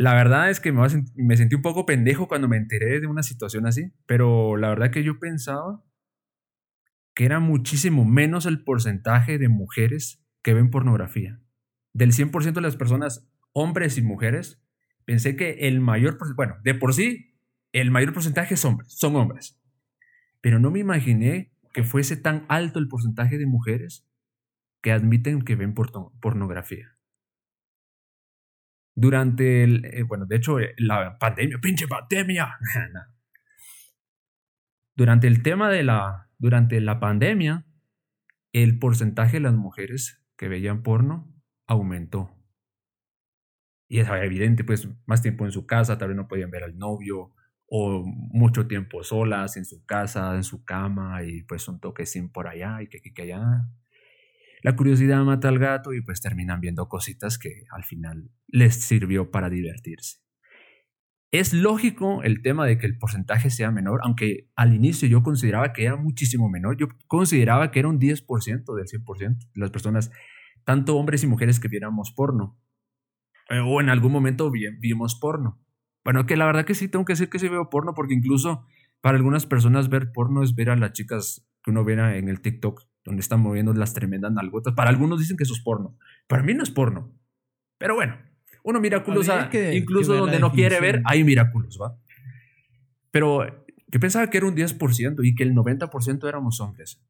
La 0.00 0.14
verdad 0.14 0.48
es 0.48 0.60
que 0.60 0.72
me, 0.72 0.80
me 1.14 1.36
sentí 1.36 1.54
un 1.54 1.60
poco 1.60 1.84
pendejo 1.84 2.26
cuando 2.26 2.48
me 2.48 2.56
enteré 2.56 3.00
de 3.00 3.06
una 3.06 3.22
situación 3.22 3.66
así, 3.66 3.92
pero 4.06 4.56
la 4.56 4.70
verdad 4.70 4.90
que 4.90 5.04
yo 5.04 5.18
pensaba 5.18 5.84
que 7.14 7.26
era 7.26 7.38
muchísimo 7.38 8.06
menos 8.06 8.46
el 8.46 8.64
porcentaje 8.64 9.36
de 9.36 9.50
mujeres 9.50 10.24
que 10.42 10.54
ven 10.54 10.70
pornografía. 10.70 11.42
Del 11.92 12.12
100% 12.12 12.54
de 12.54 12.60
las 12.62 12.76
personas, 12.76 13.29
hombres 13.52 13.98
y 13.98 14.02
mujeres, 14.02 14.62
pensé 15.04 15.36
que 15.36 15.68
el 15.68 15.80
mayor, 15.80 16.18
bueno, 16.36 16.56
de 16.62 16.74
por 16.74 16.94
sí, 16.94 17.36
el 17.72 17.90
mayor 17.90 18.12
porcentaje 18.12 18.54
es 18.54 18.64
hombres, 18.64 18.92
son 18.96 19.16
hombres. 19.16 19.60
Pero 20.40 20.58
no 20.58 20.70
me 20.70 20.78
imaginé 20.78 21.52
que 21.72 21.84
fuese 21.84 22.16
tan 22.16 22.46
alto 22.48 22.78
el 22.78 22.88
porcentaje 22.88 23.38
de 23.38 23.46
mujeres 23.46 24.06
que 24.82 24.92
admiten 24.92 25.42
que 25.42 25.56
ven 25.56 25.74
pornografía 25.74 26.96
durante 29.00 29.64
el, 29.64 29.84
eh, 29.86 30.02
bueno, 30.02 30.26
de 30.26 30.36
hecho, 30.36 30.60
eh, 30.60 30.74
la 30.76 31.16
pandemia, 31.18 31.58
pinche 31.58 31.88
pandemia. 31.88 32.58
durante 34.94 35.26
el 35.26 35.42
tema 35.42 35.70
de 35.70 35.82
la, 35.82 36.28
durante 36.38 36.80
la 36.82 37.00
pandemia, 37.00 37.64
el 38.52 38.78
porcentaje 38.78 39.38
de 39.38 39.40
las 39.40 39.54
mujeres 39.54 40.22
que 40.36 40.48
veían 40.48 40.82
porno 40.82 41.32
aumentó. 41.66 42.36
Y 43.90 43.98
es 43.98 44.08
evidente, 44.08 44.64
pues 44.64 44.88
más 45.04 45.20
tiempo 45.20 45.44
en 45.44 45.52
su 45.52 45.66
casa, 45.66 45.98
tal 45.98 46.08
vez 46.08 46.16
no 46.16 46.28
podían 46.28 46.50
ver 46.50 46.62
al 46.62 46.78
novio, 46.78 47.32
o 47.66 48.04
mucho 48.06 48.66
tiempo 48.66 49.02
solas 49.02 49.56
en 49.56 49.64
su 49.64 49.84
casa, 49.84 50.36
en 50.36 50.44
su 50.44 50.64
cama, 50.64 51.24
y 51.24 51.42
pues 51.42 51.68
un 51.68 51.80
toque 51.80 52.06
sin 52.06 52.30
por 52.30 52.48
allá 52.48 52.80
y 52.80 52.88
que 52.88 52.98
aquí 52.98 53.12
que 53.12 53.22
allá 53.22 53.68
la 54.62 54.76
curiosidad 54.76 55.24
mata 55.24 55.48
al 55.48 55.58
gato 55.58 55.92
y 55.92 56.02
pues 56.02 56.20
terminan 56.20 56.60
viendo 56.60 56.88
cositas 56.88 57.38
que 57.38 57.64
al 57.70 57.84
final 57.84 58.30
les 58.46 58.74
sirvió 58.74 59.30
para 59.30 59.48
divertirse. 59.50 60.18
Es 61.32 61.52
lógico 61.54 62.22
el 62.22 62.42
tema 62.42 62.66
de 62.66 62.76
que 62.76 62.86
el 62.86 62.98
porcentaje 62.98 63.50
sea 63.50 63.70
menor, 63.70 64.00
aunque 64.02 64.48
al 64.56 64.74
inicio 64.74 65.08
yo 65.08 65.22
consideraba 65.22 65.72
que 65.72 65.84
era 65.84 65.96
muchísimo 65.96 66.48
menor. 66.48 66.76
Yo 66.76 66.88
consideraba 67.06 67.70
que 67.70 67.78
era 67.78 67.88
un 67.88 68.00
10% 68.00 68.74
del 68.74 68.86
100% 68.86 69.38
de 69.54 69.60
las 69.60 69.70
personas, 69.70 70.10
tanto 70.64 70.96
hombres 70.96 71.22
y 71.22 71.26
mujeres 71.26 71.60
que 71.60 71.68
viéramos 71.68 72.12
porno. 72.12 72.58
Eh, 73.50 73.60
o 73.60 73.80
en 73.80 73.88
algún 73.88 74.12
momento 74.12 74.50
vimos 74.50 75.16
porno. 75.16 75.60
Bueno, 76.04 76.24
que 76.24 76.36
la 76.36 76.46
verdad 76.46 76.64
que 76.64 76.74
sí, 76.74 76.88
tengo 76.88 77.04
que 77.04 77.12
decir 77.12 77.28
que 77.28 77.38
sí 77.38 77.48
veo 77.48 77.68
porno, 77.68 77.94
porque 77.94 78.14
incluso 78.14 78.64
para 79.00 79.16
algunas 79.16 79.46
personas 79.46 79.88
ver 79.88 80.12
porno 80.12 80.42
es 80.42 80.54
ver 80.54 80.70
a 80.70 80.76
las 80.76 80.92
chicas 80.92 81.46
que 81.62 81.70
uno 81.70 81.84
ve 81.84 81.94
en 81.94 82.28
el 82.28 82.40
TikTok, 82.40 82.82
donde 83.04 83.20
están 83.20 83.40
moviendo 83.40 83.74
las 83.74 83.92
tremendas 83.92 84.32
nalgotas. 84.32 84.74
Para 84.74 84.90
algunos 84.90 85.18
dicen 85.18 85.36
que 85.36 85.42
eso 85.42 85.52
es 85.52 85.60
porno. 85.60 85.96
Para 86.26 86.42
mí 86.42 86.54
no 86.54 86.62
es 86.62 86.70
porno. 86.70 87.12
Pero 87.76 87.94
bueno, 87.94 88.16
uno 88.62 88.80
miraculos, 88.80 89.28
incluso 89.72 90.14
donde 90.14 90.38
no 90.38 90.52
quiere 90.52 90.80
ver, 90.80 91.02
hay 91.04 91.24
miraculos, 91.24 91.78
¿va? 91.80 91.98
Pero 93.10 93.46
yo 93.88 94.00
pensaba 94.00 94.30
que 94.30 94.38
era 94.38 94.46
un 94.46 94.54
10% 94.54 95.20
y 95.24 95.34
que 95.34 95.42
el 95.42 95.54
90% 95.54 96.28
éramos 96.28 96.60
hombres. 96.60 97.02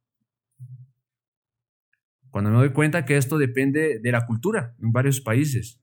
Cuando 2.31 2.51
me 2.51 2.57
doy 2.57 2.71
cuenta 2.71 3.05
que 3.05 3.17
esto 3.17 3.37
depende 3.37 3.99
de 3.99 4.13
la 4.13 4.25
cultura 4.27 4.75
en 4.81 4.93
varios 4.93 5.21
países. 5.21 5.81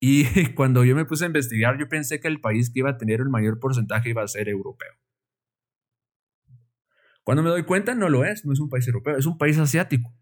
Y 0.00 0.24
cuando 0.54 0.84
yo 0.84 0.94
me 0.94 1.04
puse 1.04 1.24
a 1.24 1.26
investigar, 1.26 1.78
yo 1.78 1.88
pensé 1.88 2.20
que 2.20 2.28
el 2.28 2.40
país 2.40 2.70
que 2.70 2.80
iba 2.80 2.90
a 2.90 2.96
tener 2.96 3.20
el 3.20 3.28
mayor 3.28 3.58
porcentaje 3.58 4.10
iba 4.10 4.22
a 4.22 4.28
ser 4.28 4.48
europeo. 4.48 4.92
Cuando 7.24 7.42
me 7.42 7.50
doy 7.50 7.64
cuenta, 7.64 7.94
no 7.94 8.08
lo 8.08 8.24
es, 8.24 8.46
no 8.46 8.52
es 8.52 8.60
un 8.60 8.70
país 8.70 8.86
europeo, 8.86 9.16
es 9.16 9.26
un 9.26 9.36
país 9.36 9.58
asiático. 9.58 10.14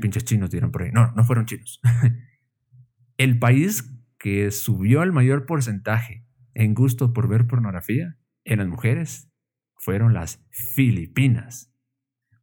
Pinches 0.00 0.24
chinos 0.24 0.50
dieron 0.50 0.70
por 0.72 0.82
ahí. 0.82 0.90
No, 0.92 1.12
no 1.12 1.24
fueron 1.24 1.46
chinos. 1.46 1.80
el 3.16 3.38
país 3.38 3.92
que 4.18 4.50
subió 4.50 5.00
al 5.00 5.12
mayor 5.12 5.46
porcentaje 5.46 6.24
en 6.54 6.74
gusto 6.74 7.12
por 7.12 7.28
ver 7.28 7.46
pornografía 7.46 8.16
en 8.44 8.58
las 8.58 8.68
mujeres 8.68 9.32
fueron 9.74 10.14
las 10.14 10.44
Filipinas. 10.50 11.71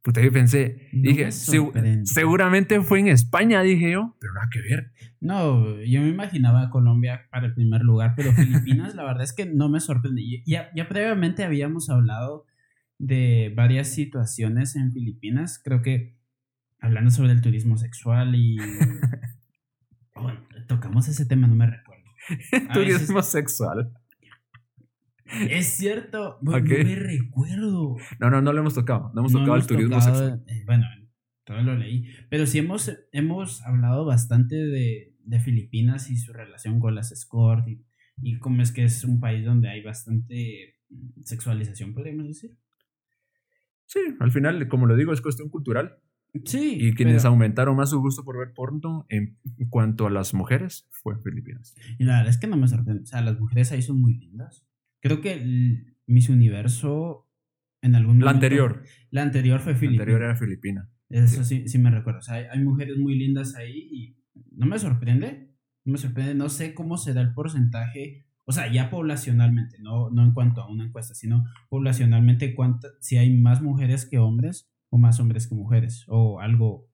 Puta, 0.02 0.22
yo 0.22 0.32
pensé, 0.32 0.88
dije, 0.92 1.30
seguramente 1.30 2.80
fue 2.80 3.00
en 3.00 3.08
España, 3.08 3.60
dije 3.60 3.92
yo, 3.92 4.16
pero 4.18 4.32
nada 4.32 4.48
que 4.50 4.62
ver. 4.62 4.92
No, 5.20 5.78
yo 5.82 6.00
me 6.00 6.08
imaginaba 6.08 6.70
Colombia 6.70 7.28
para 7.30 7.48
el 7.48 7.54
primer 7.54 7.82
lugar, 7.82 8.14
pero 8.16 8.32
Filipinas, 8.64 8.94
la 8.94 9.04
verdad 9.04 9.24
es 9.24 9.34
que 9.34 9.44
no 9.44 9.68
me 9.68 9.78
sorprende. 9.78 10.22
Ya, 10.46 10.70
ya 10.74 10.88
previamente 10.88 11.44
habíamos 11.44 11.90
hablado 11.90 12.46
de 12.98 13.52
varias 13.54 13.88
situaciones 13.88 14.74
en 14.76 14.92
Filipinas, 14.92 15.60
creo 15.62 15.82
que 15.82 16.16
hablando 16.80 17.10
sobre 17.10 17.32
el 17.32 17.42
turismo 17.42 17.76
sexual 17.76 18.34
y... 18.34 18.56
tocamos 20.66 21.08
ese 21.08 21.26
tema, 21.26 21.46
no 21.46 21.56
me 21.56 21.66
recuerdo. 21.66 21.90
turismo 22.72 23.22
sexual. 23.22 23.92
Es 25.48 25.66
cierto, 25.66 26.38
no 26.42 26.52
me 26.52 26.60
recuerdo. 26.60 27.96
No, 28.18 28.30
no, 28.30 28.42
no 28.42 28.52
lo 28.52 28.60
hemos 28.60 28.74
tocado. 28.74 29.10
No 29.14 29.20
hemos 29.20 29.32
tocado 29.32 29.56
el 29.56 29.66
turismo 29.66 30.00
sexual. 30.00 30.42
Eh, 30.46 30.64
bueno, 30.66 30.86
todo 31.44 31.62
lo 31.62 31.76
leí. 31.76 32.06
Pero 32.28 32.46
sí 32.46 32.58
hemos, 32.58 32.90
hemos 33.12 33.62
hablado 33.62 34.04
bastante 34.04 34.56
de, 34.56 35.14
de 35.24 35.40
Filipinas 35.40 36.10
y 36.10 36.16
su 36.16 36.32
relación 36.32 36.80
con 36.80 36.94
las 36.94 37.12
escort 37.12 37.66
y, 37.68 37.84
y 38.22 38.38
cómo 38.38 38.62
es 38.62 38.72
que 38.72 38.84
es 38.84 39.04
un 39.04 39.20
país 39.20 39.44
donde 39.44 39.68
hay 39.68 39.82
bastante 39.82 40.76
mm, 40.88 41.22
sexualización, 41.24 41.94
podríamos 41.94 42.26
decir. 42.26 42.56
Sí, 43.86 44.00
al 44.20 44.30
final, 44.30 44.68
como 44.68 44.86
lo 44.86 44.96
digo, 44.96 45.12
es 45.12 45.20
cuestión 45.20 45.48
cultural. 45.48 45.98
Sí. 46.44 46.76
Y 46.80 46.94
quienes 46.94 47.24
aumentaron 47.24 47.76
más 47.76 47.90
su 47.90 48.00
gusto 48.00 48.24
por 48.24 48.38
ver 48.38 48.52
porno 48.54 49.04
en 49.08 49.36
cuanto 49.68 50.06
a 50.06 50.10
las 50.10 50.32
mujeres 50.32 50.86
fue 50.90 51.20
Filipinas. 51.20 51.74
Y 51.98 52.04
la 52.04 52.18
verdad 52.18 52.30
es 52.30 52.38
que 52.38 52.46
no 52.46 52.56
me 52.56 52.68
sorprende. 52.68 53.02
O 53.02 53.06
sea, 53.06 53.20
las 53.20 53.40
mujeres 53.40 53.72
ahí 53.72 53.82
son 53.82 54.00
muy 54.00 54.14
lindas. 54.14 54.64
Creo 55.00 55.20
que 55.20 55.32
el 55.32 55.96
Miss 56.06 56.28
Universo 56.28 57.30
en 57.82 57.94
algún 57.94 58.18
momento. 58.18 58.26
La 58.26 58.32
anterior. 58.32 58.82
La 59.10 59.22
anterior 59.22 59.60
fue 59.60 59.74
Filipina. 59.74 59.98
La 59.98 60.02
anterior 60.02 60.22
era 60.22 60.36
Filipina. 60.36 60.90
Eso 61.08 61.44
sí, 61.44 61.68
sí, 61.68 61.78
me 61.78 61.90
recuerdo. 61.90 62.20
O 62.20 62.22
sea, 62.22 62.36
hay, 62.36 62.62
mujeres 62.62 62.96
muy 62.96 63.16
lindas 63.16 63.56
ahí 63.56 63.88
y 63.90 64.16
no 64.52 64.66
me 64.66 64.78
sorprende. 64.78 65.50
No 65.84 65.92
me 65.92 65.98
sorprende. 65.98 66.34
No 66.34 66.48
sé 66.48 66.74
cómo 66.74 66.98
se 66.98 67.14
da 67.14 67.20
el 67.20 67.32
porcentaje. 67.34 68.26
O 68.44 68.52
sea, 68.52 68.70
ya 68.72 68.90
poblacionalmente, 68.90 69.78
no, 69.80 70.10
no 70.10 70.24
en 70.24 70.32
cuanto 70.32 70.60
a 70.60 70.68
una 70.68 70.84
encuesta, 70.84 71.14
sino 71.14 71.44
poblacionalmente, 71.68 72.54
cuánta, 72.54 72.88
si 73.00 73.16
hay 73.16 73.36
más 73.36 73.62
mujeres 73.62 74.06
que 74.06 74.18
hombres 74.18 74.72
o 74.88 74.98
más 74.98 75.20
hombres 75.20 75.46
que 75.46 75.54
mujeres. 75.54 76.04
O 76.08 76.40
algo, 76.40 76.88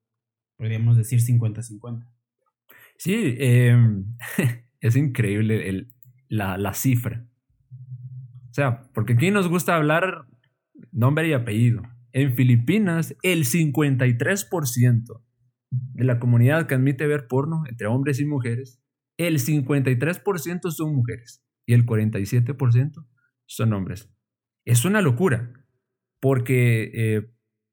podríamos 0.57 0.97
decir 0.97 1.21
50-50. 1.21 2.07
Sí, 2.99 3.37
em, 3.39 4.17
es 4.81 4.97
increíble 4.97 5.69
el, 5.69 5.93
la, 6.29 6.59
la 6.59 6.75
cifra. 6.75 7.27
O 8.57 8.59
sea, 8.59 8.91
porque 8.95 9.13
aquí 9.13 9.31
nos 9.31 9.49
gusta 9.49 9.77
hablar 9.77 10.25
nombre 10.91 11.29
y 11.29 11.35
apellido. 11.35 11.83
En 12.13 12.35
Filipinas, 12.37 13.15
el 13.21 13.45
53% 13.45 15.23
de 15.71 16.05
la 16.05 16.19
comunidad 16.19 16.67
que 16.67 16.75
admite 16.75 17.07
ver 17.07 17.27
porno 17.29 17.65
entre 17.69 17.87
hombres 17.87 18.19
y 18.19 18.25
mujeres, 18.25 18.81
el 19.19 19.41
53% 19.41 20.71
son 20.71 20.95
mujeres 20.95 21.45
y 21.67 21.75
el 21.75 21.85
47% 21.85 23.07
son 23.45 23.75
hombres. 23.75 24.11
Es 24.65 24.87
una 24.87 25.03
locura, 25.03 25.53
porque 26.19 26.91
eh, 26.95 27.31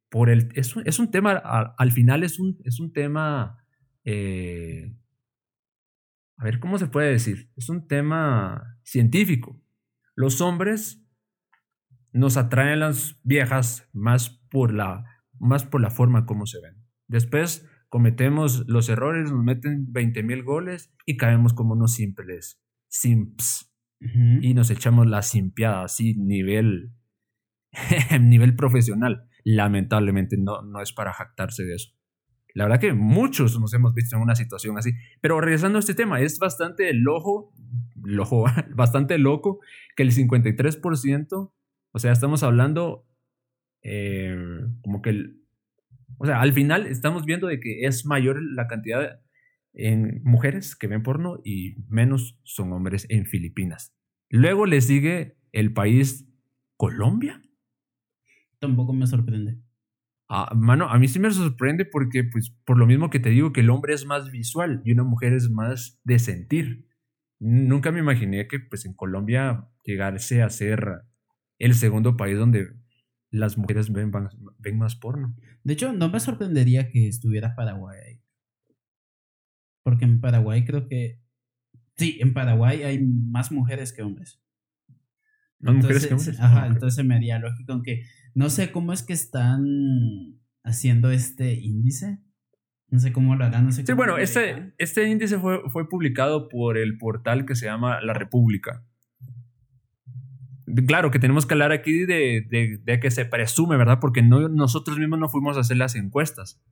por 0.10 0.30
el, 0.30 0.50
es, 0.54 0.76
un, 0.76 0.86
es 0.86 1.00
un 1.00 1.12
tema, 1.12 1.32
al, 1.32 1.92
final 1.94 2.26
es 2.26 2.40
un, 2.40 2.58
es 2.66 2.82
un 2.82 2.92
tema, 2.92 3.58
eh, 4.04 4.94
a 6.36 6.44
ver, 6.44 6.60
¿cómo 6.60 6.78
se 6.78 6.88
puede 6.88 7.10
decir? 7.12 7.50
Es 7.56 7.70
un 7.70 7.88
tema 7.88 8.82
científico. 8.84 9.63
Los 10.16 10.42
hombres 10.42 11.04
nos 12.12 12.38
atraen 12.38 12.80
las 12.80 13.20
viejas 13.24 13.90
más 13.92 14.30
por 14.50 14.74
la, 14.74 15.06
más 15.40 15.66
por 15.66 15.82
la 15.82 15.90
forma 15.90 16.26
como 16.26 16.46
se 16.46 16.62
ven. 16.62 16.84
Después 17.08 17.68
cometemos 17.90 18.66
los 18.68 18.90
errores, 18.90 19.32
nos 19.32 19.44
meten 19.44 19.92
20 19.92 20.24
mil 20.24 20.44
goles 20.44 20.94
y 21.06 21.18
caemos 21.18 21.54
como 21.54 21.74
unos 21.74 21.94
simples 21.94 22.62
simps. 22.88 23.70
Y 24.42 24.54
nos 24.54 24.70
echamos 24.70 25.08
la 25.08 25.22
simpiada 25.22 25.86
así, 25.86 26.14
nivel, 26.16 26.92
nivel 28.20 28.54
profesional. 28.54 29.30
Lamentablemente 29.46 30.36
no, 30.38 30.62
no 30.62 30.82
es 30.82 30.92
para 30.92 31.14
jactarse 31.14 31.64
de 31.64 31.76
eso. 31.76 31.94
La 32.54 32.66
verdad 32.66 32.82
que 32.82 32.94
muchos 32.94 33.60
nos 33.60 33.74
hemos 33.74 33.94
visto 33.94 34.16
en 34.16 34.22
una 34.22 34.36
situación 34.36 34.78
así. 34.78 34.92
Pero 35.22 35.40
regresando 35.40 35.78
a 35.78 35.80
este 35.80 35.96
tema, 35.96 36.20
es 36.20 36.38
bastante 36.38 36.94
loco, 36.94 37.54
loco 38.04 38.46
bastante 38.76 39.18
loco 39.18 39.60
que 39.96 40.04
el 40.04 40.12
53%, 40.12 41.52
o 41.92 42.00
sea, 42.00 42.12
estamos 42.12 42.44
hablando 42.44 43.06
eh, 43.82 44.36
como 44.82 45.02
que, 45.02 45.10
el, 45.12 45.42
o 46.18 46.26
sea, 46.26 46.42
al 46.42 46.54
final 46.54 46.88
estamos 46.88 47.26
viendo 47.26 47.48
de 47.48 47.60
que 47.60 47.86
es 47.86 48.06
mayor 48.06 48.42
la 48.42 48.68
cantidad 48.68 49.22
en 49.74 50.22
mujeres 50.24 50.76
que 50.76 50.88
ven 50.88 51.04
porno 51.04 51.40
y 51.44 51.76
menos 51.90 52.40
son 52.44 52.72
hombres 52.74 53.06
en 53.10 53.26
Filipinas. 53.26 53.96
Luego 54.30 54.66
le 54.66 54.82
sigue 54.82 55.38
el 55.52 55.74
país 55.74 56.28
Colombia. 56.78 57.42
Tampoco 58.60 58.94
me 58.94 59.08
sorprende. 59.08 59.60
Ah, 60.30 60.54
mano, 60.56 60.90
a 60.90 60.98
mí 60.98 61.08
sí 61.08 61.20
me 61.20 61.30
sorprende 61.32 61.86
porque, 61.86 62.24
pues, 62.24 62.56
por 62.66 62.78
lo 62.78 62.88
mismo 62.88 63.10
que 63.10 63.20
te 63.20 63.30
digo, 63.30 63.52
que 63.52 63.62
el 63.62 63.70
hombre 63.70 63.94
es 63.94 64.06
más 64.06 64.32
visual 64.32 64.82
y 64.86 64.94
una 64.94 65.04
mujer 65.04 65.34
es 65.34 65.50
más 65.50 66.00
de 66.04 66.18
sentir. 66.18 66.88
Nunca 67.40 67.92
me 67.92 68.00
imaginé 68.00 68.48
que, 68.48 68.60
pues, 68.60 68.86
en 68.86 68.94
Colombia 68.94 69.68
llegase 69.84 70.42
a 70.42 70.50
ser 70.50 71.04
el 71.60 71.76
segundo 71.76 72.18
país 72.18 72.38
donde 72.38 72.74
las 73.30 73.58
mujeres 73.58 73.92
ven, 73.92 74.12
ven 74.60 74.78
más 74.78 74.96
porno. 74.96 75.36
De 75.64 75.74
hecho, 75.74 75.92
no 75.92 76.10
me 76.10 76.20
sorprendería 76.20 76.90
que 76.90 77.08
estuviera 77.08 77.56
Paraguay 77.56 78.00
ahí. 78.06 78.22
Porque 79.84 80.06
en 80.06 80.22
Paraguay 80.22 80.64
creo 80.66 80.88
que... 80.88 81.20
Sí, 81.98 82.18
en 82.22 82.34
Paraguay 82.34 82.84
hay 82.84 83.04
más 83.04 83.52
mujeres 83.52 83.92
que 83.94 84.02
hombres. 84.02 84.42
Más 85.60 85.76
mujeres 85.76 86.08
que 86.08 86.14
hombres. 86.14 86.40
Ajá, 86.40 86.68
entonces 86.68 87.06
me 87.06 87.16
haría 87.16 87.40
lógico, 87.40 87.74
aunque 87.74 88.04
no 88.36 88.50
sé 88.50 88.72
cómo 88.72 88.94
es 88.94 89.04
que 89.04 89.14
están 89.14 89.64
haciendo 90.64 91.12
este 91.12 91.54
índice. 91.54 92.20
No 92.90 93.00
sé 93.00 93.12
cómo 93.12 93.36
lo 93.36 93.46
harán. 93.46 93.66
No 93.66 93.72
sé 93.72 93.86
sí, 93.86 93.94
bueno, 93.94 94.18
este, 94.18 94.74
este 94.78 95.08
índice 95.08 95.40
fue, 95.40 95.62
fue 95.70 95.90
publicado 95.90 96.48
por 96.48 96.78
el 96.78 96.98
portal 96.98 97.46
que 97.46 97.56
se 97.56 97.66
llama 97.66 98.02
La 98.02 98.14
República. 98.14 98.86
Claro 100.88 101.12
que 101.12 101.20
tenemos 101.20 101.46
que 101.46 101.54
hablar 101.54 101.72
aquí 101.72 102.06
de, 102.06 102.80
de, 102.84 103.00
que 103.00 103.12
se 103.12 103.26
presume, 103.26 103.78
¿verdad? 103.78 104.00
Porque 104.00 104.22
no, 104.22 104.48
nosotros 104.48 104.98
mismos 104.98 105.20
no 105.20 105.30
fuimos 105.30 105.58
a 105.58 105.62
hacer 105.62 105.78
las 105.78 105.96
encuestas. 105.96 106.64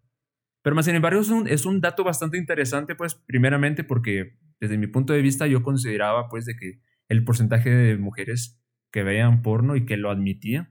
Pero 0.64 0.76
más 0.76 0.86
sin 0.86 0.96
embargo 0.96 1.22
es 1.22 1.30
un, 1.30 1.48
es 1.48 1.66
un 1.66 1.82
dato 1.82 2.04
bastante 2.04 2.38
interesante, 2.38 2.96
pues 2.96 3.16
primeramente 3.16 3.84
porque 3.84 4.38
desde 4.60 4.78
mi 4.78 4.88
punto 4.88 5.14
de 5.14 5.22
vista 5.22 5.48
yo 5.48 5.64
consideraba 5.64 6.30
pues 6.30 6.46
de 6.46 6.56
que 6.56 6.82
el 7.10 7.24
porcentaje 7.24 7.70
de 7.70 7.98
mujeres 7.98 8.64
que 8.92 9.04
veían 9.04 9.42
porno 9.42 9.76
y 9.76 9.86
que 9.86 9.98
lo 9.98 10.12
admitían 10.12 10.70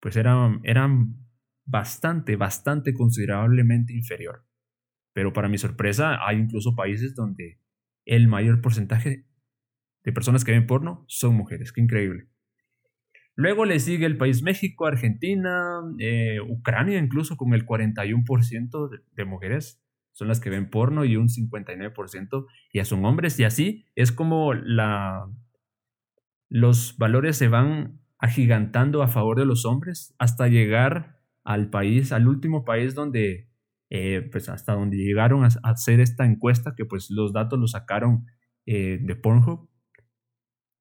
pues 0.00 0.16
eran, 0.16 0.60
eran 0.62 1.25
bastante, 1.66 2.36
bastante 2.36 2.94
considerablemente 2.94 3.92
inferior. 3.92 4.46
Pero 5.12 5.32
para 5.32 5.48
mi 5.48 5.58
sorpresa, 5.58 6.26
hay 6.26 6.38
incluso 6.38 6.74
países 6.74 7.14
donde 7.14 7.60
el 8.04 8.28
mayor 8.28 8.60
porcentaje 8.60 9.26
de 10.04 10.12
personas 10.12 10.44
que 10.44 10.52
ven 10.52 10.66
porno 10.66 11.04
son 11.08 11.34
mujeres. 11.34 11.72
Qué 11.72 11.80
increíble. 11.80 12.28
Luego 13.34 13.66
le 13.66 13.80
sigue 13.80 14.06
el 14.06 14.16
país 14.16 14.42
México, 14.42 14.86
Argentina, 14.86 15.82
eh, 15.98 16.38
Ucrania 16.40 16.98
incluso 16.98 17.36
con 17.36 17.52
el 17.52 17.66
41% 17.66 18.88
de, 19.14 19.24
mujeres 19.26 19.82
son 20.12 20.28
las 20.28 20.40
que 20.40 20.48
ven 20.48 20.70
porno 20.70 21.04
y 21.04 21.16
un 21.16 21.28
59% 21.28 22.46
ya 22.72 22.86
son 22.86 23.04
hombres. 23.04 23.38
Y 23.38 23.44
así 23.44 23.84
es 23.94 24.10
como 24.12 24.54
los 26.48 26.96
valores 26.96 27.36
se 27.36 27.48
van 27.48 28.00
agigantando 28.18 29.02
a 29.02 29.08
favor 29.08 29.38
de 29.38 29.44
los 29.44 29.66
hombres 29.66 30.14
hasta 30.18 30.48
llegar 30.48 31.15
al 31.46 31.70
país, 31.70 32.12
al 32.12 32.28
último 32.28 32.64
país 32.64 32.94
donde, 32.94 33.48
eh, 33.88 34.28
pues 34.32 34.48
hasta 34.48 34.74
donde 34.74 34.96
llegaron 34.96 35.44
a, 35.44 35.48
hacer 35.62 36.00
esta 36.00 36.26
encuesta, 36.26 36.74
que 36.76 36.84
pues 36.84 37.08
los 37.08 37.32
datos 37.32 37.58
los 37.58 37.70
sacaron 37.70 38.26
eh, 38.66 38.98
de 39.00 39.16
Pornhub. 39.16 39.70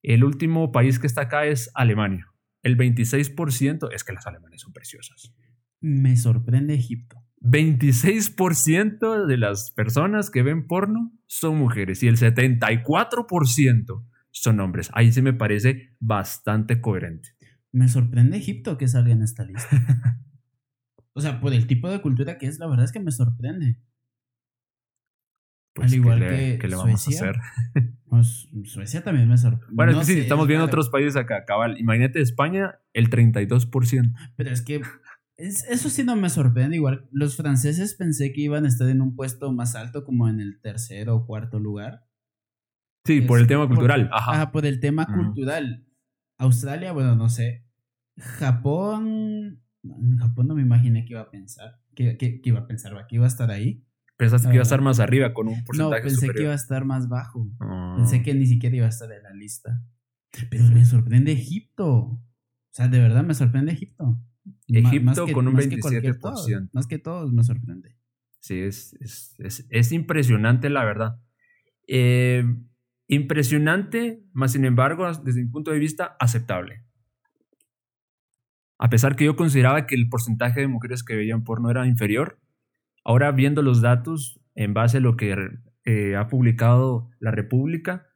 El 0.01 0.23
último 0.23 0.71
país 0.71 0.97
que 0.99 1.07
está 1.07 1.21
acá 1.21 1.45
es 1.45 1.69
Alemania. 1.75 2.33
El 2.63 2.77
26% 2.77 3.89
es 3.93 4.03
que 4.03 4.13
las 4.13 4.25
alemanes 4.25 4.61
son 4.61 4.73
preciosas. 4.73 5.31
Me 5.81 6.17
sorprende 6.17 6.73
Egipto. 6.73 7.23
26% 7.41 9.27
de 9.27 9.37
las 9.37 9.69
personas 9.69 10.31
que 10.31 10.41
ven 10.41 10.65
porno 10.65 11.13
son 11.27 11.57
mujeres 11.57 12.01
y 12.01 12.07
el 12.07 12.17
74% 12.17 14.03
son 14.31 14.59
hombres. 14.59 14.89
Ahí 14.93 15.11
sí 15.11 15.21
me 15.21 15.33
parece 15.33 15.95
bastante 15.99 16.81
coherente. 16.81 17.29
Me 17.71 17.87
sorprende 17.87 18.37
Egipto 18.37 18.79
que 18.79 18.87
salga 18.87 19.11
en 19.11 19.21
esta 19.21 19.43
lista. 19.43 19.69
o 21.15 21.21
sea, 21.21 21.39
por 21.39 21.53
el 21.53 21.65
tipo 21.65 21.89
de 21.89 22.01
cultura 22.01 22.37
que 22.37 22.45
es, 22.45 22.59
la 22.59 22.67
verdad 22.67 22.85
es 22.85 22.91
que 22.91 22.99
me 22.99 23.11
sorprende. 23.11 23.77
Pues, 25.73 25.91
Al 25.91 25.97
igual 25.97 26.19
que, 26.19 26.67
le 26.67 26.75
vamos 26.75 27.01
Suecia, 27.01 27.27
a 27.27 27.29
hacer? 27.29 27.41
Pues, 28.05 28.47
Suecia 28.63 29.03
también 29.03 29.27
me 29.27 29.37
sorprende. 29.37 29.75
Bueno, 29.75 29.91
es 29.93 29.99
que 29.99 30.13
sí, 30.13 30.19
estamos 30.19 30.47
viendo 30.47 30.65
otros 30.65 30.89
países 30.89 31.15
acá, 31.17 31.43
cabal. 31.45 31.77
Imagínate 31.79 32.21
España, 32.21 32.79
el 32.93 33.09
32%. 33.09 34.13
Pero 34.37 34.51
es 34.51 34.61
que 34.61 34.81
eso 35.37 35.89
sí 35.89 36.03
no 36.03 36.15
me 36.15 36.29
sorprende. 36.29 36.77
Igual, 36.77 37.07
los 37.11 37.35
franceses 37.35 37.93
pensé 37.95 38.31
que 38.31 38.41
iban 38.41 38.65
a 38.65 38.67
estar 38.69 38.87
en 38.87 39.01
un 39.01 39.15
puesto 39.15 39.51
más 39.51 39.75
alto, 39.75 40.05
como 40.05 40.29
en 40.29 40.39
el 40.39 40.61
tercero 40.61 41.15
o 41.15 41.25
cuarto 41.25 41.59
lugar. 41.59 42.05
Sí, 43.05 43.21
por 43.21 43.39
el 43.39 43.47
tema 43.47 43.67
cultural. 43.67 44.09
Ajá. 44.13 44.51
por 44.51 44.65
el 44.65 44.79
tema 44.79 45.05
cultural. 45.05 45.85
Australia, 46.37 46.93
bueno, 46.93 47.15
no 47.15 47.29
sé. 47.29 47.65
Japón. 48.17 49.64
Japón 50.17 50.47
no 50.47 50.55
me 50.55 50.61
imaginé 50.61 51.05
que 51.05 51.13
iba 51.13 51.21
a 51.21 51.29
pensar. 51.29 51.79
Que, 51.95 52.41
iba 52.43 52.59
a 52.59 52.67
pensar, 52.67 52.93
que 53.07 53.15
iba 53.15 53.25
a 53.25 53.27
estar 53.27 53.51
ahí. 53.51 53.83
Pensaste 54.17 54.47
que 54.47 54.55
iba 54.55 54.61
a 54.61 54.63
estar 54.63 54.81
más 54.81 54.99
arriba 54.99 55.33
con 55.33 55.47
un 55.47 55.63
porcentaje 55.63 56.03
No, 56.03 56.09
pensé 56.09 56.29
que 56.29 56.43
iba 56.43 56.51
a 56.51 56.55
estar 56.55 56.85
más 56.85 57.09
bajo. 57.09 57.49
Pensé 57.97 58.17
ah. 58.17 58.23
que 58.23 58.33
ni 58.33 58.45
siquiera 58.45 58.75
iba 58.75 58.85
a 58.85 58.89
estar 58.89 59.11
en 59.11 59.23
la 59.23 59.33
lista. 59.33 59.83
Pero 60.49 60.65
me 60.65 60.85
sorprende 60.85 61.31
Egipto. 61.31 61.87
O 61.87 62.21
sea, 62.71 62.87
de 62.87 62.99
verdad 62.99 63.23
me 63.23 63.33
sorprende 63.33 63.73
Egipto. 63.73 64.21
Egipto 64.67 65.27
con 65.33 65.47
un 65.47 65.55
27%. 65.55 66.69
más 66.73 66.87
que 66.87 66.99
todos 66.99 67.31
me 67.33 67.43
sorprende. 67.43 67.95
Sí, 68.39 68.59
es, 68.59 68.95
es, 69.69 69.91
impresionante 69.91 70.69
la 70.69 70.85
verdad. 70.85 71.19
Eh, 71.87 72.43
impresionante, 73.07 74.23
más 74.33 74.51
sin 74.51 74.65
embargo, 74.65 75.11
desde 75.23 75.41
mi 75.41 75.49
punto 75.49 75.71
de 75.71 75.79
vista, 75.79 76.15
aceptable. 76.19 76.83
A 78.77 78.89
pesar 78.89 79.15
que 79.15 79.25
yo 79.25 79.35
consideraba 79.35 79.87
que 79.87 79.95
el 79.95 80.09
porcentaje 80.09 80.61
de 80.61 80.67
mujeres 80.67 81.03
que 81.03 81.15
veían 81.15 81.43
porno 81.43 81.69
era 81.69 81.87
inferior, 81.87 82.39
ahora 83.03 83.31
viendo 83.31 83.61
los 83.61 83.81
datos 83.81 84.41
en 84.53 84.73
base 84.73 84.97
a 84.97 85.01
lo 85.01 85.15
que 85.15 85.35
eh, 85.85 86.15
ha 86.15 86.27
publicado 86.27 87.09
la 87.19 87.31
República, 87.31 88.07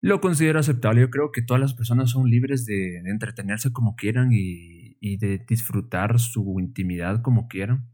lo 0.00 0.20
considero 0.20 0.58
aceptable. 0.58 1.00
Yo 1.00 1.10
creo 1.10 1.32
que 1.32 1.42
todas 1.42 1.60
las 1.60 1.74
personas 1.74 2.10
son 2.10 2.28
libres 2.30 2.66
de, 2.66 2.98
entretenerse 2.98 3.72
como 3.72 3.96
quieran 3.96 4.30
y, 4.32 5.16
de 5.16 5.38
disfrutar 5.38 6.18
su 6.18 6.56
intimidad 6.60 7.22
como 7.22 7.48
quieran. 7.48 7.88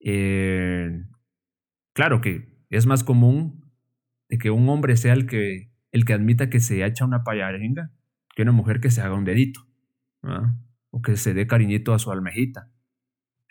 Eh, 0.00 1.02
claro 1.92 2.20
que 2.20 2.54
es 2.70 2.86
más 2.86 3.02
común 3.02 3.72
de 4.28 4.38
que 4.38 4.50
un 4.50 4.68
hombre 4.68 4.96
sea 4.96 5.14
el 5.14 5.26
que, 5.26 5.72
el 5.92 6.04
que 6.04 6.12
admita 6.12 6.50
que 6.50 6.60
se 6.60 6.84
echa 6.84 7.04
una 7.04 7.24
payarenga 7.24 7.90
que 8.34 8.42
una 8.42 8.52
mujer 8.52 8.80
que 8.80 8.90
se 8.90 9.00
haga 9.00 9.14
un 9.14 9.24
dedito 9.24 9.66
o 10.90 11.02
que 11.02 11.16
se 11.16 11.34
dé 11.34 11.46
cariñito 11.46 11.94
a 11.94 11.98
su 11.98 12.10
almejita. 12.10 12.70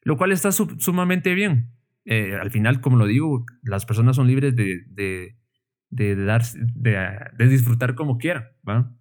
Lo 0.04 0.18
cual 0.18 0.32
está 0.32 0.52
sumamente 0.52 1.34
bien. 1.34 1.72
Eh, 2.06 2.36
al 2.36 2.52
final, 2.52 2.82
como 2.82 2.98
lo 2.98 3.06
digo, 3.06 3.46
las 3.62 3.86
personas 3.86 4.16
son 4.18 4.28
libres 4.28 4.56
de 4.56 5.38
de, 5.94 6.16
de, 6.16 7.48
disfrutar 7.48 7.96
como 7.96 8.18
quiera, 8.18 8.56
¿va? 8.68 8.96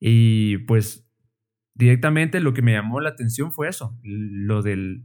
Y 0.00 0.58
pues 0.58 1.10
directamente 1.74 2.40
lo 2.40 2.54
que 2.54 2.62
me 2.62 2.72
llamó 2.72 3.00
la 3.00 3.10
atención 3.10 3.52
fue 3.52 3.68
eso, 3.68 3.98
lo 4.02 4.62
del 4.62 5.04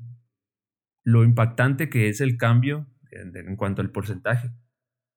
lo 1.03 1.23
impactante 1.23 1.90
que 1.90 2.10
es 2.10 2.22
el 2.22 2.38
cambio 2.38 2.88
en, 3.11 3.56
cuanto 3.56 3.81
al 3.81 3.91
porcentaje, 3.91 4.52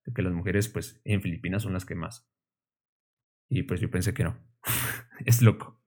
de 0.05 0.12
que 0.12 0.23
las 0.23 0.32
mujeres 0.32 0.69
pues 0.69 1.01
en 1.05 1.20
Filipinas 1.20 1.62
son 1.62 1.74
las 1.74 1.85
que 1.85 1.94
más. 1.94 2.27
Y 3.48 3.64
pues 3.64 3.81
yo 3.81 3.90
pensé 3.90 4.14
que 4.14 4.24
no. 4.24 4.39
es 5.27 5.43
loco. 5.43 5.81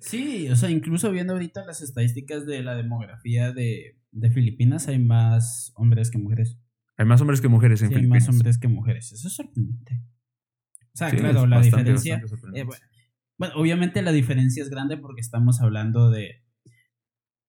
Sí, 0.00 0.48
o 0.48 0.56
sea, 0.56 0.70
incluso 0.70 1.10
viendo 1.12 1.34
ahorita 1.34 1.64
las 1.66 1.82
estadísticas 1.82 2.46
de 2.46 2.62
la 2.62 2.74
demografía 2.74 3.52
de, 3.52 3.98
de 4.12 4.30
Filipinas, 4.30 4.88
hay 4.88 4.98
más 4.98 5.72
hombres 5.76 6.10
que 6.10 6.18
mujeres. 6.18 6.58
Hay 6.96 7.06
más 7.06 7.20
hombres 7.20 7.40
que 7.40 7.48
mujeres 7.48 7.82
en 7.82 7.90
sí, 7.90 7.94
Hay 7.94 8.06
más 8.06 8.28
hombres 8.28 8.58
que 8.58 8.68
mujeres. 8.68 9.12
Eso 9.12 9.28
es 9.28 9.34
sorprendente. 9.34 10.02
O 10.92 10.96
sea, 10.96 11.10
claro, 11.10 11.46
la 11.46 11.60
diferencia. 11.60 12.22
Eh, 12.54 12.64
bueno, 13.38 13.54
obviamente 13.56 14.02
la 14.02 14.12
diferencia 14.12 14.62
es 14.62 14.70
grande 14.70 14.96
porque 14.96 15.20
estamos 15.20 15.60
hablando 15.60 16.10
de 16.10 16.44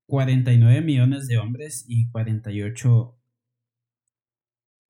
49 0.07 0.81
millones 0.81 1.27
de 1.27 1.37
hombres 1.37 1.85
y 1.87 2.09
48. 2.11 3.17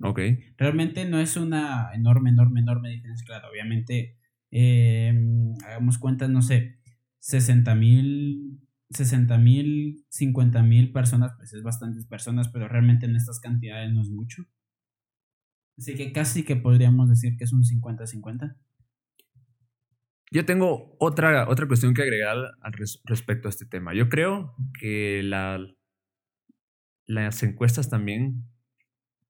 Ok. 0.00 0.20
Realmente 0.58 1.06
no 1.06 1.18
es 1.20 1.38
una 1.38 1.88
enorme, 1.94 2.28
enorme, 2.30 2.60
enorme 2.60 2.90
diferencia. 2.90 3.24
Claro, 3.26 3.48
obviamente, 3.50 4.18
eh, 4.50 5.18
hagamos 5.64 5.96
cuenta, 5.96 6.28
no 6.28 6.42
sé, 6.42 6.80
60 7.20 7.74
mil, 7.74 8.60
60 8.90 9.38
mil, 9.38 10.04
50 10.10 10.62
mil 10.62 10.92
personas, 10.92 11.32
pues 11.38 11.54
es 11.54 11.62
bastantes 11.62 12.04
personas, 12.04 12.48
pero 12.48 12.68
realmente 12.68 13.06
en 13.06 13.16
estas 13.16 13.40
cantidades 13.40 13.90
no 13.90 14.02
es 14.02 14.10
mucho. 14.10 14.44
Así 15.78 15.94
que 15.94 16.12
casi 16.12 16.42
que 16.42 16.56
podríamos 16.56 17.08
decir 17.08 17.36
que 17.36 17.44
es 17.44 17.52
un 17.52 17.62
50-50. 17.62 18.56
Yo 20.30 20.44
tengo 20.44 20.96
otra, 20.98 21.48
otra 21.48 21.68
cuestión 21.68 21.94
que 21.94 22.02
agregar 22.02 22.36
al 22.60 22.72
respecto 23.04 23.48
a 23.48 23.50
este 23.50 23.64
tema. 23.64 23.94
Yo 23.94 24.08
creo 24.08 24.54
que 24.78 25.22
la, 25.22 25.58
las 27.06 27.42
encuestas 27.42 27.88
también 27.88 28.44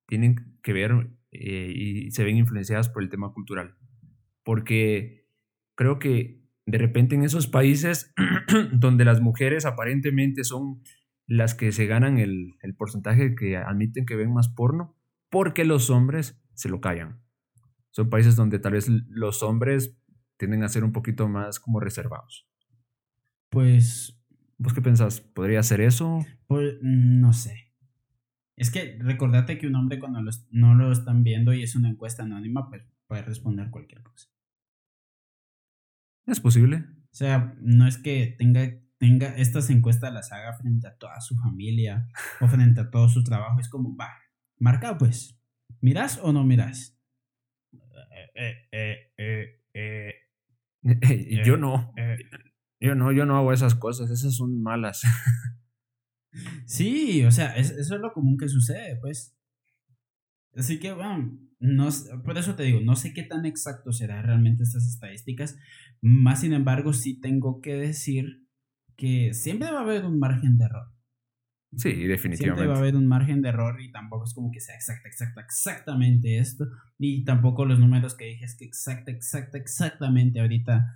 tienen 0.06 0.58
que 0.62 0.72
ver 0.72 1.10
eh, 1.30 1.72
y 1.74 2.10
se 2.10 2.24
ven 2.24 2.38
influenciadas 2.38 2.88
por 2.88 3.02
el 3.02 3.10
tema 3.10 3.32
cultural. 3.32 3.76
Porque 4.42 5.28
creo 5.76 5.98
que 5.98 6.42
de 6.66 6.78
repente 6.78 7.14
en 7.14 7.22
esos 7.22 7.46
países 7.46 8.12
donde 8.72 9.04
las 9.04 9.20
mujeres 9.20 9.66
aparentemente 9.66 10.44
son 10.44 10.82
las 11.26 11.54
que 11.54 11.72
se 11.72 11.86
ganan 11.86 12.18
el, 12.18 12.54
el 12.62 12.74
porcentaje 12.74 13.34
que 13.34 13.58
admiten 13.58 14.06
que 14.06 14.16
ven 14.16 14.32
más 14.32 14.48
porno, 14.48 14.97
porque 15.30 15.64
los 15.64 15.90
hombres 15.90 16.40
se 16.54 16.68
lo 16.68 16.80
callan. 16.80 17.22
Son 17.90 18.10
países 18.10 18.36
donde 18.36 18.58
tal 18.58 18.72
vez 18.72 18.88
los 18.88 19.42
hombres 19.42 19.96
tienden 20.36 20.62
a 20.62 20.68
ser 20.68 20.84
un 20.84 20.92
poquito 20.92 21.28
más 21.28 21.60
como 21.60 21.80
reservados. 21.80 22.48
Pues... 23.48 24.14
¿Vos 24.60 24.74
qué 24.74 24.82
pensás? 24.82 25.20
¿Podría 25.20 25.62
ser 25.62 25.80
eso? 25.80 26.26
Pues 26.48 26.78
no 26.82 27.32
sé. 27.32 27.72
Es 28.56 28.72
que 28.72 28.98
recordate 29.00 29.56
que 29.56 29.68
un 29.68 29.76
hombre 29.76 30.00
cuando 30.00 30.20
no 30.50 30.74
lo 30.74 30.90
están 30.90 31.22
viendo 31.22 31.52
y 31.52 31.62
es 31.62 31.76
una 31.76 31.88
encuesta 31.88 32.24
anónima, 32.24 32.68
pues 32.68 32.82
puede 33.06 33.22
responder 33.22 33.70
cualquier 33.70 34.02
cosa. 34.02 34.28
Es 36.26 36.40
posible. 36.40 36.84
O 37.04 37.14
sea, 37.14 37.54
no 37.60 37.86
es 37.86 37.98
que 37.98 38.34
tenga, 38.36 38.68
tenga 38.98 39.28
estas 39.36 39.70
encuestas 39.70 40.12
las 40.12 40.32
haga 40.32 40.54
frente 40.54 40.88
a 40.88 40.96
toda 40.96 41.20
su 41.20 41.36
familia 41.36 42.08
o 42.40 42.48
frente 42.48 42.80
a 42.80 42.90
todo 42.90 43.08
su 43.08 43.22
trabajo. 43.22 43.60
Es 43.60 43.68
como, 43.68 43.96
va, 43.96 44.10
marca 44.58 44.98
pues. 44.98 45.38
¿Miras 45.80 46.18
o 46.22 46.32
no 46.32 46.44
miras? 46.44 46.98
Eh, 48.34 48.68
eh, 48.72 49.12
eh, 49.16 49.62
eh 49.74 50.14
yo 51.44 51.56
no. 51.56 51.92
Eh, 51.96 52.18
yo 52.80 52.94
no, 52.94 53.12
yo 53.12 53.26
no 53.26 53.36
hago 53.36 53.52
esas 53.52 53.74
cosas, 53.74 54.10
esas 54.10 54.36
son 54.36 54.62
malas. 54.62 55.02
sí, 56.66 57.24
o 57.24 57.30
sea, 57.30 57.56
eso 57.56 57.74
es 57.76 57.90
lo 57.90 58.12
común 58.12 58.36
que 58.38 58.48
sucede, 58.48 58.96
pues. 59.00 59.36
Así 60.54 60.78
que, 60.78 60.92
bueno, 60.92 61.38
no, 61.60 61.88
por 62.24 62.38
eso 62.38 62.54
te 62.54 62.64
digo, 62.64 62.80
no 62.80 62.96
sé 62.96 63.12
qué 63.12 63.22
tan 63.22 63.46
exacto 63.46 63.92
será 63.92 64.22
realmente 64.22 64.62
estas 64.62 64.86
estadísticas. 64.86 65.56
Más 66.00 66.40
sin 66.40 66.52
embargo, 66.52 66.92
sí 66.92 67.20
tengo 67.20 67.60
que 67.60 67.74
decir 67.74 68.46
que 68.96 69.34
siempre 69.34 69.70
va 69.70 69.78
a 69.78 69.82
haber 69.82 70.04
un 70.04 70.18
margen 70.18 70.58
de 70.58 70.64
error. 70.64 70.92
Sí, 71.76 71.92
definitivamente. 72.06 72.36
Siempre 72.38 72.66
va 72.66 72.74
a 72.74 72.78
haber 72.78 72.96
un 72.96 73.06
margen 73.06 73.42
de 73.42 73.50
error 73.50 73.80
y 73.80 73.92
tampoco 73.92 74.24
es 74.24 74.32
como 74.32 74.50
que 74.50 74.60
sea 74.60 74.74
exacta, 74.74 75.08
exacta, 75.08 75.40
exactamente 75.42 76.38
esto. 76.38 76.66
Y 76.98 77.24
tampoco 77.24 77.66
los 77.66 77.78
números 77.78 78.14
que 78.14 78.24
dije 78.24 78.46
es 78.46 78.56
que 78.56 78.64
exacta, 78.64 79.10
exacta, 79.10 79.58
exactamente 79.58 80.40
ahorita 80.40 80.94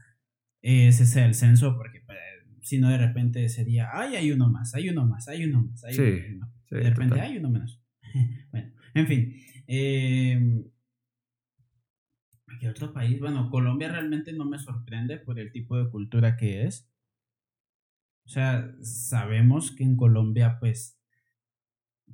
ese 0.63 1.07
sea 1.07 1.27
el 1.27 1.35
censo, 1.35 1.77
porque 1.77 2.01
pues, 2.07 2.19
si 2.63 2.79
no 2.79 2.89
de 2.89 2.99
repente 2.99 3.49
sería, 3.49 3.91
ay, 3.93 4.17
hay 4.17 4.33
uno 4.33 4.49
más, 4.49 4.75
hay 4.75 4.89
uno 4.89 5.05
más, 5.05 5.29
hay 5.29 5.45
uno 5.45 5.63
más, 5.63 5.85
hay 5.85 5.99
uno 5.99 6.47
más. 6.47 6.51
de 6.71 6.91
repente 6.91 7.21
hay 7.21 7.37
uno 7.37 7.51
menos. 7.51 7.81
bueno, 8.53 8.73
en 8.95 9.07
fin. 9.07 9.37
Eh, 9.67 10.65
¿Qué 12.61 12.69
otro 12.69 12.93
país? 12.93 13.19
Bueno, 13.19 13.51
Colombia 13.51 13.89
realmente 13.89 14.33
no 14.33 14.45
me 14.45 14.59
sorprende 14.59 15.19
por 15.19 15.41
el 15.41 15.51
tipo 15.51 15.77
de 15.77 15.91
cultura 15.91 16.37
que 16.37 16.65
es. 16.65 16.89
O 18.33 18.35
sea, 18.35 18.75
sabemos 18.81 19.73
que 19.73 19.85
en 19.85 19.95
Colombia, 19.95 20.57
pues, 20.59 20.99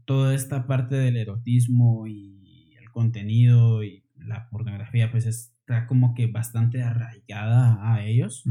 toda 0.05 0.35
esta 0.35 0.66
parte 0.66 0.97
del 0.97 1.16
erotismo 1.16 2.09
y 2.09 2.74
el 2.77 2.90
contenido 2.90 3.85
y 3.85 4.05
la 4.16 4.51
pornografía, 4.51 5.12
pues, 5.12 5.27
está 5.27 5.86
como 5.86 6.15
que 6.15 6.27
bastante 6.27 6.82
arraigada 6.82 7.95
a 7.95 8.05
ellos. 8.05 8.43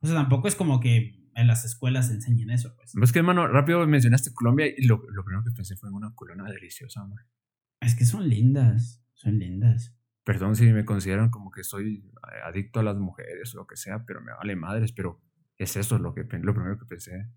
O 0.00 0.06
sea, 0.06 0.14
tampoco 0.14 0.46
es 0.46 0.54
como 0.54 0.78
que 0.78 1.28
en 1.34 1.48
las 1.48 1.64
escuelas 1.64 2.08
enseñen 2.12 2.50
eso, 2.50 2.76
pues. 2.76 2.94
Es 2.94 3.10
que, 3.10 3.18
hermano, 3.18 3.48
rápido 3.48 3.84
mencionaste 3.84 4.32
Colombia 4.32 4.66
y 4.68 4.86
lo, 4.86 5.02
lo 5.10 5.24
primero 5.24 5.42
que 5.42 5.50
pensé 5.50 5.74
fue 5.74 5.88
en 5.88 5.96
una 5.96 6.14
colonia 6.14 6.44
deliciosa, 6.44 7.00
amor. 7.00 7.26
Es 7.80 7.96
que 7.96 8.04
son 8.04 8.28
lindas, 8.28 9.04
son 9.14 9.40
lindas. 9.40 9.92
Perdón 10.22 10.54
si 10.54 10.72
me 10.72 10.84
consideran 10.84 11.30
como 11.30 11.50
que 11.50 11.64
soy 11.64 12.08
adicto 12.44 12.78
a 12.78 12.84
las 12.84 12.96
mujeres 12.96 13.52
o 13.56 13.58
lo 13.58 13.66
que 13.66 13.76
sea, 13.76 14.04
pero 14.04 14.20
me 14.20 14.30
vale 14.30 14.54
madres, 14.54 14.92
pero 14.92 15.20
es 15.58 15.76
eso 15.76 15.98
lo, 15.98 16.14
que, 16.14 16.22
lo 16.22 16.54
primero 16.54 16.78
que 16.78 16.86
pensé. 16.86 17.28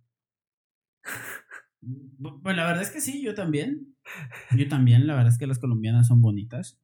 Pues 2.43 2.55
la 2.55 2.65
verdad 2.67 2.83
es 2.83 2.91
que 2.91 3.01
sí, 3.01 3.23
yo 3.23 3.33
también. 3.33 3.95
Yo 4.55 4.67
también, 4.67 5.07
la 5.07 5.15
verdad 5.15 5.31
es 5.31 5.39
que 5.39 5.47
las 5.47 5.59
colombianas 5.59 6.07
son 6.07 6.21
bonitas. 6.21 6.79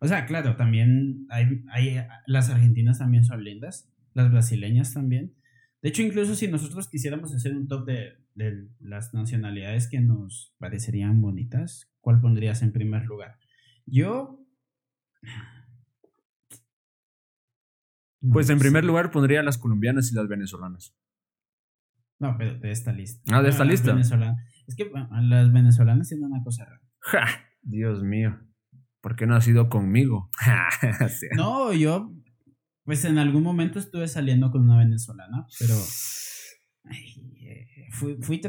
O 0.00 0.08
sea, 0.08 0.24
claro, 0.24 0.56
también 0.56 1.26
hay, 1.28 1.62
hay 1.70 2.06
las 2.26 2.48
argentinas 2.48 2.98
también 2.98 3.24
son 3.24 3.44
lindas, 3.44 3.92
las 4.14 4.30
brasileñas 4.30 4.94
también. 4.94 5.34
De 5.82 5.90
hecho, 5.90 6.02
incluso 6.02 6.34
si 6.34 6.48
nosotros 6.48 6.88
quisiéramos 6.88 7.34
hacer 7.34 7.54
un 7.54 7.68
top 7.68 7.86
de, 7.86 8.18
de 8.34 8.68
las 8.78 9.12
nacionalidades 9.12 9.88
que 9.88 10.00
nos 10.00 10.54
parecerían 10.58 11.20
bonitas, 11.20 11.90
¿cuál 12.00 12.20
pondrías 12.20 12.62
en 12.62 12.72
primer 12.72 13.04
lugar? 13.04 13.38
Yo 13.84 14.46
pues 18.20 18.50
en 18.50 18.58
primer 18.58 18.84
lugar 18.84 19.10
pondría 19.10 19.42
las 19.42 19.58
colombianas 19.58 20.12
y 20.12 20.14
las 20.14 20.28
venezolanas. 20.28 20.94
No, 22.18 22.36
pero 22.36 22.58
de 22.58 22.70
esta 22.70 22.92
lista. 22.92 23.22
Ah, 23.34 23.42
de 23.42 23.48
esta 23.48 23.64
lista. 23.64 23.98
Es 24.66 24.76
que 24.76 24.90
las 25.22 25.52
venezolanas 25.52 26.08
tienen 26.08 26.26
una 26.26 26.44
cosa 26.44 26.66
rara. 26.66 26.82
Dios 27.62 28.02
mío. 28.02 28.38
¿Por 29.00 29.16
qué 29.16 29.26
no 29.26 29.34
has 29.34 29.48
ido 29.48 29.70
conmigo? 29.70 30.30
no, 31.36 31.72
yo, 31.72 32.14
pues 32.84 33.04
en 33.06 33.18
algún 33.18 33.42
momento 33.42 33.78
estuve 33.78 34.08
saliendo 34.08 34.50
con 34.50 34.62
una 34.62 34.76
venezolana, 34.76 35.46
pero 35.58 35.74
eh, 36.90 37.88
fui, 37.92 38.18
fui, 38.20 38.40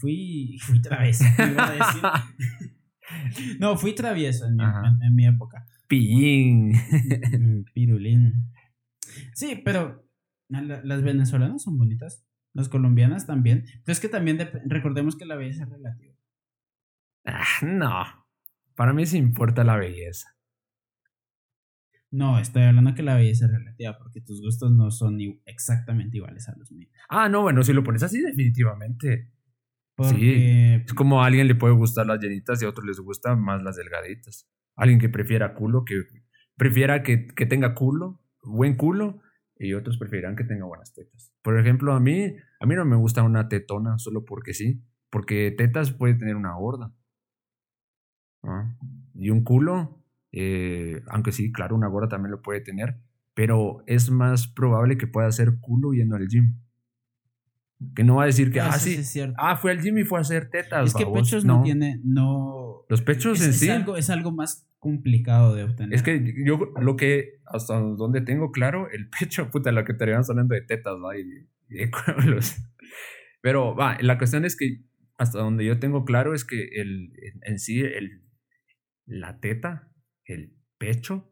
fui, 0.00 0.58
fui 0.60 0.82
travieso. 0.82 1.24
no, 3.60 3.76
fui 3.76 3.94
travieso 3.94 4.46
en 4.46 4.56
mi, 4.56 4.64
en 4.64 5.14
mi 5.14 5.26
época. 5.26 5.66
Pillín. 5.88 6.72
Mm, 6.72 7.64
pirulín. 7.72 8.50
Sí, 9.34 9.60
pero 9.64 10.08
las 10.48 11.02
venezolanas 11.02 11.62
son 11.62 11.78
bonitas. 11.78 12.26
Las 12.54 12.68
colombianas 12.68 13.26
también. 13.26 13.64
Pero 13.84 13.92
es 13.92 14.00
que 14.00 14.08
también 14.08 14.38
recordemos 14.66 15.16
que 15.16 15.24
la 15.24 15.36
belleza 15.36 15.64
es 15.64 15.70
relativa. 15.70 16.14
Ah, 17.24 17.44
no. 17.62 18.04
Para 18.74 18.92
mí 18.92 19.06
sí 19.06 19.16
importa 19.16 19.64
la 19.64 19.76
belleza. 19.76 20.28
No, 22.10 22.38
estoy 22.38 22.64
hablando 22.64 22.94
que 22.94 23.02
la 23.02 23.16
belleza 23.16 23.46
es 23.46 23.52
relativa 23.52 23.96
porque 23.98 24.20
tus 24.20 24.42
gustos 24.42 24.70
no 24.70 24.90
son 24.90 25.18
exactamente 25.46 26.18
iguales 26.18 26.46
a 26.48 26.54
los 26.58 26.70
míos. 26.70 26.92
Ah, 27.08 27.30
no, 27.30 27.40
bueno, 27.40 27.62
si 27.62 27.72
lo 27.72 27.82
pones 27.82 28.02
así, 28.02 28.20
definitivamente. 28.20 29.32
Sí. 29.98 30.82
Es 30.84 30.94
como 30.94 31.22
a 31.22 31.26
alguien 31.26 31.46
le 31.46 31.54
puede 31.54 31.74
gustar 31.74 32.06
las 32.06 32.20
llenitas 32.20 32.60
y 32.60 32.66
a 32.66 32.68
otros 32.68 32.86
les 32.86 32.98
gustan 33.00 33.40
más 33.40 33.62
las 33.62 33.76
delgaditas. 33.76 34.46
Alguien 34.76 34.98
que 34.98 35.08
prefiera 35.08 35.54
culo, 35.54 35.84
que 35.84 36.02
prefiera 36.56 37.02
que, 37.02 37.28
que 37.28 37.46
tenga 37.46 37.74
culo, 37.74 38.21
buen 38.42 38.76
culo, 38.76 39.20
y 39.62 39.74
otros 39.74 39.96
preferirán 39.98 40.36
que 40.36 40.44
tenga 40.44 40.64
buenas 40.64 40.92
tetas. 40.92 41.32
Por 41.42 41.58
ejemplo, 41.58 41.92
a 41.92 42.00
mí, 42.00 42.34
a 42.60 42.66
mí 42.66 42.74
no 42.74 42.84
me 42.84 42.96
gusta 42.96 43.22
una 43.22 43.48
tetona 43.48 43.98
solo 43.98 44.24
porque 44.24 44.54
sí, 44.54 44.82
porque 45.10 45.54
tetas 45.56 45.92
puede 45.92 46.14
tener 46.14 46.36
una 46.36 46.54
gorda. 46.54 46.92
Y 49.14 49.30
un 49.30 49.44
culo, 49.44 50.02
eh, 50.32 51.00
aunque 51.08 51.30
sí, 51.30 51.52
claro, 51.52 51.76
una 51.76 51.86
gorda 51.86 52.08
también 52.08 52.32
lo 52.32 52.42
puede 52.42 52.60
tener, 52.60 52.98
pero 53.34 53.84
es 53.86 54.10
más 54.10 54.48
probable 54.48 54.98
que 54.98 55.06
pueda 55.06 55.30
ser 55.30 55.60
culo 55.60 55.92
yendo 55.92 56.16
al 56.16 56.26
gym. 56.26 56.58
Que 57.94 58.04
no 58.04 58.16
va 58.16 58.24
a 58.24 58.26
decir 58.26 58.52
que, 58.52 58.60
ah, 58.60 58.72
sí, 58.72 59.00
ah, 59.36 59.56
fue 59.56 59.70
al 59.72 59.80
gym 59.80 59.98
y 59.98 60.04
fue 60.04 60.18
a 60.18 60.22
hacer 60.22 60.50
tetas. 60.50 60.88
Es 60.88 60.94
que 60.94 61.06
pechos 61.06 61.44
no, 61.44 61.62
tiene, 61.62 62.00
no. 62.04 62.84
Los 62.88 63.02
pechos 63.02 63.40
en 63.42 63.52
sí. 63.52 63.68
Algo, 63.68 63.96
es 63.96 64.10
algo 64.10 64.32
más 64.32 64.68
complicado 64.82 65.54
de 65.54 65.62
obtener. 65.62 65.94
Es 65.94 66.02
que 66.02 66.34
yo 66.44 66.72
lo 66.80 66.96
que, 66.96 67.40
hasta 67.46 67.78
donde 67.78 68.20
tengo 68.20 68.50
claro, 68.50 68.90
el 68.90 69.08
pecho, 69.08 69.48
puta, 69.52 69.70
lo 69.70 69.84
que 69.84 69.92
estaríamos 69.92 70.28
hablando 70.28 70.56
de 70.56 70.62
tetas, 70.62 70.98
¿no? 70.98 71.14
Y, 71.14 71.46
de 71.68 71.90
Pero, 73.40 73.76
va, 73.76 73.96
la 74.00 74.18
cuestión 74.18 74.44
es 74.44 74.56
que 74.56 74.84
hasta 75.16 75.38
donde 75.38 75.64
yo 75.64 75.78
tengo 75.78 76.04
claro 76.04 76.34
es 76.34 76.44
que 76.44 76.64
el, 76.80 77.12
en 77.42 77.60
sí, 77.60 77.80
el, 77.80 78.24
la 79.06 79.38
teta, 79.38 79.92
el 80.24 80.56
pecho, 80.78 81.30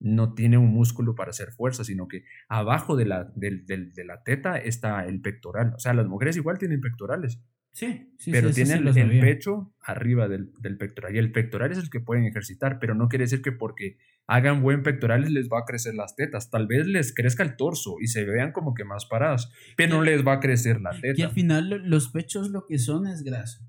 no 0.00 0.32
tiene 0.32 0.56
un 0.56 0.72
músculo 0.72 1.14
para 1.14 1.30
hacer 1.30 1.52
fuerza, 1.52 1.84
sino 1.84 2.08
que 2.08 2.24
abajo 2.48 2.96
de 2.96 3.04
la, 3.04 3.30
de, 3.36 3.62
de 3.66 4.04
la 4.06 4.22
teta 4.22 4.56
está 4.56 5.04
el 5.04 5.20
pectoral. 5.20 5.74
O 5.76 5.78
sea, 5.78 5.92
las 5.92 6.06
mujeres 6.06 6.38
igual 6.38 6.58
tienen 6.58 6.80
pectorales. 6.80 7.42
Sí, 7.72 8.12
sí, 8.18 8.32
Pero 8.32 8.50
tienen 8.50 8.86
el 8.86 9.20
pecho 9.20 9.74
arriba 9.80 10.28
del, 10.28 10.52
del, 10.60 10.76
pectoral. 10.76 11.14
Y 11.14 11.18
el 11.18 11.32
pectoral 11.32 11.70
es 11.70 11.78
el 11.78 11.88
que 11.88 12.00
pueden 12.00 12.24
ejercitar, 12.24 12.78
pero 12.80 12.94
no 12.94 13.08
quiere 13.08 13.24
decir 13.24 13.42
que 13.42 13.52
porque 13.52 13.96
hagan 14.26 14.62
buen 14.62 14.82
pectoral 14.82 15.32
les 15.32 15.48
va 15.48 15.60
a 15.60 15.64
crecer 15.64 15.94
las 15.94 16.16
tetas. 16.16 16.50
Tal 16.50 16.66
vez 16.66 16.86
les 16.86 17.14
crezca 17.14 17.42
el 17.42 17.56
torso 17.56 17.96
y 18.00 18.08
se 18.08 18.24
vean 18.24 18.52
como 18.52 18.74
que 18.74 18.84
más 18.84 19.06
paradas, 19.06 19.50
pero 19.76 19.96
no 19.96 20.02
les 20.02 20.26
va 20.26 20.34
a 20.34 20.40
crecer 20.40 20.80
la 20.80 20.90
teta. 20.90 21.20
Y 21.20 21.22
al 21.22 21.30
final 21.30 21.82
los 21.84 22.08
pechos 22.08 22.50
lo 22.50 22.66
que 22.66 22.78
son 22.78 23.06
es 23.06 23.22
grasa. 23.22 23.64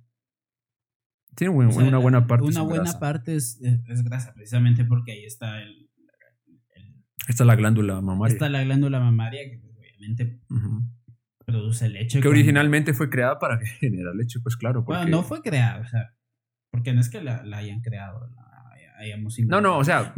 Tiene 1.35 1.53
una 1.53 1.97
buena 1.97 2.27
parte. 2.27 2.45
Una 2.45 2.61
buena 2.63 2.99
parte 2.99 3.35
es, 3.35 3.61
es, 3.61 4.03
grasa, 4.03 4.33
precisamente 4.33 4.83
porque 4.83 5.13
ahí 5.13 5.25
está 5.25 5.61
el, 5.61 5.89
Está 7.27 7.45
la 7.45 7.55
glándula 7.55 8.01
mamaria. 8.01 8.33
Está 8.33 8.49
la 8.49 8.63
glándula 8.63 8.99
mamaria 8.99 9.41
que 9.49 9.61
obviamente 9.77 10.41
produce 11.45 11.89
leche. 11.89 12.21
Que 12.21 12.27
originalmente 12.27 12.93
fue 12.93 13.09
creada 13.09 13.39
para 13.39 13.59
generar 13.79 14.15
leche, 14.15 14.39
pues 14.41 14.57
claro. 14.57 14.83
Bueno, 14.83 15.05
no 15.05 15.23
fue 15.23 15.41
creada, 15.41 15.81
o 15.81 15.87
sea, 15.87 16.13
porque 16.71 16.93
no 16.93 17.01
es 17.01 17.09
que 17.09 17.21
la, 17.21 17.43
hayan 17.53 17.81
creado, 17.81 18.29
no, 19.47 19.61
no, 19.61 19.77
o 19.77 19.83
sea, 19.83 20.13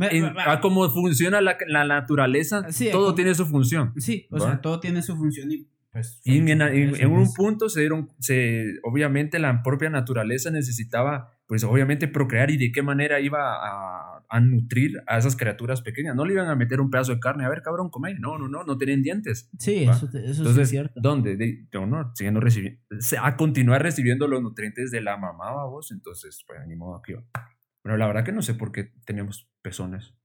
a 0.45 0.59
cómo 0.59 0.89
funciona 0.89 1.41
la, 1.41 1.57
la 1.67 1.85
naturaleza, 1.85 2.65
todo 2.91 3.15
tiene 3.15 3.33
su 3.33 3.45
función. 3.45 3.93
Sí, 3.97 4.27
o 4.29 4.39
sea, 4.39 4.59
todo 4.61 4.79
tiene 4.79 5.01
su 5.01 5.15
función 5.15 5.51
y 5.51 5.67
pues... 5.91 6.19
Y 6.23 6.39
en, 6.39 6.61
en, 6.61 7.11
un 7.11 7.31
punto 7.33 7.69
se 7.69 7.81
dieron, 7.81 8.09
se, 8.19 8.79
obviamente 8.81 9.37
la 9.37 9.61
propia 9.61 9.91
naturaleza 9.91 10.49
necesitaba, 10.49 11.31
pues 11.45 11.63
obviamente 11.63 12.07
procrear 12.07 12.49
y 12.49 12.57
de 12.57 12.71
qué 12.71 12.81
manera 12.81 13.19
iba 13.19 13.39
a, 13.39 14.22
a, 14.33 14.39
nutrir 14.39 15.01
a 15.07 15.17
esas 15.17 15.35
criaturas 15.35 15.81
pequeñas. 15.81 16.15
No 16.15 16.25
le 16.25 16.33
iban 16.33 16.47
a 16.47 16.55
meter 16.55 16.81
un 16.81 16.89
pedazo 16.89 17.13
de 17.13 17.19
carne, 17.19 17.45
a 17.45 17.49
ver 17.49 17.61
cabrón, 17.61 17.89
come. 17.89 18.15
No, 18.19 18.37
no, 18.37 18.47
no, 18.47 18.63
no 18.63 18.77
tienen 18.77 19.03
dientes. 19.03 19.49
Sí, 19.59 19.83
eso, 19.83 20.09
eso 20.13 20.61
es 20.61 20.69
cierto. 20.69 20.99
¿Dónde? 21.01 21.37
De, 21.37 21.67
no, 21.73 22.11
siguiendo 22.15 22.39
recibiendo, 22.39 22.79
a 23.21 23.37
continuar 23.37 23.83
recibiendo 23.83 24.27
los 24.27 24.41
nutrientes 24.41 24.91
de 24.91 25.01
la 25.01 25.17
mamá, 25.17 25.51
vos. 25.65 25.91
Entonces, 25.91 26.43
pues 26.47 26.59
ni 26.67 26.75
modo 26.75 26.95
aquí. 26.95 27.13
Pero 27.83 27.97
la 27.97 28.07
verdad 28.07 28.23
que 28.23 28.31
no 28.31 28.41
sé 28.41 28.55
por 28.55 28.71
qué 28.71 28.93
tenemos 29.05 29.49
pezones. 29.61 30.15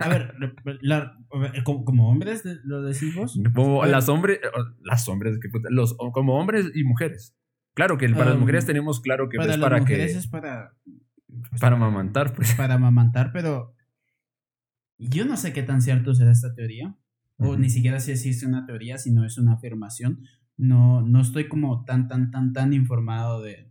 A 0.00 0.08
ver, 0.08 0.34
como, 1.64 2.10
hombres 2.10 2.44
lo 2.64 2.82
decimos. 2.82 3.38
Como 3.54 3.84
las 3.84 4.08
hombres, 4.08 4.40
las 4.82 5.08
hombres, 5.08 5.38
los, 5.70 5.96
como 6.12 6.38
hombres 6.38 6.70
y 6.74 6.82
mujeres. 6.84 7.36
Claro 7.74 7.98
que 7.98 8.08
para 8.10 8.30
las 8.30 8.38
mujeres 8.38 8.66
tenemos 8.66 9.00
claro 9.00 9.28
que 9.28 9.36
para 9.36 9.54
es 9.54 9.58
para 9.58 9.84
que 9.84 10.04
es 10.04 10.26
para 10.28 10.74
pues, 11.48 11.60
para 11.60 11.76
amamantar, 11.76 12.34
pues. 12.34 12.54
Para 12.54 12.74
amamantar, 12.74 13.30
pero 13.32 13.74
yo 14.98 15.24
no 15.24 15.36
sé 15.36 15.52
qué 15.52 15.62
tan 15.62 15.82
cierto 15.82 16.14
será 16.14 16.32
esta 16.32 16.54
teoría 16.54 16.96
o 17.36 17.56
ni 17.56 17.68
siquiera 17.68 17.98
si 18.00 18.12
es 18.12 18.42
una 18.44 18.64
teoría, 18.64 18.98
sino 18.98 19.24
es 19.24 19.38
una 19.38 19.54
afirmación. 19.54 20.20
No 20.56 21.02
no 21.02 21.20
estoy 21.20 21.48
como 21.48 21.84
tan 21.84 22.06
tan 22.06 22.30
tan 22.30 22.52
tan 22.52 22.72
informado 22.72 23.42
de, 23.42 23.70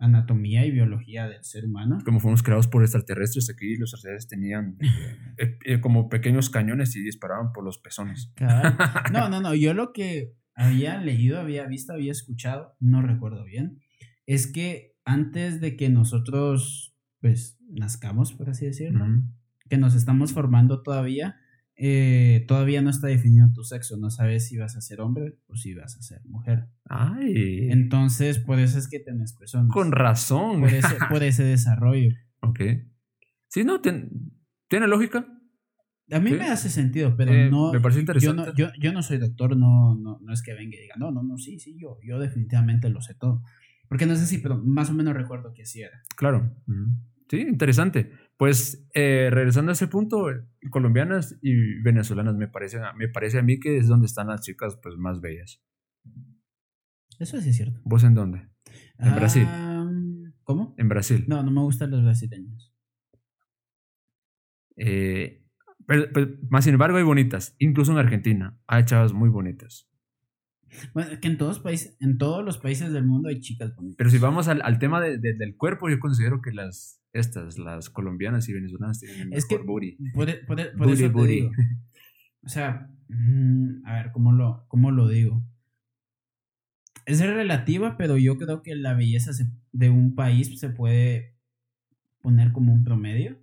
anatomía 0.00 0.64
y 0.64 0.70
biología 0.70 1.28
del 1.28 1.44
ser 1.44 1.66
humano. 1.66 1.98
Como 2.04 2.20
fuimos 2.20 2.42
creados 2.42 2.66
por 2.66 2.82
extraterrestres, 2.82 3.50
aquí 3.50 3.76
los 3.76 3.92
extraterrestres 3.92 4.28
tenían 4.28 4.78
eh, 5.36 5.58
eh, 5.64 5.80
como 5.80 6.08
pequeños 6.08 6.48
cañones 6.48 6.96
y 6.96 7.02
disparaban 7.02 7.52
por 7.52 7.64
los 7.64 7.78
pezones. 7.78 8.32
No, 9.12 9.28
no, 9.28 9.40
no. 9.40 9.54
Yo 9.54 9.74
lo 9.74 9.92
que 9.92 10.32
había 10.54 10.98
leído, 10.98 11.38
había 11.38 11.66
visto, 11.66 11.92
había 11.92 12.12
escuchado, 12.12 12.76
no 12.80 13.02
recuerdo 13.02 13.44
bien, 13.44 13.78
es 14.26 14.50
que 14.50 14.89
antes 15.10 15.60
de 15.60 15.76
que 15.76 15.88
nosotros, 15.88 16.94
pues, 17.20 17.58
nazcamos, 17.68 18.32
por 18.32 18.50
así 18.50 18.66
decirlo, 18.66 19.06
que 19.68 19.76
nos 19.76 19.94
estamos 19.94 20.32
formando 20.32 20.82
todavía, 20.82 21.36
eh, 21.76 22.44
todavía 22.46 22.82
no 22.82 22.90
está 22.90 23.06
definido 23.06 23.48
tu 23.52 23.64
sexo, 23.64 23.96
no 23.96 24.10
sabes 24.10 24.46
si 24.46 24.58
vas 24.58 24.76
a 24.76 24.80
ser 24.80 25.00
hombre 25.00 25.38
o 25.46 25.56
si 25.56 25.74
vas 25.74 25.96
a 25.96 26.02
ser 26.02 26.20
mujer. 26.26 26.68
Ay. 26.84 27.70
Entonces, 27.70 28.38
por 28.38 28.58
eso 28.58 28.78
es 28.78 28.88
que 28.88 29.00
tenés 29.00 29.32
personas. 29.32 29.72
Con 29.72 29.90
razón. 29.90 30.60
Por 31.08 31.22
ese, 31.22 31.44
desarrollo. 31.44 32.14
Ok. 32.42 32.58
Sí, 33.48 33.64
no, 33.64 33.82
tiene 33.82 34.86
lógica. 34.86 35.26
A 36.10 36.20
mí 36.20 36.30
me 36.32 36.46
hace 36.46 36.70
sentido, 36.70 37.14
pero 37.14 37.32
eh, 37.32 37.50
no. 37.50 37.70
Me 37.70 37.80
parece 37.80 38.00
interesante. 38.00 38.52
Yo 38.56 38.68
no, 38.68 38.72
yo, 38.80 38.92
no 38.92 39.02
soy 39.02 39.18
doctor, 39.18 39.58
no, 39.58 39.94
no, 39.94 40.18
no 40.22 40.32
es 40.32 40.42
que 40.42 40.54
venga 40.54 40.76
y 40.76 40.80
diga, 40.80 40.94
no, 40.98 41.10
no, 41.10 41.22
no, 41.22 41.36
sí, 41.36 41.58
sí, 41.58 41.76
yo, 41.78 41.98
yo 42.02 42.18
definitivamente 42.18 42.88
lo 42.88 43.02
sé 43.02 43.14
todo. 43.14 43.42
Porque 43.90 44.06
no 44.06 44.14
sé 44.14 44.24
si, 44.24 44.38
pero 44.38 44.56
más 44.56 44.88
o 44.88 44.94
menos 44.94 45.14
recuerdo 45.14 45.52
que 45.52 45.66
sí 45.66 45.82
era. 45.82 46.00
Claro. 46.16 46.54
Sí, 47.28 47.40
interesante. 47.40 48.12
Pues 48.36 48.88
eh, 48.94 49.30
regresando 49.32 49.70
a 49.70 49.72
ese 49.72 49.88
punto, 49.88 50.26
colombianas 50.70 51.36
y 51.42 51.82
venezolanas 51.82 52.36
me 52.36 52.46
parece, 52.46 52.78
me 52.96 53.08
parece 53.08 53.40
a 53.40 53.42
mí 53.42 53.58
que 53.58 53.78
es 53.78 53.88
donde 53.88 54.06
están 54.06 54.28
las 54.28 54.42
chicas 54.42 54.78
pues 54.80 54.94
más 54.96 55.20
bellas. 55.20 55.60
Eso 57.18 57.40
sí 57.40 57.50
es 57.50 57.56
cierto. 57.56 57.80
¿Vos 57.84 58.04
en 58.04 58.14
dónde? 58.14 58.48
En 58.96 59.16
Brasil. 59.16 59.46
¿Cómo? 60.44 60.72
En 60.78 60.88
Brasil. 60.88 61.24
No, 61.26 61.42
no 61.42 61.50
me 61.50 61.60
gustan 61.60 61.90
los 61.90 62.04
brasileños. 62.04 62.72
Eh, 64.76 65.44
más 66.48 66.62
sin 66.62 66.74
embargo 66.74 66.96
hay 66.96 67.02
bonitas, 67.02 67.56
incluso 67.58 67.90
en 67.90 67.98
Argentina 67.98 68.56
hay 68.68 68.84
chavas 68.84 69.12
muy 69.12 69.30
bonitas. 69.30 69.89
Bueno, 70.94 71.20
que 71.20 71.28
en 71.28 71.38
todos, 71.38 71.60
países, 71.60 71.96
en 72.00 72.18
todos 72.18 72.44
los 72.44 72.58
países 72.58 72.92
del 72.92 73.04
mundo 73.04 73.28
hay 73.28 73.40
chicas 73.40 73.74
bonitas. 73.74 73.96
Pero 73.96 74.10
si 74.10 74.18
vamos 74.18 74.48
al, 74.48 74.62
al 74.62 74.78
tema 74.78 75.00
de, 75.00 75.18
del 75.18 75.56
cuerpo, 75.56 75.88
yo 75.88 75.98
considero 75.98 76.40
que 76.40 76.52
las 76.52 77.00
estas, 77.12 77.58
las 77.58 77.90
colombianas 77.90 78.48
y 78.48 78.52
venezolanas 78.52 79.00
tienen 79.00 79.32
es 79.32 79.46
mejor 79.50 79.66
booty. 79.66 79.96
booty, 80.14 81.50
O 82.42 82.48
sea, 82.48 82.88
mm, 83.08 83.84
a 83.84 83.94
ver, 83.94 84.12
¿cómo 84.12 84.32
lo, 84.32 84.64
cómo 84.68 84.90
lo 84.90 85.08
digo? 85.08 85.42
Es 87.06 87.20
relativa, 87.20 87.96
pero 87.96 88.16
yo 88.16 88.36
creo 88.36 88.62
que 88.62 88.76
la 88.76 88.94
belleza 88.94 89.32
de 89.72 89.90
un 89.90 90.14
país 90.14 90.58
se 90.58 90.70
puede 90.70 91.36
poner 92.22 92.52
como 92.52 92.72
un 92.72 92.84
promedio. 92.84 93.38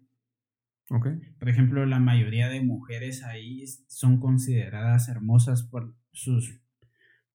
Okay. 0.89 1.19
Por 1.37 1.49
ejemplo, 1.49 1.85
la 1.85 1.99
mayoría 1.99 2.47
de 2.47 2.61
mujeres 2.61 3.23
ahí 3.23 3.65
son 3.87 4.19
consideradas 4.19 5.09
hermosas 5.09 5.63
por 5.63 5.93
sus 6.13 6.61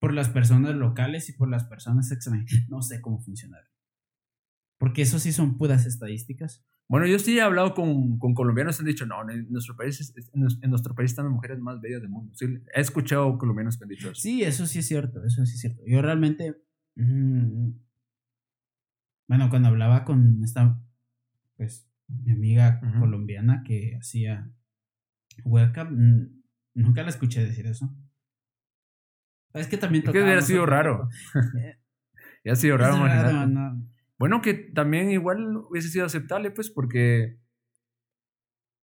por 0.03 0.12
las 0.12 0.29
personas 0.29 0.74
locales 0.74 1.29
y 1.29 1.33
por 1.33 1.49
las 1.49 1.62
personas 1.62 2.11
extranjeras. 2.11 2.69
No 2.69 2.83
sé 2.83 3.01
cómo 3.01 3.20
funcionar. 3.20 3.62
Porque 4.77 5.03
eso 5.03 5.20
sí 5.20 5.31
son 5.31 5.57
puras 5.57 5.87
estadísticas. 5.87 6.66
Bueno, 6.89 7.07
yo 7.07 7.20
sí 7.20 7.39
he 7.39 7.41
hablado 7.41 7.73
con, 7.73 8.19
con 8.19 8.35
colombianos 8.35 8.81
han 8.81 8.87
dicho, 8.87 9.07
no, 9.07 9.31
en 9.31 9.49
nuestro 9.53 9.77
país, 9.77 10.12
en 10.35 10.70
nuestro 10.70 10.97
país 10.97 11.12
están 11.12 11.27
las 11.27 11.35
mujeres 11.35 11.61
más 11.61 11.81
bellas 11.81 12.01
del 12.01 12.11
mundo. 12.11 12.35
Sí, 12.35 12.47
he 12.74 12.81
escuchado 12.81 13.39
colombianos 13.39 13.79
que 13.79 13.85
han 13.85 13.91
dicho 13.91 14.11
eso. 14.11 14.20
Sí, 14.20 14.43
eso 14.43 14.66
sí 14.66 14.81
es 14.81 14.89
cierto, 14.89 15.24
eso 15.24 15.47
sí 15.47 15.55
es 15.55 15.61
cierto. 15.61 15.81
Yo 15.87 16.03
realmente, 16.03 16.61
mm, 16.97 17.70
bueno, 19.29 19.51
cuando 19.51 19.69
hablaba 19.69 20.05
con 20.05 20.43
esta, 20.43 20.83
pues, 21.57 21.89
mi 22.09 22.33
amiga 22.33 22.81
colombiana 22.99 23.62
que 23.65 23.97
hacía 24.01 24.51
webcam, 25.45 26.43
nunca 26.74 27.05
la 27.05 27.11
escuché 27.11 27.45
decir 27.45 27.69
eso. 27.69 27.95
Es 29.55 29.66
que 29.66 29.77
también... 29.77 30.05
Es 30.05 30.11
que 30.11 30.23
hubiera 30.23 30.43
sido 30.43 30.66
raro. 30.66 31.09
ya 32.45 32.53
ha 32.53 32.57
sido 32.57 32.77
raro, 32.77 32.97
raro 33.05 33.47
no. 33.47 33.89
Bueno, 34.19 34.41
que 34.41 34.55
también 34.55 35.11
igual 35.11 35.57
hubiese 35.69 35.89
sido 35.89 36.07
aceptable, 36.07 36.53
pues, 36.53 36.70
porque 36.70 37.39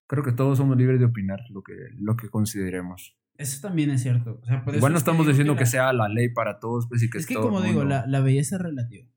creo 0.06 0.22
que 0.22 0.32
todos 0.32 0.58
somos 0.58 0.76
libres 0.76 1.00
de 1.00 1.06
opinar 1.06 1.40
lo 1.50 1.62
que, 1.62 1.74
lo 1.98 2.16
que 2.16 2.28
consideremos. 2.28 3.16
Eso 3.36 3.60
también 3.60 3.90
es 3.90 4.02
cierto. 4.02 4.40
igual 4.72 4.92
no 4.92 4.98
estamos 4.98 5.26
diciendo 5.26 5.56
que, 5.56 5.66
sea 5.66 5.92
la 5.92 6.08
ley 6.08 6.28
para 6.28 6.58
todos, 6.58 6.86
pues, 6.88 7.02
y 7.02 7.10
que 7.10 7.18
es 7.18 7.26
que 7.26 7.34
como 7.34 7.60
digo, 7.60 7.84
la, 7.84 8.06
la, 8.06 8.20
belleza 8.20 8.56
es 8.56 8.62
relativa. 8.62 9.08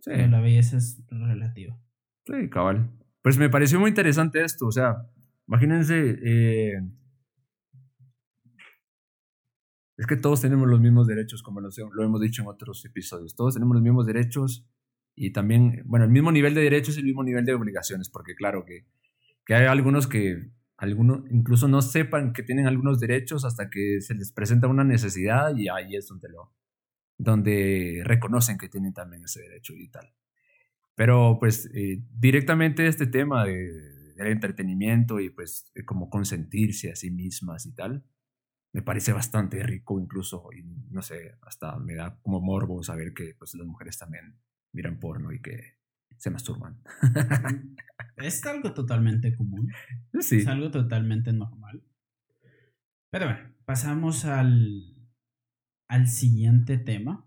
Sí. 0.00 0.12
la 0.14 0.40
belleza 0.40 0.76
es 0.76 1.02
relativa. 1.08 1.78
Sí, 2.26 2.48
cabal. 2.48 2.90
Pues 3.22 3.38
me 3.38 3.50
pareció 3.50 3.80
muy 3.80 3.88
interesante 3.88 4.44
esto, 4.44 4.66
o 4.66 4.72
sea, 4.72 5.08
imagínense, 5.48 6.18
eh, 6.22 6.80
es 10.00 10.06
que 10.06 10.16
todos 10.16 10.40
tenemos 10.40 10.66
los 10.66 10.80
mismos 10.80 11.06
derechos, 11.06 11.42
como 11.42 11.60
lo, 11.60 11.68
lo 11.92 12.02
hemos 12.02 12.22
dicho 12.22 12.40
en 12.40 12.48
otros 12.48 12.82
episodios, 12.86 13.36
todos 13.36 13.52
tenemos 13.52 13.74
los 13.74 13.82
mismos 13.82 14.06
derechos 14.06 14.66
y 15.14 15.30
también, 15.30 15.82
bueno, 15.84 16.06
el 16.06 16.10
mismo 16.10 16.32
nivel 16.32 16.54
de 16.54 16.62
derechos 16.62 16.96
y 16.96 17.00
el 17.00 17.04
mismo 17.04 17.22
nivel 17.22 17.44
de 17.44 17.52
obligaciones, 17.52 18.08
porque 18.08 18.34
claro 18.34 18.64
que, 18.64 18.86
que 19.44 19.54
hay 19.54 19.66
algunos 19.66 20.06
que 20.06 20.52
algunos 20.78 21.30
incluso 21.30 21.68
no 21.68 21.82
sepan 21.82 22.32
que 22.32 22.42
tienen 22.42 22.66
algunos 22.66 22.98
derechos 22.98 23.44
hasta 23.44 23.68
que 23.68 24.00
se 24.00 24.14
les 24.14 24.32
presenta 24.32 24.68
una 24.68 24.84
necesidad 24.84 25.54
y 25.54 25.68
ahí 25.68 25.94
es 25.94 26.08
donde 26.08 26.30
lo 26.30 26.54
donde 27.18 28.00
reconocen 28.02 28.56
que 28.56 28.70
tienen 28.70 28.94
también 28.94 29.24
ese 29.24 29.42
derecho 29.42 29.74
y 29.76 29.88
tal. 29.88 30.14
Pero 30.94 31.36
pues 31.38 31.68
eh, 31.74 32.02
directamente 32.10 32.86
este 32.86 33.06
tema 33.06 33.44
de, 33.44 34.14
del 34.14 34.28
entretenimiento 34.28 35.20
y 35.20 35.28
pues 35.28 35.70
de 35.74 35.84
como 35.84 36.08
consentirse 36.08 36.90
a 36.90 36.96
sí 36.96 37.10
mismas 37.10 37.66
y 37.66 37.74
tal, 37.74 38.06
me 38.72 38.82
parece 38.82 39.12
bastante 39.12 39.62
rico 39.62 39.98
incluso 40.00 40.48
y 40.52 40.62
no 40.90 41.02
sé, 41.02 41.36
hasta 41.42 41.78
me 41.78 41.94
da 41.94 42.18
como 42.22 42.40
morbo 42.40 42.82
saber 42.82 43.12
que 43.12 43.34
pues 43.38 43.54
las 43.54 43.66
mujeres 43.66 43.98
también 43.98 44.38
miran 44.72 45.00
porno 45.00 45.32
y 45.32 45.40
que 45.40 45.78
se 46.16 46.30
masturban. 46.30 46.80
es 48.16 48.44
algo 48.46 48.72
totalmente 48.74 49.34
común. 49.34 49.72
Sí. 50.20 50.36
Es 50.36 50.46
algo 50.48 50.70
totalmente 50.70 51.32
normal. 51.32 51.82
Pero 53.10 53.26
bueno, 53.26 53.54
pasamos 53.64 54.26
al, 54.26 55.08
al 55.88 56.08
siguiente 56.08 56.76
tema. 56.76 57.26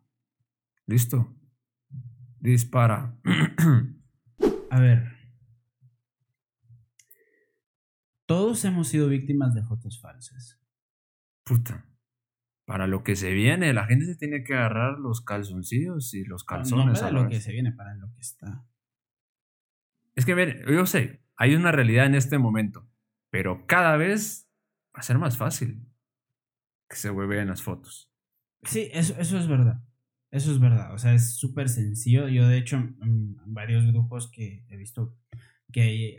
Listo. 0.85 1.35
Dispara. 2.39 3.17
A 4.69 4.79
ver. 4.79 5.11
Todos 8.27 8.63
hemos 8.65 8.89
sido 8.89 9.07
víctimas 9.07 9.55
de 9.55 9.63
fotos 9.63 9.99
falsas. 9.99 10.62
Puta 11.43 11.85
para 12.65 12.87
lo 12.87 13.03
que 13.03 13.15
se 13.15 13.33
viene, 13.33 13.73
la 13.73 13.85
gente 13.85 14.05
se 14.05 14.15
tiene 14.15 14.43
que 14.43 14.53
agarrar 14.53 14.97
los 14.99 15.21
calzoncillos 15.21 16.13
y 16.13 16.23
los 16.23 16.43
calzones. 16.43 16.85
No 16.85 16.93
para 16.93 17.11
lo 17.11 17.29
que 17.29 17.41
se 17.41 17.51
viene, 17.51 17.71
para 17.71 17.95
lo 17.95 18.11
que 18.13 18.21
está. 18.21 18.65
Es 20.15 20.25
que, 20.25 20.33
ver, 20.33 20.65
yo 20.71 20.85
sé, 20.85 21.21
hay 21.35 21.55
una 21.55 21.71
realidad 21.71 22.05
en 22.05 22.15
este 22.15 22.37
momento, 22.37 22.89
pero 23.29 23.65
cada 23.67 23.97
vez 23.97 24.49
va 24.95 24.99
a 24.99 25.03
ser 25.03 25.17
más 25.17 25.37
fácil 25.37 25.85
que 26.89 26.95
se 26.95 27.09
en 27.09 27.47
las 27.47 27.63
fotos. 27.63 28.11
Sí, 28.63 28.89
eso, 28.93 29.15
eso 29.19 29.37
es 29.37 29.47
verdad. 29.47 29.83
Eso 30.31 30.51
es 30.51 30.59
verdad. 30.59 30.93
O 30.93 30.97
sea, 30.97 31.13
es 31.13 31.35
súper 31.35 31.67
sencillo. 31.69 32.27
Yo, 32.27 32.47
de 32.47 32.57
hecho, 32.57 32.77
en 32.77 33.37
varios 33.47 33.85
grupos 33.85 34.31
que 34.31 34.65
he 34.69 34.77
visto 34.77 35.17
que 35.71 35.81
hay 35.81 36.17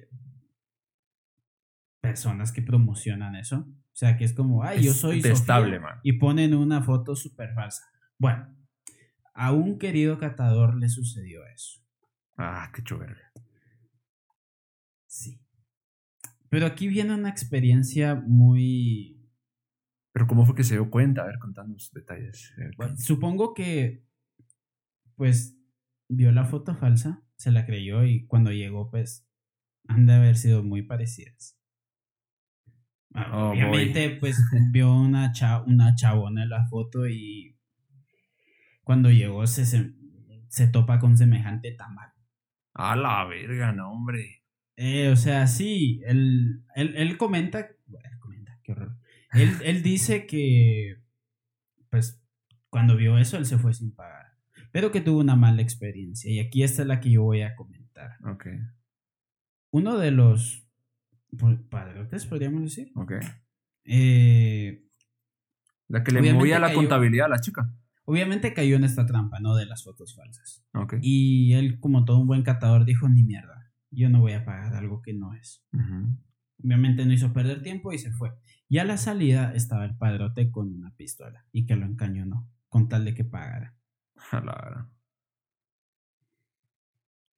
personas 2.01 2.53
que 2.53 2.63
promocionan 2.63 3.35
eso. 3.37 3.67
O 3.95 3.97
sea, 3.97 4.17
que 4.17 4.25
es 4.25 4.33
como, 4.33 4.65
ay, 4.65 4.83
yo 4.83 4.93
soy 4.93 5.21
estable, 5.21 5.79
man. 5.79 6.01
y 6.03 6.15
ponen 6.15 6.53
una 6.53 6.83
foto 6.83 7.15
súper 7.15 7.55
falsa. 7.55 7.85
Bueno, 8.19 8.53
a 9.35 9.53
un 9.53 9.79
querido 9.79 10.19
catador 10.19 10.75
le 10.75 10.89
sucedió 10.89 11.47
eso. 11.47 11.81
Ah, 12.37 12.73
qué 12.75 12.83
chover. 12.83 13.17
Sí. 15.07 15.41
Pero 16.49 16.67
aquí 16.67 16.89
viene 16.89 17.15
una 17.15 17.29
experiencia 17.29 18.17
muy... 18.17 19.31
Pero 20.13 20.27
¿cómo 20.27 20.45
fue 20.45 20.57
que 20.57 20.65
se 20.65 20.75
dio 20.75 20.91
cuenta? 20.91 21.23
A 21.23 21.27
ver, 21.27 21.39
contanos 21.39 21.93
detalles. 21.93 22.53
supongo 22.97 23.55
que, 23.55 24.05
pues, 25.15 25.57
vio 26.09 26.33
la 26.33 26.47
foto 26.47 26.75
falsa, 26.75 27.23
se 27.37 27.53
la 27.53 27.65
creyó 27.65 28.03
y 28.03 28.27
cuando 28.27 28.51
llegó, 28.51 28.91
pues, 28.91 29.25
han 29.87 30.07
de 30.07 30.15
haber 30.15 30.37
sido 30.37 30.65
muy 30.65 30.83
parecidas. 30.83 31.57
Oh, 33.15 33.51
Obviamente, 33.51 34.11
pues 34.11 34.37
vio 34.73 34.93
una, 34.93 35.33
una 35.67 35.95
chabona 35.95 36.43
en 36.43 36.49
la 36.49 36.67
foto 36.67 37.07
y 37.07 37.57
cuando 38.83 39.11
llegó 39.11 39.47
se, 39.47 39.65
se, 40.49 40.67
topa 40.69 40.99
con 40.99 41.17
semejante 41.17 41.73
tamal. 41.73 42.13
A 42.75 42.97
la 42.97 43.25
verga, 43.25 43.73
no, 43.73 43.93
hombre. 43.93 44.43
Eh, 44.77 45.11
o 45.11 45.17
sea, 45.17 45.47
sí, 45.47 46.01
él, 46.05 46.65
él, 46.75 47.17
comenta, 47.17 47.69
bueno, 47.87 48.19
comenta, 48.19 48.59
qué 48.65 48.73
horror. 48.73 48.99
Él, 49.33 49.51
él 49.65 49.83
dice 49.85 50.27
que, 50.27 50.97
pues, 51.91 52.21
cuando 52.69 52.97
vio 52.97 53.17
eso, 53.19 53.37
él 53.37 53.47
se 53.47 53.59
fue 53.59 53.75
sin 53.75 53.95
pagar. 53.95 54.27
pero 54.73 54.91
que 54.91 55.01
tuvo 55.01 55.21
una 55.21 55.37
mala 55.37 55.63
experiencia. 55.63 56.33
Y 56.33 56.41
aquí 56.41 56.65
esta 56.65 56.83
es 56.83 56.89
la 56.89 56.99
que 56.99 57.13
yo 57.13 57.23
voy 57.23 57.43
a 57.43 57.55
comentar. 57.55 58.17
Ok. 58.25 58.49
Uno 59.71 59.99
de 59.99 60.11
los 60.11 60.64
padrotes, 61.37 62.27
podríamos 62.27 62.63
decir. 62.63 62.91
Ok. 62.97 63.13
eh, 63.85 64.85
La 65.89 66.03
que 66.03 66.13
le 66.13 66.33
movía 66.33 66.59
la 66.59 66.69
cayó- 66.69 66.77
contabilidad 66.79 67.27
a 67.27 67.31
la 67.31 67.39
chica. 67.41 67.71
obviamente 68.05 68.53
cayó 68.55 68.77
en 68.77 68.85
esta 68.85 69.07
trampa, 69.07 69.41
¿no? 69.41 69.55
De 69.57 69.67
las 69.67 69.85
fotos 69.85 70.15
falsas. 70.15 70.65
Ok. 70.75 70.95
Y 71.03 71.53
él, 71.55 71.79
como 71.81 72.05
todo 72.05 72.19
un 72.19 72.27
buen 72.27 72.43
catador, 72.43 72.85
dijo, 72.85 73.09
ni 73.09 73.23
mierda, 73.25 73.71
yo 73.91 74.09
no 74.11 74.21
voy 74.21 74.33
a 74.33 74.45
pagar 74.45 74.75
algo 74.75 75.03
que 75.03 75.13
no 75.15 75.35
es. 75.35 75.65
Obviamente 76.63 77.05
no 77.05 77.13
hizo 77.13 77.33
perder 77.33 77.63
tiempo 77.63 77.93
y 77.93 77.99
se 77.99 78.11
fue. 78.11 78.33
Y 78.69 78.79
a 78.79 78.85
la 78.85 78.97
salida 78.97 79.53
estaba 79.55 79.85
el 79.85 79.97
padrote 79.97 80.51
con 80.51 80.73
una 80.75 80.95
pistola 80.97 81.47
y 81.53 81.67
que 81.67 81.77
lo 81.77 81.85
encañonó, 81.87 82.49
con 82.69 82.89
tal 82.89 83.05
de 83.05 83.15
que 83.15 83.25
pagara. 83.25 83.77
A 84.31 84.41
la 84.41 84.53
verdad. 84.65 84.89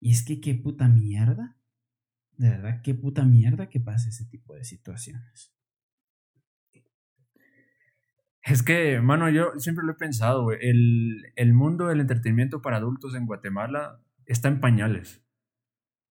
Y 0.00 0.12
es 0.12 0.24
que 0.24 0.40
qué 0.40 0.54
puta 0.54 0.88
mierda. 0.88 1.55
De 2.36 2.50
verdad, 2.50 2.82
qué 2.82 2.94
puta 2.94 3.24
mierda 3.24 3.68
que 3.68 3.80
pase 3.80 4.10
ese 4.10 4.26
tipo 4.26 4.54
de 4.54 4.64
situaciones. 4.64 5.52
Es 8.42 8.62
que, 8.62 9.00
mano, 9.00 9.28
yo 9.28 9.58
siempre 9.58 9.84
lo 9.84 9.92
he 9.92 9.96
pensado. 9.96 10.52
El, 10.52 11.32
el 11.34 11.52
mundo 11.52 11.86
del 11.88 12.00
entretenimiento 12.00 12.62
para 12.62 12.76
adultos 12.76 13.14
en 13.14 13.26
Guatemala 13.26 14.00
está 14.24 14.48
en 14.48 14.60
pañales. 14.60 15.22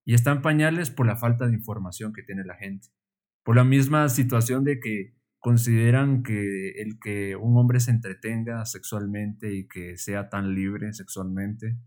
Y 0.04 0.14
está 0.14 0.32
en 0.32 0.42
pañales 0.42 0.92
por 0.92 1.08
la 1.08 1.16
falta 1.16 1.48
de 1.48 1.54
información 1.54 2.12
que 2.12 2.24
tiene 2.24 2.44
la 2.44 2.56
gente. 2.56 2.90
Por 3.44 3.56
la 3.56 3.64
misma 3.64 4.10
situación 4.10 4.64
de 4.64 4.80
que 4.80 5.16
consideran 5.40 6.24
que 6.24 6.82
el 6.82 7.00
que 7.00 7.36
un 7.36 7.56
hombre 7.58 7.80
se 7.80 7.92
entretenga 7.92 8.66
sexualmente 8.66 9.54
y 9.54 9.68
que 9.68 9.98
sea 9.98 10.28
tan 10.28 10.56
libre 10.56 10.92
sexualmente, 10.92 11.78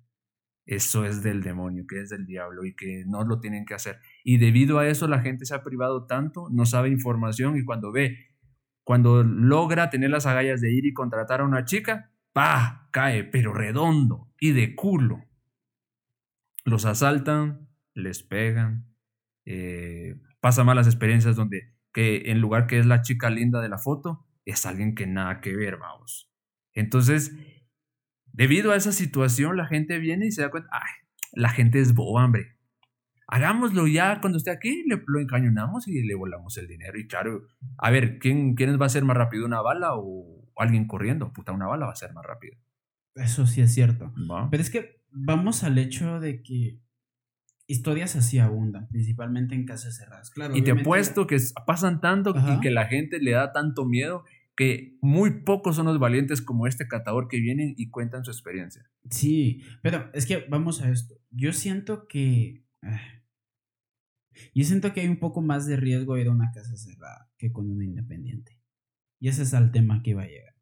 eso 0.69 1.07
es 1.07 1.23
del 1.23 1.43
demonio, 1.43 1.87
que 1.89 2.03
es 2.03 2.11
del 2.11 2.27
diablo 2.27 2.67
y 2.67 2.77
que 2.77 3.05
no 3.07 3.25
lo 3.25 3.41
tienen 3.41 3.65
que 3.65 3.73
hacer. 3.73 4.01
Y 4.23 4.37
debido 4.37 4.79
a 4.79 4.87
eso 4.87 5.09
la 5.09 5.21
gente 5.21 5.47
se 5.47 5.55
ha 5.55 5.63
privado 5.63 6.05
tanto, 6.05 6.49
no 6.51 6.67
sabe 6.67 6.91
información 6.91 7.57
y 7.57 7.65
cuando 7.65 7.91
ve 7.91 8.29
cuando 8.85 9.23
logra 9.23 9.91
tener 9.91 10.09
las 10.09 10.25
agallas 10.25 10.63
de 10.63 10.73
ir 10.73 10.87
y 10.87 10.95
contratar 10.95 11.43
a 11.43 11.45
una 11.45 11.67
chica, 11.67 12.11
¡pa! 12.33 12.89
cae, 12.91 13.23
pero 13.23 13.53
redondo 13.53 14.33
y 14.41 14.53
de 14.53 14.75
culo. 14.75 15.27
Los 16.65 16.87
asaltan, 16.87 17.69
les 17.93 18.23
pegan, 18.23 18.95
eh, 19.45 20.17
pasa 20.41 20.65
malas 20.65 20.87
experiencias 20.87 21.37
donde 21.37 21.75
que 21.93 22.31
en 22.31 22.41
lugar 22.41 22.67
que 22.67 22.79
es 22.79 22.87
la 22.87 23.03
chica 23.03 23.29
linda 23.29 23.61
de 23.61 23.69
la 23.69 23.77
foto, 23.77 24.27
es 24.47 24.65
alguien 24.65 24.95
que 24.95 25.07
nada 25.07 25.43
que 25.43 25.55
ver, 25.55 25.77
vamos. 25.77 26.31
Entonces, 26.73 27.35
debido 28.39 28.71
a 28.71 28.77
esa 28.77 28.93
situación, 28.93 29.57
la 29.57 29.67
gente 29.67 29.99
viene 29.99 30.27
y 30.27 30.31
se 30.31 30.43
da 30.43 30.51
cuenta, 30.51 30.71
ay, 30.71 30.93
la 31.33 31.49
gente 31.49 31.81
es 31.81 31.93
boba, 31.93 32.25
hombre. 32.25 32.57
Hagámoslo 33.27 33.89
ya 33.89 34.21
cuando 34.21 34.39
esté 34.39 34.53
aquí, 34.53 34.85
le, 34.87 35.03
lo 35.09 35.21
encañonamos 35.21 35.89
y 35.89 36.03
le 36.05 36.15
volamos 36.15 36.57
el 36.57 36.69
dinero. 36.69 36.97
Y 36.99 37.09
claro, 37.09 37.43
a 37.77 37.91
ver, 37.91 38.21
¿quién, 38.21 38.55
¿quién 38.55 38.81
va 38.81 38.87
a 38.87 38.91
ser 38.91 39.05
más 39.05 39.17
rápido, 39.17 39.45
una 39.45 39.61
bala 39.61 39.91
o 39.95 40.49
alguien 40.57 40.87
corriendo? 40.87 41.33
Puta, 41.33 41.51
una 41.51 41.67
bala 41.67 41.87
va 41.87 41.93
a 41.93 41.97
ser 41.97 42.15
más 42.15 42.25
rápido. 42.25 42.57
Eso 43.17 43.45
sí 43.45 43.61
es 43.61 43.75
cierto. 43.75 44.15
¿va? 44.31 44.49
Pero 44.51 44.63
es 44.63 44.71
que 44.71 45.03
vamos 45.11 45.65
al 45.65 45.77
hecho 45.77 46.21
de 46.21 46.41
que 46.41 46.79
historias 47.67 48.15
así 48.15 48.39
abundan, 48.39 48.87
principalmente 48.89 49.57
en 49.57 49.67
casas 49.67 49.97
cerradas. 49.97 50.31
Claro, 50.31 50.55
Y 50.57 50.63
te 50.63 50.71
apuesto 50.71 51.27
que 51.27 51.39
pasan 51.67 52.01
tanto 52.01 52.37
Ajá. 52.37 52.55
y 52.55 52.61
que 52.61 52.71
la 52.71 52.87
gente 52.87 53.19
le 53.19 53.33
da 53.33 53.53
tanto 53.53 53.85
miedo 53.85 54.25
que 54.59 54.99
muy 55.01 55.45
pocos 55.45 55.77
son 55.77 55.87
los 55.87 56.01
valientes 56.01 56.43
como 56.43 56.67
este 56.67 56.89
catador 56.89 57.29
que 57.29 57.39
vienen 57.39 57.75
y 57.77 57.91
cuentan 57.91 58.25
su 58.25 58.33
experiencia. 58.33 58.83
Sí, 59.09 59.63
pero 59.83 60.11
es 60.15 60.27
que 60.27 60.47
vamos 60.51 60.83
a 60.83 60.91
esto. 60.91 61.15
Yo 61.31 61.53
siento 61.53 62.09
que. 62.09 62.65
ah, 62.83 63.01
Yo 64.57 64.65
siento 64.65 64.93
que 64.93 65.03
hay 65.03 65.07
un 65.07 65.21
poco 65.21 65.43
más 65.43 65.65
de 65.67 65.77
riesgo 65.77 66.19
ir 66.19 66.27
a 66.27 66.33
una 66.33 66.51
casa 66.51 66.77
cerrada 66.77 67.31
que 67.39 67.53
con 67.53 67.71
una 67.71 67.85
independiente. 67.85 68.61
Y 69.21 69.29
ese 69.29 69.45
es 69.45 69.53
el 69.53 69.71
tema 69.71 70.03
que 70.03 70.11
iba 70.11 70.25
a 70.25 70.27
llegar. 70.27 70.57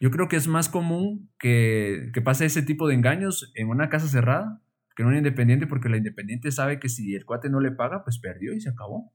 Yo 0.00 0.10
creo 0.10 0.26
que 0.26 0.36
es 0.36 0.48
más 0.48 0.68
común 0.68 1.30
que, 1.38 2.10
que 2.12 2.22
pase 2.22 2.46
ese 2.46 2.62
tipo 2.62 2.88
de 2.88 2.94
engaños 2.94 3.52
en 3.54 3.68
una 3.68 3.88
casa 3.88 4.08
cerrada 4.08 4.64
que 4.96 5.04
en 5.04 5.10
una 5.10 5.18
independiente 5.18 5.68
porque 5.68 5.88
la 5.88 5.96
independiente 5.96 6.50
sabe 6.50 6.80
que 6.80 6.88
si 6.88 7.14
el 7.14 7.24
cuate 7.24 7.50
no 7.50 7.60
le 7.60 7.70
paga, 7.70 8.02
pues 8.02 8.18
perdió 8.18 8.52
y 8.52 8.60
se 8.60 8.70
acabó. 8.70 9.14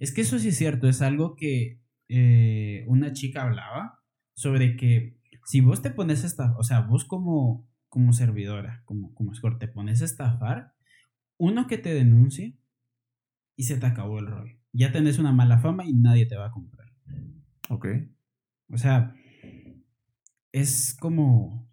Es 0.00 0.12
que 0.12 0.20
eso 0.20 0.38
sí 0.38 0.48
es 0.48 0.58
cierto, 0.58 0.86
es 0.86 1.00
algo 1.00 1.34
que 1.34 1.80
eh, 2.08 2.84
una 2.88 3.12
chica 3.12 3.42
hablaba 3.42 4.00
sobre 4.34 4.76
que 4.76 5.18
si 5.44 5.60
vos 5.60 5.80
te 5.80 5.90
pones 5.90 6.24
a 6.24 6.26
estafar, 6.26 6.56
o 6.58 6.64
sea, 6.64 6.80
vos 6.80 7.04
como, 7.04 7.68
como 7.88 8.12
servidora, 8.12 8.82
como, 8.84 9.14
como 9.14 9.32
escort, 9.32 9.58
te 9.58 9.68
pones 9.68 10.02
a 10.02 10.04
estafar, 10.04 10.74
uno 11.38 11.66
que 11.66 11.78
te 11.78 11.94
denuncie 11.94 12.58
y 13.56 13.64
se 13.64 13.78
te 13.78 13.86
acabó 13.86 14.18
el 14.18 14.26
rollo. 14.26 14.56
Ya 14.72 14.92
tenés 14.92 15.18
una 15.18 15.32
mala 15.32 15.58
fama 15.58 15.84
y 15.86 15.92
nadie 15.94 16.26
te 16.26 16.36
va 16.36 16.46
a 16.46 16.50
comprar. 16.50 16.92
Ok. 17.70 17.86
O 18.70 18.76
sea, 18.76 19.14
es 20.52 20.96
como... 20.98 21.70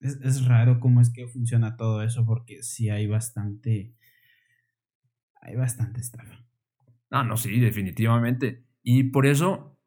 Es, 0.00 0.20
es 0.20 0.44
raro 0.46 0.80
cómo 0.80 1.00
es 1.00 1.10
que 1.10 1.28
funciona 1.28 1.76
todo 1.76 2.02
eso 2.02 2.26
porque 2.26 2.62
sí 2.62 2.90
hay 2.90 3.06
bastante... 3.06 3.94
Hay 5.40 5.56
bastante 5.56 6.00
estafa. 6.00 6.44
Ah, 7.12 7.22
no, 7.24 7.36
sí, 7.36 7.60
definitivamente. 7.60 8.64
Y 8.82 9.04
por 9.04 9.26
eso 9.26 9.78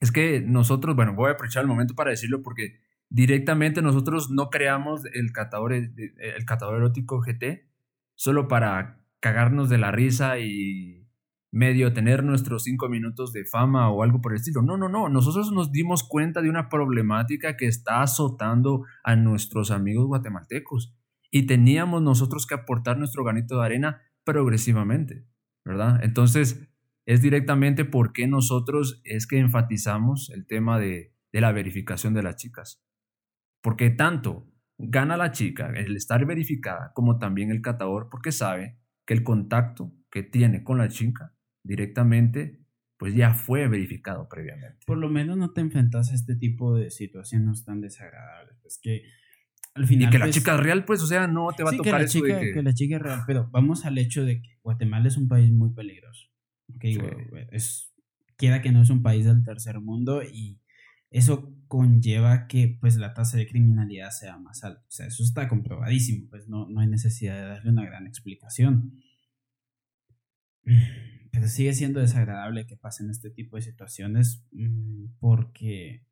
es 0.00 0.12
que 0.12 0.40
nosotros, 0.40 0.96
bueno, 0.96 1.14
voy 1.14 1.28
a 1.28 1.32
aprovechar 1.32 1.62
el 1.62 1.68
momento 1.68 1.94
para 1.94 2.10
decirlo 2.10 2.42
porque 2.42 2.80
directamente 3.10 3.82
nosotros 3.82 4.30
no 4.30 4.48
creamos 4.48 5.04
el 5.12 5.32
catador, 5.32 5.72
el 5.74 6.44
catador 6.46 6.76
erótico 6.76 7.20
GT 7.20 7.68
solo 8.14 8.48
para 8.48 9.04
cagarnos 9.20 9.68
de 9.68 9.78
la 9.78 9.90
risa 9.90 10.38
y 10.38 11.08
medio 11.50 11.92
tener 11.92 12.24
nuestros 12.24 12.64
cinco 12.64 12.88
minutos 12.88 13.32
de 13.32 13.44
fama 13.44 13.90
o 13.90 14.02
algo 14.02 14.20
por 14.20 14.32
el 14.32 14.38
estilo. 14.38 14.62
No, 14.62 14.76
no, 14.76 14.88
no. 14.88 15.08
Nosotros 15.08 15.52
nos 15.52 15.72
dimos 15.72 16.02
cuenta 16.02 16.42
de 16.42 16.50
una 16.50 16.68
problemática 16.68 17.56
que 17.56 17.66
está 17.66 18.02
azotando 18.02 18.84
a 19.02 19.16
nuestros 19.16 19.70
amigos 19.70 20.06
guatemaltecos 20.06 20.94
y 21.30 21.46
teníamos 21.46 22.02
nosotros 22.02 22.46
que 22.46 22.54
aportar 22.54 22.98
nuestro 22.98 23.24
granito 23.24 23.58
de 23.58 23.66
arena 23.66 24.02
progresivamente, 24.24 25.26
¿verdad? 25.64 26.00
Entonces, 26.02 26.68
es 27.06 27.20
directamente 27.20 27.84
porque 27.84 28.26
nosotros 28.26 29.00
es 29.04 29.26
que 29.26 29.38
enfatizamos 29.38 30.30
el 30.30 30.46
tema 30.46 30.78
de, 30.78 31.12
la 31.32 31.52
verificación 31.52 32.14
de 32.14 32.22
las 32.22 32.36
chicas. 32.36 32.82
Porque 33.60 33.90
tanto 33.90 34.48
gana 34.78 35.16
la 35.16 35.32
chica 35.32 35.72
el 35.74 35.96
estar 35.96 36.24
verificada 36.26 36.92
como 36.94 37.18
también 37.18 37.50
el 37.50 37.62
catador 37.62 38.08
porque 38.10 38.32
sabe 38.32 38.78
que 39.06 39.14
el 39.14 39.24
contacto 39.24 39.92
que 40.10 40.22
tiene 40.22 40.64
con 40.64 40.78
la 40.78 40.88
chica 40.88 41.34
directamente 41.62 42.60
pues 42.96 43.14
ya 43.14 43.34
fue 43.34 43.66
verificado 43.68 44.28
previamente. 44.28 44.78
Por 44.86 44.98
lo 44.98 45.08
menos 45.08 45.36
no 45.36 45.52
te 45.52 45.60
enfrentas 45.60 46.10
a 46.10 46.14
este 46.14 46.36
tipo 46.36 46.76
de 46.76 46.90
situaciones 46.90 47.64
tan 47.64 47.80
desagradables. 47.80 48.56
Pues 48.62 48.78
que 48.80 49.02
al 49.74 49.86
final... 49.86 50.08
y 50.08 50.10
que 50.10 50.18
la 50.18 50.24
pues, 50.26 50.34
chica 50.36 50.54
es 50.54 50.60
real, 50.60 50.84
pues, 50.84 51.02
o 51.02 51.06
sea, 51.06 51.26
no 51.26 51.48
te 51.56 51.64
va 51.64 51.70
sí, 51.70 51.76
a 51.76 51.78
que 51.78 51.84
tocar 51.84 52.00
la, 52.00 52.06
eso 52.06 52.18
chica, 52.20 52.38
de 52.38 52.46
que... 52.46 52.52
que 52.52 52.62
la 52.62 52.74
chica 52.74 52.96
es 52.96 53.02
real, 53.02 53.22
pero 53.26 53.48
vamos 53.50 53.84
al 53.84 53.98
hecho 53.98 54.24
de 54.24 54.40
que 54.40 54.58
Guatemala 54.62 55.08
es 55.08 55.16
un 55.16 55.28
país 55.28 55.50
muy 55.50 55.70
peligroso. 55.72 56.28
Ok, 56.74 56.82
Sí. 56.82 56.98
güey, 57.30 57.46
es, 57.50 57.92
quiera 58.36 58.62
que 58.62 58.72
no 58.72 58.82
es 58.82 58.90
un 58.90 59.02
país 59.02 59.24
del 59.24 59.42
tercer 59.44 59.80
mundo 59.80 60.22
y 60.22 60.60
eso 61.10 61.54
conlleva 61.68 62.46
que 62.48 62.76
pues 62.80 62.96
la 62.96 63.14
tasa 63.14 63.36
de 63.36 63.46
criminalidad 63.46 64.10
sea 64.10 64.36
más 64.38 64.64
alta. 64.64 64.80
O 64.80 64.90
sea, 64.90 65.06
eso 65.06 65.22
está 65.22 65.48
comprobadísimo, 65.48 66.28
pues 66.28 66.48
no, 66.48 66.68
no 66.68 66.80
hay 66.80 66.88
necesidad 66.88 67.36
de 67.36 67.48
darle 67.48 67.70
una 67.70 67.84
gran 67.84 68.06
explicación. 68.06 69.00
Pero 71.32 71.48
sigue 71.48 71.72
siendo 71.72 72.00
desagradable 72.00 72.66
que 72.66 72.76
pasen 72.76 73.10
este 73.10 73.30
tipo 73.30 73.56
de 73.56 73.62
situaciones 73.62 74.44
mm, 74.52 75.06
porque... 75.20 76.04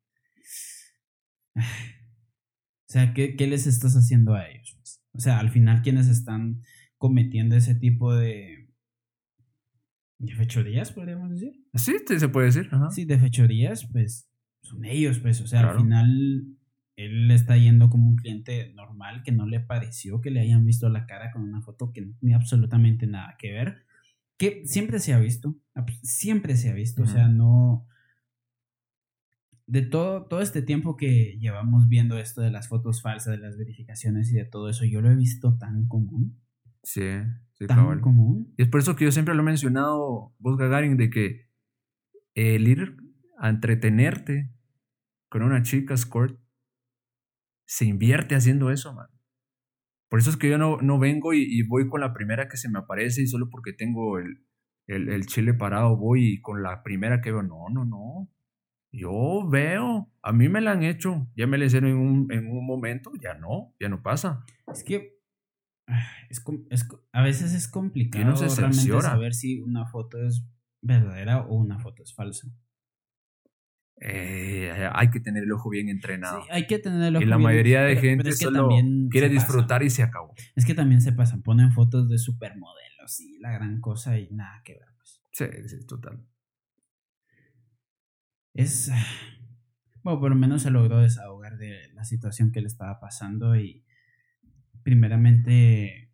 O 2.93 2.95
sea, 2.95 3.11
¿qué, 3.15 3.35
¿qué, 3.35 3.47
les 3.47 3.65
estás 3.65 3.95
haciendo 3.95 4.35
a 4.35 4.47
ellos? 4.47 4.75
Pues? 4.77 5.01
O 5.13 5.19
sea, 5.19 5.39
al 5.39 5.49
final 5.49 5.81
quienes 5.81 6.07
están 6.09 6.61
cometiendo 6.99 7.55
ese 7.55 7.73
tipo 7.73 8.13
de, 8.13 8.69
de 10.19 10.35
fechorías, 10.35 10.91
podríamos 10.91 11.31
decir. 11.31 11.53
Sí, 11.73 11.95
se 12.05 12.29
puede 12.29 12.45
decir. 12.47 12.69
Ajá. 12.71 12.91
Sí, 12.91 13.05
de 13.05 13.17
fechorías, 13.17 13.87
pues 13.91 14.29
son 14.61 14.85
ellos, 14.85 15.17
pues. 15.17 15.41
O 15.41 15.47
sea, 15.47 15.61
Claro. 15.61 15.77
al 15.79 15.81
final 15.83 16.45
él 16.95 17.31
está 17.31 17.57
yendo 17.57 17.89
como 17.89 18.07
un 18.09 18.15
cliente 18.15 18.71
normal 18.75 19.23
que 19.23 19.31
no 19.31 19.47
le 19.47 19.59
pareció 19.59 20.21
que 20.21 20.29
le 20.29 20.41
hayan 20.41 20.63
visto 20.63 20.87
la 20.89 21.07
cara 21.07 21.31
con 21.31 21.41
una 21.41 21.63
foto 21.63 21.91
que 21.93 22.01
no 22.01 22.13
tiene 22.19 22.35
absolutamente 22.35 23.07
nada 23.07 23.35
que 23.39 23.53
ver. 23.53 23.85
Que 24.37 24.67
siempre 24.67 24.99
se 24.99 25.13
ha 25.15 25.19
visto, 25.19 25.55
ab- 25.73 25.99
siempre 26.03 26.55
se 26.57 26.69
ha 26.69 26.73
visto, 26.75 27.01
o 27.01 27.07
sea, 27.07 27.27
no... 27.27 27.87
De 29.65 29.81
todo, 29.81 30.25
todo 30.27 30.41
este 30.41 30.61
tiempo 30.61 30.97
que 30.97 31.37
llevamos 31.39 31.87
viendo 31.87 32.17
esto 32.17 32.41
de 32.41 32.51
las 32.51 32.67
fotos 32.67 33.01
falsas, 33.01 33.31
de 33.31 33.39
las 33.39 33.57
verificaciones 33.57 34.31
y 34.31 34.35
de 34.35 34.45
todo 34.45 34.69
eso, 34.69 34.85
yo 34.85 35.01
lo 35.01 35.09
he 35.09 35.15
visto 35.15 35.57
tan 35.57 35.87
común, 35.87 36.41
Sí, 36.83 37.09
sí, 37.53 37.65
tan 37.65 37.77
cabal. 37.77 38.01
común. 38.01 38.53
Y 38.57 38.63
es 38.63 38.67
por 38.67 38.81
eso 38.81 38.95
que 38.95 39.05
yo 39.05 39.11
siempre 39.11 39.33
lo 39.33 39.41
he 39.41 39.45
mencionado, 39.45 40.35
vos 40.37 40.57
Gagarin, 40.57 40.97
de 40.97 41.09
que 41.09 41.49
el 42.35 42.67
ir 42.67 42.97
a 43.39 43.49
entretenerte 43.49 44.51
con 45.29 45.43
una 45.43 45.63
chica 45.63 45.93
escort 45.93 46.39
se 47.65 47.85
invierte 47.85 48.35
haciendo 48.35 48.69
eso, 48.69 48.93
man. 48.93 49.07
Por 50.09 50.19
eso 50.19 50.29
es 50.29 50.37
que 50.37 50.49
yo 50.49 50.59
no, 50.59 50.77
no 50.81 50.99
vengo 50.99 51.33
y, 51.33 51.65
voy 51.67 51.89
con 51.89 52.01
la 52.01 52.13
primera 52.13 52.47
que 52.47 52.57
se 52.57 52.69
me 52.69 52.77
aparece 52.77 53.23
y 53.23 53.27
solo 53.27 53.49
porque 53.49 53.73
tengo 53.73 54.19
el, 54.19 54.45
el, 54.85 55.25
chile 55.25 55.55
parado 55.55 55.97
voy 55.97 56.39
con 56.41 56.61
la 56.61 56.83
primera 56.83 57.19
que 57.19 57.31
veo. 57.31 57.41
No, 57.41 57.69
no, 57.71 57.83
no. 57.83 58.29
Yo 58.95 59.47
veo, 59.49 60.11
a 60.21 60.31
mí 60.31 60.49
me 60.49 60.61
la 60.61 60.73
han 60.73 60.83
hecho, 60.83 61.27
ya 61.35 61.47
me 61.47 61.57
la 61.57 61.65
hicieron 61.65 61.89
en 61.89 61.97
un, 61.97 62.31
en 62.31 62.47
un 62.47 62.63
momento, 62.63 63.11
ya 63.19 63.33
no, 63.33 63.73
ya 63.79 63.89
no 63.89 64.03
pasa. 64.03 64.45
Es 64.71 64.83
que 64.83 65.19
es, 66.29 66.43
es, 66.69 66.87
a 67.11 67.23
veces 67.23 67.53
es 67.53 67.67
complicado 67.67 68.25
no 68.25 68.55
realmente 68.55 69.01
saber 69.01 69.33
si 69.33 69.59
una 69.59 69.87
foto 69.87 70.23
es 70.23 70.45
verdadera 70.81 71.41
o 71.41 71.55
una 71.55 71.79
foto 71.79 72.03
es 72.03 72.13
falsa. 72.13 72.47
Eh, 73.99 74.71
hay 74.91 75.09
que 75.09 75.19
tener 75.19 75.43
el 75.43 75.51
ojo 75.53 75.71
bien 75.71 75.89
entrenado. 75.89 76.43
Sí, 76.43 76.49
hay 76.51 76.67
que 76.67 76.77
tener 76.77 77.01
el 77.01 77.15
ojo 77.15 77.23
Y 77.23 77.27
la 77.27 77.39
mayoría 77.39 77.81
de 77.81 77.95
gente 77.95 78.31
solo 78.33 78.69
quiere 79.09 79.27
disfrutar 79.27 79.81
y 79.81 79.89
se 79.89 80.03
acabó. 80.03 80.35
Es 80.55 80.65
que 80.65 80.75
también 80.75 81.01
se 81.01 81.13
pasan, 81.13 81.41
ponen 81.41 81.71
fotos 81.71 82.09
de 82.09 82.19
supermodelos 82.19 83.19
y 83.21 83.39
la 83.39 83.53
gran 83.53 83.81
cosa 83.81 84.19
y 84.19 84.29
nada 84.29 84.61
que 84.63 84.73
ver. 84.73 84.89
Pues. 84.97 85.23
Sí, 85.31 85.45
sí, 85.67 85.87
total. 85.87 86.23
Es. 88.53 88.91
Bueno, 90.03 90.19
por 90.19 90.29
lo 90.29 90.35
menos 90.35 90.63
se 90.63 90.71
logró 90.71 90.99
desahogar 90.99 91.57
de 91.57 91.91
la 91.93 92.03
situación 92.03 92.51
que 92.51 92.61
le 92.61 92.67
estaba 92.67 92.99
pasando 92.99 93.55
y 93.55 93.85
primeramente, 94.83 96.11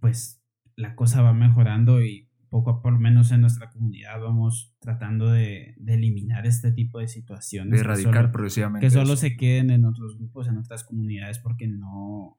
pues 0.00 0.42
la 0.74 0.94
cosa 0.94 1.22
va 1.22 1.32
mejorando 1.32 2.02
y 2.02 2.28
poco 2.48 2.70
a 2.70 2.82
por 2.82 2.92
lo 2.92 2.98
menos 2.98 3.32
en 3.32 3.40
nuestra 3.40 3.70
comunidad 3.70 4.20
vamos 4.20 4.74
tratando 4.78 5.30
de, 5.30 5.74
eliminar 5.86 6.46
este 6.46 6.72
tipo 6.72 6.98
de 6.98 7.08
situaciones. 7.08 7.72
De 7.72 7.80
erradicar 7.80 8.30
progresivamente. 8.30 8.86
Que 8.86 8.90
solo 8.90 9.16
se 9.16 9.36
queden 9.36 9.70
en 9.70 9.84
otros 9.84 10.16
grupos, 10.16 10.48
en 10.48 10.58
otras 10.58 10.84
comunidades, 10.84 11.38
porque 11.38 11.66
no... 11.66 12.38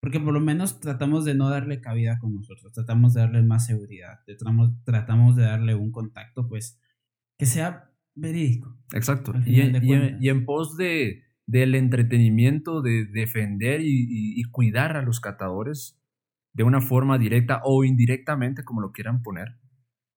Porque 0.00 0.18
por 0.18 0.32
lo 0.32 0.40
menos 0.40 0.80
tratamos 0.80 1.24
de 1.24 1.34
no 1.34 1.48
darle 1.48 1.80
cabida 1.80 2.18
con 2.18 2.34
nosotros, 2.34 2.72
tratamos 2.72 3.14
de 3.14 3.20
darle 3.20 3.42
más 3.42 3.66
seguridad, 3.66 4.18
tratamos, 4.26 4.72
tratamos 4.84 5.36
de 5.36 5.44
darle 5.44 5.76
un 5.76 5.92
contacto, 5.92 6.48
pues, 6.48 6.80
que 7.42 7.46
sea 7.46 7.90
verídico. 8.14 8.78
Exacto. 8.92 9.34
Y 9.44 10.28
en, 10.28 10.44
pos 10.44 10.76
de, 10.76 11.24
del 11.44 11.74
entretenimiento, 11.74 12.82
de 12.82 13.04
defender 13.04 13.80
y 13.82 14.40
cuidar 14.52 14.96
a 14.96 15.02
los 15.02 15.18
catadores, 15.18 16.00
de 16.52 16.62
una 16.62 16.80
forma 16.80 17.18
directa 17.18 17.60
o 17.64 17.82
indirectamente, 17.82 18.62
como 18.62 18.80
lo 18.80 18.92
quieran 18.92 19.22
poner. 19.22 19.58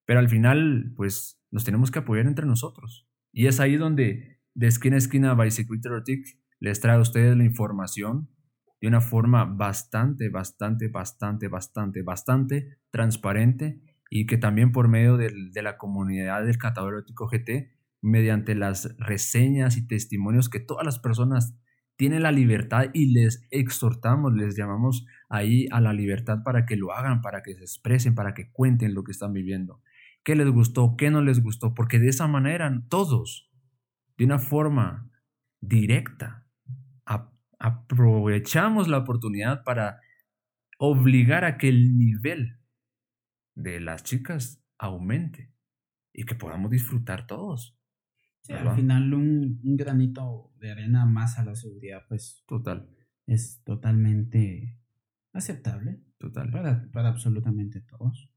Pero 0.05 0.19
al 0.19 0.29
final, 0.29 0.93
pues 0.95 1.41
nos 1.49 1.63
tenemos 1.63 1.89
que 1.89 1.97
apoyar 1.97 2.27
entre 2.27 2.45
nosotros. 2.45 3.07
Y 3.31 3.47
es 3.47 3.59
ahí 3.59 3.75
donde 3.75 4.39
de 4.53 4.67
esquina 4.67 4.97
a 4.97 4.99
esquina 4.99 5.33
Bicycle 5.33 5.79
Erotic 5.83 6.27
les 6.59 6.79
trae 6.79 6.95
a 6.95 7.01
ustedes 7.01 7.35
la 7.35 7.43
información 7.43 8.29
de 8.81 8.87
una 8.87 9.01
forma 9.01 9.45
bastante, 9.45 10.29
bastante, 10.29 10.89
bastante, 10.89 11.47
bastante, 11.47 12.03
bastante 12.03 12.77
transparente 12.91 13.81
y 14.09 14.25
que 14.25 14.37
también 14.37 14.71
por 14.71 14.87
medio 14.87 15.17
de 15.17 15.61
la 15.61 15.77
comunidad 15.77 16.45
del 16.45 16.57
catador 16.57 16.93
erótico 16.93 17.27
GT, 17.27 17.71
mediante 18.01 18.55
las 18.55 18.95
reseñas 18.99 19.77
y 19.77 19.87
testimonios 19.87 20.49
que 20.49 20.59
todas 20.59 20.85
las 20.85 20.99
personas 20.99 21.57
tienen 21.97 22.23
la 22.23 22.31
libertad 22.31 22.85
y 22.93 23.13
les 23.13 23.47
exhortamos, 23.51 24.33
les 24.33 24.55
llamamos 24.55 25.05
ahí 25.29 25.67
a 25.71 25.81
la 25.81 25.93
libertad 25.93 26.43
para 26.43 26.65
que 26.65 26.75
lo 26.75 26.93
hagan, 26.93 27.21
para 27.21 27.41
que 27.41 27.55
se 27.55 27.61
expresen, 27.61 28.15
para 28.15 28.33
que 28.33 28.51
cuenten 28.51 28.93
lo 28.93 29.03
que 29.03 29.11
están 29.11 29.33
viviendo. 29.33 29.81
¿Qué 30.23 30.35
les 30.35 30.49
gustó? 30.49 30.95
¿Qué 30.97 31.09
no 31.09 31.21
les 31.21 31.41
gustó? 31.41 31.73
Porque 31.73 31.99
de 31.99 32.09
esa 32.09 32.27
manera 32.27 32.83
todos, 32.89 33.49
de 34.17 34.25
una 34.25 34.39
forma 34.39 35.09
directa, 35.61 36.47
aprovechamos 37.57 38.87
la 38.87 38.97
oportunidad 38.97 39.63
para 39.63 40.01
obligar 40.77 41.45
a 41.45 41.57
que 41.57 41.69
el 41.69 41.97
nivel 41.97 42.59
de 43.55 43.79
las 43.79 44.03
chicas 44.03 44.63
aumente 44.77 45.51
y 46.13 46.25
que 46.25 46.35
podamos 46.35 46.69
disfrutar 46.69 47.25
todos 47.27 47.75
al 48.53 48.75
final 48.75 49.13
un, 49.13 49.59
granito 49.63 50.53
de 50.59 50.71
arena 50.71 51.05
más 51.05 51.39
a 51.39 51.45
la 51.45 51.55
seguridad, 51.55 52.03
pues 52.07 52.43
total. 52.47 52.89
Es 53.25 53.61
totalmente 53.63 54.77
aceptable. 55.33 55.99
Total. 56.17 56.51
Para, 56.51 56.89
para 56.91 57.09
absolutamente 57.09 57.81
todos. 57.81 58.29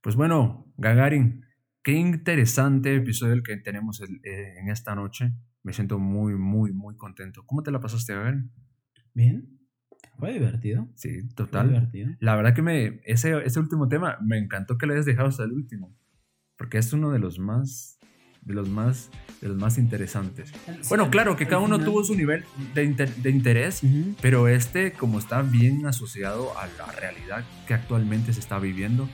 Pues 0.00 0.16
bueno, 0.16 0.72
Gagarin, 0.76 1.44
qué 1.82 1.92
interesante 1.92 2.96
episodio 2.96 3.34
el 3.34 3.42
que 3.42 3.56
tenemos 3.56 4.00
eh, 4.00 4.58
en 4.58 4.68
esta 4.68 4.94
noche. 4.94 5.32
Me 5.62 5.72
siento 5.72 5.98
muy, 5.98 6.34
muy, 6.34 6.72
muy 6.72 6.96
contento. 6.96 7.44
¿Cómo 7.46 7.62
te 7.62 7.70
la 7.70 7.80
pasaste, 7.80 8.12
Gagarin? 8.12 8.50
Bien. 9.14 9.58
Fue 10.18 10.32
divertido. 10.32 10.88
Sí, 10.94 11.28
total. 11.34 11.66
Fue 11.66 11.74
divertido. 11.74 12.10
La 12.20 12.36
verdad 12.36 12.54
que 12.54 12.62
me, 12.62 13.00
ese, 13.04 13.44
ese 13.44 13.60
último 13.60 13.88
tema 13.88 14.18
me 14.22 14.38
encantó 14.38 14.78
que 14.78 14.86
lo 14.86 14.92
hayas 14.92 15.06
dejado 15.06 15.28
hasta 15.28 15.44
el 15.44 15.52
último. 15.52 15.94
Porque 16.56 16.78
es 16.78 16.92
uno 16.92 17.10
de 17.10 17.18
los 17.18 17.38
más 17.38 17.96
de 18.46 18.54
los 18.54 18.68
más, 18.68 19.10
de 19.40 19.48
los 19.48 19.56
más 19.56 19.76
interesantes. 19.76 20.52
bueno, 20.88 21.10
claro 21.10 21.36
que 21.36 21.46
cada 21.46 21.60
uno 21.60 21.80
tuvo 21.80 22.04
su 22.04 22.14
nivel 22.14 22.44
de, 22.74 22.86
de 22.86 23.30
interés, 23.30 23.82
pero 24.22 24.46
este, 24.46 24.92
como 24.92 25.18
está 25.18 25.42
bien 25.42 25.84
asociado 25.84 26.56
a 26.56 26.68
la 26.78 26.92
realidad 26.92 27.44
que 27.66 27.74
actualmente 27.74 28.32
se 28.32 28.38
está 28.38 28.60
viviendo, 28.60 29.08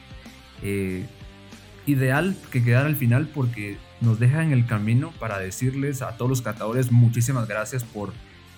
eh, 0.63 1.07
ideal 1.87 2.37
que 2.51 2.63
quedara 2.63 2.87
al 2.87 2.97
final 2.97 3.29
porque 3.35 3.79
nos 4.03 4.21
deja 4.21 4.45
en 4.45 4.53
el 4.53 4.67
camino 4.67 5.13
para 5.19 5.39
decirles 5.39 6.03
a 6.03 6.17
todos 6.17 6.29
los 6.29 6.43
catadores 6.43 6.93
muchísimas 6.93 7.49
gracias 7.49 7.83
por 7.83 8.13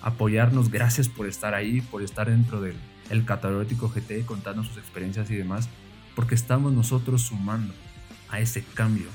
apoyarnos, 0.05 0.69
gracias 0.69 1.09
por 1.09 1.25
estar 1.25 1.55
ahí, 1.55 1.81
por 1.81 2.03
estar 2.03 2.29
dentro 2.29 2.61
del 2.61 2.75
el 3.09 3.25
GT, 3.25 4.25
contarnos 4.25 4.67
sus 4.67 4.77
experiencias 4.77 5.31
y 5.31 5.35
demás, 5.35 5.67
porque 6.15 6.35
estamos 6.35 6.71
nosotros 6.73 7.23
sumando 7.23 7.73
a 8.29 8.39
ese 8.39 8.63
cambio 8.63 9.07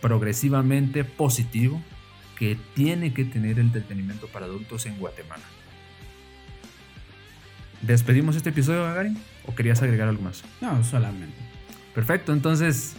progresivamente 0.00 1.02
positivo 1.02 1.82
que 2.38 2.56
tiene 2.74 3.12
que 3.12 3.24
tener 3.24 3.58
el 3.58 3.66
entretenimiento 3.66 4.28
para 4.28 4.46
adultos 4.46 4.86
en 4.86 4.96
Guatemala. 4.96 5.42
¿Despedimos 7.82 8.36
este 8.36 8.50
episodio, 8.50 8.84
Gagarin? 8.84 9.18
¿O 9.46 9.56
querías 9.56 9.82
agregar 9.82 10.08
algo 10.08 10.22
más? 10.22 10.44
No, 10.60 10.84
solamente. 10.84 11.36
Perfecto, 11.94 12.32
entonces 12.32 12.94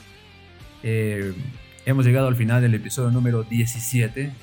eh, 0.83 1.33
hemos 1.85 2.05
llegado 2.05 2.27
al 2.27 2.35
final 2.35 2.61
del 2.61 2.73
episodio 2.73 3.11
número 3.11 3.43
17 3.43 4.33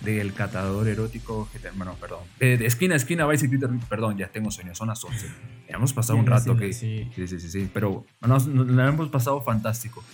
del 0.00 0.32
catador 0.34 0.88
erótico, 0.88 1.48
bueno, 1.74 1.96
perdón, 2.00 2.20
eh, 2.40 2.56
de 2.56 2.66
esquina 2.66 2.94
a 2.94 2.96
esquina, 2.96 3.26
Vice 3.26 3.48
perdón, 3.88 4.16
ya 4.16 4.28
tengo 4.28 4.50
sueño, 4.50 4.74
son 4.74 4.88
las 4.88 5.02
11. 5.02 5.26
Ya 5.68 5.76
hemos 5.76 5.92
pasado 5.92 6.18
un 6.18 6.26
rato 6.26 6.56
que... 6.56 6.72
Sí, 6.72 7.10
sí, 7.14 7.26
sí, 7.26 7.40
sí, 7.40 7.70
pero 7.72 8.04
nos, 8.20 8.46
nos, 8.46 8.88
hemos 8.88 9.08
pasado 9.08 9.40
fantástico. 9.42 10.04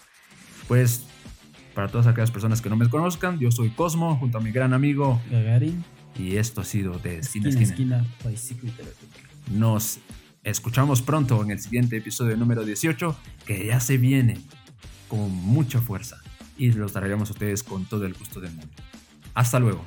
Pues 0.68 1.04
para 1.74 1.88
todas 1.88 2.06
aquellas 2.06 2.30
personas 2.30 2.60
que 2.60 2.68
no 2.68 2.76
me 2.76 2.88
conozcan, 2.88 3.38
yo 3.38 3.50
soy 3.50 3.70
Cosmo, 3.70 4.16
junto 4.16 4.38
a 4.38 4.40
mi 4.40 4.52
gran 4.52 4.72
amigo 4.72 5.20
Gagarin. 5.30 5.84
Y 6.18 6.36
esto 6.36 6.60
ha 6.60 6.64
sido 6.64 6.98
de 6.98 7.18
Esquina 7.18 7.48
a 7.48 7.60
Esquina. 7.60 8.04
Nos 9.50 9.98
escuchamos 10.44 11.02
pronto 11.02 11.42
en 11.42 11.50
el 11.50 11.60
siguiente 11.60 11.96
episodio 11.96 12.36
número 12.36 12.64
18, 12.64 13.16
que 13.46 13.66
ya 13.66 13.80
se 13.80 13.96
viene 13.96 14.40
con 15.09 15.30
mucha 15.30 15.80
fuerza. 15.80 16.18
Y 16.59 16.72
los 16.72 16.92
traeremos 16.92 17.30
a 17.30 17.32
ustedes 17.32 17.62
con 17.62 17.86
todo 17.86 18.04
el 18.04 18.14
gusto 18.14 18.40
del 18.40 18.52
mundo. 18.52 18.72
Hasta 19.34 19.59
luego. 19.59 19.84